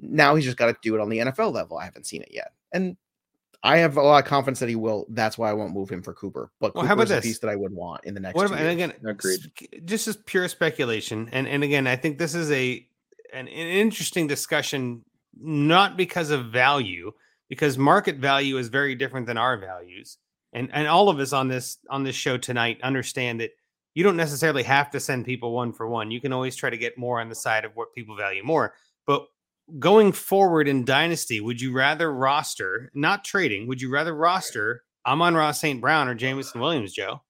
Now 0.00 0.34
he's 0.34 0.44
just 0.44 0.56
got 0.56 0.66
to 0.66 0.76
do 0.82 0.94
it 0.96 1.00
on 1.00 1.08
the 1.08 1.18
NFL 1.18 1.52
level. 1.52 1.78
I 1.78 1.84
haven't 1.84 2.06
seen 2.06 2.22
it 2.22 2.30
yet. 2.32 2.52
And 2.72 2.96
I 3.62 3.78
have 3.78 3.96
a 3.96 4.02
lot 4.02 4.22
of 4.22 4.28
confidence 4.28 4.58
that 4.60 4.68
he 4.68 4.76
will. 4.76 5.06
That's 5.08 5.38
why 5.38 5.50
I 5.50 5.52
won't 5.52 5.72
move 5.72 5.88
him 5.88 6.02
for 6.02 6.14
Cooper. 6.14 6.50
But 6.60 6.74
Well, 6.74 6.82
Cooper 6.82 6.88
how 6.88 6.94
about 6.94 7.04
is 7.04 7.10
a 7.12 7.20
piece 7.20 7.38
that 7.40 7.48
I 7.48 7.56
would 7.56 7.72
want 7.72 8.04
in 8.04 8.14
the 8.14 8.20
next 8.20 8.34
What 8.34 8.48
two 8.48 8.54
about, 8.54 8.60
and 8.64 8.70
again, 8.70 8.92
Agreed. 9.04 9.50
just 9.84 10.08
as 10.08 10.16
pure 10.16 10.48
speculation, 10.48 11.28
and 11.32 11.46
and 11.48 11.62
again, 11.64 11.86
I 11.86 11.96
think 11.96 12.18
this 12.18 12.34
is 12.34 12.50
a 12.50 12.86
an, 13.36 13.48
an 13.48 13.68
interesting 13.68 14.26
discussion, 14.26 15.04
not 15.38 15.96
because 15.96 16.30
of 16.30 16.46
value, 16.46 17.12
because 17.48 17.76
market 17.76 18.16
value 18.16 18.56
is 18.56 18.68
very 18.68 18.94
different 18.94 19.26
than 19.26 19.36
our 19.36 19.58
values, 19.58 20.18
and 20.52 20.70
and 20.72 20.88
all 20.88 21.08
of 21.08 21.18
us 21.18 21.32
on 21.32 21.48
this 21.48 21.78
on 21.90 22.02
this 22.02 22.16
show 22.16 22.38
tonight 22.38 22.80
understand 22.82 23.40
that 23.40 23.50
you 23.94 24.02
don't 24.02 24.16
necessarily 24.16 24.62
have 24.62 24.90
to 24.90 25.00
send 25.00 25.24
people 25.24 25.52
one 25.52 25.72
for 25.72 25.86
one. 25.86 26.10
You 26.10 26.20
can 26.20 26.32
always 26.32 26.56
try 26.56 26.70
to 26.70 26.76
get 26.76 26.98
more 26.98 27.20
on 27.20 27.28
the 27.28 27.34
side 27.34 27.64
of 27.64 27.76
what 27.76 27.94
people 27.94 28.16
value 28.16 28.42
more. 28.42 28.74
But 29.06 29.26
going 29.78 30.12
forward 30.12 30.68
in 30.68 30.84
Dynasty, 30.84 31.40
would 31.40 31.60
you 31.60 31.72
rather 31.72 32.12
roster, 32.12 32.90
not 32.94 33.24
trading, 33.24 33.66
would 33.68 33.80
you 33.80 33.90
rather 33.90 34.14
roster 34.14 34.82
Amon 35.06 35.34
Ra 35.34 35.52
St. 35.52 35.80
Brown 35.80 36.08
or 36.08 36.14
Jameson 36.14 36.60
Williams, 36.60 36.92
Joe? 36.92 37.22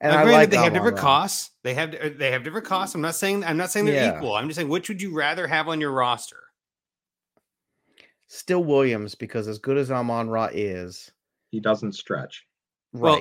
And 0.00 0.12
Now, 0.12 0.20
I 0.20 0.22
granted, 0.24 0.38
like 0.38 0.50
they 0.50 0.56
have 0.56 0.72
different 0.72 0.96
Ra. 0.96 1.02
costs. 1.02 1.50
They 1.62 1.74
have 1.74 1.94
uh, 1.94 2.10
they 2.16 2.30
have 2.30 2.42
different 2.44 2.66
costs. 2.66 2.94
I'm 2.94 3.00
not 3.00 3.14
saying 3.14 3.44
I'm 3.44 3.56
not 3.56 3.70
saying 3.70 3.86
they're 3.86 3.94
Yeah. 3.94 4.16
equal. 4.16 4.34
I'm 4.34 4.46
just 4.48 4.56
saying 4.56 4.68
which 4.68 4.88
would 4.88 5.00
you 5.02 5.14
rather 5.14 5.46
have 5.46 5.68
on 5.68 5.80
your 5.80 5.92
roster? 5.92 6.36
Still 8.28 8.62
Williams 8.64 9.14
because 9.14 9.48
as 9.48 9.58
good 9.58 9.76
as 9.76 9.90
Amon 9.90 10.28
Ra 10.30 10.48
is, 10.52 11.10
He 11.50 11.60
doesn't 11.60 11.92
stretch. 11.92 12.46
Well, 12.92 13.14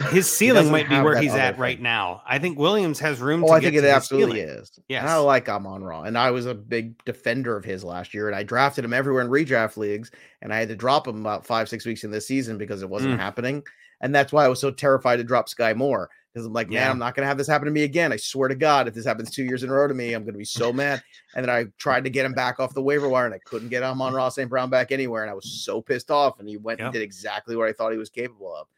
right? 0.00 0.12
His 0.12 0.30
ceiling 0.36 0.70
might 0.72 0.88
be 0.88 0.98
where 1.00 1.20
he's 1.20 1.30
other 1.32 1.40
at 1.40 1.58
right 1.58 1.80
now. 1.80 2.22
I 2.26 2.38
think 2.38 2.58
Williams 2.58 2.98
has 3.00 3.20
room 3.20 3.44
Oh, 3.44 3.48
to 3.48 3.52
I 3.52 3.60
get 3.60 3.66
think 3.68 3.76
it 3.76 3.80
to 3.82 3.86
his 3.88 3.94
absolutely 3.96 4.40
ceiling. 4.40 4.56
is. 4.62 4.78
Yes. 4.88 5.02
And 5.02 5.10
I 5.10 5.16
like 5.18 5.48
Amon 5.48 5.84
Ra, 5.84 6.02
and 6.02 6.16
I 6.18 6.30
was 6.32 6.46
a 6.46 6.54
big 6.54 7.02
defender 7.04 7.56
of 7.56 7.64
his 7.64 7.84
last 7.84 8.12
year, 8.14 8.26
and 8.26 8.34
I 8.34 8.42
drafted 8.42 8.84
him 8.84 8.92
everywhere 8.94 9.22
in 9.22 9.28
redraft 9.30 9.76
leagues, 9.76 10.10
and 10.42 10.52
I 10.52 10.58
had 10.58 10.68
to 10.68 10.76
drop 10.76 11.06
him 11.06 11.20
about 11.20 11.46
five, 11.46 11.68
six 11.68 11.84
weeks 11.86 12.02
in 12.02 12.10
this 12.10 12.26
season 12.26 12.56
because 12.58 12.82
it 12.82 12.88
wasn't 12.88 13.14
Mm. 13.14 13.18
happening, 13.18 13.62
and 14.00 14.14
that's 14.14 14.32
why 14.32 14.44
I 14.44 14.48
was 14.48 14.60
so 14.60 14.70
terrified 14.70 15.16
to 15.16 15.24
drop 15.24 15.48
Skyy 15.48 15.76
Moore 15.76 16.08
because 16.32 16.46
I'm 16.46 16.52
like, 16.52 16.68
man, 16.68 16.74
Yeah. 16.74 16.90
I'm 16.90 16.98
not 16.98 17.14
gonna 17.16 17.26
have 17.26 17.38
this 17.38 17.46
happen 17.48 17.66
to 17.66 17.72
me 17.72 17.82
again. 17.82 18.12
I 18.12 18.16
swear 18.16 18.48
to 18.48 18.54
God, 18.54 18.86
if 18.86 18.94
this 18.94 19.04
happens 19.04 19.30
two 19.30 19.44
years 19.44 19.62
in 19.64 19.70
a 19.70 19.72
row 19.72 19.88
to 19.88 19.94
me, 19.94 20.12
I'm 20.14 20.24
gonna 20.24 20.38
be 20.38 20.44
so 20.44 20.72
mad. 20.72 21.02
And 21.34 21.44
then 21.44 21.50
I 21.54 21.64
tried 21.78 22.04
to 22.04 22.10
get 22.10 22.24
him 22.24 22.32
back 22.34 22.60
off 22.60 22.72
the 22.74 22.82
waiver 22.82 23.08
wire, 23.08 23.26
and 23.26 23.34
I 23.34 23.38
couldn't 23.44 23.68
get 23.68 23.82
Amon 23.82 24.12
Ra 24.14 24.28
St. 24.28 24.48
Brown 24.48 24.70
back 24.70 24.92
anywhere, 24.92 25.22
and 25.22 25.30
I 25.30 25.34
was 25.34 25.64
so 25.64 25.80
pissed 25.82 26.10
off. 26.10 26.38
And 26.38 26.48
he 26.48 26.56
went 26.56 26.78
Yep. 26.78 26.86
and 26.86 26.92
did 26.94 27.02
exactly 27.02 27.56
what 27.56 27.68
I 27.68 27.72
thought 27.72 27.92
he 27.92 27.98
was 27.98 28.10
capable 28.10 28.54
of. 28.54 28.68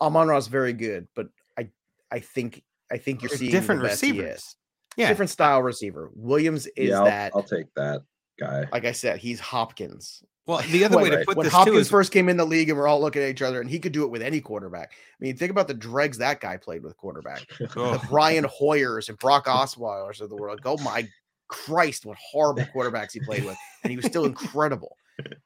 Amon 0.00 0.28
Ra's 0.28 0.46
very 0.46 0.72
good, 0.72 1.08
but 1.16 1.26
I, 1.58 1.68
I 2.12 2.20
think, 2.20 2.62
I 2.92 2.98
think 2.98 3.22
you're 3.22 3.30
They're 3.30 3.38
seeing 3.38 3.50
different 3.50 3.82
the 3.82 3.88
best 3.88 4.00
receivers. 4.02 4.56
Yeah. 4.96 5.08
different 5.08 5.30
style 5.30 5.62
receiver. 5.62 6.10
Williams 6.14 6.66
is 6.76 6.90
yeah, 6.90 6.98
I'll, 6.98 7.04
that, 7.04 7.32
I'll 7.34 7.42
take 7.42 7.66
that 7.74 8.02
guy. 8.38 8.66
like 8.72 8.84
I 8.84 8.92
said, 8.92 9.18
he's 9.18 9.40
Hopkins. 9.40 10.22
Well, 10.48 10.62
the 10.70 10.82
other 10.82 10.96
way 10.96 11.10
to 11.10 11.18
put 11.26 11.36
when 11.36 11.44
this 11.44 11.52
Hopkins 11.52 11.76
too 11.76 11.78
is 11.78 11.90
first 11.90 12.10
came 12.10 12.30
in 12.30 12.38
the 12.38 12.44
league 12.46 12.70
and 12.70 12.78
we're 12.78 12.88
all 12.88 13.02
looking 13.02 13.22
at 13.22 13.28
each 13.28 13.42
other, 13.42 13.60
and 13.60 13.68
he 13.68 13.78
could 13.78 13.92
do 13.92 14.02
it 14.04 14.10
with 14.10 14.22
any 14.22 14.40
quarterback. 14.40 14.92
I 14.92 15.14
mean, 15.20 15.36
think 15.36 15.50
about 15.50 15.68
the 15.68 15.74
dregs 15.74 16.16
that 16.18 16.40
guy 16.40 16.56
played 16.56 16.82
with 16.82 16.96
quarterback. 16.96 17.42
Oh, 17.76 17.92
The 17.92 18.06
Brian 18.08 18.44
Hoyers 18.44 19.10
and 19.10 19.18
Brock 19.18 19.44
Osweilers 19.44 20.22
of 20.22 20.30
the 20.30 20.36
world. 20.36 20.60
Oh 20.64 20.78
my 20.78 21.06
Christ, 21.48 22.06
what 22.06 22.16
horrible 22.16 22.62
quarterbacks 22.74 23.12
he 23.12 23.20
played 23.20 23.44
with, 23.44 23.58
and 23.82 23.90
he 23.90 23.96
was 23.96 24.06
still 24.06 24.24
incredible. 24.24 24.96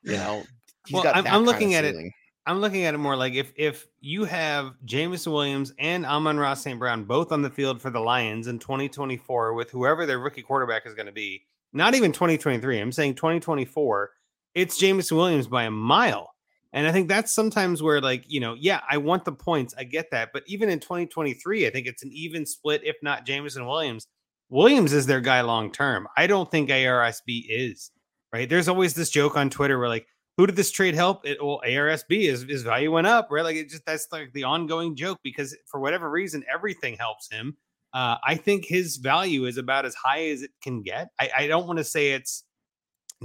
You 0.03 0.13
know, 0.13 0.45
he's 0.87 0.95
Well, 0.95 1.03
got 1.03 1.17
I'm- 1.17 1.25
that 1.25 1.33
I'm 1.33 1.45
looking 1.45 1.75
at 1.75 1.85
it. 1.85 1.97
I'm 2.47 2.61
looking 2.61 2.85
at 2.85 2.95
it 2.95 2.99
more 2.99 3.17
like 3.17 3.35
if 3.35 3.53
if 3.57 3.87
you 4.01 4.25
have 4.25 4.75
Jameson 4.85 5.33
Williams 5.33 5.73
and 5.79 6.07
Amon 6.07 6.39
Ra 6.39 6.55
St. 6.55 6.79
Brown 6.79 7.05
both 7.05 7.33
on 7.33 7.43
the 7.43 7.51
field 7.51 7.81
for 7.83 7.91
the 7.91 8.01
Lions 8.01 8.47
in 8.47 8.59
2024 8.61 9.55
with 9.55 9.71
whoever 9.71 10.07
their 10.07 10.19
rookie 10.21 10.43
quarterback 10.43 10.87
is 10.87 10.95
going 10.95 11.07
to 11.07 11.13
be, 11.13 11.43
not 11.73 11.95
even 11.95 12.13
2023. 12.13 12.81
I'm 12.81 12.93
saying 12.93 13.15
2024. 13.15 14.11
It's 14.55 14.77
Jameson 14.79 15.17
Williams 15.17 15.47
by 15.47 15.65
a 15.65 15.71
mile. 15.71 16.31
And 16.73 16.87
I 16.87 16.93
think 16.93 17.09
that's 17.09 17.33
sometimes 17.33 17.83
where, 17.83 18.01
like, 18.01 18.25
you 18.29 18.41
know, 18.41 18.55
yeah, 18.55 18.81
I 18.89 18.97
want 18.97 19.25
the 19.25 19.33
points. 19.33 19.75
I 19.77 19.85
get 19.85 20.11
that. 20.11 20.31
But 20.33 20.43
even 20.47 20.71
in 20.71 20.81
2023, 20.81 21.67
I 21.67 21.71
think 21.71 21.87
it's 21.87 22.03
an 22.03 22.11
even 22.13 22.47
split, 22.47 22.83
if 22.85 22.97
not 23.03 23.27
Jameson 23.27 23.67
Williams. 23.67 24.07
Williams 24.49 24.93
is 24.93 25.07
their 25.07 25.21
guy 25.21 25.43
long 25.43 25.71
term. 25.71 26.09
I 26.17 26.27
don't 26.27 26.51
think 26.51 26.71
ARSB 26.71 27.45
is, 27.49 27.91
right? 28.33 28.49
There's 28.49 28.69
always 28.69 28.95
this 28.95 29.11
joke 29.11 29.37
on 29.37 29.51
Twitter 29.51 29.79
where, 29.79 29.89
like, 29.89 30.07
who 30.37 30.47
did 30.47 30.57
this 30.57 30.71
trade 30.71 30.95
help? 30.95 31.27
It 31.27 31.43
well, 31.45 31.61
ARSB 31.67 32.29
is 32.29 32.43
his 32.43 32.63
value 32.63 32.93
went 32.93 33.07
up, 33.07 33.29
right? 33.31 33.45
Like 33.45 33.57
it 33.57 33.69
just 33.69 33.85
that's 33.85 34.09
like 34.13 34.33
the 34.33 34.45
ongoing 34.45 34.97
joke 34.97 35.19
because 35.23 35.57
for 35.67 35.81
whatever 35.81 36.11
reason, 36.11 36.43
everything 36.53 36.97
helps 36.97 37.31
him. 37.31 37.57
Uh, 37.93 38.17
I 38.25 38.37
think 38.37 38.65
his 38.65 38.97
value 38.97 39.45
is 39.45 39.59
about 39.59 39.85
as 39.85 39.95
high 39.95 40.29
as 40.29 40.43
it 40.43 40.51
can 40.63 40.83
get. 40.83 41.09
I, 41.21 41.31
I 41.37 41.47
don't 41.47 41.67
want 41.67 41.79
to 41.79 41.85
say 41.85 42.13
it's 42.13 42.45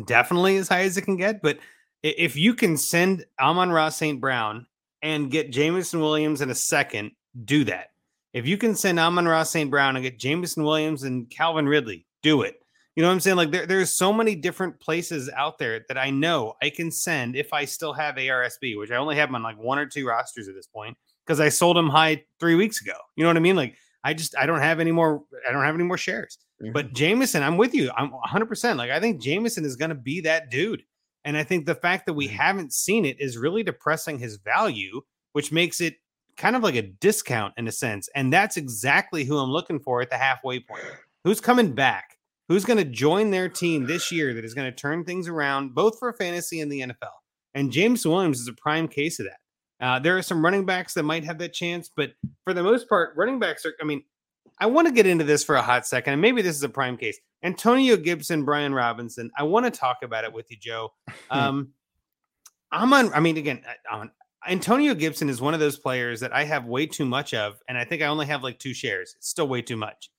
definitely 0.05 0.57
as 0.57 0.67
high 0.67 0.83
as 0.83 0.97
it 0.97 1.03
can 1.03 1.17
get, 1.17 1.41
but 1.41 1.59
if 2.03 2.35
you 2.35 2.53
can 2.53 2.77
send 2.77 3.25
Amon 3.39 3.71
Ra 3.71 3.89
St. 3.89 4.19
Brown 4.21 4.67
and 5.01 5.31
get 5.31 5.51
Jameson 5.51 5.99
Williams 5.99 6.41
in 6.41 6.49
a 6.49 6.55
second, 6.55 7.11
do 7.45 7.63
that. 7.65 7.91
If 8.33 8.45
you 8.45 8.57
can 8.57 8.75
send 8.75 8.99
Amon 8.99 9.27
Ra 9.27 9.43
St. 9.43 9.69
Brown 9.69 9.95
and 9.95 10.03
get 10.03 10.19
Jameson 10.19 10.63
Williams 10.63 11.03
and 11.03 11.29
Calvin 11.29 11.67
Ridley, 11.67 12.05
do 12.21 12.43
it. 12.43 12.59
You 12.95 13.03
know 13.03 13.09
what 13.09 13.13
I'm 13.13 13.19
saying? 13.19 13.37
Like 13.37 13.51
there, 13.51 13.65
there's 13.65 13.91
so 13.91 14.11
many 14.11 14.35
different 14.35 14.79
places 14.79 15.29
out 15.35 15.59
there 15.59 15.85
that 15.87 15.99
I 15.99 16.09
know 16.09 16.53
I 16.63 16.71
can 16.71 16.89
send 16.91 17.35
if 17.35 17.53
I 17.53 17.65
still 17.65 17.93
have 17.93 18.15
ARSB, 18.15 18.77
which 18.77 18.89
I 18.89 18.95
only 18.95 19.15
have 19.15 19.33
on 19.33 19.43
like 19.43 19.57
one 19.57 19.77
or 19.77 19.85
two 19.85 20.07
rosters 20.07 20.47
at 20.47 20.55
this 20.55 20.65
point 20.65 20.97
because 21.25 21.39
I 21.39 21.49
sold 21.49 21.77
them 21.77 21.89
high 21.89 22.23
three 22.39 22.55
weeks 22.55 22.81
ago. 22.81 22.95
You 23.15 23.23
know 23.23 23.29
what 23.29 23.37
I 23.37 23.41
mean? 23.41 23.55
Like 23.55 23.75
I 24.03 24.15
just 24.15 24.35
I 24.35 24.47
don't 24.47 24.61
have 24.61 24.79
any 24.79 24.91
more. 24.91 25.23
I 25.47 25.51
don't 25.51 25.63
have 25.63 25.75
any 25.75 25.83
more 25.83 25.97
shares. 25.97 26.39
But 26.73 26.93
Jameson, 26.93 27.43
I'm 27.43 27.57
with 27.57 27.73
you. 27.73 27.91
I'm 27.95 28.11
100. 28.11 28.45
percent 28.47 28.77
Like 28.77 28.91
I 28.91 28.99
think 28.99 29.21
Jameson 29.21 29.63
is 29.65 29.75
going 29.75 29.89
to 29.89 29.95
be 29.95 30.21
that 30.21 30.49
dude, 30.49 30.83
and 31.23 31.37
I 31.37 31.43
think 31.43 31.65
the 31.65 31.75
fact 31.75 32.05
that 32.05 32.13
we 32.13 32.27
haven't 32.27 32.73
seen 32.73 33.05
it 33.05 33.19
is 33.19 33.37
really 33.37 33.63
depressing 33.63 34.17
his 34.17 34.37
value, 34.37 35.01
which 35.33 35.51
makes 35.51 35.81
it 35.81 35.95
kind 36.37 36.55
of 36.55 36.63
like 36.63 36.75
a 36.75 36.83
discount 36.83 37.53
in 37.57 37.67
a 37.67 37.71
sense. 37.71 38.07
And 38.15 38.31
that's 38.31 38.57
exactly 38.57 39.23
who 39.25 39.37
I'm 39.37 39.49
looking 39.49 39.79
for 39.79 40.01
at 40.01 40.09
the 40.09 40.17
halfway 40.17 40.59
point. 40.59 40.83
Who's 41.23 41.41
coming 41.41 41.73
back? 41.73 42.17
Who's 42.47 42.63
going 42.63 42.77
to 42.77 42.85
join 42.85 43.31
their 43.31 43.49
team 43.49 43.85
this 43.85 44.11
year 44.11 44.33
that 44.33 44.45
is 44.45 44.53
going 44.53 44.71
to 44.71 44.75
turn 44.75 45.03
things 45.03 45.27
around, 45.27 45.75
both 45.75 45.99
for 45.99 46.13
fantasy 46.13 46.61
and 46.61 46.71
the 46.71 46.81
NFL? 46.81 47.11
And 47.53 47.71
James 47.71 48.05
Williams 48.05 48.39
is 48.39 48.47
a 48.47 48.53
prime 48.53 48.87
case 48.87 49.19
of 49.19 49.25
that. 49.25 49.85
Uh, 49.85 49.99
there 49.99 50.17
are 50.17 50.21
some 50.21 50.43
running 50.43 50.65
backs 50.65 50.93
that 50.93 51.03
might 51.03 51.23
have 51.23 51.37
that 51.39 51.53
chance, 51.53 51.89
but 51.93 52.11
for 52.43 52.53
the 52.53 52.63
most 52.63 52.87
part, 52.87 53.13
running 53.17 53.39
backs 53.39 53.65
are. 53.65 53.73
I 53.81 53.85
mean, 53.85 54.03
I 54.59 54.65
want 54.65 54.87
to 54.87 54.93
get 54.93 55.05
into 55.05 55.23
this 55.23 55.43
for 55.43 55.55
a 55.55 55.61
hot 55.61 55.85
second, 55.85 56.13
and 56.13 56.21
maybe 56.21 56.41
this 56.41 56.55
is 56.55 56.63
a 56.63 56.69
prime 56.69 56.97
case. 56.97 57.19
Antonio 57.43 57.95
Gibson, 57.95 58.43
Brian 58.43 58.73
Robinson. 58.73 59.29
I 59.37 59.43
want 59.43 59.65
to 59.65 59.71
talk 59.71 59.97
about 60.03 60.23
it 60.23 60.33
with 60.33 60.49
you, 60.49 60.57
Joe. 60.57 60.93
Um, 61.29 61.73
I'm 62.71 62.93
on. 62.93 63.13
I 63.13 63.19
mean, 63.19 63.37
again, 63.37 63.61
on, 63.91 64.11
Antonio 64.47 64.93
Gibson 64.93 65.29
is 65.29 65.41
one 65.41 65.53
of 65.53 65.59
those 65.59 65.77
players 65.77 66.19
that 66.21 66.33
I 66.33 66.45
have 66.45 66.65
way 66.65 66.85
too 66.85 67.05
much 67.05 67.33
of, 67.33 67.59
and 67.67 67.77
I 67.77 67.83
think 67.83 68.01
I 68.01 68.05
only 68.05 68.25
have 68.25 68.43
like 68.43 68.59
two 68.59 68.73
shares. 68.73 69.13
It's 69.17 69.27
still 69.27 69.47
way 69.47 69.61
too 69.61 69.75
much, 69.75 70.09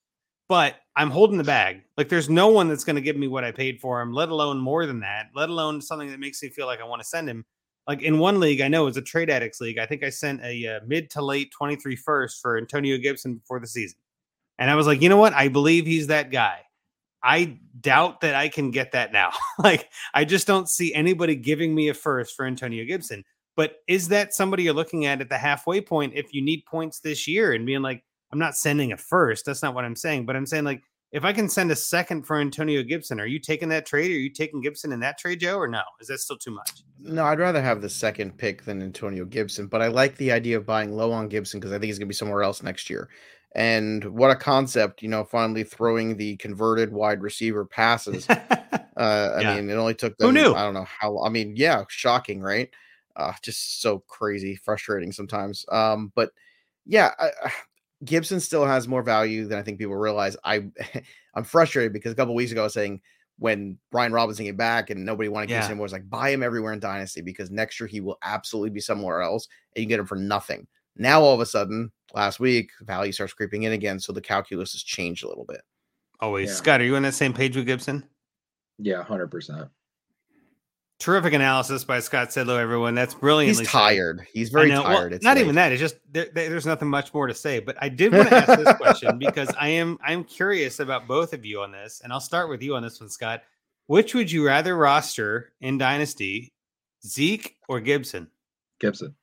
but 0.48 0.76
I'm 0.96 1.10
holding 1.10 1.38
the 1.38 1.44
bag. 1.44 1.82
Like, 1.96 2.08
there's 2.08 2.28
no 2.28 2.48
one 2.48 2.68
that's 2.68 2.84
going 2.84 2.96
to 2.96 3.02
give 3.02 3.16
me 3.16 3.26
what 3.26 3.44
I 3.44 3.52
paid 3.52 3.80
for 3.80 4.00
him, 4.00 4.12
let 4.12 4.28
alone 4.28 4.58
more 4.58 4.86
than 4.86 5.00
that, 5.00 5.28
let 5.34 5.48
alone 5.48 5.80
something 5.80 6.10
that 6.10 6.20
makes 6.20 6.42
me 6.42 6.50
feel 6.50 6.66
like 6.66 6.80
I 6.80 6.84
want 6.84 7.00
to 7.00 7.08
send 7.08 7.28
him. 7.28 7.44
Like 7.86 8.02
in 8.02 8.18
one 8.18 8.38
league, 8.38 8.60
I 8.60 8.68
know 8.68 8.86
it's 8.86 8.98
a 8.98 9.02
trade 9.02 9.30
addicts 9.30 9.62
league. 9.62 9.78
I 9.78 9.86
think 9.86 10.04
I 10.04 10.10
sent 10.10 10.42
a 10.42 10.76
uh, 10.76 10.80
mid 10.86 11.08
to 11.10 11.24
late 11.24 11.50
23 11.52 11.96
first 11.96 12.42
for 12.42 12.58
Antonio 12.58 12.98
Gibson 12.98 13.36
before 13.36 13.60
the 13.60 13.66
season. 13.66 13.98
And 14.58 14.70
I 14.70 14.74
was 14.74 14.86
like, 14.86 15.00
you 15.00 15.08
know 15.08 15.16
what? 15.16 15.34
I 15.34 15.48
believe 15.48 15.86
he's 15.86 16.08
that 16.08 16.30
guy. 16.30 16.60
I 17.22 17.58
doubt 17.80 18.20
that 18.20 18.34
I 18.34 18.48
can 18.48 18.70
get 18.70 18.92
that 18.92 19.12
now. 19.12 19.30
like, 19.58 19.88
I 20.14 20.24
just 20.24 20.46
don't 20.46 20.68
see 20.68 20.94
anybody 20.94 21.36
giving 21.36 21.74
me 21.74 21.88
a 21.88 21.94
first 21.94 22.34
for 22.34 22.46
Antonio 22.46 22.84
Gibson. 22.84 23.24
But 23.56 23.76
is 23.88 24.08
that 24.08 24.34
somebody 24.34 24.64
you're 24.64 24.74
looking 24.74 25.06
at 25.06 25.20
at 25.20 25.28
the 25.28 25.38
halfway 25.38 25.80
point 25.80 26.12
if 26.14 26.32
you 26.32 26.42
need 26.42 26.64
points 26.64 27.00
this 27.00 27.26
year 27.26 27.52
and 27.52 27.66
being 27.66 27.82
like, 27.82 28.04
I'm 28.30 28.38
not 28.38 28.56
sending 28.56 28.92
a 28.92 28.96
first. 28.96 29.46
That's 29.46 29.62
not 29.62 29.74
what 29.74 29.84
I'm 29.84 29.96
saying. 29.96 30.26
But 30.26 30.36
I'm 30.36 30.46
saying, 30.46 30.64
like, 30.64 30.82
if 31.10 31.24
I 31.24 31.32
can 31.32 31.48
send 31.48 31.70
a 31.70 31.76
second 31.76 32.24
for 32.24 32.36
Antonio 32.36 32.82
Gibson, 32.82 33.18
are 33.18 33.26
you 33.26 33.38
taking 33.38 33.70
that 33.70 33.86
trade? 33.86 34.10
Are 34.10 34.18
you 34.18 34.30
taking 34.30 34.60
Gibson 34.60 34.92
in 34.92 35.00
that 35.00 35.18
trade, 35.18 35.40
Joe, 35.40 35.56
or 35.56 35.66
no? 35.66 35.82
Is 36.00 36.08
that 36.08 36.18
still 36.18 36.36
too 36.36 36.50
much? 36.50 36.82
No, 37.00 37.24
I'd 37.24 37.38
rather 37.38 37.62
have 37.62 37.80
the 37.80 37.88
second 37.88 38.36
pick 38.36 38.64
than 38.64 38.82
Antonio 38.82 39.24
Gibson, 39.24 39.68
but 39.68 39.80
I 39.80 39.88
like 39.88 40.16
the 40.18 40.32
idea 40.32 40.58
of 40.58 40.66
buying 40.66 40.92
low 40.92 41.10
on 41.10 41.28
Gibson 41.28 41.60
because 41.60 41.72
I 41.72 41.76
think 41.76 41.86
he's 41.86 41.98
going 41.98 42.08
to 42.08 42.12
be 42.12 42.14
somewhere 42.14 42.42
else 42.42 42.62
next 42.62 42.90
year. 42.90 43.08
And 43.54 44.04
what 44.04 44.30
a 44.30 44.36
concept, 44.36 45.02
you 45.02 45.08
know, 45.08 45.24
finally 45.24 45.64
throwing 45.64 46.16
the 46.16 46.36
converted 46.36 46.92
wide 46.92 47.22
receiver 47.22 47.64
passes. 47.64 48.26
Uh, 48.98 49.34
I 49.36 49.42
Yeah. 49.42 49.54
mean, 49.54 49.70
it 49.70 49.74
only 49.74 49.94
took 49.94 50.16
them, 50.18 50.34
Who 50.34 50.42
knew? 50.42 50.54
I 50.54 50.64
don't 50.64 50.74
know 50.74 50.82
how, 50.84 51.22
I 51.22 51.28
mean, 51.28 51.54
yeah, 51.54 51.84
shocking, 51.88 52.40
right? 52.40 52.68
Uh, 53.14 53.32
just 53.42 53.80
so 53.80 54.00
crazy, 54.08 54.56
frustrating 54.56 55.12
sometimes. 55.12 55.64
Um, 55.70 56.10
but 56.16 56.32
yeah, 56.84 57.12
I, 57.16 57.30
I- 57.44 57.52
Gibson 58.04 58.40
still 58.40 58.66
has 58.66 58.88
more 58.88 59.04
value 59.04 59.46
than 59.46 59.56
I 59.56 59.62
think 59.62 59.78
people 59.78 59.94
realize. 59.94 60.36
I, 60.42 60.64
I'm 61.36 61.44
frustrated 61.44 61.92
because 61.92 62.10
a 62.10 62.16
couple 62.16 62.34
weeks 62.34 62.50
ago 62.50 62.62
I 62.62 62.64
was 62.64 62.74
saying 62.74 63.00
when 63.38 63.78
Brian 63.92 64.12
Robinson 64.12 64.46
came 64.46 64.56
back 64.56 64.90
and 64.90 65.04
nobody 65.04 65.28
wanted 65.28 65.50
Yeah. 65.50 65.58
Gibson 65.58 65.70
anymore, 65.72 65.84
was 65.84 65.92
like, 65.92 66.10
buy 66.10 66.30
him 66.30 66.42
everywhere 66.42 66.72
in 66.72 66.80
Dynasty 66.80 67.20
because 67.20 67.52
next 67.52 67.78
year 67.78 67.86
he 67.86 68.00
will 68.00 68.18
absolutely 68.24 68.70
be 68.70 68.80
somewhere 68.80 69.22
else 69.22 69.46
and 69.76 69.80
you 69.80 69.84
can 69.86 69.90
get 69.90 70.00
him 70.00 70.06
for 70.06 70.16
nothing. 70.16 70.66
Now 70.98 71.22
all 71.22 71.34
of 71.34 71.40
a 71.40 71.46
sudden, 71.46 71.92
last 72.14 72.40
week, 72.40 72.70
value 72.82 73.12
starts 73.12 73.32
creeping 73.32 73.62
in 73.62 73.72
again, 73.72 74.00
so 74.00 74.12
the 74.12 74.20
calculus 74.20 74.72
has 74.72 74.82
changed 74.82 75.24
a 75.24 75.28
little 75.28 75.44
bit. 75.44 75.62
Always. 76.20 76.48
Yeah. 76.48 76.54
Scott, 76.54 76.80
are 76.80 76.84
you 76.84 76.96
on 76.96 77.02
that 77.02 77.14
same 77.14 77.32
page 77.32 77.56
with 77.56 77.66
Gibson? 77.66 78.04
Yeah, 78.78 79.02
hundred 79.02 79.28
percent. 79.28 79.68
Terrific 80.98 81.32
analysis 81.32 81.84
by 81.84 82.00
Scott 82.00 82.30
Sidlow, 82.30 82.58
everyone. 82.58 82.96
That's 82.96 83.14
brilliant. 83.14 83.56
He's 83.56 83.58
said. 83.68 83.70
tired. 83.72 84.26
He's 84.32 84.48
very 84.48 84.68
know. 84.68 84.82
Well, 84.82 84.96
tired. 84.96 85.12
it's 85.12 85.22
not 85.22 85.36
late. 85.36 85.44
even 85.44 85.54
that. 85.54 85.70
It's 85.70 85.78
just 85.80 85.94
there, 86.10 86.26
there- 86.34 86.48
there's 86.50 86.66
nothing 86.66 86.88
much 86.88 87.14
more 87.14 87.28
to 87.28 87.34
say. 87.34 87.60
But 87.60 87.76
I 87.80 87.88
did 87.88 88.12
want 88.12 88.28
to 88.30 88.34
ask 88.36 88.58
this 88.58 88.76
question 88.76 89.16
because 89.20 89.48
I 89.60 89.68
am 89.68 89.96
I'm 90.04 90.24
curious 90.24 90.80
about 90.80 91.06
both 91.06 91.32
of 91.32 91.44
you 91.44 91.60
on 91.62 91.70
this, 91.70 92.00
and 92.02 92.12
I'll 92.12 92.18
start 92.20 92.48
with 92.48 92.62
you 92.62 92.74
on 92.74 92.82
this 92.82 93.00
one, 93.00 93.08
Scott. 93.10 93.42
Which 93.86 94.12
would 94.14 94.30
you 94.30 94.44
rather 94.44 94.76
roster 94.76 95.52
in 95.60 95.78
Dynasty, 95.78 96.52
Zeke 97.06 97.56
or 97.68 97.78
Gibson? 97.80 98.28
Gibson. 98.80 99.14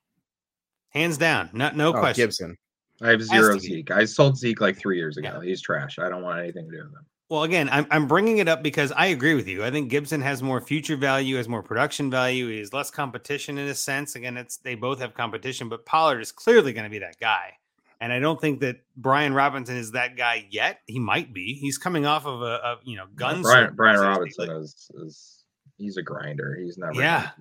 Hands 0.95 1.17
down, 1.17 1.49
not 1.53 1.75
no 1.75 1.89
Oh, 1.89 1.99
question. 1.99 2.23
Gibson. 2.23 2.57
I 3.01 3.09
have 3.09 3.21
zero. 3.21 3.57
Zeke. 3.57 3.91
I 3.91 4.05
sold 4.05 4.37
Zeke 4.37 4.61
like 4.61 4.77
three 4.77 4.97
years 4.97 5.17
Yeah. 5.21 5.31
ago. 5.31 5.41
He's 5.41 5.61
trash. 5.61 5.99
I 5.99 6.07
don't 6.07 6.23
want 6.23 6.39
anything 6.39 6.65
to 6.65 6.71
do 6.71 6.83
with 6.83 6.93
him. 6.93 7.05
Well, 7.27 7.43
again, 7.43 7.69
I'm, 7.71 7.87
I'm 7.91 8.07
bringing 8.07 8.37
it 8.37 8.47
up 8.47 8.63
because 8.63 8.91
I 8.91 9.07
agree 9.07 9.33
with 9.33 9.47
you. 9.47 9.65
I 9.65 9.71
think 9.71 9.89
Gibson 9.89 10.21
has 10.21 10.41
more 10.43 10.61
future 10.61 10.95
value, 10.95 11.35
has 11.37 11.49
more 11.49 11.63
production 11.63 12.09
value, 12.09 12.47
he 12.49 12.59
has 12.59 12.71
less 12.71 12.91
competition 12.91 13.57
in 13.57 13.67
a 13.67 13.75
sense. 13.75 14.15
Again, 14.15 14.37
it's 14.37 14.57
they 14.57 14.75
both 14.75 14.99
have 14.99 15.13
competition, 15.15 15.67
but 15.67 15.85
Pollard 15.85 16.21
is 16.21 16.31
clearly 16.31 16.71
going 16.71 16.83
to 16.85 16.89
be 16.89 16.99
that 16.99 17.19
guy. 17.19 17.53
And 17.99 18.13
I 18.13 18.19
don't 18.19 18.39
think 18.39 18.59
that 18.59 18.77
Brian 18.95 19.33
Robinson 19.33 19.75
is 19.75 19.91
that 19.91 20.15
guy 20.15 20.45
yet. 20.51 20.81
He 20.85 20.99
might 20.99 21.33
be. 21.33 21.55
He's 21.55 21.77
coming 21.77 22.05
off 22.05 22.25
of 22.25 22.41
a, 22.41 22.45
a 22.45 22.79
you 22.83 22.95
know 22.95 23.07
gun. 23.15 23.41
Brian, 23.41 23.73
Brian 23.73 23.99
Robinson 23.99 24.49
is, 24.51 24.89
is 24.95 25.43
he's 25.77 25.97
a 25.97 26.03
grinder. 26.03 26.55
He's 26.61 26.77
never 26.77 26.93
yeah, 26.93 27.31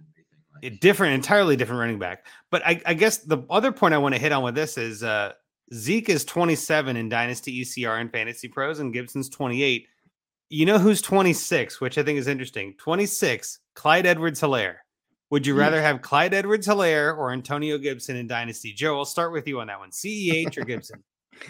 different, 0.70 1.14
entirely 1.14 1.56
different 1.56 1.80
running 1.80 1.98
back. 1.98 2.26
But 2.50 2.64
I, 2.66 2.80
I 2.86 2.94
guess 2.94 3.18
the 3.18 3.38
other 3.50 3.72
point 3.72 3.94
I 3.94 3.98
want 3.98 4.14
to 4.14 4.20
hit 4.20 4.32
on 4.32 4.42
with 4.42 4.54
this 4.54 4.76
is 4.78 5.02
uh, 5.02 5.32
Zeke 5.72 6.08
is 6.08 6.24
27 6.24 6.96
in 6.96 7.08
Dynasty 7.08 7.62
ECR 7.62 8.00
and 8.00 8.10
Fantasy 8.10 8.48
Pros, 8.48 8.78
and 8.80 8.92
Gibson's 8.92 9.28
28. 9.28 9.86
You 10.50 10.66
know 10.66 10.78
who's 10.78 11.02
26, 11.02 11.80
which 11.80 11.98
I 11.98 12.02
think 12.02 12.18
is 12.18 12.28
interesting. 12.28 12.74
26, 12.78 13.60
Clyde 13.74 14.06
Edwards 14.06 14.40
Helaire. 14.40 14.76
Would 15.30 15.46
you 15.46 15.54
rather 15.54 15.80
have 15.82 16.00
Clyde 16.02 16.34
Edwards 16.34 16.66
Helaire 16.66 17.16
or 17.16 17.32
Antonio 17.32 17.76
Gibson 17.78 18.14
in 18.14 18.26
Dynasty? 18.28 18.72
Joe, 18.72 18.98
I'll 18.98 19.04
start 19.04 19.32
with 19.32 19.48
you 19.48 19.58
on 19.60 19.66
that 19.66 19.80
one. 19.80 19.90
CEH 19.90 20.56
or 20.58 20.64
Gibson? 20.64 21.02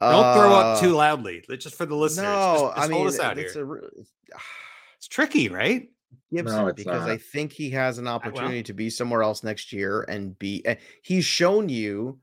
Don't 0.00 0.34
throw 0.34 0.52
up 0.54 0.80
too 0.80 0.92
Uh, 0.92 0.98
loudly. 0.98 1.42
Let's 1.48 1.64
just 1.64 1.76
for 1.76 1.86
the 1.86 1.94
listeners. 1.96 2.24
No, 2.24 2.52
just, 2.52 2.76
just 2.76 2.78
I 2.78 2.88
mean 2.88 2.96
hold 2.96 3.08
us 3.08 3.18
out 3.18 3.38
it's 3.38 3.56
a 3.56 3.66
it's 4.96 5.08
tricky, 5.08 5.48
right? 5.48 5.88
Gibson 6.32 6.68
it's 6.68 6.76
because 6.76 7.08
I 7.08 7.16
think 7.16 7.52
he 7.52 7.70
has 7.70 7.98
an 7.98 8.08
opportunity 8.08 8.62
to 8.64 8.72
be 8.72 8.90
somewhere 8.90 9.22
else 9.22 9.42
next 9.42 9.72
year 9.72 10.02
and 10.02 10.38
be. 10.38 10.64
And 10.66 10.78
he's 11.02 11.24
shown 11.24 11.68
you 11.68 12.18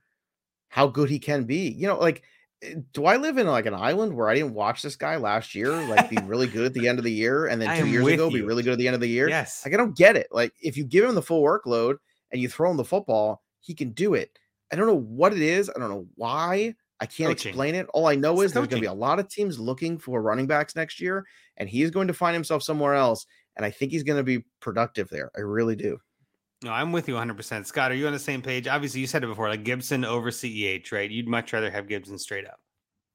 how 0.70 0.88
good 0.88 1.10
he 1.10 1.20
can 1.20 1.44
be. 1.44 1.70
You 1.70 1.88
know, 1.88 1.98
like, 1.98 2.24
eh, 2.62 2.76
do 2.94 3.06
I 3.06 3.18
live 3.18 3.38
in 3.38 3.48
like 3.48 3.66
an 3.66 3.74
island 3.74 4.14
where 4.14 4.30
I 4.30 4.36
didn't 4.36 4.54
watch 4.54 4.82
this 4.82 4.96
guy 4.96 5.18
last 5.18 5.56
year, 5.56 5.72
like 5.88 6.10
be 6.10 6.18
really 6.26 6.48
good 6.48 6.66
at 6.66 6.74
the 6.74 6.88
end 6.88 7.00
of 7.00 7.06
the 7.06 7.12
year, 7.12 7.48
and 7.48 7.62
then 7.62 7.80
two 7.80 7.88
years 7.88 8.08
ago 8.08 8.30
be 8.30 8.42
really 8.42 8.64
good 8.64 8.74
at 8.74 8.80
the 8.80 8.88
end 8.88 8.96
of 8.96 9.02
the 9.02 9.08
year? 9.08 9.30
Yes. 9.30 9.64
Like, 9.66 9.74
I 9.74 9.78
don't 9.78 9.96
get 9.96 10.16
it. 10.16 10.28
Like, 10.32 10.54
if 10.62 10.78
you 10.78 10.84
give 10.84 11.06
him 11.06 11.16
the 11.16 11.22
full 11.22 11.44
workload 11.44 11.98
and 12.32 12.42
you 12.42 12.50
throw 12.50 12.72
him 12.72 12.78
the 12.78 12.86
football, 12.86 13.42
he 13.60 13.74
can 13.74 13.92
do 13.92 14.14
it. 14.14 14.38
I 14.72 14.76
don't 14.76 14.88
know 14.88 14.96
what 15.00 15.34
it 15.34 15.42
is. 15.42 15.70
I 15.70 15.80
don't 15.80 15.90
know 15.90 16.08
why. 16.16 16.76
I 17.00 17.06
can't 17.06 17.32
Coaching. 17.32 17.50
explain 17.50 17.76
it. 17.76 17.88
All 17.94 18.08
I 18.08 18.16
know 18.16 18.34
It's 18.36 18.46
is 18.46 18.54
there's 18.54 18.68
going 18.68 18.82
to 18.82 18.82
be 18.82 18.88
a 18.88 18.94
lot 18.94 19.20
of 19.20 19.28
teams 19.28 19.60
looking 19.60 19.98
for 19.98 20.22
running 20.22 20.48
backs 20.48 20.76
next 20.76 21.02
year, 21.02 21.26
and 21.58 21.68
he 21.68 21.82
is 21.82 21.92
going 21.92 22.08
to 22.08 22.14
find 22.14 22.34
himself 22.34 22.64
somewhere 22.64 22.94
else. 22.94 23.26
And 23.56 23.66
I 23.66 23.72
think 23.72 23.92
he's 23.92 24.04
going 24.04 24.18
to 24.18 24.24
be 24.24 24.44
productive 24.60 25.10
there. 25.10 25.32
I 25.38 25.42
really 25.42 25.76
do. 25.76 26.00
No, 26.64 26.72
I'm 26.72 26.92
with 26.92 27.08
you 27.08 27.16
100%. 27.16 27.66
Scott, 27.66 27.92
are 27.92 27.96
you 27.96 28.08
on 28.08 28.14
the 28.14 28.20
same 28.20 28.42
page? 28.42 28.68
Obviously, 28.68 29.02
you 29.02 29.08
said 29.08 29.24
it 29.24 29.28
before, 29.28 29.50
like 29.50 29.64
Gibson 29.64 30.06
over 30.06 30.32
CEH, 30.32 30.92
right? 30.92 31.12
You'd 31.12 31.28
much 31.28 31.52
rather 31.52 31.70
have 31.70 31.88
Gibson 31.88 32.18
straight 32.18 32.48
up. 32.48 32.60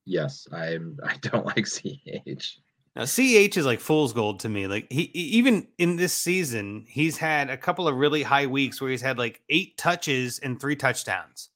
Yes, 0.04 0.46
I'm. 0.52 0.98
I 1.04 1.16
don't 1.20 1.46
like 1.56 1.66
CH. 1.66 2.58
Now, 2.96 3.02
CEH 3.04 3.56
is 3.56 3.66
like 3.66 3.80
fool's 3.80 4.12
gold 4.12 4.40
to 4.40 4.48
me. 4.48 4.66
Like 4.66 4.86
he 4.90 5.10
he- 5.12 5.38
even 5.38 5.68
in 5.78 5.96
this 5.96 6.12
season, 6.12 6.84
he's 6.88 7.16
had 7.16 7.48
a 7.50 7.56
couple 7.56 7.86
of 7.86 7.94
really 7.96 8.22
high 8.22 8.46
weeks 8.46 8.80
where 8.80 8.90
he's 8.90 9.02
had 9.02 9.18
like 9.18 9.40
eight 9.48 9.76
touches 9.78 10.38
and 10.40 10.60
three 10.60 10.76
touchdowns. 10.76 11.50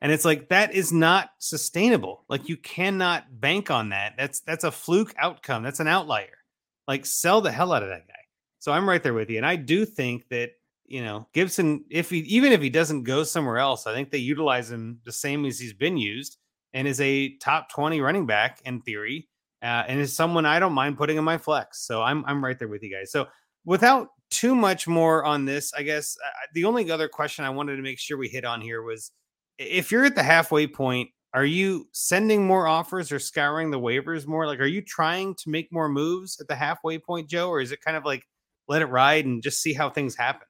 And 0.00 0.10
it's 0.12 0.24
like 0.24 0.48
that 0.48 0.74
is 0.74 0.92
not 0.92 1.30
sustainable. 1.38 2.24
Like 2.28 2.48
you 2.48 2.56
cannot 2.56 3.40
bank 3.40 3.70
on 3.70 3.90
that. 3.90 4.14
That's 4.16 4.40
that's 4.40 4.64
a 4.64 4.70
fluke 4.72 5.14
outcome. 5.18 5.62
That's 5.62 5.80
an 5.80 5.88
outlier. 5.88 6.38
Like 6.86 7.04
sell 7.06 7.40
the 7.40 7.52
hell 7.52 7.72
out 7.72 7.82
of 7.82 7.90
that 7.90 8.08
guy. 8.08 8.14
So 8.58 8.72
I'm 8.72 8.88
right 8.88 9.02
there 9.02 9.14
with 9.14 9.30
you. 9.30 9.36
And 9.36 9.46
I 9.46 9.56
do 9.56 9.84
think 9.84 10.28
that, 10.28 10.50
you 10.86 11.02
know, 11.02 11.28
Gibson, 11.32 11.84
if 11.90 12.10
he 12.10 12.18
even 12.20 12.52
if 12.52 12.60
he 12.60 12.70
doesn't 12.70 13.04
go 13.04 13.22
somewhere 13.22 13.58
else, 13.58 13.86
I 13.86 13.94
think 13.94 14.10
they 14.10 14.18
utilize 14.18 14.70
him 14.70 15.00
the 15.04 15.12
same 15.12 15.44
as 15.44 15.58
he's 15.58 15.74
been 15.74 15.96
used 15.96 16.38
and 16.72 16.88
is 16.88 17.00
a 17.00 17.36
top 17.38 17.70
20 17.70 18.00
running 18.00 18.26
back 18.26 18.60
in 18.64 18.80
theory 18.80 19.28
uh, 19.62 19.84
and 19.86 20.00
is 20.00 20.14
someone 20.14 20.46
I 20.46 20.58
don't 20.58 20.72
mind 20.72 20.96
putting 20.96 21.16
in 21.16 21.24
my 21.24 21.38
flex. 21.38 21.86
So 21.86 22.02
I'm 22.02 22.24
I'm 22.26 22.44
right 22.44 22.58
there 22.58 22.68
with 22.68 22.82
you 22.82 22.94
guys. 22.94 23.12
So 23.12 23.26
without 23.64 24.08
too 24.30 24.54
much 24.54 24.86
more 24.86 25.24
on 25.24 25.44
this, 25.44 25.72
I 25.74 25.82
guess 25.82 26.16
uh, 26.24 26.30
the 26.54 26.64
only 26.64 26.90
other 26.90 27.08
question 27.08 27.44
I 27.44 27.50
wanted 27.50 27.76
to 27.76 27.82
make 27.82 27.98
sure 27.98 28.16
we 28.16 28.28
hit 28.28 28.44
on 28.44 28.60
here 28.60 28.82
was 28.82 29.10
if 29.58 29.90
you're 29.90 30.04
at 30.04 30.14
the 30.14 30.22
halfway 30.22 30.66
point, 30.66 31.10
are 31.34 31.44
you 31.44 31.86
sending 31.92 32.46
more 32.46 32.66
offers 32.66 33.12
or 33.12 33.18
scouring 33.18 33.70
the 33.70 33.78
waivers 33.78 34.26
more? 34.26 34.46
Like, 34.46 34.60
are 34.60 34.66
you 34.66 34.80
trying 34.80 35.34
to 35.36 35.50
make 35.50 35.70
more 35.70 35.88
moves 35.88 36.40
at 36.40 36.48
the 36.48 36.54
halfway 36.54 36.98
point, 36.98 37.28
Joe, 37.28 37.50
or 37.50 37.60
is 37.60 37.72
it 37.72 37.82
kind 37.82 37.96
of 37.96 38.04
like 38.04 38.24
let 38.68 38.82
it 38.82 38.86
ride 38.86 39.24
and 39.24 39.42
just 39.42 39.62
see 39.62 39.72
how 39.72 39.90
things 39.90 40.14
happen? 40.14 40.46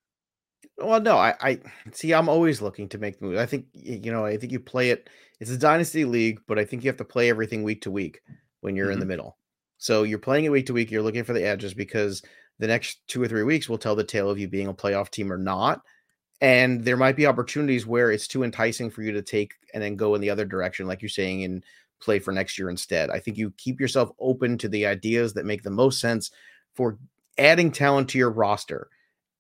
Well, 0.77 1.01
no, 1.01 1.17
I, 1.17 1.35
I 1.41 1.59
see. 1.93 2.13
I'm 2.13 2.29
always 2.29 2.63
looking 2.63 2.89
to 2.91 2.99
make 2.99 3.19
the 3.19 3.27
move. 3.27 3.39
I 3.39 3.47
think 3.47 3.67
you 3.73 4.13
know. 4.13 4.25
I 4.25 4.37
think 4.37 4.53
you 4.53 4.61
play 4.61 4.91
it. 4.91 5.09
It's 5.41 5.51
a 5.51 5.59
dynasty 5.59 6.05
league, 6.05 6.41
but 6.47 6.59
I 6.59 6.65
think 6.65 6.83
you 6.83 6.89
have 6.89 6.97
to 6.99 7.05
play 7.05 7.31
everything 7.31 7.63
week 7.63 7.83
to 7.83 7.91
week 7.91 8.21
when 8.61 8.77
you're 8.77 8.91
in 8.91 8.99
the 8.99 9.05
mm-hmm. 9.05 9.11
middle. 9.11 9.39
So 9.79 10.03
you're 10.03 10.19
playing 10.19 10.45
it 10.45 10.53
week 10.53 10.67
to 10.67 10.73
week. 10.73 10.91
You're 10.91 11.03
looking 11.03 11.25
for 11.25 11.33
the 11.33 11.45
edges 11.45 11.75
because 11.75 12.23
the 12.59 12.67
next 12.67 13.07
two 13.07 13.23
or 13.23 13.29
three 13.29 13.45
weeks 13.45 13.69
will 13.69 13.79
tell 13.79 13.95
the 13.95 14.05
tale 14.05 14.31
of 14.31 14.39
you 14.39 14.49
being 14.49 14.67
a 14.67 14.75
playoff 14.75 15.11
team 15.11 15.33
or 15.33 15.39
not. 15.39 15.81
And 16.41 16.85
there 16.85 16.97
might 16.97 17.17
be 17.17 17.27
opportunities 17.27 17.87
where 17.87 18.11
it's 18.11 18.29
too 18.29 18.45
enticing 18.45 18.91
for 18.91 19.03
you 19.03 19.13
to 19.13 19.23
take 19.23 19.55
and 19.75 19.83
then 19.83 19.97
go 19.97 20.15
in 20.15 20.21
the 20.21 20.31
other 20.31 20.45
direction, 20.45 20.87
like 20.87 21.03
you're 21.03 21.09
saying, 21.09 21.45
and 21.45 21.65
play 22.01 22.19
for 22.19 22.33
next 22.33 22.59
year 22.59 22.71
instead. 22.71 23.11
I 23.11 23.19
think 23.19 23.37
you 23.37 23.53
keep 23.57 23.81
yourself 23.81 24.11
open 24.21 24.59
to 24.59 24.69
the 24.69 24.87
ideas 24.87 25.35
that 25.35 25.47
make 25.47 25.63
the 25.63 25.71
most 25.71 26.01
sense 26.01 26.31
for 26.75 26.99
adding 27.39 27.71
talent 27.71 28.11
to 28.11 28.19
your 28.19 28.31
roster. 28.31 28.89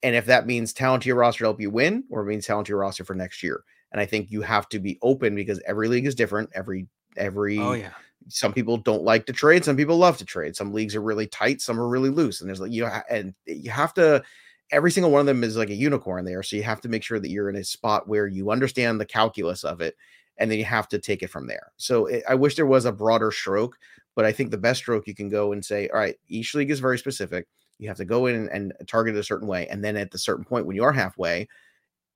And 0.03 0.15
if 0.15 0.27
that 0.27 0.47
means 0.47 0.73
talent 0.73 1.03
to 1.03 1.09
your 1.09 1.17
roster 1.17 1.41
to 1.41 1.45
help 1.47 1.61
you 1.61 1.71
win, 1.71 2.05
or 2.11 2.23
it 2.23 2.27
means 2.27 2.47
talent 2.47 2.67
to 2.67 2.71
your 2.71 2.81
roster 2.81 3.05
for 3.05 3.15
next 3.15 3.43
year. 3.43 3.65
And 3.91 4.01
I 4.01 4.07
think 4.07 4.31
you 4.31 4.43
have 4.43 4.69
to 4.71 4.79
be 4.79 4.99
open 5.03 5.35
because 5.35 5.61
every 5.67 5.89
league 5.89 6.07
is 6.07 6.15
different. 6.15 6.51
Every 6.55 6.87
every 7.17 7.59
Oh 7.59 7.73
yeah, 7.73 7.93
some 8.29 8.53
people 8.53 8.77
don't 8.77 9.03
like 9.03 9.27
to 9.27 9.33
trade. 9.33 9.65
Some 9.65 9.77
people 9.77 9.97
love 9.97 10.19
to 10.19 10.25
trade. 10.25 10.55
Some 10.55 10.73
leagues 10.73 10.95
are 10.95 11.03
really 11.03 11.27
tight. 11.27 11.61
Some 11.61 11.81
are 11.81 11.89
really 11.89 12.11
loose. 12.11 12.41
And 12.41 12.49
there's 12.49 12.61
like 12.61 12.73
you 12.73 12.87
ha- 12.87 13.05
and 13.11 13.35
you 13.47 13.71
have 13.71 13.95
to 13.95 14.23
every 14.71 14.91
single 14.91 15.11
one 15.11 15.21
of 15.21 15.27
them 15.27 15.43
is 15.43 15.57
like 15.57 15.71
a 15.71 15.75
unicorn 15.75 16.25
there. 16.25 16.43
So 16.43 16.55
you 16.55 16.63
have 16.63 16.83
to 16.83 16.89
make 16.89 17.03
sure 17.03 17.19
that 17.19 17.31
you're 17.31 17.49
in 17.49 17.57
a 17.57 17.65
spot 17.65 18.07
where 18.07 18.27
you 18.27 18.51
understand 18.51 19.01
the 19.01 19.07
calculus 19.07 19.65
of 19.65 19.81
it 19.81 19.97
and 20.37 20.51
then 20.51 20.59
you 20.59 20.65
have 20.65 20.89
to 20.89 20.99
take 20.99 21.23
it 21.23 21.31
from 21.31 21.47
there. 21.47 21.73
So 21.77 22.07
it, 22.07 22.23
i 22.29 22.35
wish 22.35 22.55
there 22.55 22.67
was 22.67 22.85
a 22.85 22.93
broader 22.93 23.31
stroke 23.31 23.77
but 24.15 24.25
i 24.25 24.33
think 24.33 24.51
the 24.51 24.59
best 24.59 24.81
stroke 24.81 25.07
you 25.07 25.15
can 25.15 25.29
go 25.29 25.53
and 25.53 25.65
say 25.65 25.89
all 25.89 25.99
right 25.99 26.17
each 26.29 26.55
league 26.55 26.71
is 26.71 26.81
very 26.81 26.99
specific 26.99 27.47
you 27.79 27.89
have 27.89 27.97
to 27.97 28.05
go 28.05 28.27
in 28.27 28.49
and, 28.49 28.73
target 28.87 29.15
it 29.15 29.19
a 29.19 29.25
certain 29.25 29.49
way 29.49 29.67
and 29.69 29.85
then 29.85 29.97
at 29.97 30.11
the 30.11 30.19
certain 30.19 30.45
point 30.45 30.67
when 30.67 30.77
you 30.77 30.85
are 30.85 30.93
halfway 30.93 31.49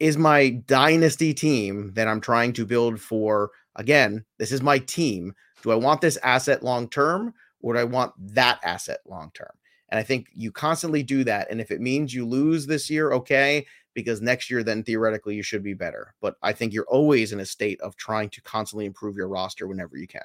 is 0.00 0.16
my 0.16 0.50
dynasty 0.66 1.32
team 1.32 1.92
that 1.94 2.08
i'm 2.08 2.20
trying 2.20 2.52
to 2.52 2.66
build 2.66 3.00
for 3.00 3.50
again 3.76 4.24
this 4.38 4.52
is 4.52 4.62
my 4.62 4.78
team 4.78 5.34
do 5.62 5.70
I 5.70 5.76
want 5.76 6.00
this 6.00 6.18
asset 6.18 6.62
long 6.62 6.88
term 6.88 7.34
or 7.60 7.74
do 7.74 7.80
I 7.80 7.84
want 7.84 8.12
that 8.34 8.60
asset 8.64 8.98
long 9.06 9.30
term? 9.32 9.52
And 9.88 9.98
I 9.98 10.02
think 10.02 10.28
you 10.34 10.50
constantly 10.50 11.02
do 11.02 11.22
that. 11.24 11.50
And 11.50 11.60
if 11.60 11.70
it 11.70 11.80
means 11.80 12.14
you 12.14 12.26
lose 12.26 12.66
this 12.66 12.90
year, 12.90 13.12
okay, 13.12 13.66
because 13.94 14.22
next 14.22 14.50
year, 14.50 14.62
then 14.62 14.82
theoretically 14.82 15.34
you 15.34 15.42
should 15.42 15.62
be 15.62 15.74
better. 15.74 16.14
But 16.20 16.36
I 16.42 16.52
think 16.52 16.72
you're 16.72 16.86
always 16.88 17.32
in 17.32 17.40
a 17.40 17.46
state 17.46 17.80
of 17.82 17.96
trying 17.96 18.30
to 18.30 18.40
constantly 18.40 18.86
improve 18.86 19.16
your 19.16 19.28
roster 19.28 19.68
whenever 19.68 19.96
you 19.96 20.06
can. 20.06 20.24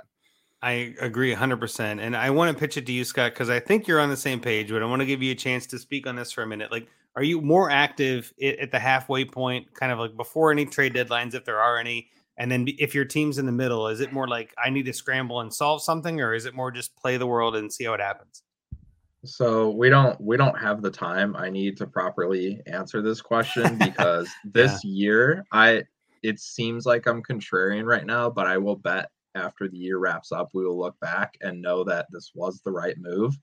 I 0.61 0.95
agree 0.99 1.33
100%. 1.33 2.01
And 2.01 2.15
I 2.15 2.29
want 2.31 2.55
to 2.55 2.59
pitch 2.59 2.77
it 2.77 2.85
to 2.87 2.91
you, 2.91 3.03
Scott, 3.03 3.33
because 3.33 3.49
I 3.49 3.59
think 3.59 3.87
you're 3.87 3.99
on 3.99 4.09
the 4.09 4.17
same 4.17 4.39
page, 4.39 4.69
but 4.69 4.81
I 4.81 4.85
want 4.85 5.01
to 5.01 5.05
give 5.05 5.21
you 5.21 5.31
a 5.31 5.35
chance 5.35 5.67
to 5.67 5.79
speak 5.79 6.07
on 6.07 6.15
this 6.15 6.31
for 6.31 6.41
a 6.41 6.47
minute. 6.47 6.71
Like, 6.71 6.87
are 7.15 7.23
you 7.23 7.41
more 7.41 7.69
active 7.69 8.33
at 8.41 8.71
the 8.71 8.79
halfway 8.79 9.25
point, 9.25 9.73
kind 9.73 9.91
of 9.91 9.99
like 9.99 10.15
before 10.15 10.51
any 10.51 10.65
trade 10.65 10.93
deadlines, 10.93 11.33
if 11.33 11.45
there 11.45 11.59
are 11.59 11.77
any? 11.77 12.09
And 12.37 12.51
then 12.51 12.67
if 12.77 12.93
your 12.93 13.05
team's 13.05 13.39
in 13.39 13.45
the 13.45 13.51
middle, 13.51 13.87
is 13.87 13.99
it 14.01 14.13
more 14.13 14.27
like 14.27 14.53
I 14.63 14.69
need 14.69 14.85
to 14.85 14.93
scramble 14.93 15.41
and 15.41 15.51
solve 15.51 15.81
something, 15.81 16.21
or 16.21 16.33
is 16.33 16.45
it 16.45 16.53
more 16.53 16.69
just 16.71 16.95
play 16.95 17.17
the 17.17 17.25
world 17.25 17.55
and 17.55 17.73
see 17.73 17.85
how 17.85 17.93
it 17.93 17.99
happens? 17.99 18.43
So 19.25 19.71
we 19.71 19.89
don't 19.89 20.19
we 20.21 20.37
don't 20.37 20.57
have 20.59 20.83
the 20.83 20.91
time 20.91 21.35
I 21.35 21.49
need 21.49 21.75
to 21.77 21.87
properly 21.87 22.61
answer 22.67 23.01
this 23.01 23.21
question 23.21 23.77
because 23.79 24.29
this 24.45 24.83
year 24.83 25.43
I 25.51 25.83
it 26.21 26.39
seems 26.39 26.85
like 26.85 27.07
I'm 27.07 27.23
contrarian 27.23 27.85
right 27.85 28.05
now, 28.05 28.29
but 28.29 28.45
I 28.45 28.57
will 28.57 28.75
bet 28.75 29.09
after 29.37 29.67
the 29.69 29.77
year 29.77 29.97
wraps 29.99 30.31
up 30.31 30.49
we 30.53 30.65
will 30.65 30.77
look 30.79 30.99
back 30.99 31.37
and 31.41 31.61
know 31.61 31.83
that 31.83 32.07
this 32.11 32.31
was 32.35 32.59
the 32.65 32.71
right 32.71 32.97
move. 32.97 33.35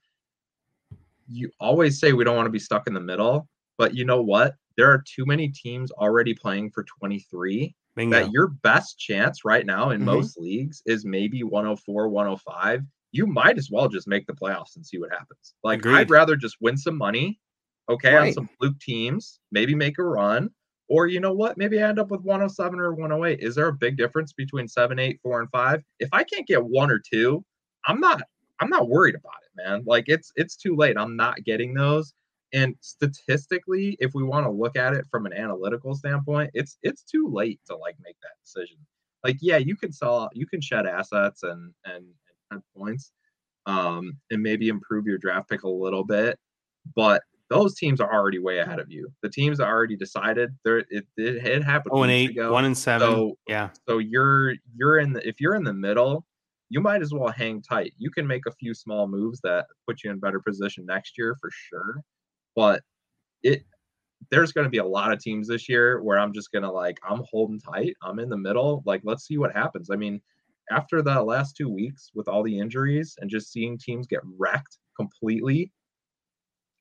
You 1.29 1.51
always 1.59 1.99
say 1.99 2.13
we 2.13 2.25
don't 2.25 2.37
want 2.37 2.47
to 2.47 2.51
be 2.53 2.59
stuck 2.59 2.87
in 2.87 2.93
the 2.95 3.01
middle, 3.01 3.49
but 3.79 3.95
you 3.95 4.05
know 4.05 4.21
what? 4.23 4.57
There 4.77 4.91
are 4.91 5.03
too 5.07 5.25
many 5.25 5.49
teams 5.49 5.91
already 5.93 6.35
playing 6.35 6.71
for 6.73 6.85
23 6.85 7.75
Bingo. 7.97 8.19
that 8.19 8.33
your 8.33 8.49
best 8.49 8.99
chance 8.99 9.45
right 9.45 9.65
now 9.65 9.91
in 9.91 10.01
Mhm. 10.03 10.05
most 10.05 10.37
leagues 10.37 10.83
is 10.85 11.05
maybe 11.05 11.43
104, 11.43 12.09
105. 12.09 12.83
You 13.13 13.27
might 13.27 13.57
as 13.57 13.71
well 13.71 13.89
just 13.89 14.09
make 14.09 14.27
the 14.27 14.35
playoffs 14.35 14.77
and 14.77 14.85
see 14.85 14.99
what 14.99 15.11
happens. 15.13 15.55
Like 15.63 15.79
Agreed. 15.79 15.95
I'd 15.95 16.11
rather 16.11 16.37
just 16.37 16.57
win 16.61 16.77
some 16.77 16.99
money, 16.99 17.41
okay, 17.89 18.17
on 18.17 18.33
some 18.33 18.49
fluke 18.59 18.79
teams, 18.81 19.39
maybe 19.53 19.75
make 19.75 19.99
a 19.99 20.03
run, 20.03 20.51
or 20.89 21.07
you 21.07 21.21
know 21.21 21.33
what, 21.33 21.57
maybe 21.57 21.83
I 21.83 21.89
end 21.89 21.99
up 21.99 22.11
with 22.11 22.21
107 22.23 22.79
or 22.79 22.93
108. 22.93 23.41
Is 23.41 23.55
there 23.55 23.69
a 23.69 23.73
big 23.73 23.97
difference 23.97 24.33
between 24.33 24.69
seven, 24.69 24.99
eight, 24.99 25.21
four, 25.23 25.41
and 25.41 25.51
five? 25.51 25.83
If 25.99 26.09
I 26.13 26.25
can't 26.25 26.47
get 26.47 26.65
one 26.65 26.91
or 26.91 26.99
two, 26.99 27.45
I'm 27.87 28.01
not 28.01 28.23
I'm 28.61 28.71
not 28.71 28.89
worried 28.89 29.15
about 29.15 29.43
it, 29.45 29.63
man. 29.63 29.83
Like 29.87 30.05
it's 30.09 30.33
it's 30.37 30.57
too 30.57 30.77
late. 30.77 30.97
I'm 30.99 31.17
not 31.17 31.45
getting 31.45 31.75
those. 31.75 32.15
And 32.53 32.77
statistically, 32.81 33.97
if 33.99 34.13
we 34.15 34.23
want 34.23 34.47
to 34.47 34.51
look 34.51 34.77
at 34.77 34.95
it 34.95 35.07
from 35.11 35.27
an 35.27 35.33
analytical 35.33 35.95
standpoint, 35.95 36.51
it's 36.55 36.79
it's 36.83 37.03
too 37.03 37.29
late 37.29 37.61
to 37.67 37.77
like 37.77 37.97
make 38.03 38.17
that 38.23 38.41
decision. 38.45 38.77
Like, 39.25 39.39
yeah, 39.41 39.57
you 39.57 39.75
can 39.75 39.93
sell, 39.93 40.31
you 40.35 40.47
can 40.47 40.61
shed 40.61 40.87
assets 40.87 41.43
and 41.43 41.73
and, 41.85 42.05
and 42.51 42.63
points, 42.77 43.13
um, 43.67 44.17
and 44.31 44.43
maybe 44.43 44.69
improve 44.69 45.07
your 45.07 45.19
draft 45.19 45.49
pick 45.51 45.65
a 45.65 45.69
little 45.69 46.05
bit. 46.05 46.39
But 46.95 47.23
those 47.55 47.77
teams 47.77 48.01
are 48.01 48.13
already 48.13 48.41
way 48.41 48.59
ahead 48.59 48.81
of 48.81 48.91
you. 48.91 49.09
The 49.23 49.29
teams 49.29 49.61
are 49.61 49.73
already 49.73 49.97
decided. 49.97 50.51
There, 50.65 50.79
it, 50.79 50.89
it, 50.91 51.05
it 51.17 51.63
happened. 51.63 51.93
Oh 51.95 52.03
and 52.03 52.11
eight, 52.11 52.31
ago. 52.31 52.53
one 52.53 52.65
and 52.65 52.77
seven. 52.77 53.09
So- 53.09 53.39
yeah. 53.47 53.71
So 53.89 53.99
you're 53.99 54.55
you're 54.75 54.99
in 54.99 55.13
the 55.13 55.27
if 55.27 55.41
you're 55.41 55.55
in 55.55 55.63
the 55.63 55.73
middle, 55.73 56.27
you 56.69 56.81
might 56.81 57.01
as 57.01 57.13
well 57.15 57.29
hang 57.29 57.63
tight. 57.63 57.93
You 57.97 58.11
can 58.11 58.27
make 58.27 58.47
a 58.47 58.53
few 58.53 58.75
small 58.75 59.07
moves 59.07 59.41
that 59.45 59.67
put 59.87 60.03
you 60.03 60.11
in 60.11 60.19
better 60.19 60.41
position 60.41 60.85
next 60.85 61.17
year 61.17 61.37
for 61.41 61.51
sure. 61.53 62.01
But 62.57 62.83
it 63.43 63.63
there's 64.31 64.53
going 64.53 64.65
to 64.65 64.71
be 64.71 64.79
a 64.79 64.85
lot 64.85 65.13
of 65.13 65.21
teams 65.21 65.47
this 65.47 65.69
year 65.69 66.03
where 66.03 66.19
I'm 66.19 66.33
just 66.33 66.51
going 66.51 66.63
to 66.65 66.71
like 66.71 66.99
I'm 67.09 67.23
holding 67.31 67.61
tight. 67.61 67.95
I'm 68.03 68.19
in 68.19 68.29
the 68.29 68.37
middle. 68.37 68.83
Like 68.85 69.03
let's 69.05 69.27
see 69.27 69.39
what 69.39 69.53
happens. 69.53 69.91
I 69.93 69.97
mean, 69.97 70.21
after 70.73 71.03
the 71.03 71.23
last 71.23 71.57
2 71.57 71.69
weeks 71.69 72.11
with 72.15 72.27
all 72.27 72.43
the 72.43 72.59
injuries 72.59 73.17
and 73.21 73.31
just 73.31 73.53
seeing 73.53 73.79
teams 73.79 74.09
get 74.09 74.21
wrecked 74.39 74.79
completely, 74.97 75.71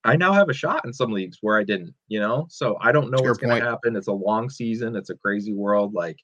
I 0.05 0.15
now 0.15 0.33
have 0.33 0.49
a 0.49 0.53
shot 0.53 0.85
in 0.85 0.93
some 0.93 1.11
leagues 1.11 1.37
where 1.41 1.57
I 1.57 1.63
didn't, 1.63 1.93
you 2.07 2.19
know? 2.19 2.45
So 2.49 2.77
I 2.81 2.91
don't 2.91 3.09
know 3.09 3.17
To 3.17 3.23
what's 3.23 3.39
going 3.39 3.61
to 3.61 3.69
happen. 3.69 3.95
It's 3.95 4.07
a 4.07 4.13
long 4.13 4.49
season. 4.49 4.95
It's 4.95 5.09
a 5.09 5.15
crazy 5.15 5.53
world 5.53 5.93
like 5.93 6.17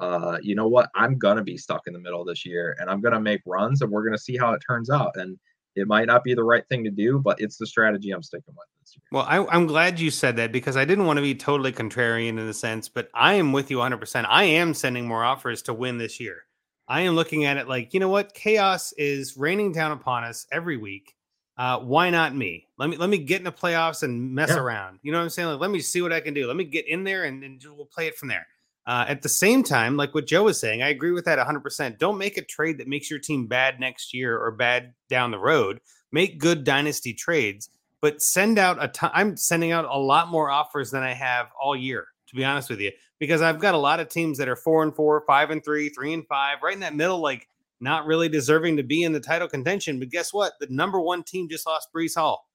uh, 0.00 0.38
you 0.42 0.54
know 0.54 0.66
what? 0.66 0.90
I'm 0.94 1.18
gonna 1.18 1.42
be 1.42 1.58
stuck 1.58 1.82
in 1.86 1.92
the 1.92 1.98
middle 1.98 2.24
this 2.24 2.46
year, 2.46 2.74
and 2.80 2.88
I'm 2.88 3.02
gonna 3.02 3.20
make 3.20 3.42
runs, 3.44 3.82
and 3.82 3.90
we're 3.90 4.02
gonna 4.02 4.18
see 4.18 4.36
how 4.36 4.52
it 4.54 4.62
turns 4.66 4.88
out. 4.88 5.14
And 5.16 5.38
it 5.76 5.86
might 5.86 6.06
not 6.06 6.24
be 6.24 6.34
the 6.34 6.42
right 6.42 6.64
thing 6.68 6.82
to 6.84 6.90
do, 6.90 7.18
but 7.18 7.40
it's 7.40 7.58
the 7.58 7.66
strategy 7.66 8.10
I'm 8.10 8.22
sticking 8.22 8.54
with 8.56 8.66
this 8.80 8.96
year. 8.96 9.02
Well, 9.12 9.26
I, 9.28 9.44
I'm 9.54 9.66
glad 9.66 10.00
you 10.00 10.10
said 10.10 10.36
that 10.36 10.52
because 10.52 10.76
I 10.76 10.84
didn't 10.84 11.04
want 11.04 11.18
to 11.18 11.22
be 11.22 11.34
totally 11.34 11.70
contrarian 11.70 12.30
in 12.30 12.38
a 12.40 12.54
sense, 12.54 12.88
but 12.88 13.08
I 13.14 13.34
am 13.34 13.52
with 13.52 13.70
you 13.70 13.76
100%. 13.76 14.26
I 14.28 14.44
am 14.44 14.74
sending 14.74 15.06
more 15.06 15.22
offers 15.22 15.62
to 15.62 15.74
win 15.74 15.98
this 15.98 16.18
year. 16.18 16.42
I 16.88 17.02
am 17.02 17.14
looking 17.14 17.44
at 17.44 17.56
it 17.56 17.68
like, 17.68 17.94
you 17.94 18.00
know 18.00 18.08
what? 18.08 18.34
Chaos 18.34 18.92
is 18.94 19.36
raining 19.36 19.72
down 19.72 19.92
upon 19.92 20.24
us 20.24 20.46
every 20.50 20.76
week. 20.76 21.14
Uh, 21.60 21.78
why 21.78 22.08
not 22.08 22.34
me? 22.34 22.66
Let 22.78 22.88
me 22.88 22.96
let 22.96 23.10
me 23.10 23.18
get 23.18 23.38
in 23.38 23.44
the 23.44 23.52
playoffs 23.52 24.02
and 24.02 24.34
mess 24.34 24.48
Yeah. 24.48 24.60
around. 24.60 24.98
You 25.02 25.12
know 25.12 25.18
what 25.18 25.24
I'm 25.24 25.30
saying? 25.30 25.48
Like, 25.48 25.60
let 25.60 25.70
me 25.70 25.80
see 25.80 26.00
what 26.00 26.10
I 26.10 26.20
can 26.20 26.32
do. 26.32 26.46
Let 26.46 26.56
me 26.56 26.64
get 26.64 26.88
in 26.88 27.04
there 27.04 27.24
and, 27.24 27.44
and 27.44 27.62
we'll 27.76 27.84
play 27.84 28.06
it 28.06 28.16
from 28.16 28.28
there. 28.28 28.46
Uh, 28.86 29.04
at 29.06 29.20
the 29.20 29.28
same 29.28 29.62
time, 29.62 29.96
like 29.98 30.14
what 30.14 30.26
Joe 30.26 30.44
was 30.44 30.58
saying, 30.58 30.82
I 30.82 30.88
agree 30.88 31.10
with 31.12 31.26
that 31.26 31.38
100%. 31.38 31.98
Don't 31.98 32.16
make 32.16 32.38
a 32.38 32.42
trade 32.42 32.78
that 32.78 32.88
makes 32.88 33.10
your 33.10 33.18
team 33.18 33.46
bad 33.46 33.78
next 33.78 34.14
year 34.14 34.38
or 34.38 34.50
bad 34.52 34.94
down 35.10 35.32
the 35.32 35.38
road. 35.38 35.80
Make 36.10 36.38
good 36.38 36.64
dynasty 36.64 37.12
trades 37.12 37.68
but 38.00 38.22
send 38.22 38.58
out 38.58 38.82
a 38.82 38.88
ton. 38.88 39.10
I'm 39.12 39.36
sending 39.36 39.72
out 39.72 39.84
a 39.84 39.98
lot 39.98 40.28
more 40.28 40.50
offers 40.50 40.90
than 40.90 41.02
I 41.02 41.12
have 41.12 41.48
all 41.60 41.76
year, 41.76 42.06
to 42.28 42.34
be 42.36 42.44
honest 42.44 42.70
with 42.70 42.80
you, 42.80 42.92
because 43.18 43.42
I've 43.42 43.58
got 43.58 43.74
a 43.74 43.78
lot 43.78 44.00
of 44.00 44.08
teams 44.08 44.38
that 44.38 44.48
are 44.48 44.56
four 44.56 44.82
and 44.82 44.94
four, 44.94 45.22
five 45.26 45.50
and 45.50 45.62
three, 45.62 45.90
three 45.90 46.12
and 46.14 46.26
five, 46.26 46.58
right 46.62 46.74
in 46.74 46.80
that 46.80 46.94
middle, 46.94 47.20
like 47.20 47.46
not 47.80 48.06
really 48.06 48.28
deserving 48.28 48.76
to 48.76 48.82
be 48.82 49.02
in 49.02 49.12
the 49.12 49.20
title 49.20 49.48
contention. 49.48 49.98
But 49.98 50.10
guess 50.10 50.32
what? 50.32 50.52
The 50.60 50.66
number 50.70 51.00
one 51.00 51.22
team 51.22 51.48
just 51.48 51.66
lost 51.66 51.88
Breece 51.94 52.16
Hall. 52.16 52.46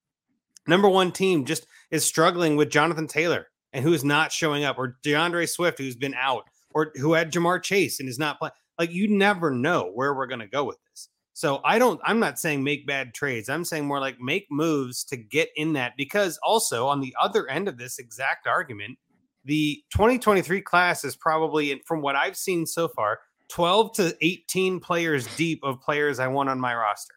Number 0.68 0.90
one 0.90 1.12
team 1.12 1.46
just 1.46 1.68
is 1.92 2.06
struggling 2.06 2.56
with 2.56 2.70
Jonathan 2.70 3.08
Taylor 3.08 3.48
and 3.74 3.84
who 3.84 3.94
is 3.94 4.04
not 4.04 4.32
showing 4.32 4.64
up, 4.64 4.78
or 4.78 4.98
D'Andre 5.04 5.46
Swift, 5.46 5.78
who's 5.78 5.96
been 5.96 6.16
out, 6.16 6.44
or 6.74 6.92
who 6.96 7.14
had 7.14 7.32
Ja'Marr 7.32 7.62
Chase 7.62 8.00
and 8.00 8.08
is 8.08 8.18
not 8.18 8.40
playing. 8.40 8.54
Like 8.80 8.92
you 8.92 9.08
never 9.08 9.52
know 9.52 9.92
where 9.94 10.14
we're 10.14 10.28
to 10.28 10.48
go 10.48 10.64
with 10.64 10.78
this. 10.90 11.10
So 11.34 11.60
I 11.66 11.80
don't, 11.80 12.00
I'm 12.06 12.20
not 12.20 12.40
saying 12.40 12.64
make 12.64 12.88
bad 12.88 13.14
trades. 13.14 13.50
I'm 13.50 13.66
saying 13.66 13.86
more 13.86 14.00
like 14.00 14.20
make 14.22 14.48
moves 14.50 15.04
to 15.06 15.18
get 15.18 15.50
in 15.58 15.74
that 15.74 15.94
because 15.98 16.40
also 16.42 16.88
on 16.88 17.02
the 17.02 17.14
other 17.22 17.48
end 17.50 17.68
of 17.68 17.78
this 17.78 18.00
exact 18.00 18.48
argument, 18.48 18.98
the 19.44 19.84
2023 19.92 20.62
class 20.62 21.04
is 21.04 21.18
probably, 21.18 21.82
from 21.86 22.02
what 22.02 22.16
I've 22.16 22.38
seen 22.38 22.66
so 22.66 22.88
far, 22.88 23.20
12 23.50 23.94
to 23.94 24.18
18 24.22 24.80
players 24.80 25.28
deep 25.36 25.64
of 25.64 25.82
players 25.82 26.20
I 26.20 26.28
want 26.28 26.50
on 26.50 26.60
my 26.60 26.76
roster. 26.76 27.16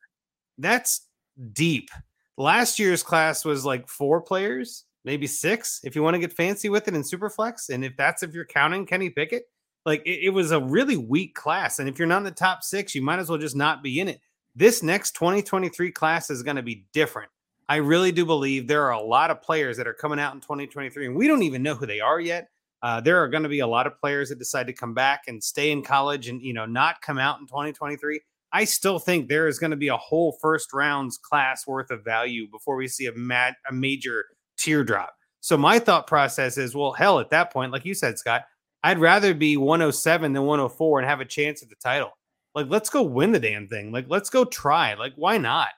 That's 0.59 1.07
deep. 1.53 1.91
Last 2.37 2.79
year's 2.79 3.03
class 3.03 3.45
was 3.45 3.65
like 3.65 3.89
four 3.89 4.21
players, 4.21 4.85
maybe 5.05 5.27
six, 5.27 5.81
if 5.85 5.97
you 5.97 6.03
want 6.03 6.15
to 6.15 6.21
get 6.21 6.33
fancy 6.33 6.69
with 6.69 6.87
it 6.89 6.95
in 6.95 7.03
Superflex. 7.03 7.71
And 7.71 7.85
if 7.85 7.97
that's 7.97 8.23
if 8.23 8.35
you're 8.35 8.45
counting 8.45 8.87
Kenny 8.87 9.11
Pickett, 9.11 9.45
like 9.85 10.03
it, 10.07 10.27
it 10.27 10.31
was 10.31 10.53
a 10.53 10.61
really 10.61 10.97
weak 10.97 11.35
class. 11.35 11.79
And 11.79 11.89
if 11.89 11.99
you're 11.99 12.09
not 12.09 12.19
in 12.19 12.25
the 12.25 12.31
top 12.31 12.63
six, 12.63 12.95
you 12.95 13.03
might 13.03 13.19
as 13.19 13.29
well 13.29 13.39
just 13.39 13.57
not 13.57 13.83
be 13.83 14.01
in 14.01 14.09
it. 14.09 14.21
This 14.55 14.83
next 14.83 15.13
2023 15.13 15.91
class 15.93 16.31
is 16.31 16.43
going 16.43 16.57
to 16.57 16.63
be 16.63 16.87
different. 16.93 17.31
I 17.69 17.77
really 17.77 18.13
do 18.13 18.25
believe 18.25 18.67
there 18.67 18.85
are 18.85 18.93
a 18.93 19.03
lot 19.03 19.31
of 19.31 19.43
players 19.43 19.77
that 19.77 19.87
are 19.87 19.95
coming 19.95 20.19
out 20.19 20.35
in 20.35 20.41
2023, 20.41 21.07
and 21.07 21.15
we 21.15 21.29
don't 21.29 21.43
even 21.43 21.63
know 21.63 21.75
who 21.75 21.87
they 21.87 22.01
are 22.01 22.19
yet. 22.19 22.49
Uh, 22.83 23.01
there 23.01 23.23
are 23.23 23.29
going 23.29 23.43
to 23.43 23.49
be 23.49 23.61
a 23.61 23.67
lot 23.67 23.87
of 23.87 23.99
players 23.99 24.29
that 24.29 24.39
decide 24.39 24.67
to 24.67 24.73
come 24.73 24.95
back 24.95 25.23
and 25.27 25.43
stay 25.43 25.71
in 25.71 25.83
college 25.83 26.29
and 26.29 26.41
you 26.43 26.53
know 26.53 26.67
not 26.67 27.01
come 27.01 27.19
out 27.19 27.41
in 27.41 27.47
2023. 27.47 28.21
I 28.53 28.65
still 28.65 28.99
think 28.99 29.29
there 29.29 29.47
is 29.47 29.59
going 29.59 29.73
to 29.73 29.77
be 29.77 29.89
a 29.89 29.97
whole 29.97 30.39
first 30.41 30.73
rounds 30.73 31.19
class 31.19 31.67
worth 31.67 31.91
of 31.91 32.05
value 32.05 32.49
before 32.51 32.77
we 32.77 32.89
see 32.89 33.07
a 33.07 33.13
mad 33.15 33.55
a 33.69 33.73
major 33.73 34.25
teardrop. 34.57 35.15
So 35.41 35.57
my 35.57 35.79
thought 35.79 36.07
process 36.07 36.59
is, 36.59 36.75
well, 36.75 36.93
hell, 36.93 37.21
at 37.21 37.31
that 37.31 37.53
point, 37.53 37.73
like 37.73 37.85
you 37.85 37.95
said, 37.95 38.19
Scott, 38.19 38.43
I'd 38.83 38.99
rather 38.99 39.35
be 39.35 39.57
107 39.57 40.33
than 40.33 40.43
104 40.43 41.01
and 41.01 41.09
have 41.09 41.21
a 41.21 41.25
chance 41.25 41.63
at 41.63 41.69
the 41.69 41.77
title. 41.77 42.11
Like, 42.55 42.67
let's 42.69 42.91
go 42.91 43.03
win 43.03 43.33
the 43.33 43.41
damn 43.41 43.69
thing. 43.69 43.93
Like, 43.93 44.07
let's 44.09 44.31
go 44.31 44.45
try. 44.45 44.95
Like, 44.95 45.13
why 45.17 45.39
not? 45.39 45.69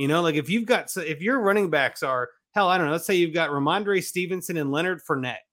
You 0.00 0.08
know, 0.08 0.22
like 0.22 0.36
if 0.36 0.48
you've 0.48 0.64
got 0.64 0.90
so 0.90 1.02
if 1.02 1.20
your 1.20 1.40
running 1.40 1.68
backs 1.68 2.02
are 2.02 2.30
hell, 2.54 2.68
I 2.68 2.78
don't 2.78 2.86
know. 2.86 2.92
Let's 2.92 3.04
say 3.04 3.16
you've 3.16 3.34
got 3.34 3.50
Rhamondre 3.50 4.02
Stevenson 4.02 4.56
and 4.56 4.72
Leonard 4.72 5.02
Fournette. 5.04 5.44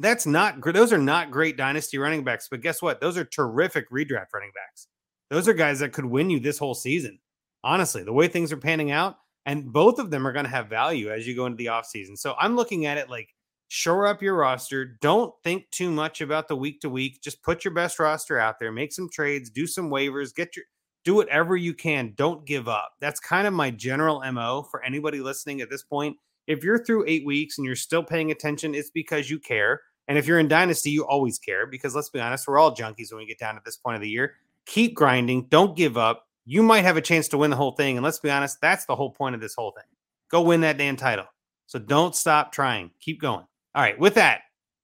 That's 0.00 0.26
not 0.26 0.60
those 0.72 0.92
are 0.92 0.98
not 0.98 1.30
great 1.30 1.56
dynasty 1.56 1.98
running 1.98 2.24
backs, 2.24 2.48
but 2.50 2.60
guess 2.60 2.82
what? 2.82 3.00
Those 3.00 3.16
are 3.16 3.24
terrific 3.24 3.90
redraft 3.90 4.32
running 4.34 4.52
backs. 4.54 4.88
Those 5.30 5.48
are 5.48 5.54
guys 5.54 5.78
that 5.80 5.92
could 5.92 6.06
win 6.06 6.30
you 6.30 6.40
this 6.40 6.58
whole 6.58 6.74
season. 6.74 7.18
Honestly, 7.62 8.02
the 8.02 8.12
way 8.12 8.28
things 8.28 8.52
are 8.52 8.58
panning 8.58 8.90
out, 8.90 9.16
and 9.46 9.72
both 9.72 9.98
of 9.98 10.10
them 10.10 10.26
are 10.26 10.32
going 10.32 10.44
to 10.44 10.50
have 10.50 10.68
value 10.68 11.10
as 11.10 11.26
you 11.26 11.34
go 11.34 11.46
into 11.46 11.56
the 11.56 11.66
offseason. 11.66 12.18
So 12.18 12.34
I'm 12.38 12.56
looking 12.56 12.86
at 12.86 12.98
it 12.98 13.08
like 13.08 13.28
shore 13.68 14.06
up 14.06 14.20
your 14.20 14.36
roster. 14.36 14.96
Don't 15.00 15.32
think 15.42 15.70
too 15.70 15.90
much 15.90 16.20
about 16.20 16.48
the 16.48 16.56
week 16.56 16.80
to 16.80 16.90
week. 16.90 17.22
Just 17.22 17.42
put 17.42 17.64
your 17.64 17.74
best 17.74 17.98
roster 17.98 18.38
out 18.38 18.58
there, 18.58 18.72
make 18.72 18.92
some 18.92 19.08
trades, 19.10 19.48
do 19.50 19.66
some 19.66 19.90
waivers, 19.90 20.34
get 20.34 20.56
your 20.56 20.64
do 21.04 21.14
whatever 21.14 21.56
you 21.56 21.74
can. 21.74 22.14
Don't 22.16 22.46
give 22.46 22.66
up. 22.66 22.92
That's 23.00 23.20
kind 23.20 23.46
of 23.46 23.52
my 23.52 23.70
general 23.70 24.22
MO 24.32 24.62
for 24.70 24.82
anybody 24.82 25.20
listening 25.20 25.60
at 25.60 25.68
this 25.70 25.82
point. 25.82 26.16
If 26.46 26.62
you're 26.62 26.84
through 26.84 27.04
eight 27.06 27.24
weeks 27.24 27.58
and 27.58 27.66
you're 27.66 27.76
still 27.76 28.02
paying 28.02 28.30
attention, 28.30 28.74
it's 28.74 28.90
because 28.90 29.30
you 29.30 29.38
care. 29.38 29.80
And 30.08 30.18
if 30.18 30.26
you're 30.26 30.38
in 30.38 30.48
Dynasty, 30.48 30.90
you 30.90 31.06
always 31.06 31.38
care 31.38 31.66
because 31.66 31.94
let's 31.94 32.10
be 32.10 32.20
honest, 32.20 32.46
we're 32.46 32.58
all 32.58 32.74
junkies 32.74 33.10
when 33.10 33.18
we 33.18 33.26
get 33.26 33.38
down 33.38 33.54
to 33.54 33.62
this 33.64 33.76
point 33.76 33.96
of 33.96 34.02
the 34.02 34.08
year. 34.08 34.34
Keep 34.66 34.94
grinding. 34.94 35.46
Don't 35.46 35.76
give 35.76 35.96
up. 35.96 36.26
You 36.44 36.62
might 36.62 36.82
have 36.82 36.98
a 36.98 37.02
chance 37.02 37.28
to 37.28 37.38
win 37.38 37.50
the 37.50 37.56
whole 37.56 37.72
thing. 37.72 37.96
And 37.96 38.04
let's 38.04 38.18
be 38.18 38.30
honest, 38.30 38.60
that's 38.60 38.84
the 38.84 38.94
whole 38.94 39.10
point 39.10 39.34
of 39.34 39.40
this 39.40 39.54
whole 39.54 39.72
thing. 39.72 39.84
Go 40.30 40.42
win 40.42 40.60
that 40.60 40.76
damn 40.76 40.96
title. 40.96 41.26
So 41.66 41.78
don't 41.78 42.14
stop 42.14 42.52
trying. 42.52 42.90
Keep 43.00 43.20
going. 43.20 43.46
All 43.74 43.82
right. 43.82 43.98
With 43.98 44.14
that, 44.14 44.42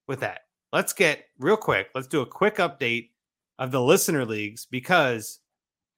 with 0.09 0.21
that, 0.21 0.41
let's 0.73 0.93
get 0.95 1.27
real 1.39 1.57
quick. 1.57 1.89
Let's 1.95 2.09
do 2.09 2.23
a 2.23 2.27
quick 2.27 2.57
update 2.57 3.11
of 3.59 3.71
the 3.71 3.81
listener 3.81 4.25
leagues 4.25 4.67
because 4.67 5.41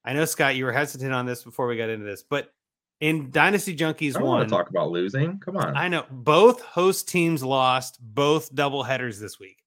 I 0.04 0.12
know 0.12 0.24
Scott, 0.24 0.56
you 0.56 0.64
were 0.64 0.72
hesitant 0.72 1.12
on 1.12 1.26
this 1.26 1.44
before 1.44 1.68
we 1.68 1.76
got 1.76 1.88
into 1.88 2.04
this, 2.04 2.24
but 2.28 2.52
in 3.02 3.32
Dynasty 3.32 3.76
Junkies 3.76 4.10
I 4.10 4.20
don't 4.20 4.28
one, 4.28 4.38
want 4.38 4.48
to 4.48 4.54
talk 4.54 4.70
about 4.70 4.92
losing. 4.92 5.40
Come 5.40 5.56
on. 5.56 5.76
I 5.76 5.88
know 5.88 6.04
both 6.08 6.62
host 6.62 7.08
teams 7.08 7.42
lost 7.42 7.98
both 8.00 8.54
double 8.54 8.84
headers 8.84 9.18
this 9.18 9.40
week. 9.40 9.58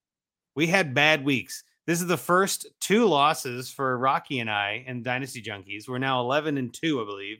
We 0.56 0.68
had 0.68 0.94
bad 0.94 1.26
weeks. 1.26 1.66
This 1.86 2.00
is 2.00 2.08
the 2.08 2.16
first 2.16 2.66
two 2.80 3.06
losses 3.06 3.70
for 3.70 3.98
Rocky 3.98 4.40
and 4.40 4.50
I 4.50 4.86
and 4.88 5.04
Dynasty 5.04 5.44
Junkies. 5.44 5.90
We're 5.90 5.98
now 5.98 6.22
11 6.22 6.58
and 6.58 6.74
2, 6.74 7.02
I 7.02 7.06
believe. 7.06 7.38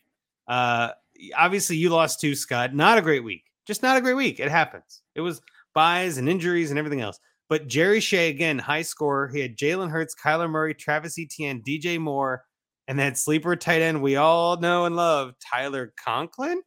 Uh, 0.50 0.90
obviously, 1.36 1.78
you 1.78 1.90
lost 1.90 2.20
two, 2.20 2.36
Scott. 2.36 2.76
Not 2.76 2.98
a 2.98 3.02
great 3.02 3.24
week. 3.24 3.46
Just 3.66 3.82
not 3.82 3.96
a 3.96 4.02
great 4.02 4.16
week. 4.16 4.42
It 4.42 4.52
happens. 4.52 5.02
It 5.16 5.22
was 5.22 5.42
byes 5.74 6.18
and 6.18 6.28
injuries 6.28 6.72
and 6.72 6.78
everything 6.78 7.02
else. 7.02 7.20
But 7.48 7.68
Jerry 7.68 8.02
Shea, 8.02 8.30
again, 8.30 8.60
high 8.60 8.82
score. 8.82 9.30
He 9.30 9.40
had 9.40 9.56
Jalen 9.56 9.90
Hurts, 9.90 10.14
Kyler 10.14 10.50
Murray, 10.50 10.74
Travis 10.74 11.18
Etienne, 11.18 11.64
DJ 11.66 11.98
Moore, 11.98 12.44
and 12.88 13.00
that 13.00 13.18
sleeper 13.18 13.56
tight 13.56 13.82
end 13.82 14.02
we 14.02 14.16
all 14.16 14.58
know 14.58 14.86
and 14.86 14.96
love, 14.96 15.34
Tyler 15.40 15.94
Conklin. 16.04 16.62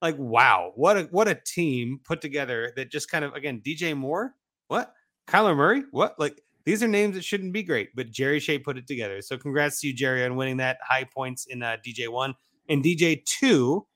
Like, 0.00 0.18
wow, 0.18 0.72
what 0.74 0.96
a 0.96 1.02
what 1.04 1.28
a 1.28 1.34
team 1.34 2.00
put 2.04 2.20
together 2.20 2.72
that 2.76 2.90
just 2.90 3.10
kind 3.10 3.24
of 3.24 3.32
again, 3.34 3.62
DJ 3.64 3.96
Moore, 3.96 4.34
what? 4.68 4.92
Kyler 5.26 5.56
Murray, 5.56 5.82
what? 5.90 6.18
Like 6.18 6.42
these 6.64 6.82
are 6.82 6.88
names 6.88 7.14
that 7.14 7.24
shouldn't 7.24 7.52
be 7.52 7.62
great, 7.62 7.90
but 7.94 8.10
Jerry 8.10 8.40
Shea 8.40 8.58
put 8.58 8.76
it 8.76 8.86
together. 8.86 9.22
So 9.22 9.38
congrats 9.38 9.80
to 9.80 9.86
you, 9.86 9.94
Jerry, 9.94 10.24
on 10.24 10.36
winning 10.36 10.58
that 10.58 10.78
high 10.82 11.04
points 11.04 11.46
in 11.46 11.62
uh, 11.62 11.76
DJ 11.86 12.08
one 12.08 12.34
and 12.68 12.84
DJ 12.84 13.24
two. 13.24 13.86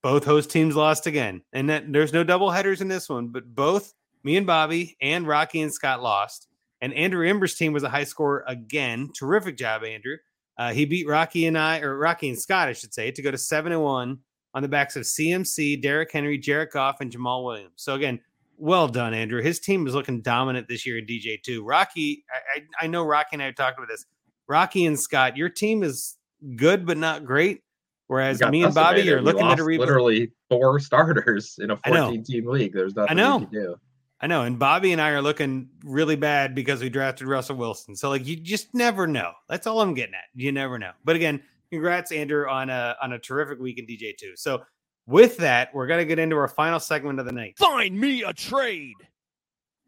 Both 0.00 0.24
host 0.24 0.50
teams 0.50 0.76
lost 0.76 1.08
again, 1.08 1.42
and 1.52 1.68
that, 1.70 1.92
there's 1.92 2.12
no 2.12 2.22
double 2.22 2.52
headers 2.52 2.80
in 2.80 2.86
this 2.86 3.08
one, 3.08 3.28
but 3.28 3.52
both 3.52 3.92
me 4.22 4.36
and 4.36 4.46
Bobby 4.46 4.96
and 5.00 5.26
Rocky 5.26 5.60
and 5.60 5.72
Scott 5.72 6.02
lost. 6.02 6.46
And 6.80 6.94
Andrew 6.94 7.26
Ember's 7.26 7.56
team 7.56 7.72
was 7.72 7.82
a 7.82 7.88
high 7.88 8.04
score 8.04 8.44
again. 8.46 9.10
Terrific 9.18 9.56
job, 9.56 9.82
Andrew. 9.82 10.16
Uh, 10.58 10.72
he 10.72 10.84
beat 10.84 11.06
Rocky 11.06 11.46
and 11.46 11.56
I, 11.56 11.78
or 11.80 11.96
Rocky 11.96 12.28
and 12.28 12.38
Scott, 12.38 12.68
I 12.68 12.72
should 12.72 12.92
say, 12.92 13.10
to 13.12 13.22
go 13.22 13.30
to 13.30 13.38
seven 13.38 13.72
and 13.72 13.82
one 13.82 14.18
on 14.54 14.62
the 14.62 14.68
backs 14.68 14.96
of 14.96 15.04
CMC, 15.04 15.80
Derrick 15.80 16.10
Henry, 16.10 16.36
Jared 16.36 16.70
Goff, 16.72 17.00
and 17.00 17.12
Jamaal 17.12 17.44
Williams. 17.44 17.74
So 17.76 17.94
again, 17.94 18.18
well 18.56 18.88
done, 18.88 19.14
Andrew. 19.14 19.40
His 19.40 19.60
team 19.60 19.86
is 19.86 19.94
looking 19.94 20.20
dominant 20.20 20.66
this 20.66 20.84
year 20.84 20.98
in 20.98 21.06
DJ 21.06 21.40
too. 21.40 21.64
Rocky, 21.64 22.24
I, 22.30 22.58
I, 22.58 22.84
I 22.84 22.86
know 22.88 23.04
Rocky 23.04 23.30
and 23.34 23.42
I 23.42 23.46
have 23.46 23.54
talked 23.54 23.78
about 23.78 23.88
this. 23.88 24.04
Rocky 24.48 24.86
and 24.86 24.98
Scott, 24.98 25.36
your 25.36 25.48
team 25.48 25.82
is 25.82 26.16
good 26.56 26.84
but 26.84 26.96
not 26.96 27.24
great. 27.24 27.62
Whereas 28.08 28.40
me 28.40 28.64
and 28.64 28.74
Bobby 28.74 29.10
are 29.12 29.20
looking 29.20 29.46
at 29.46 29.58
a 29.58 29.64
rebuild. 29.64 29.86
literally 29.86 30.32
four 30.48 30.80
starters 30.80 31.58
in 31.60 31.70
a 31.70 31.76
14 31.76 32.24
team 32.24 32.48
league. 32.48 32.72
There's 32.72 32.96
nothing 32.96 33.10
I 33.10 33.14
know. 33.14 33.36
we 33.36 33.44
can 33.44 33.52
do. 33.52 33.76
I 34.20 34.26
know, 34.26 34.42
and 34.42 34.58
Bobby 34.58 34.92
and 34.92 35.00
I 35.00 35.10
are 35.10 35.22
looking 35.22 35.68
really 35.84 36.16
bad 36.16 36.54
because 36.54 36.80
we 36.82 36.88
drafted 36.88 37.28
Russell 37.28 37.56
Wilson. 37.56 37.94
So 37.94 38.08
like 38.08 38.26
you 38.26 38.34
just 38.36 38.74
never 38.74 39.06
know. 39.06 39.32
That's 39.48 39.66
all 39.66 39.80
I'm 39.80 39.94
getting 39.94 40.14
at. 40.14 40.24
You 40.34 40.50
never 40.50 40.78
know. 40.78 40.90
But 41.04 41.14
again, 41.16 41.40
congrats 41.70 42.10
Andrew 42.10 42.48
on 42.48 42.68
a 42.68 42.96
on 43.00 43.12
a 43.12 43.18
terrific 43.18 43.60
week 43.60 43.78
in 43.78 43.86
DJ 43.86 44.16
too. 44.16 44.32
So 44.34 44.62
with 45.06 45.36
that, 45.38 45.72
we're 45.72 45.86
gonna 45.86 46.04
get 46.04 46.18
into 46.18 46.36
our 46.36 46.48
final 46.48 46.80
segment 46.80 47.20
of 47.20 47.26
the 47.26 47.32
night. 47.32 47.56
Find 47.58 47.98
me 47.98 48.22
a 48.24 48.32
trade. 48.32 48.96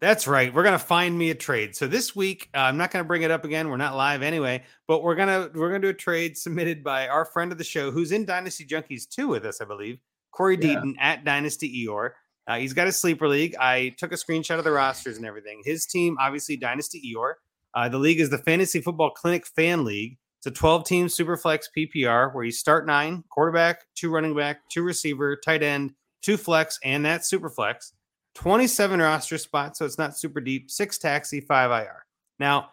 That's 0.00 0.26
right. 0.26 0.54
We're 0.54 0.62
gonna 0.62 0.78
find 0.78 1.18
me 1.18 1.30
a 1.30 1.34
trade. 1.34 1.74
So 1.74 1.86
this 1.86 2.14
week, 2.16 2.48
uh, 2.54 2.58
I'm 2.58 2.76
not 2.76 2.90
gonna 2.92 3.04
bring 3.04 3.22
it 3.22 3.30
up 3.32 3.44
again. 3.44 3.68
We're 3.68 3.76
not 3.78 3.96
live 3.96 4.22
anyway, 4.22 4.62
but 4.86 5.02
we're 5.02 5.16
gonna 5.16 5.50
we're 5.54 5.68
gonna 5.68 5.80
do 5.80 5.88
a 5.88 5.92
trade 5.94 6.38
submitted 6.38 6.84
by 6.84 7.08
our 7.08 7.24
friend 7.24 7.50
of 7.50 7.58
the 7.58 7.64
show, 7.64 7.90
who's 7.90 8.12
in 8.12 8.24
Dynasty 8.24 8.64
Junkies 8.64 9.08
too 9.08 9.26
with 9.28 9.44
us, 9.44 9.60
I 9.60 9.64
believe, 9.64 9.98
Corey 10.30 10.56
Yeah. 10.60 10.76
Deaton 10.76 10.94
at 11.00 11.24
Dynasty 11.24 11.84
Eor. 11.86 12.12
Uh, 12.50 12.58
he's 12.58 12.72
got 12.72 12.88
a 12.88 12.92
sleeper 12.92 13.28
league. 13.28 13.54
I 13.60 13.94
took 13.96 14.10
a 14.10 14.16
screenshot 14.16 14.58
of 14.58 14.64
the 14.64 14.72
rosters 14.72 15.16
and 15.16 15.24
everything. 15.24 15.62
His 15.64 15.86
team, 15.86 16.16
obviously, 16.18 16.56
Dynasty 16.56 17.14
Eor. 17.14 17.34
Uh, 17.74 17.88
the 17.88 17.98
league 17.98 18.18
is 18.18 18.28
the 18.28 18.38
Fantasy 18.38 18.80
Football 18.80 19.10
Clinic 19.10 19.46
Fan 19.46 19.84
League. 19.84 20.18
It's 20.38 20.48
a 20.48 20.50
12 20.50 20.84
team 20.84 21.06
Superflex 21.06 21.66
PPR 21.78 22.34
where 22.34 22.42
you 22.42 22.50
start 22.50 22.88
nine 22.88 23.22
quarterback, 23.30 23.84
two 23.94 24.10
running 24.10 24.34
back, 24.34 24.62
two 24.68 24.82
receiver, 24.82 25.36
tight 25.36 25.62
end, 25.62 25.92
two 26.22 26.36
flex, 26.36 26.80
and 26.82 27.06
that's 27.06 27.32
Superflex. 27.32 27.92
27 28.34 28.98
roster 29.00 29.38
spots, 29.38 29.78
so 29.78 29.84
it's 29.84 29.98
not 29.98 30.18
super 30.18 30.40
deep. 30.40 30.72
Six 30.72 30.98
taxi, 30.98 31.40
five 31.40 31.70
IR. 31.70 32.04
Now, 32.40 32.70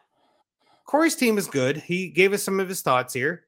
Corey's 0.87 1.15
team 1.15 1.37
is 1.37 1.45
good. 1.45 1.77
He 1.77 2.09
gave 2.09 2.33
us 2.33 2.41
some 2.41 2.59
of 2.59 2.67
his 2.67 2.81
thoughts 2.81 3.13
here. 3.13 3.43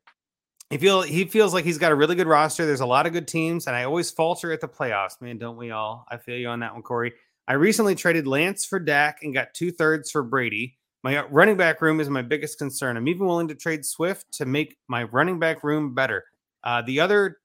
He 0.69 0.77
feel 0.77 1.01
he 1.01 1.25
feels 1.25 1.53
like 1.53 1.65
he's 1.65 1.79
got 1.79 1.91
a 1.91 1.95
really 1.95 2.15
good 2.15 2.27
roster. 2.27 2.65
There's 2.65 2.79
a 2.79 2.85
lot 2.85 3.07
of 3.07 3.13
good 3.13 3.27
teams, 3.27 3.65
and 3.65 3.75
I 3.75 3.85
always 3.85 4.11
falter 4.11 4.51
at 4.51 4.61
the 4.61 4.67
playoffs, 4.67 5.19
man. 5.19 5.39
Don't 5.39 5.57
we 5.57 5.71
all? 5.71 6.05
I 6.09 6.17
feel 6.17 6.37
you 6.37 6.47
on 6.47 6.59
that 6.59 6.73
one, 6.73 6.83
Corey. 6.83 7.13
I 7.47 7.53
recently 7.53 7.95
traded 7.95 8.27
Lance 8.27 8.65
for 8.65 8.79
Dak 8.79 9.23
and 9.23 9.33
got 9.33 9.55
two 9.55 9.71
thirds 9.71 10.11
for 10.11 10.21
Brady. 10.21 10.77
My 11.03 11.25
running 11.25 11.57
back 11.57 11.81
room 11.81 11.99
is 11.99 12.09
my 12.09 12.21
biggest 12.21 12.59
concern. 12.59 12.97
I'm 12.97 13.07
even 13.07 13.25
willing 13.25 13.47
to 13.47 13.55
trade 13.55 13.83
Swift 13.83 14.31
to 14.33 14.45
make 14.45 14.77
my 14.87 15.03
running 15.03 15.39
back 15.39 15.63
room 15.63 15.95
better. 15.95 16.25
Uh, 16.63 16.83
the 16.83 16.99
other 16.99 17.37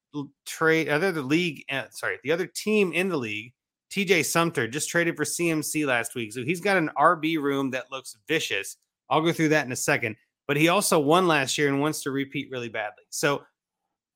trade, 0.44 0.90
other 0.90 1.10
the 1.10 1.22
league, 1.22 1.64
uh, 1.70 1.84
sorry, 1.90 2.18
the 2.24 2.32
other 2.32 2.46
team 2.46 2.92
in 2.92 3.08
the 3.08 3.16
league, 3.16 3.54
TJ 3.90 4.26
Sumter, 4.26 4.68
just 4.68 4.90
traded 4.90 5.16
for 5.16 5.24
CMC 5.24 5.86
last 5.86 6.14
week, 6.14 6.32
so 6.32 6.42
he's 6.42 6.60
got 6.60 6.76
an 6.76 6.90
RB 6.98 7.40
room 7.40 7.70
that 7.70 7.90
looks 7.90 8.16
vicious. 8.28 8.76
I'll 9.08 9.20
go 9.22 9.32
through 9.32 9.50
that 9.50 9.64
in 9.66 9.72
a 9.72 9.76
second. 9.76 10.16
But 10.46 10.56
he 10.56 10.68
also 10.68 10.98
won 10.98 11.26
last 11.26 11.56
year 11.56 11.68
and 11.68 11.80
wants 11.80 12.02
to 12.02 12.10
repeat 12.10 12.48
really 12.50 12.68
badly. 12.68 13.04
So 13.10 13.44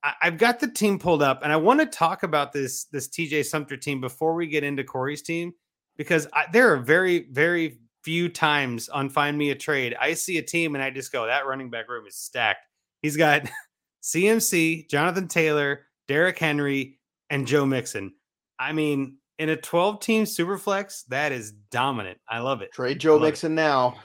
I- 0.03 0.13
I've 0.21 0.37
got 0.37 0.59
the 0.59 0.69
team 0.69 0.99
pulled 0.99 1.21
up, 1.21 1.41
and 1.43 1.51
I 1.51 1.57
want 1.57 1.79
to 1.79 1.85
talk 1.85 2.23
about 2.23 2.53
this 2.53 2.85
this 2.85 3.07
TJ 3.09 3.43
Sumter 3.45 3.77
team 3.77 3.99
before 3.99 4.33
we 4.35 4.47
get 4.47 4.63
into 4.63 4.83
Corey's 4.83 5.21
team, 5.21 5.53
because 5.97 6.27
I, 6.33 6.45
there 6.51 6.71
are 6.73 6.77
very 6.77 7.27
very 7.31 7.79
few 8.03 8.29
times 8.29 8.87
on 8.87 9.09
Find 9.09 9.37
Me 9.37 9.49
a 9.49 9.55
Trade 9.55 9.93
I 9.99 10.13
see 10.13 10.37
a 10.37 10.41
team 10.41 10.73
and 10.73 10.81
I 10.81 10.89
just 10.89 11.11
go 11.11 11.25
that 11.25 11.45
running 11.45 11.69
back 11.69 11.89
room 11.89 12.05
is 12.07 12.15
stacked. 12.15 12.65
He's 13.01 13.17
got 13.17 13.43
CMC, 14.03 14.89
Jonathan 14.89 15.27
Taylor, 15.27 15.81
Derrick 16.07 16.39
Henry, 16.39 16.99
and 17.29 17.45
Joe 17.45 17.65
Mixon. 17.65 18.13
I 18.57 18.71
mean, 18.71 19.17
in 19.37 19.49
a 19.49 19.55
12 19.57 19.99
team 19.99 20.23
superflex, 20.23 21.05
that 21.07 21.31
is 21.31 21.51
dominant. 21.51 22.19
I 22.27 22.39
love 22.39 22.61
it. 22.61 22.71
Trade 22.71 22.99
Joe 22.99 23.15
love 23.15 23.23
it. 23.23 23.25
Mixon 23.25 23.55
now. 23.55 23.95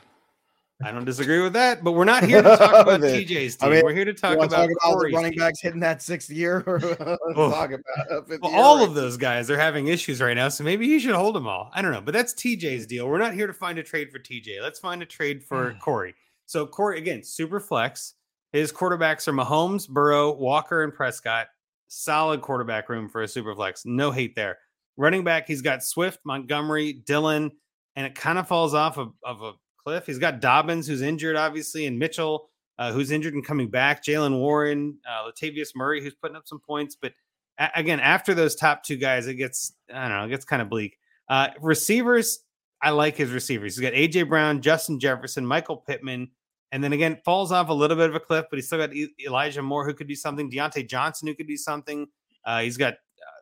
I 0.83 0.91
don't 0.91 1.05
disagree 1.05 1.41
with 1.41 1.53
that, 1.53 1.85
but 1.85 1.93
we're 1.93 2.05
not 2.05 2.25
here 2.29 2.43
to 2.43 2.57
talk 2.57 2.75
about 2.83 3.01
Then, 3.01 3.15
TJ's 3.25 3.57
I 3.61 3.69
mean, 3.69 3.85
we're 3.85 3.93
here 3.95 4.05
to 4.05 4.13
talk 4.13 4.37
about, 4.37 4.51
talk 4.51 4.59
about 4.59 4.69
the 4.69 4.75
Corey's 4.83 5.15
running 5.15 5.33
team. 5.33 5.41
backs 5.41 5.61
hitting 5.61 5.81
that 5.81 6.03
sixth 6.03 6.31
year. 6.31 6.65
Let's 6.67 6.93
Oh. 7.37 7.51
talk 7.51 7.71
about 7.71 8.11
a 8.11 8.39
Well, 8.43 8.51
year 8.51 8.61
all 8.61 8.79
right 8.79 8.89
of 8.89 8.95
those 8.95 9.17
guys 9.17 9.51
are 9.51 9.57
having 9.59 9.87
issues 9.87 10.21
right 10.21 10.35
now, 10.35 10.49
so 10.49 10.65
maybe 10.65 10.87
you 10.87 10.99
should 10.99 11.15
hold 11.15 11.37
them 11.37 11.47
all. 11.47 11.71
I 11.73 11.81
don't 11.81 11.93
know, 11.93 12.01
but 12.01 12.13
that's 12.13 12.35
TJ's 12.35 12.87
deal. 12.87 13.09
We're 13.09 13.19
not 13.19 13.35
here 13.35 13.47
to 13.47 13.53
find 13.53 13.79
a 13.79 13.83
trade 13.85 14.11
for 14.11 14.19
TJ. 14.19 14.61
Let's 14.61 14.81
find 14.81 15.01
a 15.03 15.07
trade 15.07 15.45
for 15.45 15.75
Corey. 15.81 16.15
So 16.47 16.67
Corey 16.67 16.99
again, 16.99 17.23
super 17.23 17.61
flex. 17.61 18.15
His 18.53 18.73
quarterbacks 18.73 19.27
are 19.29 19.33
Mahomes, 19.33 19.89
Burrow, 19.89 20.33
Walker, 20.33 20.83
and 20.85 20.93
Prescott. 20.93 21.47
Solid 21.89 22.41
quarterback 22.41 22.89
room 22.89 23.09
for 23.09 23.23
a 23.23 23.29
super 23.29 23.55
flex. 23.55 23.85
No 23.87 24.11
hate 24.11 24.35
there. 24.35 24.59
Running 24.97 25.23
back, 25.25 25.47
he's 25.47 25.63
got 25.63 25.83
Swift, 25.85 26.19
Montgomery, 26.25 26.93
Dillon, 26.93 27.51
and 27.97 28.07
it 28.07 28.15
kind 28.15 28.39
of 28.39 28.47
falls 28.49 28.75
off 28.75 28.97
of, 28.99 29.13
of 29.25 29.43
a 29.43 29.53
cliff. 29.85 30.07
He's 30.07 30.19
got 30.19 30.41
Dobbins, 30.41 30.87
who's 30.87 31.03
injured, 31.03 31.37
obviously, 31.37 31.87
and 31.87 31.99
Mitchell, 31.99 32.49
uh, 32.79 32.93
who's 32.93 33.11
injured 33.11 33.35
and 33.35 33.45
coming 33.45 33.69
back. 33.69 34.05
Jaylen 34.05 34.39
Warren, 34.39 34.99
uh, 35.09 35.31
Latavius 35.31 35.71
Murray, 35.75 36.03
who's 36.03 36.15
putting 36.15 36.37
up 36.37 36.47
some 36.47 36.61
points, 36.61 36.97
but 37.01 37.13
a- 37.59 37.71
again, 37.77 38.01
after 38.01 38.35
those 38.35 38.55
top 38.55 38.83
two 38.83 38.97
guys, 38.97 39.27
it 39.27 39.35
gets 39.35 39.75
I 39.93 40.09
don't 40.09 40.19
know, 40.19 40.25
it 40.25 40.31
gets 40.31 40.45
kind 40.45 40.63
of 40.63 40.69
bleak. 40.69 40.99
Uh, 41.29 41.49
receivers, 41.61 42.41
I 42.83 42.91
like 42.91 43.17
his 43.17 43.31
receivers. 43.31 43.77
He's 43.77 43.83
got 43.83 43.95
AJ 43.95 44.29
Brown, 44.29 44.61
Justin 44.61 45.01
Jefferson, 45.01 45.47
Michael 45.47 45.77
Pittman, 45.77 46.31
and 46.73 46.83
then 46.83 46.93
again 46.93 47.19
falls 47.25 47.53
off 47.53 47.69
a 47.69 47.73
little 47.73 47.97
bit 47.97 48.11
of 48.11 48.17
a 48.17 48.21
cliff, 48.21 48.47
but 48.51 48.57
he's 48.57 48.67
still 48.67 48.79
got 48.79 48.91
Elijah 49.25 49.63
Moore 49.63 49.87
who 49.87 49.95
could 49.95 50.09
do 50.09 50.15
something, 50.17 50.51
Diontae 50.51 50.89
Johnson 50.89 51.29
who 51.29 51.35
could 51.35 51.47
do 51.47 51.57
something. 51.57 52.07
Uh, 52.45 52.61
he's 52.61 52.77
got 52.77 52.95
uh, 52.95 53.41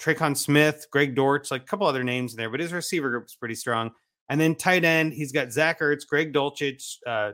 Tre'Quan 0.00 0.36
Smith, 0.36 0.86
Greg 0.90 1.14
Dortch, 1.14 1.50
like 1.50 1.62
a 1.62 1.66
couple 1.66 1.86
other 1.86 2.02
names 2.02 2.32
in 2.32 2.38
there, 2.38 2.50
but 2.50 2.58
his 2.58 2.72
receiver 2.72 3.10
group 3.10 3.26
is 3.26 3.34
pretty 3.34 3.54
strong. 3.54 3.90
And 4.30 4.40
then 4.40 4.54
tight 4.54 4.84
end, 4.84 5.12
he's 5.12 5.32
got 5.32 5.52
Zach 5.52 5.80
Ertz, 5.80 6.06
Greg 6.06 6.32
Dulcich, 6.32 6.96
uh, 7.04 7.32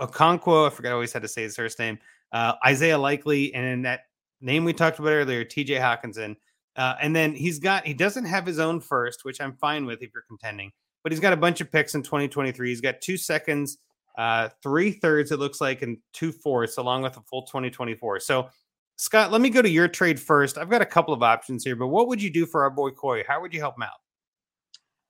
Okonkwo. 0.00 0.66
I 0.66 0.70
forgot 0.70 0.88
I 0.88 0.92
always 0.92 1.12
had 1.12 1.22
to 1.22 1.28
say 1.28 1.42
his 1.42 1.54
first 1.54 1.78
name. 1.78 1.98
Uh, 2.32 2.54
Isaiah 2.66 2.98
Likely, 2.98 3.54
and 3.54 3.64
then 3.64 3.82
that 3.82 4.00
name 4.40 4.64
we 4.64 4.72
talked 4.72 4.98
about 4.98 5.10
earlier, 5.10 5.44
TJ 5.44 5.78
Hockenson. 5.78 6.36
Uh, 6.74 6.94
and 7.02 7.14
then 7.14 7.34
he's 7.34 7.58
got 7.58 7.86
he 7.86 7.92
doesn't 7.92 8.24
have 8.24 8.46
his 8.46 8.58
own 8.58 8.80
first, 8.80 9.26
which 9.26 9.42
I'm 9.42 9.52
fine 9.56 9.84
with 9.84 10.02
if 10.02 10.10
you're 10.14 10.24
contending, 10.26 10.72
but 11.02 11.12
he's 11.12 11.20
got 11.20 11.34
a 11.34 11.36
bunch 11.36 11.60
of 11.60 11.70
picks 11.70 11.94
in 11.94 12.02
2023. 12.02 12.66
He's 12.66 12.80
got 12.80 13.02
two 13.02 13.18
seconds, 13.18 13.76
uh, 14.16 14.48
three 14.62 14.90
thirds, 14.90 15.32
it 15.32 15.38
looks 15.38 15.60
like, 15.60 15.82
and 15.82 15.98
two 16.14 16.32
fourths, 16.32 16.78
along 16.78 17.02
with 17.02 17.18
a 17.18 17.22
full 17.28 17.42
2024. 17.42 18.20
So, 18.20 18.48
Scott, 18.96 19.30
let 19.32 19.42
me 19.42 19.50
go 19.50 19.60
to 19.60 19.68
your 19.68 19.86
trade 19.86 20.18
first. 20.18 20.56
I've 20.56 20.70
got 20.70 20.80
a 20.80 20.86
couple 20.86 21.12
of 21.12 21.22
options 21.22 21.62
here, 21.62 21.76
but 21.76 21.88
what 21.88 22.08
would 22.08 22.22
you 22.22 22.30
do 22.30 22.46
for 22.46 22.62
our 22.62 22.70
boy 22.70 22.90
Corey? 22.90 23.22
How 23.28 23.42
would 23.42 23.52
you 23.52 23.60
help 23.60 23.76
him 23.76 23.82
out? 23.82 24.01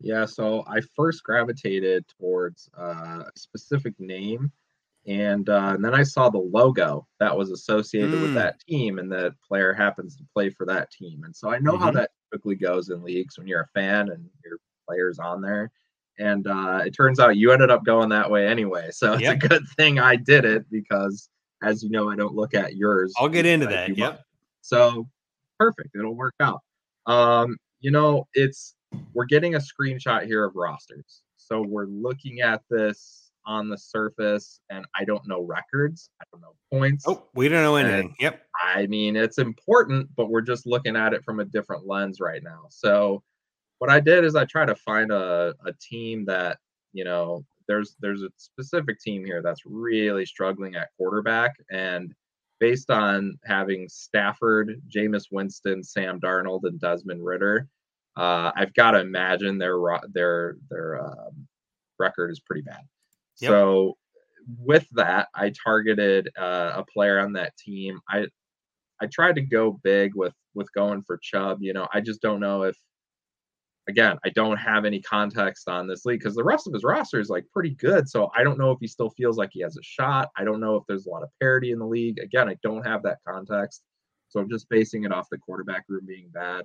Yeah, 0.02 0.24
so 0.26 0.64
I 0.66 0.80
first 0.96 1.22
gravitated 1.22 2.04
towards 2.18 2.68
uh, 2.78 3.24
a 3.26 3.38
specific 3.38 3.94
name, 4.00 4.50
and, 5.06 5.48
uh, 5.48 5.72
and 5.74 5.84
then 5.84 5.94
I 5.94 6.02
saw 6.02 6.28
the 6.30 6.38
logo 6.38 7.06
that 7.20 7.36
was 7.36 7.50
associated 7.50 8.12
Mm. 8.12 8.22
with 8.22 8.34
that 8.34 8.60
team, 8.60 8.98
and 8.98 9.10
that 9.12 9.34
player 9.42 9.72
happens 9.72 10.16
to 10.16 10.24
play 10.34 10.50
for 10.50 10.66
that 10.66 10.90
team. 10.90 11.24
And 11.24 11.34
so 11.34 11.50
I 11.50 11.58
know 11.58 11.76
how 11.78 11.90
Mhm. 11.90 11.94
that 11.94 12.10
typically 12.32 12.56
goes 12.56 12.90
in 12.90 13.02
leagues 13.02 13.38
when 13.38 13.46
you're 13.46 13.62
a 13.62 13.68
fan 13.68 14.10
and 14.10 14.28
your 14.44 14.58
players 14.88 15.18
on 15.18 15.40
there. 15.40 15.70
And 16.18 16.46
uh, 16.46 16.82
it 16.86 16.92
turns 16.92 17.18
out 17.20 17.36
you 17.36 17.52
ended 17.52 17.70
up 17.70 17.84
going 17.84 18.08
that 18.10 18.30
way 18.30 18.46
anyway. 18.46 18.90
So 18.92 19.14
it's 19.14 19.22
Yep. 19.22 19.42
a 19.44 19.48
good 19.48 19.62
thing 19.76 19.98
I 19.98 20.16
did 20.16 20.44
it 20.44 20.68
because, 20.70 21.30
as 21.62 21.82
you 21.82 21.90
know, 21.90 22.10
I 22.10 22.16
don't 22.16 22.34
look 22.34 22.54
at 22.54 22.76
yours. 22.76 23.14
I'll 23.18 23.28
get 23.28 23.46
into 23.46 23.66
that. 23.66 23.96
Yep. 23.96 24.24
So 24.60 25.08
perfect. 25.58 25.90
It'll 25.96 26.14
work 26.16 26.34
out. 26.40 26.60
Um, 27.06 27.56
you 27.80 27.90
know, 27.90 28.26
it's 28.34 28.74
we're 29.14 29.24
getting 29.24 29.54
a 29.54 29.58
screenshot 29.58 30.24
here 30.26 30.44
of 30.44 30.54
rosters. 30.56 31.22
So 31.36 31.62
we're 31.62 31.86
looking 31.86 32.40
at 32.40 32.62
this 32.70 33.30
on 33.44 33.68
the 33.68 33.76
surface, 33.76 34.60
and 34.70 34.86
I 34.94 35.04
don't 35.04 35.26
know 35.26 35.42
records. 35.42 36.10
I 36.20 36.24
don't 36.32 36.40
know 36.42 36.54
points. 36.72 37.04
Oh, 37.08 37.26
we 37.34 37.48
don't 37.48 37.62
know 37.62 37.76
And- 37.76 37.88
anything. 37.88 38.14
Yep. 38.20 38.42
I 38.62 38.86
mean, 38.86 39.16
it's 39.16 39.38
important, 39.38 40.08
but 40.16 40.30
we're 40.30 40.40
just 40.42 40.66
looking 40.66 40.96
at 40.96 41.12
it 41.12 41.24
from 41.24 41.40
a 41.40 41.44
different 41.44 41.86
lens 41.86 42.20
right 42.20 42.42
now. 42.42 42.66
So 42.70 43.22
what 43.78 43.90
I 43.90 43.98
did 43.98 44.24
is 44.24 44.36
I 44.36 44.44
try 44.44 44.64
to 44.64 44.76
find 44.76 45.10
a, 45.10 45.54
a 45.66 45.72
team 45.80 46.24
that, 46.26 46.58
you 46.92 47.04
know, 47.04 47.44
there's 47.68 47.96
there's 48.00 48.22
a 48.22 48.30
specific 48.36 49.00
team 49.00 49.24
here 49.24 49.42
that's 49.42 49.62
really 49.64 50.24
struggling 50.26 50.76
at 50.76 50.90
quarterback. 50.96 51.56
And 51.70 52.14
based 52.60 52.90
on 52.90 53.38
having 53.44 53.88
Stafford, 53.88 54.80
Jameis 54.88 55.26
Winston, 55.32 55.82
Sam 55.82 56.20
Darnold, 56.20 56.60
and 56.62 56.78
Desmond 56.80 57.24
Ridder, 57.24 57.66
uh, 58.16 58.52
I've 58.54 58.74
got 58.74 58.92
to 58.92 59.00
imagine 59.00 59.58
their 59.58 59.76
their 60.12 60.56
their 60.70 61.04
um, 61.04 61.46
record 61.98 62.30
is 62.30 62.40
pretty 62.40 62.62
bad. 62.62 62.82
Yep. 63.40 63.50
So 63.50 63.96
with 64.58 64.86
that, 64.92 65.28
I 65.34 65.52
targeted 65.64 66.28
uh, 66.36 66.72
a 66.76 66.84
player 66.84 67.18
on 67.18 67.32
that 67.34 67.56
team. 67.56 68.00
I 68.08 68.26
I 69.00 69.06
tried 69.06 69.36
to 69.36 69.42
go 69.42 69.80
big 69.82 70.14
with 70.14 70.34
with 70.54 70.72
going 70.72 71.02
for 71.02 71.18
Chubb. 71.22 71.58
You 71.60 71.72
know, 71.72 71.88
I 71.92 72.00
just 72.00 72.20
don't 72.20 72.40
know 72.40 72.64
if 72.64 72.76
again, 73.88 74.16
I 74.24 74.30
don't 74.30 74.56
have 74.58 74.84
any 74.84 75.00
context 75.00 75.68
on 75.68 75.86
this 75.86 76.04
league 76.04 76.20
because 76.20 76.34
the 76.34 76.44
rest 76.44 76.66
of 76.66 76.72
his 76.72 76.84
roster 76.84 77.20
is 77.20 77.28
like 77.28 77.44
pretty 77.52 77.70
good. 77.70 78.08
So 78.08 78.30
I 78.36 78.44
don't 78.44 78.58
know 78.58 78.70
if 78.70 78.78
he 78.80 78.86
still 78.86 79.10
feels 79.10 79.36
like 79.36 79.50
he 79.52 79.60
has 79.62 79.76
a 79.76 79.82
shot. 79.82 80.30
I 80.36 80.44
don't 80.44 80.60
know 80.60 80.76
if 80.76 80.84
there's 80.86 81.06
a 81.06 81.10
lot 81.10 81.22
of 81.22 81.30
parity 81.40 81.72
in 81.72 81.78
the 81.78 81.86
league. 81.86 82.18
Again, 82.18 82.48
I 82.48 82.56
don't 82.62 82.86
have 82.86 83.02
that 83.02 83.18
context. 83.26 83.82
So 84.28 84.40
I'm 84.40 84.48
just 84.48 84.68
basing 84.68 85.04
it 85.04 85.12
off 85.12 85.28
the 85.30 85.38
quarterback 85.38 85.84
room 85.88 86.06
being 86.06 86.30
bad. 86.32 86.64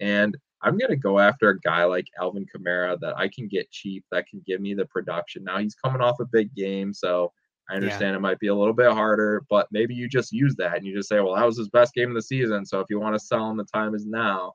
And 0.00 0.36
I'm 0.62 0.78
going 0.78 0.90
to 0.90 0.96
go 0.96 1.18
after 1.18 1.50
a 1.50 1.60
guy 1.60 1.84
like 1.84 2.06
Alvin 2.20 2.46
Kamara 2.46 2.98
that 3.00 3.16
I 3.16 3.28
can 3.28 3.46
get 3.48 3.70
cheap, 3.70 4.04
that 4.10 4.26
can 4.26 4.42
give 4.46 4.60
me 4.60 4.74
the 4.74 4.86
production. 4.86 5.44
Now 5.44 5.58
he's 5.58 5.74
coming 5.74 6.00
off 6.00 6.20
a 6.20 6.24
big 6.24 6.54
game. 6.54 6.92
So 6.92 7.32
I 7.68 7.74
understand 7.74 8.14
it 8.16 8.20
might 8.20 8.38
be 8.38 8.46
a 8.48 8.54
little 8.54 8.72
bit 8.74 8.92
harder, 8.92 9.42
but 9.50 9.68
maybe 9.70 9.94
you 9.94 10.08
just 10.08 10.32
use 10.32 10.54
that 10.56 10.76
and 10.76 10.86
you 10.86 10.94
just 10.94 11.08
say, 11.08 11.20
well, 11.20 11.34
that 11.34 11.44
was 11.46 11.58
his 11.58 11.68
best 11.68 11.94
game 11.94 12.08
of 12.08 12.14
the 12.14 12.22
season. 12.22 12.64
So 12.64 12.80
if 12.80 12.86
you 12.90 13.00
want 13.00 13.14
to 13.14 13.24
sell 13.24 13.50
him, 13.50 13.56
the 13.56 13.64
time 13.64 13.94
is 13.94 14.06
now. 14.06 14.54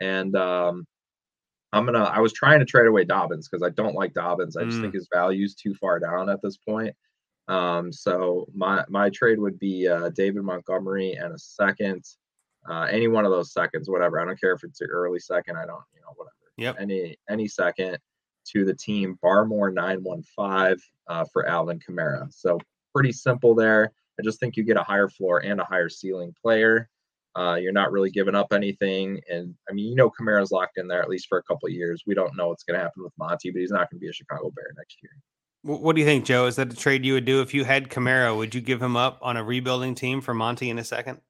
And 0.00 0.34
um, 0.36 0.86
I'm 1.72 1.84
gonna. 1.84 2.04
I 2.04 2.20
was 2.20 2.32
trying 2.32 2.60
to 2.60 2.64
trade 2.66 2.86
away 2.86 3.04
Dobbins 3.04 3.48
because 3.48 3.62
I 3.62 3.70
don't 3.70 3.94
like 3.94 4.14
Dobbins. 4.14 4.56
I 4.56 4.64
just 4.64 4.78
Mm. 4.78 4.82
think 4.82 4.94
his 4.94 5.08
value's 5.12 5.54
too 5.54 5.74
far 5.74 5.98
down 5.98 6.28
at 6.30 6.40
this 6.42 6.56
point. 6.56 6.94
Um, 7.48 7.92
so 7.92 8.46
my 8.54 8.84
my 8.88 9.10
trade 9.10 9.38
would 9.38 9.58
be 9.58 9.86
uh, 9.88 10.10
David 10.10 10.42
Montgomery 10.42 11.12
and 11.14 11.34
a 11.34 11.38
second, 11.38 12.04
uh, 12.68 12.86
any 12.90 13.08
one 13.08 13.24
of 13.24 13.30
those 13.30 13.52
seconds, 13.52 13.88
whatever. 13.88 14.20
I 14.20 14.24
don't 14.24 14.40
care 14.40 14.52
if 14.52 14.64
it's 14.64 14.80
an 14.80 14.88
early 14.90 15.18
second. 15.20 15.56
I 15.56 15.66
don't, 15.66 15.82
you 15.94 16.00
know, 16.00 16.12
whatever. 16.16 16.34
Yep. 16.56 16.76
Any 16.80 17.16
any 17.28 17.48
second 17.48 17.98
to 18.52 18.64
the 18.64 18.74
team 18.74 19.18
Barmore 19.22 19.72
nine 19.72 20.02
one 20.02 20.22
five 20.34 20.80
uh, 21.08 21.24
for 21.32 21.46
Alvin 21.46 21.78
Kamara. 21.78 22.32
So 22.32 22.58
pretty 22.94 23.12
simple 23.12 23.54
there. 23.54 23.92
I 24.18 24.22
just 24.22 24.40
think 24.40 24.56
you 24.56 24.64
get 24.64 24.76
a 24.76 24.82
higher 24.82 25.08
floor 25.08 25.40
and 25.40 25.60
a 25.60 25.64
higher 25.64 25.88
ceiling 25.88 26.34
player. 26.42 26.88
Uh, 27.36 27.56
you're 27.56 27.72
not 27.72 27.92
really 27.92 28.10
giving 28.10 28.34
up 28.34 28.50
anything, 28.54 29.20
and 29.30 29.54
I 29.68 29.74
mean, 29.74 29.90
you 29.90 29.94
know, 29.94 30.10
Kamara's 30.10 30.50
locked 30.50 30.78
in 30.78 30.88
there 30.88 31.02
at 31.02 31.10
least 31.10 31.26
for 31.28 31.36
a 31.36 31.42
couple 31.42 31.66
of 31.66 31.74
years. 31.74 32.04
We 32.06 32.14
don't 32.14 32.34
know 32.34 32.48
what's 32.48 32.64
going 32.64 32.78
to 32.78 32.82
happen 32.82 33.04
with 33.04 33.12
Monty, 33.18 33.50
but 33.50 33.60
he's 33.60 33.70
not 33.70 33.90
going 33.90 33.98
to 33.98 34.04
be 34.04 34.08
a 34.08 34.12
Chicago 34.12 34.50
Bear 34.56 34.72
next 34.78 34.96
year. 35.02 35.12
What 35.60 35.96
do 35.96 36.00
you 36.00 36.06
think, 36.06 36.24
Joe? 36.24 36.46
Is 36.46 36.56
that 36.56 36.72
a 36.72 36.76
trade 36.76 37.04
you 37.04 37.12
would 37.12 37.26
do 37.26 37.42
if 37.42 37.52
you 37.52 37.64
had 37.64 37.90
Kamara? 37.90 38.34
Would 38.34 38.54
you 38.54 38.62
give 38.62 38.80
him 38.80 38.96
up 38.96 39.18
on 39.20 39.36
a 39.36 39.44
rebuilding 39.44 39.94
team 39.94 40.22
for 40.22 40.32
Monty 40.32 40.70
in 40.70 40.78
a 40.78 40.84
second? 40.84 41.20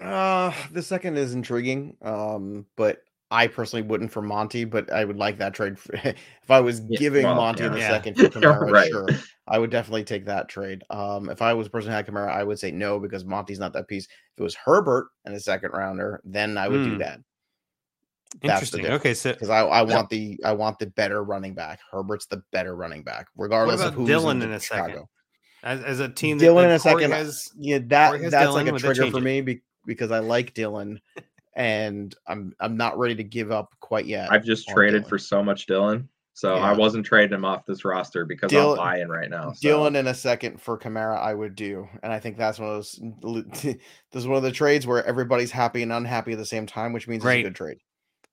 Uh, 0.00 0.52
the 0.72 0.82
second 0.82 1.16
is 1.16 1.34
intriguing. 1.34 1.96
Um, 2.02 2.66
but 2.76 2.98
I 3.30 3.46
personally 3.46 3.82
wouldn't 3.82 4.12
for 4.12 4.22
Monty, 4.22 4.64
but 4.64 4.92
I 4.92 5.04
would 5.04 5.16
like 5.16 5.38
that 5.38 5.54
trade. 5.54 5.78
For, 5.78 5.94
if 6.04 6.50
I 6.50 6.60
was 6.60 6.80
Yeah, 6.88 6.98
giving 6.98 7.24
well, 7.24 7.36
Monty 7.36 7.64
yeah. 7.64 7.70
the 7.70 7.78
Yeah. 7.78 7.88
second 7.88 8.16
for 8.16 8.28
Kamara, 8.30 8.70
Right. 8.72 8.90
sure, 8.90 9.08
I 9.48 9.58
would 9.58 9.70
definitely 9.70 10.04
take 10.04 10.26
that 10.26 10.48
trade. 10.48 10.82
Um, 10.90 11.30
if 11.30 11.42
I 11.42 11.52
was 11.54 11.66
the 11.66 11.70
person 11.70 11.90
who 11.90 11.96
had 11.96 12.06
Kamara, 12.06 12.30
I 12.30 12.44
would 12.44 12.58
say 12.58 12.70
no 12.70 12.98
because 12.98 13.24
Monty's 13.24 13.58
not 13.58 13.72
that 13.74 13.88
piece. 13.88 14.04
If 14.04 14.40
it 14.40 14.42
was 14.42 14.54
Herbert 14.54 15.08
and 15.24 15.34
a 15.34 15.40
second 15.40 15.72
rounder, 15.72 16.20
then 16.24 16.58
I 16.58 16.68
would 16.68 16.82
do 16.82 16.92
Hmm. 16.92 16.98
that. 16.98 17.20
Interesting. 18.42 18.86
Okay, 18.86 19.14
so 19.14 19.32
Because 19.32 19.48
I, 19.48 19.60
I 19.60 19.82
want 19.82 20.10
the 20.10 20.38
I 20.44 20.52
want 20.52 20.78
the 20.80 20.86
better 20.86 21.22
running 21.22 21.54
back. 21.54 21.78
Herbert's 21.90 22.26
the 22.26 22.42
better 22.50 22.74
running 22.74 23.04
back, 23.04 23.28
regardless 23.36 23.80
of 23.80 23.94
who's 23.94 24.08
Dillon 24.08 24.42
in, 24.42 24.48
in 24.48 24.54
a 24.54 24.60
Chicago. 24.60 24.86
second? 24.88 25.06
as, 25.62 25.84
as 25.84 26.00
a 26.00 26.08
team, 26.08 26.38
that, 26.38 26.44
Dillon 26.44 26.66
in 26.66 26.70
a 26.72 26.78
Corey 26.80 27.02
second, 27.02 27.10
has, 27.12 27.50
Yeah, 27.56 27.78
that 27.78 28.20
that's 28.20 28.32
Dillon, 28.32 28.66
like 28.66 28.74
a 28.74 28.78
trigger 28.78 29.10
for 29.10 29.20
me 29.20 29.40
be, 29.40 29.62
because 29.86 30.10
I 30.10 30.18
like 30.20 30.54
Dillon, 30.54 31.00
and 31.54 32.14
I'm 32.26 32.54
I'm 32.60 32.76
not 32.76 32.98
ready 32.98 33.14
to 33.16 33.24
give 33.24 33.50
up 33.52 33.74
quite 33.80 34.06
yet. 34.06 34.30
I've 34.32 34.44
just 34.44 34.68
traded 34.68 35.02
Dillon. 35.02 35.08
for 35.08 35.18
so 35.18 35.42
much 35.42 35.66
Dillon, 35.66 36.08
so 36.32 36.54
I 36.54 36.72
wasn't 36.72 37.06
trading 37.06 37.34
him 37.34 37.44
off 37.44 37.64
this 37.66 37.84
roster 37.84 38.24
because 38.24 38.50
Dillon- 38.50 38.78
I'm 38.78 38.84
buying 38.84 39.08
right 39.08 39.30
now. 39.30 39.52
So. 39.52 39.68
Dillon 39.68 39.96
in 39.96 40.06
a 40.06 40.14
second 40.14 40.60
for 40.60 40.78
Kamara, 40.78 41.18
I 41.18 41.32
would 41.34 41.54
do, 41.54 41.88
and 42.02 42.12
I 42.12 42.18
think 42.18 42.36
that's 42.36 42.58
one 42.58 42.70
of 42.70 42.86
those. 43.20 43.50
This 43.62 44.22
is 44.22 44.28
one 44.28 44.36
of 44.36 44.42
the 44.44 44.52
trades 44.52 44.86
where 44.86 45.04
everybody's 45.04 45.50
happy 45.50 45.82
and 45.82 45.92
unhappy 45.92 46.32
at 46.32 46.38
the 46.38 46.46
same 46.46 46.66
time, 46.66 46.92
which 46.92 47.08
means 47.08 47.22
Great. 47.22 47.40
it's 47.40 47.46
a 47.46 47.50
good 47.50 47.56
trade. 47.56 47.78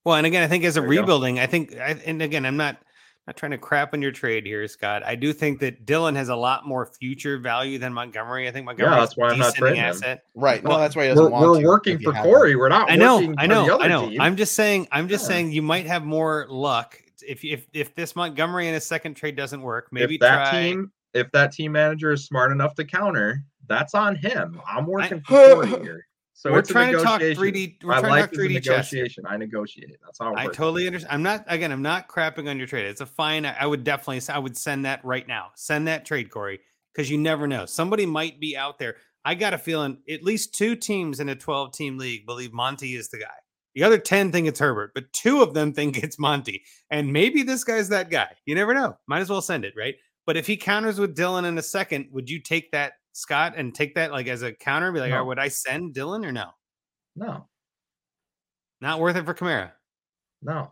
Well, 0.06 0.16
and 0.16 0.26
again, 0.28 0.44
I 0.44 0.48
think 0.48 0.64
as 0.64 0.78
a 0.78 0.82
There 0.82 0.90
you 0.92 0.96
go. 0.98 1.02
rebuilding, 1.02 1.40
I 1.40 1.46
think, 1.48 1.76
I, 1.76 2.00
and 2.06 2.22
again, 2.22 2.46
I'm 2.46 2.58
not 2.58 2.78
not 3.28 3.38
trying 3.38 3.52
to 3.52 3.58
crap 3.58 3.94
on 3.94 4.02
your 4.02 4.12
trade 4.12 4.46
here, 4.46 4.68
Scott. 4.68 5.04
I 5.06 5.16
do 5.16 5.32
think 5.32 5.60
that 5.60 5.86
Dillon 5.86 6.16
has 6.16 6.30
a 6.30 6.36
lot 6.36 6.66
more 6.66 6.86
future 6.88 7.38
value 7.38 7.78
than 7.78 7.94
Montgomery. 7.94 8.48
I 8.48 8.52
think 8.52 8.66
Montgomery 8.66 8.96
Yeah, 8.96 9.00
that's 9.00 9.16
why 9.16 9.30
I'm 9.30 9.38
not 9.38 9.54
descending 9.54 9.62
trading 9.76 9.84
him. 9.84 9.90
asset. 9.90 10.24
Right? 10.34 10.64
Well, 10.64 10.78
no, 10.78 10.82
that's 10.82 10.96
why 10.96 11.04
he 11.04 11.10
doesn't 11.10 11.26
We're, 11.26 11.30
want 11.30 11.52
we're 11.52 11.62
to, 11.62 11.68
working 11.68 11.96
if 11.98 12.02
for 12.02 12.14
have 12.14 12.26
him. 12.26 12.32
Corey. 12.32 12.56
We're 12.56 12.70
not. 12.70 12.90
I 12.92 12.96
know, 12.96 13.18
working 13.18 13.36
I 13.38 13.44
for 13.44 13.48
know, 13.50 13.66
the 13.66 13.74
other 13.76 13.84
I 13.84 13.88
know. 13.88 14.10
team. 14.10 14.22
I'm 14.22 14.36
just 14.36 14.54
saying, 14.54 14.88
I'm 14.92 15.08
just 15.08 15.24
Yeah. 15.26 15.28
saying 15.30 15.52
you 15.52 15.62
might 15.62 15.86
have 15.86 16.04
more 16.04 16.48
luck 16.50 17.00
if 17.28 17.46
if 17.46 17.68
if 17.74 17.94
this 17.94 18.16
Montgomery 18.16 18.68
in 18.68 18.74
a 18.76 18.82
second 18.82 19.14
trade 19.14 19.36
doesn't 19.36 19.62
work. 19.62 19.90
Maybe 19.92 20.16
if 20.16 20.22
that 20.22 20.50
try. 20.50 20.62
team, 20.64 20.92
if 21.14 21.32
that 21.32 21.52
team 21.52 21.74
manager 21.74 22.12
is 22.12 22.26
smart 22.26 22.52
enough 22.52 22.74
to 22.76 22.84
counter, 22.86 23.44
that's 23.68 23.94
on 23.94 24.16
him. 24.16 24.60
I'm 24.68 24.88
working 24.88 25.22
for 25.22 25.54
Corey 25.54 25.68
here. 25.84 26.08
So 26.42 26.52
We're 26.52 26.64
trying 26.64 26.94
to 26.94 27.04
talk 27.04 27.22
3D. 27.22 27.84
We're 27.84 27.94
I 27.94 28.00
trying 28.00 28.10
like 28.10 28.32
to 28.32 28.36
talk 28.36 28.46
3D 28.46 28.64
chess. 28.64 28.92
negotiation. 28.92 29.26
I 29.28 29.38
negotiate. 29.38 29.96
That's 30.04 30.18
how 30.18 30.34
I 30.36 30.46
totally 30.46 30.88
understand. 30.88 31.14
I'm 31.14 31.22
not 31.22 31.46
again. 31.46 31.72
I'm 31.72 31.84
not 31.84 32.08
crapping 32.08 32.50
on 32.50 32.58
your 32.58 32.66
trade. 32.66 32.88
It's 32.88 33.00
a 33.00 33.06
fine. 33.06 33.46
I 33.46 33.56
I 33.60 33.68
would 33.68 33.84
definitely. 33.84 34.22
I 34.34 34.40
would 34.40 34.58
send 34.58 34.86
that 34.86 35.06
right 35.06 35.28
now. 35.28 35.52
Send 35.54 35.88
that 35.88 36.04
trade, 36.04 36.32
Corey, 36.32 36.60
because 36.96 37.12
you 37.12 37.20
never 37.20 37.46
know. 37.46 37.68
Somebody 37.68 38.08
might 38.08 38.40
be 38.40 38.58
out 38.58 38.80
there. 38.80 38.96
I 39.24 39.36
got 39.36 39.54
a 39.54 39.60
feeling 39.60 40.00
at 40.10 40.24
least 40.24 40.56
two 40.56 40.76
teams 40.76 41.20
in 41.20 41.30
a 41.30 41.36
12 41.36 41.74
team 41.74 42.00
league 42.00 42.26
believe 42.26 42.54
Monty 42.54 42.96
is 42.96 43.10
the 43.10 43.20
guy. 43.20 43.28
The 43.76 43.84
other 43.84 44.00
10 44.00 44.32
think 44.32 44.48
it's 44.48 44.60
Herbert, 44.60 44.94
but 44.96 45.14
two 45.14 45.44
of 45.44 45.54
them 45.54 45.74
think 45.76 46.00
it's 46.00 46.18
Monty. 46.18 46.64
And 46.90 47.14
maybe 47.14 47.44
this 47.44 47.64
guy's 47.64 47.90
that 47.90 48.10
guy. 48.10 48.30
You 48.48 48.56
never 48.56 48.74
know. 48.74 48.98
Might 49.06 49.20
as 49.20 49.30
well 49.30 49.44
send 49.44 49.64
it, 49.64 49.76
right? 49.78 49.94
But 50.26 50.38
if 50.38 50.48
he 50.48 50.58
counters 50.58 51.00
with 51.00 51.16
Dillon 51.16 51.46
in 51.46 51.60
a 51.60 51.62
second, 51.64 52.08
would 52.12 52.32
you 52.32 52.40
take 52.40 52.72
that, 52.72 52.94
Scott, 53.14 53.54
and 53.58 53.74
take 53.74 53.96
that 53.96 54.12
like 54.12 54.28
as 54.28 54.42
a 54.42 54.54
counter? 54.54 54.88
and 54.88 54.94
Be 54.94 55.00
like, 55.02 55.12
No. 55.12 55.20
"Oh, 55.22 55.26
would 55.26 55.40
I 55.40 55.48
send 55.50 55.94
Dillon 55.94 56.26
or 56.26 56.32
no? 56.32 56.50
No, 57.16 57.48
Not 58.80 59.00
worth 59.00 59.16
it 59.16 59.26
for 59.26 59.34
Kamara. 59.34 59.72
no. 60.42 60.72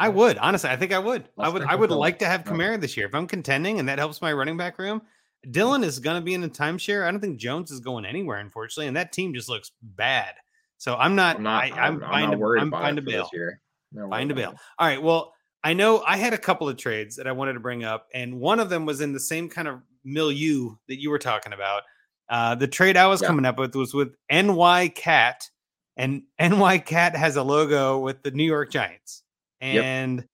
I 0.00 0.08
would 0.08 0.38
honestly. 0.38 0.70
I 0.70 0.76
think 0.76 0.92
I 0.92 0.98
would. 1.00 1.28
I 1.36 1.42
Let's 1.48 1.52
would. 1.54 1.62
I 1.64 1.74
would 1.74 1.90
like 1.90 2.20
to 2.20 2.26
have 2.26 2.46
No. 2.46 2.52
Kamara 2.52 2.80
this 2.80 2.96
year 2.96 3.06
if 3.06 3.14
I'm 3.16 3.26
contending, 3.26 3.80
and 3.80 3.88
that 3.88 3.98
helps 3.98 4.22
my 4.22 4.32
running 4.32 4.56
back 4.56 4.78
room. 4.78 5.02
Dillon 5.50 5.82
is 5.82 5.98
going 5.98 6.20
to 6.20 6.24
be 6.24 6.34
in 6.34 6.40
the 6.40 6.48
timeshare. 6.48 7.04
I 7.04 7.10
don't 7.10 7.18
think 7.20 7.38
Jones 7.40 7.72
is 7.72 7.80
going 7.80 8.04
anywhere, 8.04 8.38
unfortunately, 8.38 8.86
and 8.86 8.96
that 8.96 9.10
team 9.12 9.34
just 9.34 9.48
looks 9.48 9.72
bad. 9.82 10.34
So 10.76 10.94
I'm 10.94 11.16
not. 11.16 11.38
I'm 11.38 11.42
not. 11.42 11.64
I, 11.64 11.66
I'm, 11.70 11.74
I'm, 11.76 12.02
I'm 12.04 12.10
fine 12.10 12.24
not 12.26 12.30
to. 12.32 12.38
worried 12.38 12.60
I'm 12.62 12.68
about 12.68 12.82
fine 12.82 12.92
it 12.92 12.96
to 12.96 13.02
for 13.02 13.10
bail. 13.10 13.22
this 13.24 13.30
year. 13.32 13.60
Not 13.92 14.02
worried 14.02 14.10
Fine 14.10 14.28
to 14.28 14.34
bail. 14.34 14.54
All 14.78 14.86
right. 14.86 15.02
Well, 15.02 15.34
I 15.64 15.72
know 15.72 16.04
I 16.06 16.16
had 16.16 16.32
a 16.32 16.38
couple 16.38 16.68
of 16.68 16.76
trades 16.76 17.16
that 17.16 17.26
I 17.26 17.32
wanted 17.32 17.54
to 17.54 17.60
bring 17.60 17.82
up, 17.82 18.06
and 18.14 18.38
one 18.38 18.60
of 18.60 18.68
them 18.70 18.86
was 18.86 19.00
in 19.00 19.12
the 19.12 19.18
same 19.18 19.48
kind 19.48 19.66
of 19.66 19.80
milieu 20.04 20.76
that 20.88 21.00
you 21.00 21.10
were 21.10 21.18
talking 21.18 21.52
about. 21.52 21.82
Uh, 22.28 22.54
the 22.54 22.68
trade 22.68 22.96
I 22.96 23.06
was 23.06 23.20
Yeah. 23.22 23.28
coming 23.28 23.44
up 23.46 23.58
with 23.58 23.74
was 23.74 23.94
with 23.94 24.14
NY 24.30 24.88
Cat, 24.88 25.48
and 25.96 26.22
NY 26.38 26.78
Cat 26.78 27.16
has 27.16 27.36
a 27.36 27.42
logo 27.42 27.98
with 27.98 28.22
the 28.22 28.30
New 28.30 28.44
York 28.44 28.70
Giants, 28.70 29.22
Yep. 29.60 29.84
and 29.84 30.28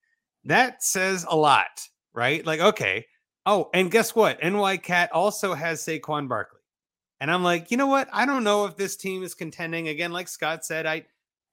that 0.45 0.83
says 0.83 1.25
a 1.29 1.37
lot, 1.37 1.81
right? 2.13 2.45
Like, 2.45 2.61
okay, 2.61 3.07
oh, 3.47 3.71
and 3.73 3.91
guess 3.91 4.15
what? 4.15 4.43
NY 4.43 4.77
Cat 4.79 5.13
also 5.13 5.55
has 5.55 5.81
Saquon 5.85 6.29
Barkley, 6.29 6.61
and 7.21 7.31
I'm 7.31 7.45
like, 7.45 7.71
you 7.71 7.77
know 7.77 7.87
what? 7.87 8.09
I 8.13 8.27
don't 8.27 8.45
know 8.45 8.67
if 8.67 8.77
this 8.77 8.97
team 8.97 9.23
is 9.23 9.35
contending 9.35 9.89
again. 9.89 10.13
Like 10.13 10.29
Scott 10.29 10.65
said, 10.65 10.87
I 10.87 11.07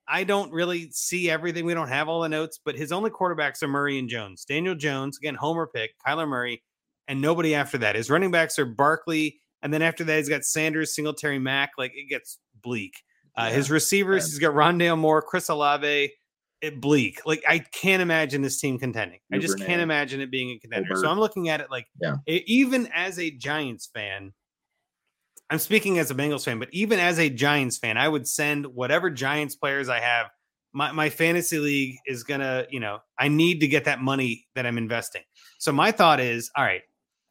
I 0.07 0.23
don't 0.25 0.51
really 0.51 0.89
see 0.91 1.29
everything. 1.29 1.63
We 1.65 1.75
don't 1.75 1.87
have 1.87 2.09
all 2.09 2.21
the 2.21 2.27
notes, 2.27 2.59
but 2.65 2.75
his 2.75 2.91
only 2.91 3.11
quarterbacks 3.11 3.61
are 3.63 3.67
Murray 3.67 3.97
and 3.99 4.09
Jones. 4.09 4.43
Daniel 4.43 4.75
Jones, 4.75 5.17
again, 5.19 5.35
Homer 5.35 5.67
pick, 5.67 5.91
Kyler 6.05 6.27
Murray, 6.27 6.63
and 7.11 7.21
nobody 7.21 7.53
after 7.53 7.77
that. 7.79 7.95
His 7.95 8.09
running 8.09 8.31
backs 8.31 8.57
are 8.57 8.65
Barkley, 8.65 9.41
and 9.61 9.73
then 9.73 9.81
after 9.81 10.03
that, 10.05 10.17
he's 10.17 10.29
got 10.29 10.43
Sanders, 10.45 10.95
Singletary, 10.95 11.37
Mack. 11.37 11.71
Like 11.77 11.91
it 11.93 12.07
gets 12.09 12.39
bleak. 12.63 12.93
Uh, 13.37 13.47
Yeah, 13.49 13.55
his 13.57 13.69
receivers, 13.69 14.23
bad. 14.23 14.29
he's 14.31 14.39
got 14.39 14.53
Rondale 14.53 14.97
Moore, 14.97 15.21
Chris 15.21 15.49
Olave. 15.49 16.11
It 16.61 16.79
bleak. 16.79 17.21
Like 17.25 17.43
I 17.47 17.59
can't 17.59 18.01
imagine 18.01 18.41
this 18.43 18.59
team 18.61 18.77
contending. 18.79 19.19
I 19.33 19.39
just 19.39 19.57
can't 19.59 19.81
imagine 19.81 20.21
it 20.21 20.29
being 20.31 20.51
a 20.51 20.59
contender. 20.59 20.95
So 20.95 21.09
I'm 21.09 21.19
looking 21.19 21.49
at 21.49 21.59
it 21.59 21.71
like, 21.71 21.87
Yeah. 22.01 22.15
e- 22.27 22.43
even 22.47 22.87
as 22.93 23.17
a 23.19 23.31
Giants 23.31 23.89
fan, 23.93 24.33
I'm 25.49 25.59
speaking 25.59 25.97
as 25.99 26.11
a 26.11 26.15
Bengals 26.15 26.45
fan, 26.45 26.59
but 26.59 26.69
even 26.71 26.99
as 26.99 27.19
a 27.19 27.29
Giants 27.29 27.77
fan, 27.77 27.97
I 27.97 28.07
would 28.07 28.27
send 28.27 28.67
whatever 28.67 29.09
Giants 29.09 29.55
players 29.55 29.89
I 29.89 29.99
have. 29.99 30.27
My, 30.71 30.91
my 30.93 31.09
fantasy 31.09 31.57
league 31.59 31.95
is 32.05 32.23
gonna, 32.23 32.65
you 32.69 32.79
know, 32.79 32.99
I 33.19 33.27
need 33.27 33.59
to 33.61 33.67
get 33.67 33.85
that 33.85 33.99
money 33.99 34.47
that 34.55 34.65
I'm 34.65 34.77
investing. 34.77 35.23
So 35.59 35.71
my 35.73 35.91
thought 35.91 36.19
is, 36.21 36.49
all 36.55 36.63
right, 36.63 36.81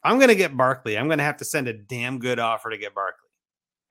I'm 0.03 0.19
gonna 0.19 0.35
get 0.35 0.55
Barkley. 0.55 0.97
I'm 0.97 1.07
gonna 1.07 1.23
have 1.23 1.37
to 1.37 1.45
send 1.45 1.67
a 1.67 1.73
damn 1.73 2.19
good 2.19 2.39
offer 2.39 2.69
to 2.69 2.77
get 2.77 2.93
Barkley. 2.95 3.29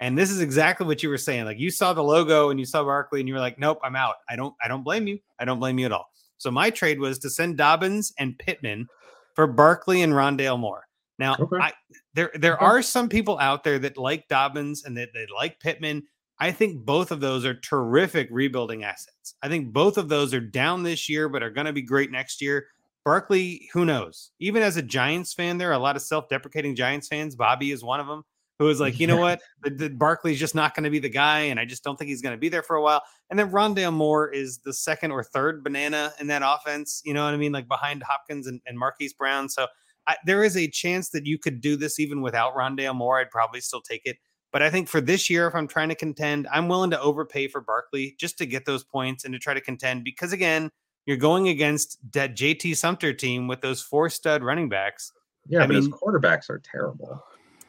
And 0.01 0.17
this 0.17 0.31
is 0.31 0.41
exactly 0.41 0.87
what 0.87 1.03
you 1.03 1.09
were 1.11 1.19
saying. 1.19 1.45
Like 1.45 1.59
you 1.59 1.71
saw 1.71 1.93
the 1.93 2.03
logo 2.03 2.51
and 2.51 2.59
you 2.59 2.65
saw 2.67 2.83
Barkley, 2.83 3.21
and 3.21 3.29
you 3.29 3.35
were 3.35 3.41
like, 3.41 3.59
nope, 3.59 3.79
I'm 3.85 3.97
out. 3.97 4.15
I 4.29 4.37
don't, 4.37 4.55
I 4.65 4.69
don't 4.69 4.83
blame 4.83 5.07
you. 5.07 5.19
I 5.39 5.45
don't 5.45 5.59
blame 5.61 5.79
you 5.79 5.87
at 5.87 5.93
all. 5.93 6.11
So 6.39 6.51
my 6.51 6.71
trade 6.71 6.99
was 6.99 7.19
to 7.19 7.29
send 7.31 7.59
Dobbins 7.59 8.13
and 8.19 8.39
Pittman 8.39 8.87
for 9.35 9.47
Barkley 9.47 10.01
and 10.03 10.15
Rondale 10.15 10.59
Moore. 10.59 10.87
Now, 11.19 11.37
Okay. 11.39 11.59
I 11.61 11.73
there 12.15 12.31
there 12.35 12.55
Okay. 12.57 12.65
are 12.65 12.81
some 12.83 13.09
people 13.11 13.39
out 13.39 13.63
there 13.63 13.79
that 13.79 13.99
like 13.99 14.27
Dobbins 14.29 14.85
and 14.85 14.97
that 14.97 15.11
they 15.13 15.27
like 15.35 15.61
Pittman. 15.61 16.03
I 16.43 16.51
think 16.51 16.87
both 16.87 17.11
of 17.11 17.21
those 17.21 17.45
are 17.45 17.53
terrific 17.53 18.29
rebuilding 18.31 18.83
assets. 18.83 19.35
I 19.43 19.49
think 19.49 19.75
both 19.75 19.99
of 19.99 20.09
those 20.09 20.33
are 20.33 20.41
down 20.41 20.83
this 20.83 21.07
year, 21.11 21.29
but 21.29 21.43
are 21.43 21.51
going 21.51 21.67
to 21.67 21.73
be 21.75 21.83
great 21.83 22.11
next 22.11 22.41
year. 22.41 22.67
Barkley, 23.11 23.69
who 23.73 23.85
knows? 23.85 24.31
Even 24.39 24.63
as 24.63 24.77
a 24.77 24.83
Giants 24.83 25.33
fan, 25.33 25.59
there 25.59 25.69
are 25.69 25.73
a 25.73 25.81
lot 25.81 25.97
of 25.97 26.03
self-deprecating 26.03 26.77
Giants 26.77 27.09
fans. 27.09 27.35
Bobby 27.35 27.73
is 27.73 27.83
one 27.83 27.99
of 27.99 28.07
them 28.07 28.23
who 28.61 28.69
is 28.69 28.79
like, 28.79 29.01
you 29.01 29.09
know 29.09 29.17
what, 29.17 29.41
the, 29.65 29.71
the 29.71 29.91
Barkley's 29.91 30.39
just 30.39 30.55
not 30.55 30.77
going 30.77 30.85
to 30.85 30.91
be 30.91 31.01
the 31.01 31.09
guy, 31.09 31.41
and 31.41 31.59
I 31.59 31.65
just 31.65 31.83
don't 31.83 31.99
think 31.99 32.09
he's 32.09 32.23
going 32.23 32.37
to 32.37 32.41
be 32.41 32.49
there 32.49 32.63
for 32.63 32.77
a 32.77 32.83
while. 32.83 33.03
And 33.29 33.37
then 33.37 33.51
Rondale 33.51 33.93
Moore 33.93 34.31
is 34.31 34.59
the 34.59 34.73
second 34.73 35.11
or 35.11 35.25
third 35.25 35.65
banana 35.65 36.13
in 36.21 36.29
that 36.29 36.43
offense. 36.45 37.03
You 37.05 37.13
know 37.13 37.25
what 37.25 37.35
I 37.35 37.37
mean? 37.37 37.51
Like 37.51 37.67
behind 37.67 38.05
Hopkins 38.05 38.47
and, 38.47 38.61
and 38.65 38.79
Marquise 38.79 39.13
Brown. 39.13 39.49
So 39.49 39.67
I, 40.07 40.15
there 40.25 40.45
is 40.45 40.57
a 40.57 40.69
chance 40.69 41.09
that 41.09 41.27
you 41.27 41.37
could 41.37 41.61
do 41.61 41.75
this 41.75 41.99
even 41.99 42.23
without 42.23 42.55
Rondale 42.55 42.95
Moore. 42.95 43.19
I'd 43.19 43.33
probably 43.33 43.61
still 43.61 43.83
take 43.83 44.03
it. 44.05 44.19
But 44.53 44.63
I 44.63 44.71
think 44.71 44.87
for 44.87 45.01
this 45.01 45.29
year, 45.29 45.49
if 45.49 45.57
I'm 45.57 45.67
trying 45.67 45.89
to 45.89 45.97
contend, 45.97 46.47
I'm 46.53 46.69
willing 46.69 46.91
to 46.91 47.01
overpay 47.01 47.49
for 47.49 47.61
Barkley 47.61 48.15
just 48.21 48.39
to 48.39 48.47
get 48.47 48.67
those 48.67 48.85
points 48.85 49.25
and 49.25 49.33
to 49.33 49.41
try 49.41 49.53
to 49.53 49.61
contend 49.61 50.05
because 50.05 50.33
again, 50.33 50.71
you're 51.11 51.17
going 51.17 51.49
against 51.49 51.99
that 52.13 52.37
JT 52.37 52.77
Sumter 52.77 53.13
team 53.13 53.49
with 53.49 53.61
those 53.61 53.83
four 53.83 54.09
stud 54.09 54.45
running 54.45 54.69
backs. 54.69 55.11
Yeah, 55.49 55.65
I 55.65 55.67
but 55.67 55.75
his 55.75 55.87
mean- 55.87 55.99
quarterbacks 55.99 56.49
are 56.49 56.61
terrible. 56.61 57.21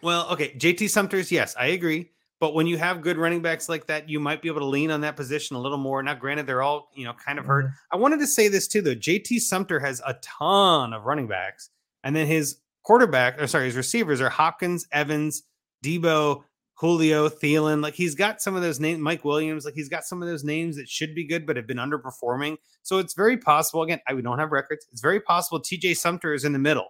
Well, 0.03 0.29
okay, 0.29 0.53
JT 0.53 0.91
Sumter's 0.91 1.31
yes, 1.31 1.55
I 1.57 1.67
agree. 1.67 2.11
But 2.39 2.53
when 2.53 2.67
you 2.67 2.77
have 2.77 3.01
good 3.01 3.17
running 3.17 3.41
backs 3.41 3.67
like 3.67 3.87
that, 3.87 4.07
you 4.07 4.19
might 4.19 4.43
be 4.43 4.47
able 4.47 4.59
to 4.59 4.67
lean 4.67 4.91
on 4.91 5.01
that 5.01 5.15
position 5.15 5.55
a 5.55 5.59
little 5.59 5.79
more. 5.79 6.03
Now, 6.03 6.13
granted, 6.13 6.45
they're 6.45 6.61
all 6.61 6.91
you 6.93 7.03
know 7.03 7.13
kind 7.13 7.39
of 7.39 7.45
hurt. 7.45 7.65
Mm-hmm. 7.65 7.93
I 7.93 7.97
wanted 7.97 8.19
to 8.19 8.27
say 8.27 8.47
this 8.47 8.67
too, 8.67 8.83
though. 8.83 8.93
JT 8.93 9.39
Sumter 9.39 9.79
has 9.79 10.03
a 10.05 10.13
ton 10.21 10.93
of 10.93 11.05
running 11.05 11.27
backs, 11.27 11.71
and 12.03 12.15
then 12.15 12.27
his 12.27 12.57
quarterback, 12.83 13.41
or 13.41 13.47
sorry, 13.47 13.65
his 13.65 13.75
receivers 13.75 14.21
are 14.21 14.29
Hopkins, 14.29 14.87
Evans, 14.91 15.41
Deebo, 15.83 16.43
Julio, 16.81 17.29
Thielen. 17.29 17.83
Like 17.83 17.93
he's 17.93 18.15
got 18.15 18.41
some 18.41 18.55
of 18.55 18.63
those 18.63 18.79
names, 18.79 18.99
Mike 18.99 19.23
Williams. 19.23 19.65
Like 19.65 19.75
he's 19.75 19.87
got 19.87 20.03
some 20.03 20.23
of 20.23 20.27
those 20.27 20.43
names 20.43 20.77
that 20.77 20.89
should 20.89 21.13
be 21.13 21.23
good, 21.23 21.45
but 21.45 21.55
have 21.55 21.67
been 21.67 21.77
underperforming. 21.77 22.57
So 22.81 22.97
it's 22.97 23.13
very 23.13 23.37
possible. 23.37 23.83
Again, 23.83 23.99
I, 24.07 24.15
we 24.15 24.23
don't 24.23 24.39
have 24.39 24.51
records. 24.51 24.87
It's 24.91 24.99
very 24.99 25.19
possible 25.19 25.61
TJ 25.61 25.95
Sumter 25.95 26.33
is 26.33 26.43
in 26.43 26.53
the 26.53 26.59
middle. 26.59 26.87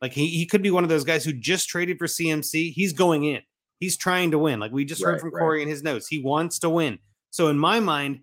Like 0.00 0.12
he, 0.12 0.28
he 0.28 0.46
could 0.46 0.62
be 0.62 0.70
one 0.70 0.82
of 0.82 0.88
those 0.88 1.04
guys 1.04 1.26
who 1.26 1.34
just 1.34 1.68
traded 1.68 1.98
for 1.98 2.06
CMC. 2.06 2.72
He's 2.72 2.94
going 2.94 3.24
in. 3.24 3.42
He's 3.80 3.98
trying 3.98 4.30
to 4.30 4.38
win. 4.38 4.60
Like 4.60 4.72
we 4.72 4.86
just 4.86 5.04
heard 5.04 5.20
from 5.20 5.30
right. 5.30 5.40
Corey 5.40 5.62
in 5.62 5.68
his 5.68 5.82
notes. 5.82 6.08
He 6.08 6.22
wants 6.22 6.58
to 6.60 6.70
win. 6.70 6.98
So 7.28 7.48
in 7.48 7.58
my 7.58 7.80
mind, 7.80 8.20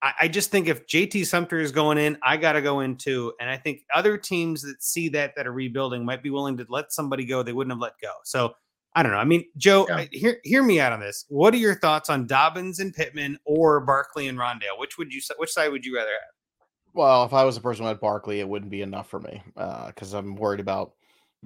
I, 0.00 0.12
I 0.22 0.28
just 0.28 0.50
think 0.50 0.66
if 0.66 0.86
JT 0.86 1.26
Sumter 1.26 1.60
is 1.60 1.72
going 1.72 1.98
in, 1.98 2.16
I 2.22 2.38
got 2.38 2.54
to 2.54 2.62
go 2.62 2.80
in 2.80 2.96
too. 2.96 3.34
And 3.38 3.50
I 3.50 3.58
think 3.58 3.82
other 3.94 4.16
teams 4.16 4.62
that 4.62 4.82
see 4.82 5.10
that 5.10 5.34
that 5.36 5.46
are 5.46 5.52
rebuilding 5.52 6.06
might 6.06 6.22
be 6.22 6.30
willing 6.30 6.56
to 6.56 6.66
let 6.70 6.90
somebody 6.90 7.26
go 7.26 7.42
they 7.42 7.52
wouldn't 7.52 7.72
have 7.72 7.80
let 7.80 7.98
go. 8.00 8.12
So 8.24 8.54
I 8.94 9.02
don't 9.02 9.12
know. 9.12 9.18
I 9.18 9.24
mean, 9.24 9.44
Joe, 9.56 9.86
Yeah. 9.88 10.04
Hear 10.12 10.38
hear 10.44 10.62
me 10.62 10.78
out 10.80 10.92
on 10.92 11.00
this. 11.00 11.24
What 11.28 11.52
are 11.54 11.58
your 11.58 11.74
thoughts 11.74 12.08
on 12.10 12.26
Dobbins 12.26 12.78
and 12.78 12.94
Pittman 12.94 13.38
or 13.44 13.80
Barkley 13.80 14.28
and 14.28 14.38
Rondale? 14.38 14.78
Which 14.78 14.98
would 14.98 15.12
you 15.12 15.20
which 15.36 15.50
side 15.52 15.68
would 15.72 15.84
you 15.84 15.96
rather 15.96 16.10
have? 16.10 16.66
Well, 16.92 17.24
if 17.24 17.32
I 17.32 17.42
was 17.44 17.56
a 17.56 17.60
person 17.60 17.82
who 17.84 17.88
had 17.88 17.98
Barkley, 18.00 18.38
it 18.40 18.48
wouldn't 18.48 18.70
be 18.70 18.82
enough 18.82 19.08
for 19.10 19.18
me 19.18 19.42
because 19.88 20.12
I'm 20.12 20.36
worried 20.36 20.60
about 20.60 20.92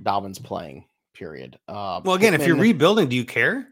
Dobbins 0.03 0.39
playing. 0.39 0.85
Period. 1.15 1.59
Uh, 1.67 2.01
Well, 2.05 2.17
again, 2.17 2.35
if 2.35 2.47
you're 2.47 2.55
rebuilding, 2.57 3.09
do 3.09 3.17
you 3.17 3.25
care? 3.25 3.67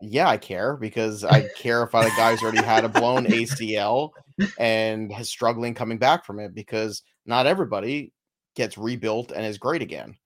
yeah, 0.00 0.28
I 0.28 0.36
care 0.36 0.76
because 0.76 1.24
I 1.24 1.48
care 1.56 1.82
if 1.82 1.90
the 1.90 2.12
guy's 2.16 2.42
already 2.42 2.62
had 2.62 2.84
a 2.84 2.88
blown 2.88 3.24
ACL 3.26 4.10
and 4.58 5.10
is 5.18 5.28
struggling 5.28 5.74
coming 5.74 5.98
back 5.98 6.24
from 6.24 6.38
it 6.38 6.54
because 6.54 7.02
not 7.24 7.46
everybody 7.46 8.12
gets 8.54 8.78
rebuilt 8.78 9.32
and 9.32 9.44
is 9.44 9.58
great 9.58 9.82
again. 9.82 10.16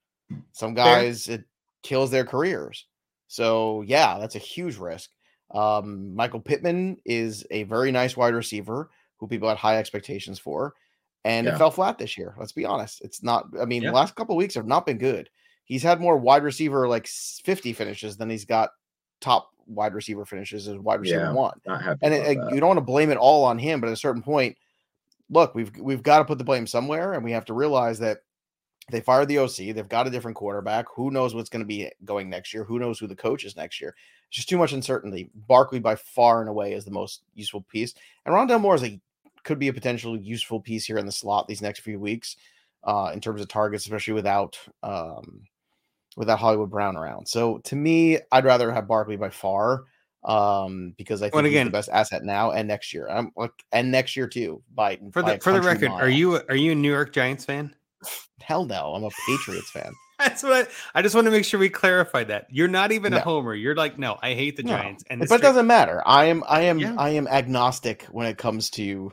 Some 0.53 0.75
Fair. 0.75 0.85
guys 0.85 1.29
it 1.29 1.45
kills 1.83 2.11
their 2.11 2.25
careers. 2.27 2.87
So 3.31 3.83
yeah, 3.83 4.19
that's 4.19 4.35
a 4.35 4.41
huge 4.41 4.77
risk. 4.77 5.11
Um, 5.53 6.15
Michael 6.17 6.41
Pittman 6.41 6.97
is 7.05 7.47
a 7.53 7.63
very 7.63 7.93
nice 7.93 8.17
wide 8.17 8.35
receiver 8.35 8.91
who 9.19 9.29
people 9.29 9.49
had 9.49 9.57
high 9.57 9.77
expectations 9.79 10.41
for, 10.41 10.75
and 11.25 11.47
it 11.47 11.57
fell 11.57 11.71
flat 11.71 11.97
this 11.97 12.19
year. 12.19 12.35
Let's 12.39 12.51
be 12.53 12.65
honest; 12.65 13.01
it's 13.03 13.23
not. 13.23 13.47
I 13.61 13.67
mean, 13.67 13.83
Yeah. 13.83 13.91
the 13.91 13.95
last 13.95 14.17
couple 14.17 14.35
of 14.35 14.39
weeks 14.39 14.55
have 14.55 14.67
not 14.67 14.85
been 14.85 14.99
good. 14.99 15.31
He's 15.65 15.83
had 15.85 16.01
more 16.01 16.17
wide 16.19 16.43
receiver 16.43 16.89
like 16.89 17.07
fifty 17.07 17.73
finishes 17.73 18.17
than 18.17 18.29
he's 18.31 18.45
got 18.45 18.71
top 19.21 19.51
wide 19.67 19.95
receiver 19.95 20.25
finishes 20.25 20.67
as 20.67 20.77
wide 20.79 20.99
receiver 21.01 21.27
Yeah. 21.27 21.33
one. 21.33 21.61
And 22.03 22.13
it, 22.15 22.39
you 22.53 22.59
don't 22.61 22.69
want 22.69 22.79
to 22.79 22.83
blame 22.83 23.11
it 23.11 23.17
all 23.19 23.45
on 23.45 23.59
him, 23.61 23.81
but 23.81 23.87
at 23.89 23.93
a 23.93 23.97
certain 23.97 24.23
point, 24.23 24.57
look, 25.29 25.55
we've 25.55 25.71
we've 25.79 26.03
got 26.03 26.19
to 26.19 26.25
put 26.25 26.39
the 26.39 26.45
blame 26.45 26.67
somewhere, 26.67 27.13
and 27.15 27.23
we 27.25 27.33
have 27.33 27.45
to 27.47 27.55
realize 27.55 27.99
that 28.01 28.19
they 28.91 29.01
fired 29.01 29.29
the 29.29 29.39
OC. 29.39 29.57
They've 29.75 29.89
got 29.89 30.07
a 30.07 30.11
different 30.11 30.37
quarterback. 30.37 30.87
Who 30.95 31.11
knows 31.11 31.35
what's 31.35 31.49
going 31.51 31.61
to 31.61 31.67
be 31.67 31.91
going 32.05 32.29
next 32.31 32.53
year? 32.55 32.65
Who 32.65 32.79
knows 32.79 32.99
who 32.99 33.07
the 33.07 33.17
coach 33.17 33.45
is 33.45 33.57
next 33.57 33.81
year? 33.81 33.95
It's 34.29 34.37
just 34.37 34.49
too 34.49 34.59
much 34.59 34.73
uncertainty. 34.73 35.31
Barkley, 35.35 35.79
by 35.81 35.97
far 35.97 36.41
and 36.41 36.49
away, 36.49 36.73
is 36.75 36.85
the 36.85 36.91
most 36.91 37.23
useful 37.35 37.63
piece, 37.63 37.95
and 38.27 38.35
Rondale 38.35 38.61
Moore 38.61 38.75
is 38.75 38.85
a 38.85 39.01
could 39.43 39.59
be 39.59 39.69
a 39.69 39.73
potential 39.73 40.19
useful 40.19 40.61
piece 40.61 40.85
here 40.85 40.99
in 40.99 41.07
the 41.07 41.13
slot 41.13 41.49
these 41.49 41.63
next 41.63 41.81
few 41.81 41.99
weeks, 41.99 42.37
uh, 42.85 43.11
in 43.15 43.21
terms 43.21 43.41
of 43.41 43.49
targets, 43.49 43.85
especially 43.87 44.13
without 44.13 44.59
um, 44.83 45.43
without 46.17 46.39
Hollywood 46.39 46.71
Brown 46.71 46.97
around. 46.97 47.27
So 47.27 47.59
to 47.65 47.77
me, 47.77 48.19
I'd 48.33 48.45
rather 48.45 48.71
have 48.73 48.87
Barkley 48.89 49.17
by 49.17 49.31
far 49.31 49.85
um 50.23 50.93
because 50.99 51.23
I 51.23 51.27
think 51.27 51.35
Well, 51.37 51.45
he's 51.45 51.53
again- 51.55 51.67
the 51.67 51.73
best 51.73 51.89
asset 51.91 52.23
now 52.25 52.51
and 52.51 52.69
next 52.69 52.93
year. 52.93 53.09
I'm 53.09 53.33
like 53.37 53.53
and 53.73 53.91
next 53.91 54.17
year 54.17 54.27
too. 54.27 54.63
By 54.75 54.99
For 55.13 55.23
the 55.23 55.37
a 55.37 55.41
for 55.41 55.55
the 55.55 55.63
record, 55.63 55.89
are 55.93 56.11
you 56.11 56.35
are 56.51 56.55
you 56.57 56.73
a 56.73 56.75
New 56.75 56.93
York 56.93 57.15
Giants 57.15 57.47
fan? 57.47 57.75
Hell 58.41 58.65
no, 58.65 58.95
I'm 58.95 59.05
a 59.05 59.11
Patriots 59.27 59.71
fan. 59.71 59.93
That's 60.19 60.43
what 60.43 60.53
I, 60.95 60.99
I 60.99 61.03
just 61.03 61.15
want 61.15 61.27
to 61.27 61.31
make 61.31 61.45
sure 61.45 61.59
we 61.59 61.71
clarify 61.71 62.25
that. 62.25 62.47
You're 62.51 62.69
not 62.69 62.93
even 62.93 63.13
a 63.15 63.21
homer. 63.21 63.55
You're 63.55 63.75
like, 63.75 63.99
no, 63.99 64.19
I 64.23 64.35
hate 64.35 64.57
the 64.57 64.63
No, 64.63 64.73
Giants. 64.73 65.05
And 65.09 65.21
but 65.21 65.41
it 65.41 65.43
doesn't 65.43 65.67
matter. 65.67 66.03
I 66.07 66.27
am 66.27 66.45
I 66.49 66.63
am 66.63 66.79
Yeah. 66.79 66.95
I 66.99 67.11
am 67.11 67.27
agnostic 67.27 68.05
when 68.11 68.27
it 68.27 68.37
comes 68.37 68.71
to 68.71 69.13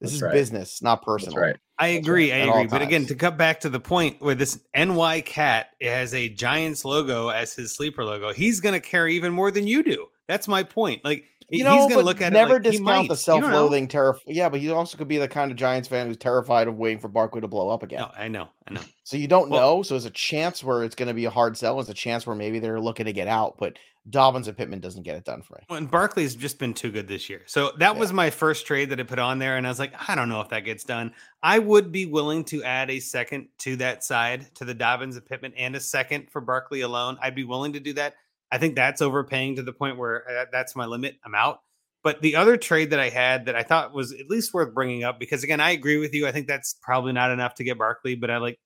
this 0.00 0.10
That's 0.10 0.14
is 0.16 0.22
right. 0.22 0.32
business, 0.32 0.82
not 0.82 0.96
That's 1.00 1.06
personal. 1.06 1.40
right. 1.40 1.56
I 1.76 1.88
agree. 1.88 2.30
right, 2.30 2.42
I 2.42 2.46
agree. 2.46 2.66
But 2.68 2.82
again, 2.82 3.06
to 3.06 3.16
cut 3.16 3.36
back 3.36 3.60
to 3.60 3.68
the 3.68 3.80
point 3.80 4.22
where 4.22 4.36
this 4.36 4.60
NY 4.76 5.22
cat 5.22 5.70
has 5.80 6.14
a 6.14 6.28
Giants 6.28 6.84
logo 6.84 7.28
as 7.30 7.54
his 7.54 7.74
sleeper 7.74 8.04
logo, 8.04 8.32
he's 8.32 8.60
going 8.60 8.74
to 8.74 8.80
care 8.80 9.08
even 9.08 9.32
more 9.32 9.50
than 9.50 9.66
you 9.66 9.82
do. 9.82 10.06
That's 10.28 10.46
my 10.46 10.62
point. 10.62 11.04
Like 11.04 11.24
You 11.54 11.64
he's 11.64 11.64
know, 11.64 11.76
going 11.78 11.88
to 11.90 11.94
but 11.96 12.04
look 12.04 12.20
at 12.20 12.32
never 12.32 12.56
it 12.56 12.64
like 12.64 12.72
discount 12.72 12.86
the 12.86 12.92
You 12.92 12.98
don't 13.08 13.08
know. 13.08 13.14
self-loathing, 13.48 13.88
terror. 13.88 14.18
Yeah, 14.26 14.48
but 14.48 14.60
he 14.60 14.70
also 14.70 14.96
could 14.98 15.08
be 15.08 15.18
the 15.18 15.28
kind 15.28 15.50
of 15.50 15.56
Giants 15.56 15.88
fan 15.88 16.06
who's 16.06 16.16
terrified 16.16 16.68
of 16.68 16.76
waiting 16.76 16.98
for 16.98 17.08
Barkley 17.08 17.40
to 17.40 17.48
blow 17.48 17.68
up 17.70 17.82
again. 17.82 18.00
No, 18.00 18.10
I 18.16 18.28
know. 18.28 18.48
I 18.68 18.74
know. 18.74 18.80
So 19.04 19.16
you 19.16 19.28
don't 19.28 19.50
Well- 19.50 19.78
know. 19.78 19.82
So 19.82 19.94
there's 19.94 20.04
a 20.06 20.10
chance 20.10 20.62
where 20.64 20.84
it's 20.84 20.94
going 20.94 21.08
to 21.08 21.14
be 21.14 21.24
a 21.26 21.30
hard 21.30 21.56
sell. 21.56 21.76
There's 21.76 21.88
a 21.88 21.94
chance 21.94 22.26
where 22.26 22.36
maybe 22.36 22.58
they're 22.58 22.80
looking 22.80 23.06
to 23.06 23.12
get 23.12 23.28
out, 23.28 23.56
but 23.58 23.78
Dobbins 24.10 24.48
and 24.48 24.56
Pittman 24.56 24.80
doesn't 24.80 25.02
get 25.02 25.16
it 25.16 25.24
done 25.24 25.40
for 25.40 25.54
me. 25.54 25.60
Well, 25.70 25.78
and 25.78 25.90
Barkley's 25.90 26.34
just 26.34 26.58
been 26.58 26.74
too 26.74 26.90
good 26.92 27.08
this 27.08 27.30
year. 27.30 27.40
So 27.46 27.72
that 27.78 27.94
Yeah. 27.94 27.98
was 27.98 28.12
my 28.12 28.28
first 28.28 28.66
trade 28.66 28.90
that 28.90 29.00
I 29.00 29.02
put 29.02 29.18
on 29.18 29.38
there. 29.38 29.56
And 29.56 29.66
I 29.66 29.70
was 29.70 29.78
like, 29.78 29.94
I 30.08 30.14
don't 30.14 30.28
know 30.28 30.42
if 30.42 30.50
that 30.50 30.60
gets 30.60 30.84
done. 30.84 31.14
I 31.42 31.58
would 31.58 31.90
be 31.90 32.04
willing 32.04 32.44
to 32.46 32.62
add 32.64 32.90
a 32.90 33.00
second 33.00 33.48
to 33.60 33.76
that 33.76 34.04
side 34.04 34.54
to 34.56 34.66
the 34.66 34.74
Dobbins 34.74 35.16
and 35.16 35.24
Pittman 35.24 35.54
and 35.56 35.74
a 35.74 35.80
second 35.80 36.30
for 36.30 36.42
Barkley 36.42 36.82
alone. 36.82 37.16
I'd 37.22 37.34
be 37.34 37.44
willing 37.44 37.72
to 37.74 37.80
do 37.80 37.94
that. 37.94 38.14
I 38.54 38.58
think 38.58 38.76
that's 38.76 39.02
overpaying 39.02 39.56
to 39.56 39.64
the 39.64 39.72
point 39.72 39.98
where 39.98 40.22
uh, 40.30 40.44
that's 40.52 40.76
my 40.76 40.86
limit. 40.86 41.16
I'm 41.24 41.34
out. 41.34 41.58
But 42.04 42.22
the 42.22 42.36
other 42.36 42.56
trade 42.56 42.90
that 42.90 43.00
I 43.00 43.08
had 43.08 43.46
that 43.46 43.56
I 43.56 43.64
thought 43.64 43.92
was 43.92 44.12
at 44.12 44.30
least 44.30 44.54
worth 44.54 44.72
bringing 44.72 45.02
up 45.02 45.18
because 45.18 45.42
again, 45.42 45.58
I 45.58 45.72
agree 45.72 45.98
with 45.98 46.14
you. 46.14 46.28
I 46.28 46.30
think 46.30 46.46
that's 46.46 46.76
probably 46.80 47.12
not 47.12 47.32
enough 47.32 47.56
to 47.56 47.64
get 47.64 47.78
Barkley, 47.78 48.14
but 48.14 48.30
I 48.30 48.36
like 48.36 48.60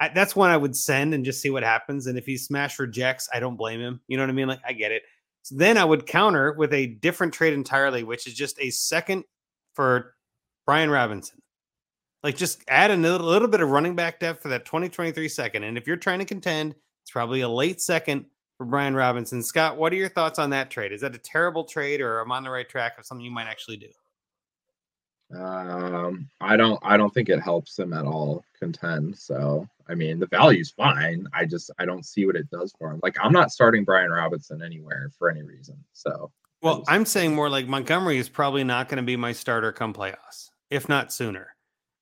I, 0.00 0.08
that's 0.08 0.34
one 0.34 0.50
I 0.50 0.56
would 0.56 0.74
send 0.74 1.14
and 1.14 1.24
just 1.24 1.40
see 1.40 1.50
what 1.50 1.62
happens. 1.62 2.08
And 2.08 2.18
if 2.18 2.26
he 2.26 2.36
smash 2.36 2.80
rejects, 2.80 3.28
I 3.32 3.38
don't 3.38 3.56
blame 3.56 3.80
him. 3.80 4.00
You 4.08 4.16
know 4.16 4.24
what 4.24 4.30
I 4.30 4.32
mean? 4.32 4.48
Like 4.48 4.62
I 4.66 4.72
get 4.72 4.90
it. 4.90 5.02
So 5.42 5.54
then 5.56 5.78
I 5.78 5.84
would 5.84 6.04
counter 6.04 6.54
with 6.54 6.72
a 6.72 6.86
different 6.86 7.32
trade 7.32 7.52
entirely, 7.52 8.02
which 8.02 8.26
is 8.26 8.34
just 8.34 8.58
a 8.58 8.70
second 8.70 9.22
for 9.74 10.14
Brian 10.66 10.90
Robinson. 10.90 11.40
Like 12.24 12.36
just 12.36 12.64
add 12.66 12.90
a 12.90 12.96
little, 12.96 13.28
little 13.28 13.46
bit 13.46 13.60
of 13.60 13.70
running 13.70 13.94
back 13.94 14.18
depth 14.18 14.42
for 14.42 14.48
that 14.48 14.64
2023 14.64 15.28
second. 15.28 15.62
And 15.62 15.78
if 15.78 15.86
you're 15.86 15.96
trying 15.96 16.18
to 16.18 16.24
contend, 16.24 16.74
it's 17.04 17.12
probably 17.12 17.42
a 17.42 17.48
late 17.48 17.80
second 17.80 18.26
for 18.58 18.66
Brian 18.66 18.94
Robinson. 18.94 19.42
Scott, 19.42 19.76
what 19.78 19.92
are 19.92 19.96
your 19.96 20.08
thoughts 20.08 20.38
on 20.38 20.50
that 20.50 20.68
trade? 20.68 20.92
Is 20.92 21.00
that 21.00 21.14
a 21.14 21.18
terrible 21.18 21.64
trade 21.64 22.00
or 22.00 22.20
am 22.20 22.32
I 22.32 22.36
on 22.36 22.42
the 22.44 22.50
right 22.50 22.68
track 22.68 22.98
of 22.98 23.06
something 23.06 23.24
you 23.24 23.30
might 23.30 23.46
actually 23.46 23.76
do? 23.78 23.88
Um, 25.38 26.28
I 26.40 26.56
don't 26.56 26.80
I 26.82 26.96
don't 26.96 27.12
think 27.12 27.28
it 27.28 27.40
helps 27.40 27.78
him 27.78 27.92
at 27.92 28.04
all 28.06 28.44
contend. 28.58 29.16
So 29.16 29.68
I 29.88 29.94
mean 29.94 30.18
the 30.18 30.26
value's 30.26 30.70
fine. 30.70 31.26
I 31.34 31.44
just 31.44 31.70
I 31.78 31.84
don't 31.84 32.04
see 32.04 32.24
what 32.26 32.34
it 32.34 32.50
does 32.50 32.72
for 32.78 32.90
him. 32.90 33.00
Like 33.02 33.16
I'm 33.22 33.32
not 33.32 33.52
starting 33.52 33.84
Brian 33.84 34.10
Robinson 34.10 34.62
anywhere 34.62 35.10
for 35.18 35.30
any 35.30 35.42
reason. 35.42 35.76
So 35.92 36.30
Well, 36.62 36.78
just- 36.78 36.90
I'm 36.90 37.04
saying 37.04 37.34
more 37.34 37.50
like 37.50 37.68
Montgomery 37.68 38.16
is 38.18 38.28
probably 38.28 38.64
not 38.64 38.88
going 38.88 38.96
to 38.96 39.02
be 39.06 39.16
my 39.16 39.32
starter 39.32 39.70
come 39.70 39.92
playoffs, 39.92 40.50
if 40.70 40.88
not 40.88 41.12
sooner. 41.12 41.54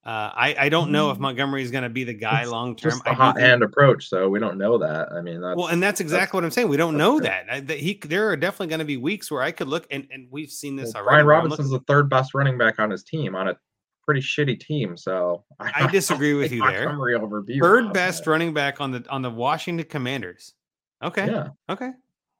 Uh, 0.07 0.31
I, 0.37 0.55
I 0.57 0.69
don't 0.69 0.93
know 0.93 1.11
if. 1.11 1.19
Montgomery 1.19 1.65
is 1.65 1.73
going 1.73 1.83
to 1.83 1.89
be 1.91 2.05
the 2.05 2.15
guy 2.15 2.45
long 2.45 2.77
term. 2.77 3.03
I 3.05 3.11
a 3.11 3.15
hot 3.15 3.41
hand 3.41 3.65
approach. 3.65 4.09
So 4.09 4.29
we 4.29 4.39
don't 4.39 4.57
know 4.57 4.79
that. 4.79 5.11
I 5.11 5.21
mean 5.21 5.41
that's 5.41 5.57
Well, 5.57 5.67
and 5.67 5.83
that's 5.83 6.01
exactly 6.01 6.37
what 6.39 6.45
I'm 6.45 6.53
saying. 6.53 6.69
We 6.69 6.77
don't 6.77 6.97
know 6.97 7.19
true. 7.19 7.27
that. 7.27 7.47
I, 7.51 7.59
that 7.59 7.79
he 7.79 8.01
there 8.05 8.31
are 8.31 8.37
definitely 8.37 8.69
going 8.69 8.79
to 8.79 8.85
be 8.85 8.99
weeks 8.99 9.33
where 9.33 9.43
I 9.43 9.51
could 9.51 9.67
look 9.67 9.85
and, 9.91 10.07
and 10.13 10.29
we've 10.31 10.51
seen 10.51 10.77
this 10.77 10.95
well, 10.95 11.03
already. 11.03 11.25
Brian 11.25 11.27
Robinson's 11.27 11.71
the 11.71 11.81
third 11.81 12.09
best 12.09 12.35
running 12.35 12.57
back 12.57 12.79
on 12.79 12.89
his 12.89 13.03
team 13.03 13.35
on 13.35 13.49
a 13.49 13.57
pretty 14.05 14.21
shitty 14.21 14.61
team. 14.61 14.97
So 14.97 15.43
I 15.59 15.89
disagree 15.91 16.35
with 16.35 16.53
you 16.53 16.61
there. 16.61 16.85
Montgomery 16.85 17.17
over 17.17 17.43
B. 17.43 17.59
third 17.59 17.93
best 17.93 18.29
running 18.29 18.55
back 18.55 18.81
on 18.81 18.93
the 18.93 19.05
on 19.11 19.23
the 19.23 19.31
Washington 19.31 19.87
Commanders. 19.89 20.55
Okay, 21.03 21.27
Yeah. 21.27 21.49
okay. 21.69 21.91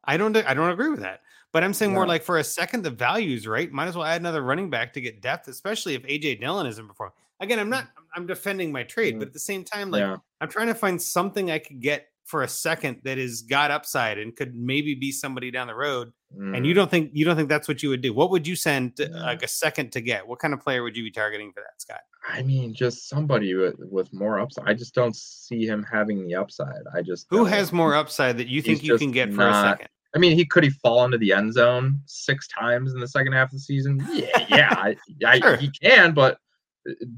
I 0.05 0.17
don't 0.17 0.37
I 0.37 0.55
don't 0.55 0.71
agree 0.71 0.89
with 0.91 1.01
that. 1.01 1.23
But 1.53 1.65
I'm 1.65 1.75
saying 1.75 1.93
more 1.93 2.07
like 2.07 2.23
for 2.23 2.39
a 2.39 2.45
second, 2.45 2.83
the 2.83 2.91
value's 2.91 3.49
right. 3.49 3.73
Might 3.73 3.89
as 3.89 3.97
well 3.97 4.05
add 4.05 4.21
another 4.21 4.43
running 4.43 4.71
back 4.71 4.93
to 4.93 5.01
get 5.01 5.21
depth, 5.21 5.49
especially 5.49 5.95
if 5.95 6.03
AJ 6.03 6.41
Dillon 6.41 6.67
isn't 6.67 6.87
performing. 6.87 7.15
Again, 7.41 7.59
I'm 7.59 7.71
not 7.71 7.89
I'm 8.15 8.27
defending 8.27 8.73
my 8.73 8.83
trade, 8.83 9.15
Mhm. 9.15 9.19
but 9.21 9.29
at 9.29 9.35
the 9.35 9.39
same 9.41 9.63
time, 9.65 9.91
like 9.91 10.01
yeah. 10.01 10.17
I'm 10.41 10.49
trying 10.49 10.69
to 10.69 10.75
find 10.75 11.01
something 11.01 11.51
I 11.51 11.59
could 11.59 11.81
get 11.81 12.09
for 12.25 12.43
a 12.43 12.49
second 12.49 13.01
that 13.05 13.19
is 13.19 13.43
got 13.43 13.71
upside 13.71 14.19
and 14.19 14.35
could 14.35 14.55
maybe 14.57 14.95
be 14.97 15.13
somebody 15.13 15.51
down 15.53 15.69
the 15.69 15.75
road. 15.77 16.13
And 16.37 16.67
you 16.67 16.73
Mm, 16.73 16.77
don't 16.77 16.91
think 16.91 17.11
you 17.15 17.25
don't 17.25 17.37
think 17.37 17.49
that's 17.49 17.69
what 17.69 17.83
you 17.85 17.89
would 17.91 18.01
do? 18.01 18.13
What 18.13 18.31
would 18.31 18.47
you 18.49 18.57
send 18.57 18.97
to- 18.97 19.09
like 19.11 19.43
a 19.45 19.49
second 19.49 19.93
to 19.93 20.01
get? 20.01 20.27
What 20.27 20.39
kind 20.41 20.53
of 20.53 20.61
player 20.61 20.83
would 20.83 20.97
you 20.97 21.05
be 21.05 21.11
targeting 21.13 21.53
for 21.53 21.61
that, 21.61 21.81
Scott? 21.81 22.01
I 22.29 22.43
mean, 22.43 22.75
just 22.75 23.09
somebody 23.09 23.55
with, 23.55 23.77
with 23.79 24.13
more 24.13 24.41
upside. 24.41 24.67
I 24.67 24.75
just 24.75 24.93
don't 24.95 25.15
see 25.15 25.65
him 25.67 25.85
having 25.91 26.27
the 26.27 26.35
upside. 26.35 26.83
I 26.93 27.03
just 27.03 27.27
Who 27.31 27.45
has 27.45 27.73
more 27.73 27.95
upside 27.95 28.39
that 28.39 28.49
you 28.49 28.61
think 28.61 28.83
you 28.83 28.99
can 28.99 29.13
get 29.13 29.33
for 29.33 29.47
a 29.49 29.53
second? 29.53 29.89
I 30.15 30.19
mean, 30.19 30.37
he 30.37 30.45
could 30.47 30.65
he 30.65 30.71
fall 30.71 31.05
into 31.05 31.19
the 31.19 31.33
end 31.33 31.53
zone 31.53 32.01
six 32.07 32.49
times 32.49 32.93
in 32.95 32.99
the 33.01 33.07
second 33.09 33.35
half 33.35 33.49
of 33.49 33.53
the 33.53 33.59
season? 33.61 34.05
Yeah, 34.13 34.47
yeah, 34.49 34.69
I, 34.77 34.97
I, 35.25 35.57
he 35.59 35.71
can, 35.71 36.13
but 36.15 36.39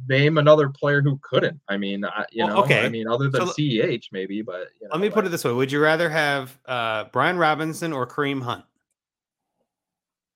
name 0.09 0.39
another 0.39 0.69
player 0.69 1.03
who 1.03 1.19
couldn't. 1.23 1.61
I 1.69 1.77
mean, 1.77 2.05
I, 2.05 2.25
you 2.33 2.45
Well, 2.45 2.57
know, 2.57 2.63
okay. 2.63 2.85
I 2.85 2.89
mean, 2.89 3.07
other 3.09 3.29
than 3.29 3.47
So- 3.47 3.53
Ceh 3.53 4.01
maybe, 4.13 4.43
but 4.43 4.69
you 4.81 4.89
know, 4.89 4.93
Let 4.93 5.01
me 5.01 5.11
put 5.11 5.27
it 5.27 5.31
this 5.31 5.45
way: 5.45 5.53
Would 5.53 5.71
you 5.73 5.81
rather 5.81 6.09
have 6.11 6.59
uh, 6.67 7.05
Brian 7.13 7.37
Robinson 7.39 7.93
or 7.93 8.07
Kareem 8.07 8.43
Hunt? 8.43 8.65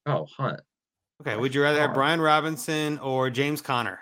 Oh, 0.06 0.26
Hunt. 0.36 0.60
Okay. 1.20 1.36
Would 1.36 1.54
you 1.54 1.62
rather 1.62 1.80
have. 1.80 1.94
Brian 1.94 2.20
Robinson 2.20 2.98
or 2.98 3.30
James 3.30 3.62
Conner? 3.62 4.00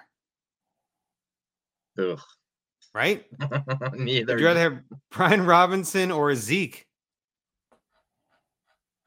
Ugh. 1.99 2.21
Right? 2.95 3.27
Neither. 3.95 4.35
Would 4.35 4.41
you 4.41 4.47
rather 4.47 4.61
have 4.61 4.79
Brian 5.11 5.45
Robinson 5.45 6.11
or 6.11 6.35
Zeke? 6.35 6.87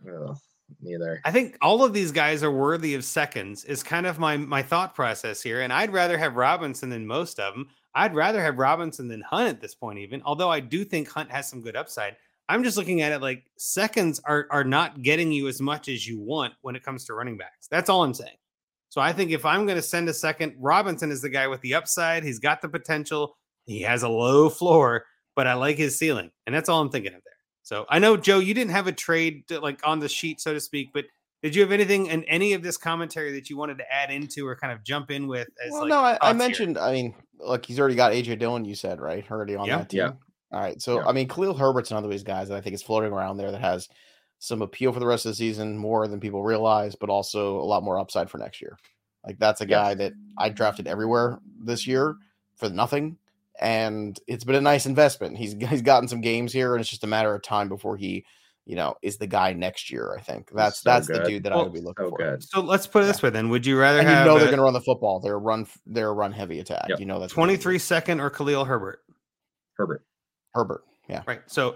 Ugh, 0.08 0.38
neither. 0.82 1.22
I 1.26 1.32
think 1.32 1.58
all 1.62 1.84
of 1.84 1.94
these 1.94 2.12
guys 2.12 2.44
are 2.44 2.52
worthy 2.52 2.96
of 2.96 3.04
seconds. 3.04 3.64
Is 3.66 3.84
kind 3.84 4.06
of 4.06 4.20
my 4.20 4.38
my 4.38 4.64
thought 4.64 4.96
process 4.96 5.42
here, 5.42 5.62
and 5.62 5.72
I'd 5.72 5.94
rather 5.94 6.18
have 6.18 6.36
Robinson 6.36 6.90
than 6.90 7.06
most 7.06 7.40
of 7.40 7.54
them. 7.54 7.68
I'd 7.96 8.16
rather 8.16 8.42
have 8.42 8.58
Robinson 8.58 9.08
than 9.08 9.22
Hunt 9.22 9.50
at 9.50 9.62
this 9.62 9.76
point, 9.76 10.00
even. 10.00 10.22
Although 10.26 10.50
I 10.50 10.60
do 10.60 10.84
think 10.84 11.10
Hunt 11.10 11.32
has 11.32 11.50
some 11.50 11.62
good 11.62 11.76
upside. 11.76 12.16
I'm 12.50 12.64
just 12.64 12.78
looking 12.78 13.02
at 13.02 13.12
it 13.12 13.22
like 13.22 13.46
seconds 13.58 14.20
are 14.26 14.48
are 14.50 14.64
not 14.64 15.02
getting 15.02 15.32
you 15.32 15.48
as 15.48 15.62
much 15.62 15.88
as 15.88 16.08
you 16.08 16.20
want 16.20 16.54
when 16.62 16.76
it 16.76 16.84
comes 16.84 17.06
to 17.06 17.14
running 17.14 17.38
backs. 17.38 17.68
That's 17.70 17.90
all 17.90 18.04
I'm 18.04 18.14
saying. 18.14 18.38
So 18.90 19.02
I 19.02 19.12
think 19.12 19.32
if 19.32 19.44
I'm 19.44 19.66
going 19.66 19.78
to 19.78 19.82
send 19.82 20.08
a 20.08 20.14
second, 20.14 20.54
Robinson 20.60 21.10
is 21.10 21.22
the 21.22 21.30
guy 21.30 21.48
with 21.48 21.62
the 21.62 21.74
upside. 21.74 22.24
He's 22.24 22.38
got 22.38 22.62
the 22.62 22.70
potential. 22.70 23.36
He 23.66 23.82
has 23.82 24.04
a 24.04 24.10
low 24.10 24.50
floor, 24.50 25.06
but 25.36 25.48
I 25.48 25.56
like 25.56 25.78
his 25.78 25.98
ceiling, 25.98 26.30
and 26.46 26.54
that's 26.54 26.70
all 26.70 26.80
I'm 26.80 26.92
thinking 26.92 27.16
of 27.16 27.22
there. 27.24 27.33
So 27.64 27.86
I 27.90 28.00
know 28.00 28.18
Joe, 28.18 28.40
you 28.40 28.54
didn't 28.54 28.72
have 28.72 28.88
a 28.88 28.92
trade 28.92 29.48
to, 29.48 29.60
like 29.60 29.80
on 29.88 30.00
the 30.00 30.10
sheet, 30.10 30.40
so 30.42 30.54
to 30.54 30.60
speak, 30.60 30.92
but 30.94 31.06
did 31.42 31.56
you 31.56 31.62
have 31.62 31.72
anything 31.72 32.08
in 32.08 32.24
any 32.26 32.54
of 32.54 32.62
this 32.64 32.78
commentary 32.78 33.34
that 33.34 33.50
you 33.50 33.58
wanted 33.58 33.78
to 33.80 33.92
add 33.94 34.12
into 34.12 34.48
or 34.48 34.56
kind 34.56 34.72
of 34.72 34.84
jump 34.84 35.12
in 35.12 35.28
with? 35.28 35.48
As 35.66 35.72
Well, 35.72 35.82
like, 35.82 35.90
no, 35.90 35.98
I, 36.00 36.12
I 36.12 36.18
thoughts 36.18 36.28
here? 36.30 36.36
mentioned. 36.38 36.78
I 36.78 36.92
mean, 36.94 37.16
look, 37.40 37.66
he's 37.66 37.80
already 37.80 37.96
got 37.96 38.14
AJ 38.14 38.40
Dillon. 38.40 38.64
You 38.66 38.76
said 38.76 39.02
right, 39.02 39.30
already 39.30 39.56
on 39.56 39.66
Yeah. 39.68 39.78
that 39.80 39.90
team. 39.90 39.98
Yeah. 40.00 40.12
All 40.52 40.60
right. 40.62 40.82
So 40.82 41.00
Yeah. 41.00 41.08
I 41.08 41.12
mean, 41.14 41.28
Khalil 41.28 41.54
Herbert's 41.56 41.92
another 41.92 42.06
of 42.08 42.12
these 42.12 42.24
guys 42.24 42.48
that 42.50 42.56
I 42.58 42.62
think 42.62 42.76
is 42.76 42.84
floating 42.84 43.12
around 43.12 43.38
there 43.38 43.52
that 43.52 43.60
has 43.62 43.90
some 44.40 44.62
appeal 44.62 44.92
for 44.94 45.00
the 45.00 45.06
rest 45.06 45.26
of 45.26 45.32
the 45.32 45.36
season, 45.36 45.78
more 45.78 46.08
than 46.08 46.20
people 46.20 46.44
realize, 46.44 46.96
but 46.96 47.10
also 47.10 47.58
a 47.58 47.64
lot 47.64 47.82
more 47.84 47.98
upside 47.98 48.30
for 48.30 48.38
next 48.38 48.62
year. 48.62 48.78
Like 49.26 49.40
that's 49.40 49.62
a 49.62 49.66
Yes. 49.68 49.70
guy 49.70 49.94
that 49.96 50.14
I 50.38 50.50
drafted 50.50 50.88
everywhere 50.88 51.40
this 51.64 51.88
year 51.88 52.16
for 52.58 52.70
nothing, 52.70 53.18
and 53.60 54.18
it's 54.28 54.44
been 54.44 54.56
a 54.56 54.62
nice 54.62 54.86
investment. 54.86 55.38
He's 55.38 55.54
he's 55.70 55.82
gotten 55.82 56.08
some 56.08 56.22
games 56.22 56.52
here, 56.54 56.74
and 56.76 56.82
it's 56.82 56.90
just 56.90 57.04
a 57.04 57.08
matter 57.08 57.34
of 57.34 57.42
time 57.44 57.70
before 57.70 57.96
he, 57.98 58.26
you 58.66 58.76
know, 58.76 58.96
is 59.02 59.18
the 59.18 59.28
guy 59.28 59.54
next 59.54 59.92
year. 59.92 60.16
I 60.18 60.22
think 60.22 60.50
that's 60.54 60.82
so 60.82 60.90
that's 60.90 61.08
the 61.08 61.20
dude 61.24 61.44
that 61.44 61.54
I 61.54 61.58
would 61.58 61.74
be 61.74 61.82
looking 61.82 62.06
So 62.06 62.10
for. 62.12 62.18
good. 62.18 62.44
So 62.44 62.62
let's 62.62 62.88
put 62.88 63.04
it 63.04 63.06
this 63.08 63.22
way 63.22 63.30
then. 63.30 63.50
Would 63.50 63.66
you 63.66 63.78
rather 63.80 64.00
And 64.00 64.08
you 64.10 64.14
know 64.26 64.36
a 64.36 64.40
they're 64.40 64.48
going 64.48 64.58
to 64.58 64.64
run 64.64 64.74
the 64.74 64.82
football. 64.82 65.20
They're 65.20 65.40
run. 65.40 65.68
They're 65.86 66.10
a 66.10 66.14
run 66.14 66.32
heavy 66.32 66.60
attack. 66.60 66.86
Yep. 66.90 67.00
You 67.00 67.06
know 67.06 67.20
that's 67.20 67.36
what 67.36 67.46
they're 67.48 67.56
gonna 67.56 67.64
23 67.64 67.76
do. 67.76 67.80
second 67.80 68.20
or 68.22 68.30
Khalil 68.30 68.66
Herbert? 68.66 69.00
Herbert. 69.78 70.04
Herbert. 70.54 70.84
Yeah. 71.10 71.24
Right. 71.28 71.42
So 71.48 71.76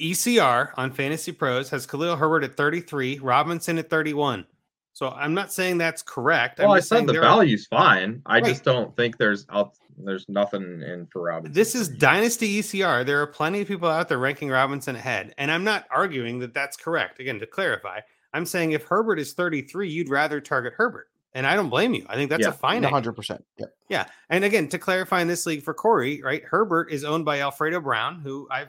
ECR 0.00 0.70
on 0.76 0.90
Fantasy 0.92 1.30
Pros 1.32 1.70
has 1.70 1.86
Khalil 1.86 2.16
Herbert 2.16 2.42
at 2.44 2.56
33, 2.56 3.18
Robinson 3.20 3.78
at 3.78 3.88
31. 3.88 4.44
So 4.92 5.08
I'm 5.10 5.34
not 5.34 5.52
saying 5.52 5.78
that's 5.78 6.02
correct. 6.02 6.60
I'm 6.60 6.66
Well, 6.68 6.76
I 6.76 6.80
said 6.80 7.06
the 7.06 7.12
there 7.12 7.22
are- 7.22 7.36
value's 7.36 7.66
fine. 7.66 8.22
I 8.26 8.34
Right. 8.36 8.44
just 8.44 8.64
don't 8.64 8.94
think 8.96 9.18
there's 9.18 9.46
out. 9.50 9.72
There's 9.98 10.28
nothing 10.28 10.82
in 10.82 11.06
for 11.12 11.22
Robinson. 11.22 11.52
This 11.54 11.74
is. 11.74 11.88
Dynasty 11.88 12.60
ECR. 12.60 13.04
There 13.06 13.20
are 13.22 13.26
plenty 13.26 13.60
of 13.60 13.68
people 13.68 13.88
out 13.88 14.08
there 14.08 14.18
ranking 14.18 14.50
Robinson 14.50 14.96
ahead. 14.96 15.34
And 15.38 15.50
I'm 15.50 15.64
not 15.64 15.86
arguing 15.90 16.38
that 16.40 16.54
that's 16.54 16.76
correct. 16.76 17.20
Again, 17.20 17.38
to 17.40 17.46
clarify, 17.46 18.00
I'm 18.32 18.46
saying 18.46 18.72
if 18.72 18.84
Herbert 18.84 19.18
is 19.18 19.32
33, 19.34 19.88
you'd 19.88 20.08
rather 20.08 20.40
target 20.40 20.72
Herbert. 20.76 21.08
And 21.36 21.46
I 21.46 21.54
don't 21.56 21.68
blame 21.68 21.94
you. 21.94 22.06
I 22.08 22.14
think 22.14 22.30
that's 22.30 22.42
Yeah, 22.42 22.50
a 22.50 22.52
fine 22.52 22.82
hundred 22.84 23.12
percent. 23.14 23.44
Yep. 23.58 23.74
Yeah. 23.88 24.06
And 24.30 24.44
again, 24.44 24.68
to 24.68 24.78
clarify 24.78 25.20
in 25.20 25.26
this 25.28 25.46
league 25.46 25.64
for 25.64 25.74
Corey, 25.74 26.22
right? 26.22 26.42
Herbert 26.44 26.92
is 26.92 27.02
owned 27.02 27.24
by 27.24 27.40
Alfredo 27.40 27.80
Brown, 27.80 28.20
who 28.20 28.46
I've 28.52 28.68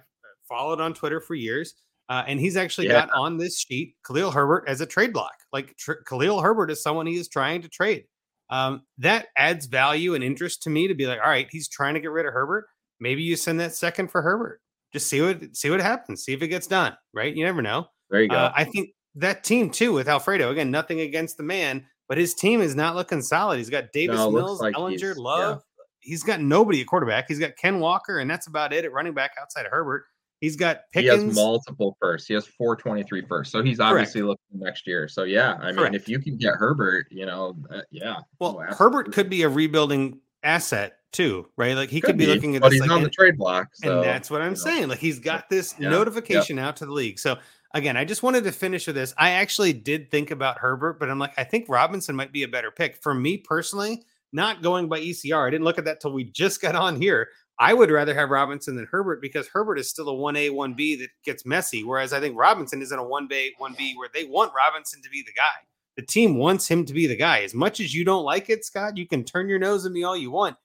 followed 0.50 0.82
on 0.82 0.94
Twitter 0.96 1.20
for 1.20 1.36
years. 1.36 1.76
Uh, 2.10 2.24
and 2.28 2.40
he's 2.40 2.56
actually 2.58 2.88
Yeah. 2.88 3.06
got 3.06 3.12
on 3.12 3.38
this 3.38 3.60
sheet 3.60 3.96
Khalil 4.06 4.32
Herbert 4.32 4.64
as 4.68 4.82
a 4.82 4.86
trade 4.86 5.14
block. 5.14 5.34
Like 5.54 5.76
tr- 5.78 5.94
Khalil 6.08 6.42
Herbert 6.42 6.70
is 6.72 6.82
someone 6.82 7.06
he 7.08 7.16
is 7.18 7.28
trying 7.28 7.62
to 7.64 7.70
trade. 7.70 8.06
Um, 8.50 8.84
that 9.00 9.28
adds 9.38 9.66
value 9.66 10.14
and 10.14 10.24
interest 10.24 10.64
to 10.64 10.70
me 10.70 10.88
to 10.88 10.94
be 10.94 11.08
like, 11.08 11.20
all 11.20 11.30
right, 11.30 11.48
he's 11.50 11.68
trying 11.68 11.96
to 11.96 12.00
get 12.00 12.12
rid 12.12 12.26
of 12.26 12.34
Herbert. 12.34 12.66
Maybe 13.00 13.24
you 13.24 13.36
send 13.36 13.60
that 13.60 13.76
second 13.76 14.12
for 14.12 14.22
Herbert. 14.22 14.62
Just 14.94 15.08
see 15.08 15.22
what 15.22 15.56
see 15.56 15.70
what 15.70 15.82
happens. 15.82 16.24
See 16.24 16.34
if 16.34 16.42
it 16.42 16.48
gets 16.48 16.68
done. 16.68 16.96
Right? 17.14 17.36
You 17.36 17.44
never 17.44 17.62
know. 17.62 17.88
There 18.10 18.22
you 18.22 18.30
go. 18.30 18.36
Uh, 18.36 18.54
I 18.56 18.64
think 18.64 18.92
that 19.16 19.44
team 19.44 19.70
too 19.70 19.92
with 19.94 20.08
Alfredo. 20.08 20.52
Again, 20.52 20.72
nothing 20.72 21.02
against 21.02 21.38
the 21.38 21.44
man, 21.44 21.86
but 22.08 22.18
his 22.18 22.34
team 22.34 22.62
is 22.62 22.76
not 22.76 22.96
looking 22.96 23.22
solid. 23.22 23.58
He's 23.58 23.70
got 23.70 23.92
Davis 23.92 24.18
No, 24.18 24.32
Mills, 24.32 24.62
like 24.62 24.76
Ehlinger, 24.76 24.92
he's- 24.92 25.02
yeah. 25.02 25.14
Love. 25.18 25.62
He's 26.00 26.22
got 26.24 26.40
nobody 26.40 26.82
at 26.82 26.88
quarterback. 26.88 27.26
He's 27.28 27.40
got 27.40 27.58
Ken 27.58 27.80
Walker, 27.80 28.20
and 28.20 28.30
that's 28.30 28.46
about 28.46 28.72
it 28.74 28.86
at 28.86 28.92
running 28.94 29.16
back 29.16 29.32
outside 29.42 29.66
of 29.66 29.72
Herbert. 29.72 30.04
He's 30.42 30.56
got 30.56 30.82
he 30.94 31.06
has 31.06 31.24
multiple 31.34 31.98
firsts. 32.00 32.28
He 32.28 32.34
has 32.34 32.46
423 32.46 33.26
first. 33.26 33.52
So 33.52 33.64
he's 33.64 33.80
obviously 33.80 34.22
looking 34.22 34.46
next 34.54 34.86
year. 34.86 35.08
So 35.08 35.24
yeah, 35.24 35.56
I 35.62 35.68
mean, 35.68 35.76
Correct. 35.76 35.96
if 35.96 36.10
you 36.10 36.20
can 36.20 36.38
get 36.38 36.56
Herbert, 36.56 37.08
you 37.10 37.26
know, 37.26 37.56
uh, 37.72 37.82
yeah. 37.90 38.18
well, 38.40 38.60
oh, 38.60 38.74
Herbert 38.76 39.14
could 39.14 39.30
be 39.30 39.44
a 39.44 39.50
rebuilding 39.50 40.20
asset 40.44 40.98
too, 41.12 41.48
right? 41.58 41.76
Like 41.76 41.90
he 41.90 42.02
could, 42.02 42.18
be, 42.18 42.28
looking 42.28 42.56
at 42.56 42.62
but 42.62 42.70
this 42.70 42.76
he's 42.76 42.82
like, 42.82 42.92
on 42.92 42.98
and- 42.98 43.06
the 43.06 43.10
trade 43.10 43.38
block. 43.38 43.70
So, 43.74 44.02
and 44.02 44.04
that's 44.04 44.30
what 44.30 44.42
I'm 44.42 44.52
you 44.52 44.58
know, 44.58 44.64
saying. 44.64 44.88
Like 44.90 45.00
he's 45.00 45.20
got 45.20 45.50
this 45.50 45.74
Yeah, 45.80 45.90
notification 45.90 46.60
out 46.60 46.76
to 46.78 46.86
the 46.86 46.92
league. 46.92 47.18
So 47.18 47.38
again, 47.74 47.96
I 47.98 48.06
just 48.06 48.22
wanted 48.22 48.44
to 48.44 48.52
finish 48.52 48.88
with 48.88 48.96
this. 48.96 49.14
I 49.18 49.32
actually 49.32 49.74
did 49.74 50.12
think 50.12 50.32
about 50.32 50.60
Herbert, 50.60 51.00
but 51.00 51.10
I'm 51.10 51.20
like, 51.20 51.34
I 51.38 51.44
think 51.44 51.70
Robinson 51.70 52.16
might 52.16 52.34
be 52.34 52.44
a 52.44 52.48
better 52.48 52.72
pick 52.72 52.98
for 52.98 53.14
me 53.14 53.38
personally. 53.38 54.04
Not 54.34 54.62
going 54.62 54.90
by 54.90 55.00
ECR. 55.00 55.48
I 55.48 55.50
didn't 55.50 55.64
look 55.64 55.78
at 55.78 55.86
that 55.86 56.02
till 56.02 56.12
we 56.12 56.26
just 56.26 56.62
got 56.62 56.76
on 56.76 57.00
here. 57.02 57.30
I 57.58 57.74
would 57.74 57.90
rather 57.90 58.14
have 58.14 58.30
Robinson 58.30 58.76
than 58.76 58.88
Herbert 58.92 59.22
because 59.22 59.48
Herbert 59.48 59.80
is 59.80 59.90
still 59.90 60.10
a 60.10 60.14
1A, 60.14 60.52
1B 60.52 61.00
that 61.00 61.10
gets 61.24 61.46
messy. 61.46 61.84
Whereas 61.84 62.12
I 62.12 62.20
think 62.20 62.38
Robinson 62.38 62.82
isn't 62.82 63.00
a 63.00 63.04
1B, 63.04 63.52
1B 63.60 63.96
where 63.96 64.10
they 64.14 64.26
want 64.26 64.52
Robinson 64.56 65.02
to 65.02 65.10
be 65.10 65.22
the 65.22 65.34
guy. 65.34 65.66
The 65.96 66.02
team 66.02 66.36
wants 66.36 66.68
him 66.68 66.84
to 66.86 66.94
be 66.94 67.08
the 67.08 67.16
guy. 67.16 67.44
As 67.44 67.54
much 67.54 67.80
as 67.80 67.94
you 67.94 68.04
don't 68.04 68.26
like 68.26 68.50
it, 68.50 68.66
Scott, 68.66 68.98
you 68.98 69.08
can 69.08 69.24
turn 69.24 69.48
your 69.48 69.60
nose 69.60 69.86
at 69.86 69.94
me 69.94 70.04
all 70.04 70.18
you 70.18 70.32
want. 70.32 70.58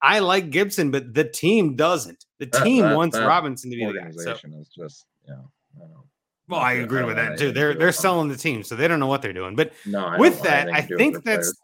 I 0.00 0.20
like 0.20 0.50
Gibson, 0.50 0.90
but 0.90 1.12
the 1.12 1.24
team 1.24 1.76
doesn't. 1.76 2.24
The 2.38 2.46
team 2.46 2.84
that- 2.84 2.96
wants 2.96 3.16
that 3.16 3.26
Robinson 3.26 3.70
to 3.70 3.76
be 3.76 3.84
the 3.84 3.92
guy. 3.92 4.10
So, 4.12 4.32
is 4.32 4.68
just, 4.68 5.06
you 5.26 5.34
know, 5.34 5.50
I 5.76 5.84
well, 6.48 6.60
I 6.60 6.72
agree 6.74 7.02
know 7.02 7.08
with 7.08 7.16
that 7.16 7.38
too. 7.38 7.52
They're 7.52 7.74
they're 7.74 7.92
selling 7.92 8.28
the 8.28 8.36
team, 8.36 8.62
so 8.62 8.74
they 8.74 8.88
don't 8.88 9.00
know 9.00 9.06
what 9.06 9.20
they're 9.20 9.34
doing. 9.34 9.54
But 9.54 9.72
No, 9.84 10.14
with 10.18 10.40
that, 10.42 10.70
I 10.72 10.80
do 10.80 10.94
with 10.94 10.98
think 10.98 11.24
that's 11.24 11.48
players. 11.48 11.60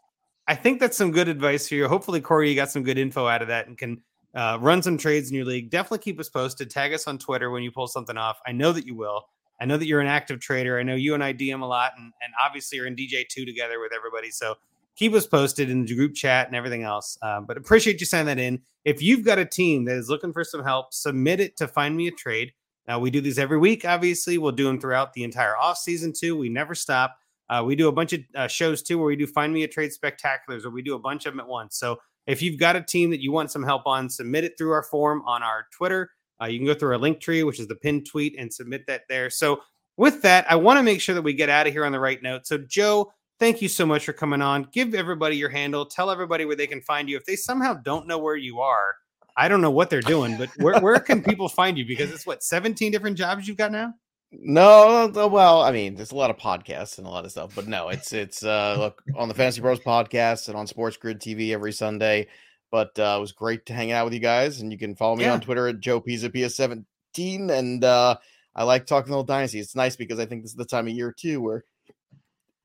I 0.47 0.53
think 0.53 0.79
that's 0.79 0.95
some 0.95 1.11
good 1.11 1.27
advice 1.27 1.67
for 1.67 1.73
you. 1.73 1.87
Hopefully, 1.87 2.21
Corey, 2.21 2.49
you 2.49 2.55
got 2.55 2.69
some 2.69 2.83
good 2.83 2.99
info 2.99 3.25
out 3.25 3.41
of 3.41 3.47
that 3.47 3.67
and 3.67 3.75
can 3.75 4.03
uh, 4.35 4.57
run 4.59 4.81
some 4.83 4.97
trades 4.97 5.29
in 5.29 5.35
your 5.35 5.45
league. 5.45 5.69
Definitely 5.69 5.99
keep 5.99 6.19
us 6.19 6.29
posted. 6.29 6.69
Tag 6.69 6.93
us 6.93 7.07
on 7.07 7.17
Twitter 7.17 7.49
when 7.49 7.63
you 7.63 7.71
pull 7.71 7.87
something 7.87 8.17
off. 8.17 8.39
I 8.45 8.51
know 8.51 8.71
that 8.71 8.85
you 8.85 8.95
will. 8.95 9.25
I 9.59 9.65
know 9.65 9.77
that 9.77 9.85
you're 9.85 10.01
an 10.01 10.07
active 10.07 10.41
trader. 10.41 10.77
I 10.77 10.83
know 10.83 10.95
you 10.95 11.13
and 11.13 11.23
I 11.23 11.33
DM 11.33 11.61
a 11.61 11.65
lot, 11.65 11.93
and, 11.97 12.11
and 12.21 12.33
obviously 12.43 12.77
you're 12.77 12.87
in 12.87 12.95
DJ 12.95 13.25
two 13.27 13.45
together 13.45 13.79
with 13.79 13.93
everybody. 13.95 14.29
So 14.29 14.55
keep 14.95 15.13
us 15.13 15.25
posted 15.25 15.69
in 15.69 15.85
the 15.85 15.95
group 15.95 16.13
chat 16.13 16.47
and 16.47 16.55
everything 16.55 16.83
else. 16.83 17.17
Um, 17.21 17.45
but 17.45 17.57
appreciate 17.57 17.99
you 17.99 18.05
sending 18.05 18.35
that 18.35 18.41
in. 18.41 18.61
If 18.83 19.01
you've 19.01 19.25
got 19.25 19.39
a 19.39 19.45
team 19.45 19.85
that 19.85 19.95
is 19.95 20.09
looking 20.09 20.33
for 20.33 20.43
some 20.43 20.63
help, 20.63 20.93
submit 20.93 21.39
it 21.39 21.57
to 21.57 21.67
find 21.67 21.95
me 21.95 22.07
a 22.07 22.11
trade. 22.11 22.53
Now 22.87 22.99
we 22.99 23.09
do 23.09 23.21
these 23.21 23.39
every 23.39 23.57
week. 23.57 23.85
Obviously, 23.85 24.37
we'll 24.37 24.51
do 24.51 24.65
them 24.65 24.79
throughout 24.79 25.13
the 25.13 25.23
entire 25.23 25.57
off 25.57 25.77
season 25.77 26.13
too. 26.13 26.37
We 26.37 26.49
never 26.49 26.75
stop. 26.75 27.17
Uh, 27.49 27.63
we 27.65 27.75
do 27.75 27.87
a 27.87 27.91
bunch 27.91 28.13
of 28.13 28.21
uh, 28.35 28.47
shows 28.47 28.81
too 28.81 28.97
where 28.97 29.07
we 29.07 29.15
do 29.15 29.27
find 29.27 29.53
me 29.53 29.63
a 29.63 29.67
trade 29.67 29.91
spectaculars, 29.91 30.63
where 30.63 30.71
we 30.71 30.81
do 30.81 30.95
a 30.95 30.99
bunch 30.99 31.25
of 31.25 31.33
them 31.33 31.39
at 31.39 31.47
once. 31.47 31.77
So 31.77 31.99
if 32.27 32.41
you've 32.41 32.59
got 32.59 32.75
a 32.75 32.81
team 32.81 33.09
that 33.11 33.21
you 33.21 33.31
want 33.31 33.51
some 33.51 33.63
help 33.63 33.85
on, 33.85 34.09
submit 34.09 34.43
it 34.43 34.57
through 34.57 34.71
our 34.71 34.83
form 34.83 35.21
on 35.25 35.43
our 35.43 35.67
Twitter. 35.71 36.11
Uh, 36.41 36.45
you 36.45 36.59
can 36.59 36.65
go 36.65 36.73
through 36.73 36.91
our 36.91 36.97
link 36.97 37.19
tree, 37.19 37.43
which 37.43 37.59
is 37.59 37.67
the 37.67 37.75
pinned 37.75 38.05
tweet, 38.05 38.35
and 38.37 38.53
submit 38.53 38.85
that 38.87 39.03
there. 39.07 39.29
So 39.29 39.61
with 39.97 40.21
that, 40.23 40.49
I 40.51 40.55
want 40.55 40.77
to 40.77 40.83
make 40.83 41.01
sure 41.01 41.15
that 41.15 41.21
we 41.21 41.33
get 41.33 41.49
out 41.49 41.67
of 41.67 41.73
here 41.73 41.85
on 41.85 41.91
the 41.91 41.99
right 41.99 42.21
note. 42.21 42.45
So 42.45 42.57
Joe, 42.57 43.13
thank 43.39 43.61
you 43.61 43.69
so 43.69 43.85
much 43.85 44.05
for 44.05 44.13
coming 44.13 44.41
on. 44.41 44.67
Give 44.71 44.93
everybody 44.93 45.37
your 45.37 45.49
handle. 45.49 45.85
Tell 45.85 46.09
everybody 46.09 46.45
where 46.45 46.55
they 46.55 46.67
can 46.67 46.81
find 46.81 47.09
you. 47.09 47.15
If 47.17 47.25
they 47.25 47.35
somehow 47.35 47.75
don't 47.75 48.07
know 48.07 48.17
where 48.17 48.35
you 48.35 48.59
are, 48.59 48.95
I 49.37 49.47
don't 49.47 49.61
know 49.61 49.71
what 49.71 49.89
they're 49.89 50.01
doing, 50.01 50.37
but 50.37 50.49
where, 50.57 50.79
where 50.79 50.99
can 50.99 51.21
people 51.21 51.49
find 51.49 51.77
you? 51.77 51.85
Because 51.85 52.11
it's 52.11 52.25
what 52.25 52.43
17 52.43 52.91
different 52.91 53.17
jobs 53.17 53.47
you've 53.47 53.57
got 53.57 53.71
now. 53.71 53.93
No, 54.41 55.07
well, 55.31 55.61
I 55.61 55.71
mean, 55.71 55.95
there's 55.95 56.11
a 56.11 56.15
lot 56.15 56.29
of 56.29 56.37
podcasts 56.37 56.97
and 56.97 57.05
a 57.07 57.09
lot 57.09 57.25
of 57.25 57.31
stuff, 57.31 57.53
but 57.55 57.67
no, 57.67 57.89
it's 57.89 58.11
it's 58.13 58.43
uh 58.43 58.75
look 58.79 59.01
on 59.15 59.27
the 59.27 59.33
Fantasy 59.33 59.61
Pros 59.61 59.79
podcast 59.79 60.47
and 60.47 60.57
on 60.57 60.67
Sports 60.67 60.97
Grid 60.97 61.19
TV 61.19 61.51
every 61.51 61.71
Sunday. 61.71 62.27
But 62.71 62.97
uh, 62.99 63.15
it 63.17 63.21
was 63.21 63.31
great 63.31 63.65
to 63.67 63.73
hang 63.73 63.91
out 63.91 64.05
with 64.05 64.13
you 64.13 64.19
guys, 64.19 64.59
and 64.61 64.71
you 64.71 64.77
can 64.77 64.95
follow 64.95 65.15
me 65.15 65.23
Yeah. 65.23 65.33
on 65.33 65.41
Twitter 65.41 65.67
at 65.67 65.79
Joe 65.79 66.01
Pisa 66.01 66.29
PS17. 66.29 67.51
And 67.51 67.83
uh, 67.83 68.17
I 68.55 68.63
like 68.63 68.85
talking 68.85 69.11
the 69.13 69.23
dynasty. 69.23 69.59
It's 69.59 69.75
nice 69.75 69.95
because 69.95 70.19
I 70.19 70.25
think 70.25 70.41
this 70.41 70.51
is 70.51 70.57
the 70.57 70.65
time 70.65 70.87
of 70.87 70.93
year 70.93 71.13
too 71.17 71.39
where 71.41 71.63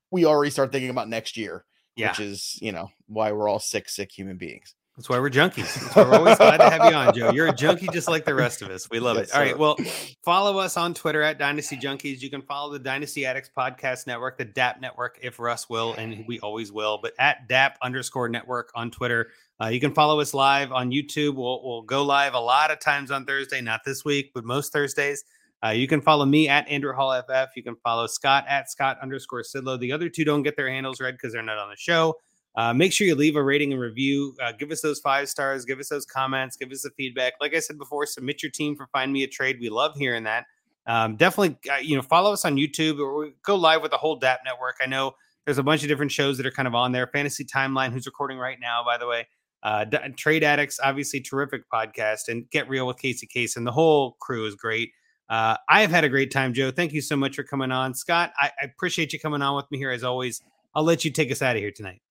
we 0.09 0.25
already 0.25 0.51
start 0.51 0.71
thinking 0.71 0.89
about 0.89 1.07
next 1.07 1.37
year, 1.37 1.63
Yeah. 1.95 2.09
which 2.09 2.19
is 2.19 2.57
you 2.61 2.71
know 2.73 2.89
why 3.07 3.31
we're 3.31 3.47
all 3.47 3.59
sick, 3.59 3.87
sick 3.87 4.11
human 4.11 4.37
beings. 4.37 4.75
That's 5.01 5.09
why 5.09 5.17
we're 5.17 5.31
junkies. 5.31 5.73
That's 5.81 5.95
why 5.95 6.03
we're 6.03 6.13
always 6.13 6.37
glad 6.37 6.57
to 6.57 6.69
have 6.69 6.85
you 6.91 6.95
on, 6.95 7.11
Joe. 7.15 7.31
You're 7.31 7.47
a 7.47 7.55
junkie 7.55 7.87
just 7.91 8.07
like 8.07 8.23
the 8.23 8.35
rest 8.35 8.61
of 8.61 8.69
us. 8.69 8.87
We 8.91 8.99
love 8.99 9.17
Yes, 9.17 9.29
it. 9.29 9.33
All 9.33 9.41
right. 9.41 9.51
sir. 9.53 9.57
Well, 9.57 9.77
follow 10.23 10.59
us 10.59 10.77
on 10.77 10.93
Twitter 10.93 11.23
at 11.23 11.39
Dynasty 11.39 11.75
Junkies. 11.75 12.21
You 12.21 12.29
can 12.29 12.43
follow 12.43 12.71
the 12.71 12.77
Dynasty 12.77 13.25
Addicts 13.25 13.49
Podcast 13.57 14.05
Network, 14.05 14.37
the 14.37 14.45
DAP 14.45 14.79
Network, 14.79 15.17
if 15.23 15.39
Russ 15.39 15.67
will, 15.71 15.93
and 15.95 16.23
we 16.27 16.39
always 16.41 16.71
will. 16.71 16.99
But 17.01 17.13
at 17.17 17.47
DAP 17.47 17.79
underscore 17.81 18.29
network 18.29 18.69
on 18.75 18.91
Twitter. 18.91 19.29
Uh, 19.59 19.69
you 19.69 19.79
can 19.79 19.91
follow 19.91 20.19
us 20.19 20.35
live 20.35 20.71
on 20.71 20.91
YouTube. 20.91 21.33
We'll, 21.33 21.63
we'll 21.63 21.81
go 21.81 22.03
live 22.03 22.35
a 22.35 22.39
lot 22.39 22.69
of 22.69 22.79
times 22.79 23.09
on 23.09 23.25
Thursday, 23.25 23.59
not 23.59 23.81
this 23.83 24.05
week, 24.05 24.29
but 24.35 24.45
most 24.45 24.71
Thursdays. 24.71 25.23
Uh, 25.65 25.69
you 25.69 25.87
can 25.87 26.01
follow 26.01 26.25
me 26.25 26.47
at 26.47 26.67
Andrew 26.67 26.93
Hall 26.93 27.19
FF. 27.27 27.55
You 27.55 27.63
can 27.63 27.75
follow 27.83 28.05
Scott 28.05 28.45
at 28.47 28.69
Scott 28.69 28.99
underscore 29.01 29.41
Sidlow. 29.41 29.79
The 29.79 29.93
other 29.93 30.09
two 30.09 30.25
don't 30.25 30.43
get 30.43 30.55
their 30.57 30.69
handles 30.69 30.99
read 31.01 31.15
because 31.15 31.33
they're 31.33 31.41
not 31.41 31.57
on 31.57 31.71
the 31.71 31.75
show. 31.75 32.15
Uh, 32.55 32.73
make 32.73 32.91
sure 32.91 33.07
you 33.07 33.15
leave 33.15 33.35
a 33.35 33.43
rating 33.43 33.71
and 33.71 33.81
review. 33.81 34.35
Uh, 34.43 34.51
give 34.51 34.71
us 34.71 34.81
those 34.81 34.99
five 34.99 35.29
stars. 35.29 35.63
Give 35.63 35.79
us 35.79 35.89
those 35.89 36.05
comments. 36.05 36.57
Give 36.57 36.71
us 36.71 36.81
the 36.81 36.89
feedback. 36.97 37.33
Like 37.39 37.55
I 37.55 37.59
said 37.59 37.77
before, 37.77 38.05
submit 38.05 38.43
your 38.43 38.51
team 38.51 38.75
for 38.75 38.87
Find 38.91 39.13
Me 39.13 39.23
a 39.23 39.27
Trade. 39.27 39.57
We 39.61 39.69
love 39.69 39.95
hearing 39.95 40.23
that. 40.23 40.45
Um, 40.87 41.15
definitely, 41.15 41.57
uh, 41.71 41.77
you 41.77 41.95
know, 41.95 42.01
follow 42.01 42.33
us 42.33 42.43
on 42.43 42.55
YouTube 42.55 42.99
or 42.99 43.29
go 43.43 43.55
live 43.55 43.81
with 43.81 43.91
the 43.91 43.97
whole 43.97 44.17
DAP 44.17 44.39
network. 44.43 44.77
I 44.81 44.87
know 44.87 45.13
there's 45.45 45.59
a 45.59 45.63
bunch 45.63 45.83
of 45.83 45.87
different 45.87 46.11
shows 46.11 46.37
that 46.37 46.45
are 46.45 46.51
kind 46.51 46.67
of 46.67 46.75
on 46.75 46.91
there. 46.91 47.07
Fantasy 47.07 47.45
Timeline, 47.45 47.91
who's 47.93 48.05
recording 48.05 48.37
right 48.37 48.57
now, 48.59 48.83
by 48.83 48.97
the 48.97 49.07
way. 49.07 49.27
Uh, 49.63 49.85
D- 49.85 49.97
Trade 50.17 50.43
Addicts, 50.43 50.79
obviously 50.83 51.21
terrific 51.21 51.69
podcast, 51.71 52.27
and 52.27 52.49
Get 52.49 52.67
Real 52.67 52.87
with 52.87 52.97
Casey 52.97 53.27
Case, 53.27 53.55
and 53.55 53.65
the 53.65 53.71
whole 53.71 54.17
crew 54.19 54.45
is 54.45 54.55
great. 54.55 54.91
Uh, 55.29 55.55
I 55.69 55.81
have 55.81 55.91
had 55.91 56.03
a 56.03 56.09
great 56.09 56.31
time, 56.31 56.53
Joe. 56.53 56.71
Thank 56.71 56.93
you 56.93 57.01
so 57.01 57.15
much 57.15 57.35
for 57.35 57.43
coming 57.43 57.71
on, 57.71 57.93
Scott. 57.93 58.33
I, 58.37 58.51
I 58.61 58.65
appreciate 58.65 59.13
you 59.13 59.19
coming 59.19 59.41
on 59.41 59.55
with 59.55 59.69
me 59.71 59.77
here 59.77 59.91
as 59.91 60.03
always. 60.03 60.41
I'll 60.75 60.83
let 60.83 61.05
you 61.05 61.11
take 61.11 61.31
us 61.31 61.41
out 61.41 61.55
of 61.55 61.61
here 61.61 61.71
tonight. 61.71 62.01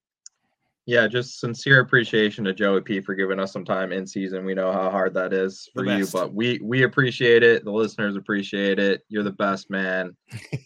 Yeah, 0.87 1.07
just 1.07 1.41
sincere 1.41 1.81
appreciation 1.81 2.45
to 2.45 2.53
Joey 2.53 2.81
P 2.81 3.01
for 3.01 3.15
giving 3.15 3.39
us 3.39 3.53
some 3.53 3.65
time 3.65 3.93
in 3.93 4.07
season. 4.07 4.45
We 4.45 4.55
know 4.55 4.73
how 4.73 4.91
hard 4.91 5.15
that 5.15 5.33
is 5.33 5.69
for 5.75 5.85
you, 5.85 6.07
but 6.13 6.35
we 6.35 6.59
we 6.63 6.83
appreciate 6.83 7.43
it. 7.43 7.65
The 7.65 7.71
listeners 7.71 8.17
appreciate 8.17 8.79
it. 8.79 9.03
You're 9.09 9.23
the 9.23 9.33
best 9.33 9.71
man. 9.71 10.17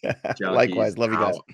Likewise, 0.41 0.97
love 0.97 1.11
you 1.11 1.19
guys. 1.19 1.37
out. 1.37 1.45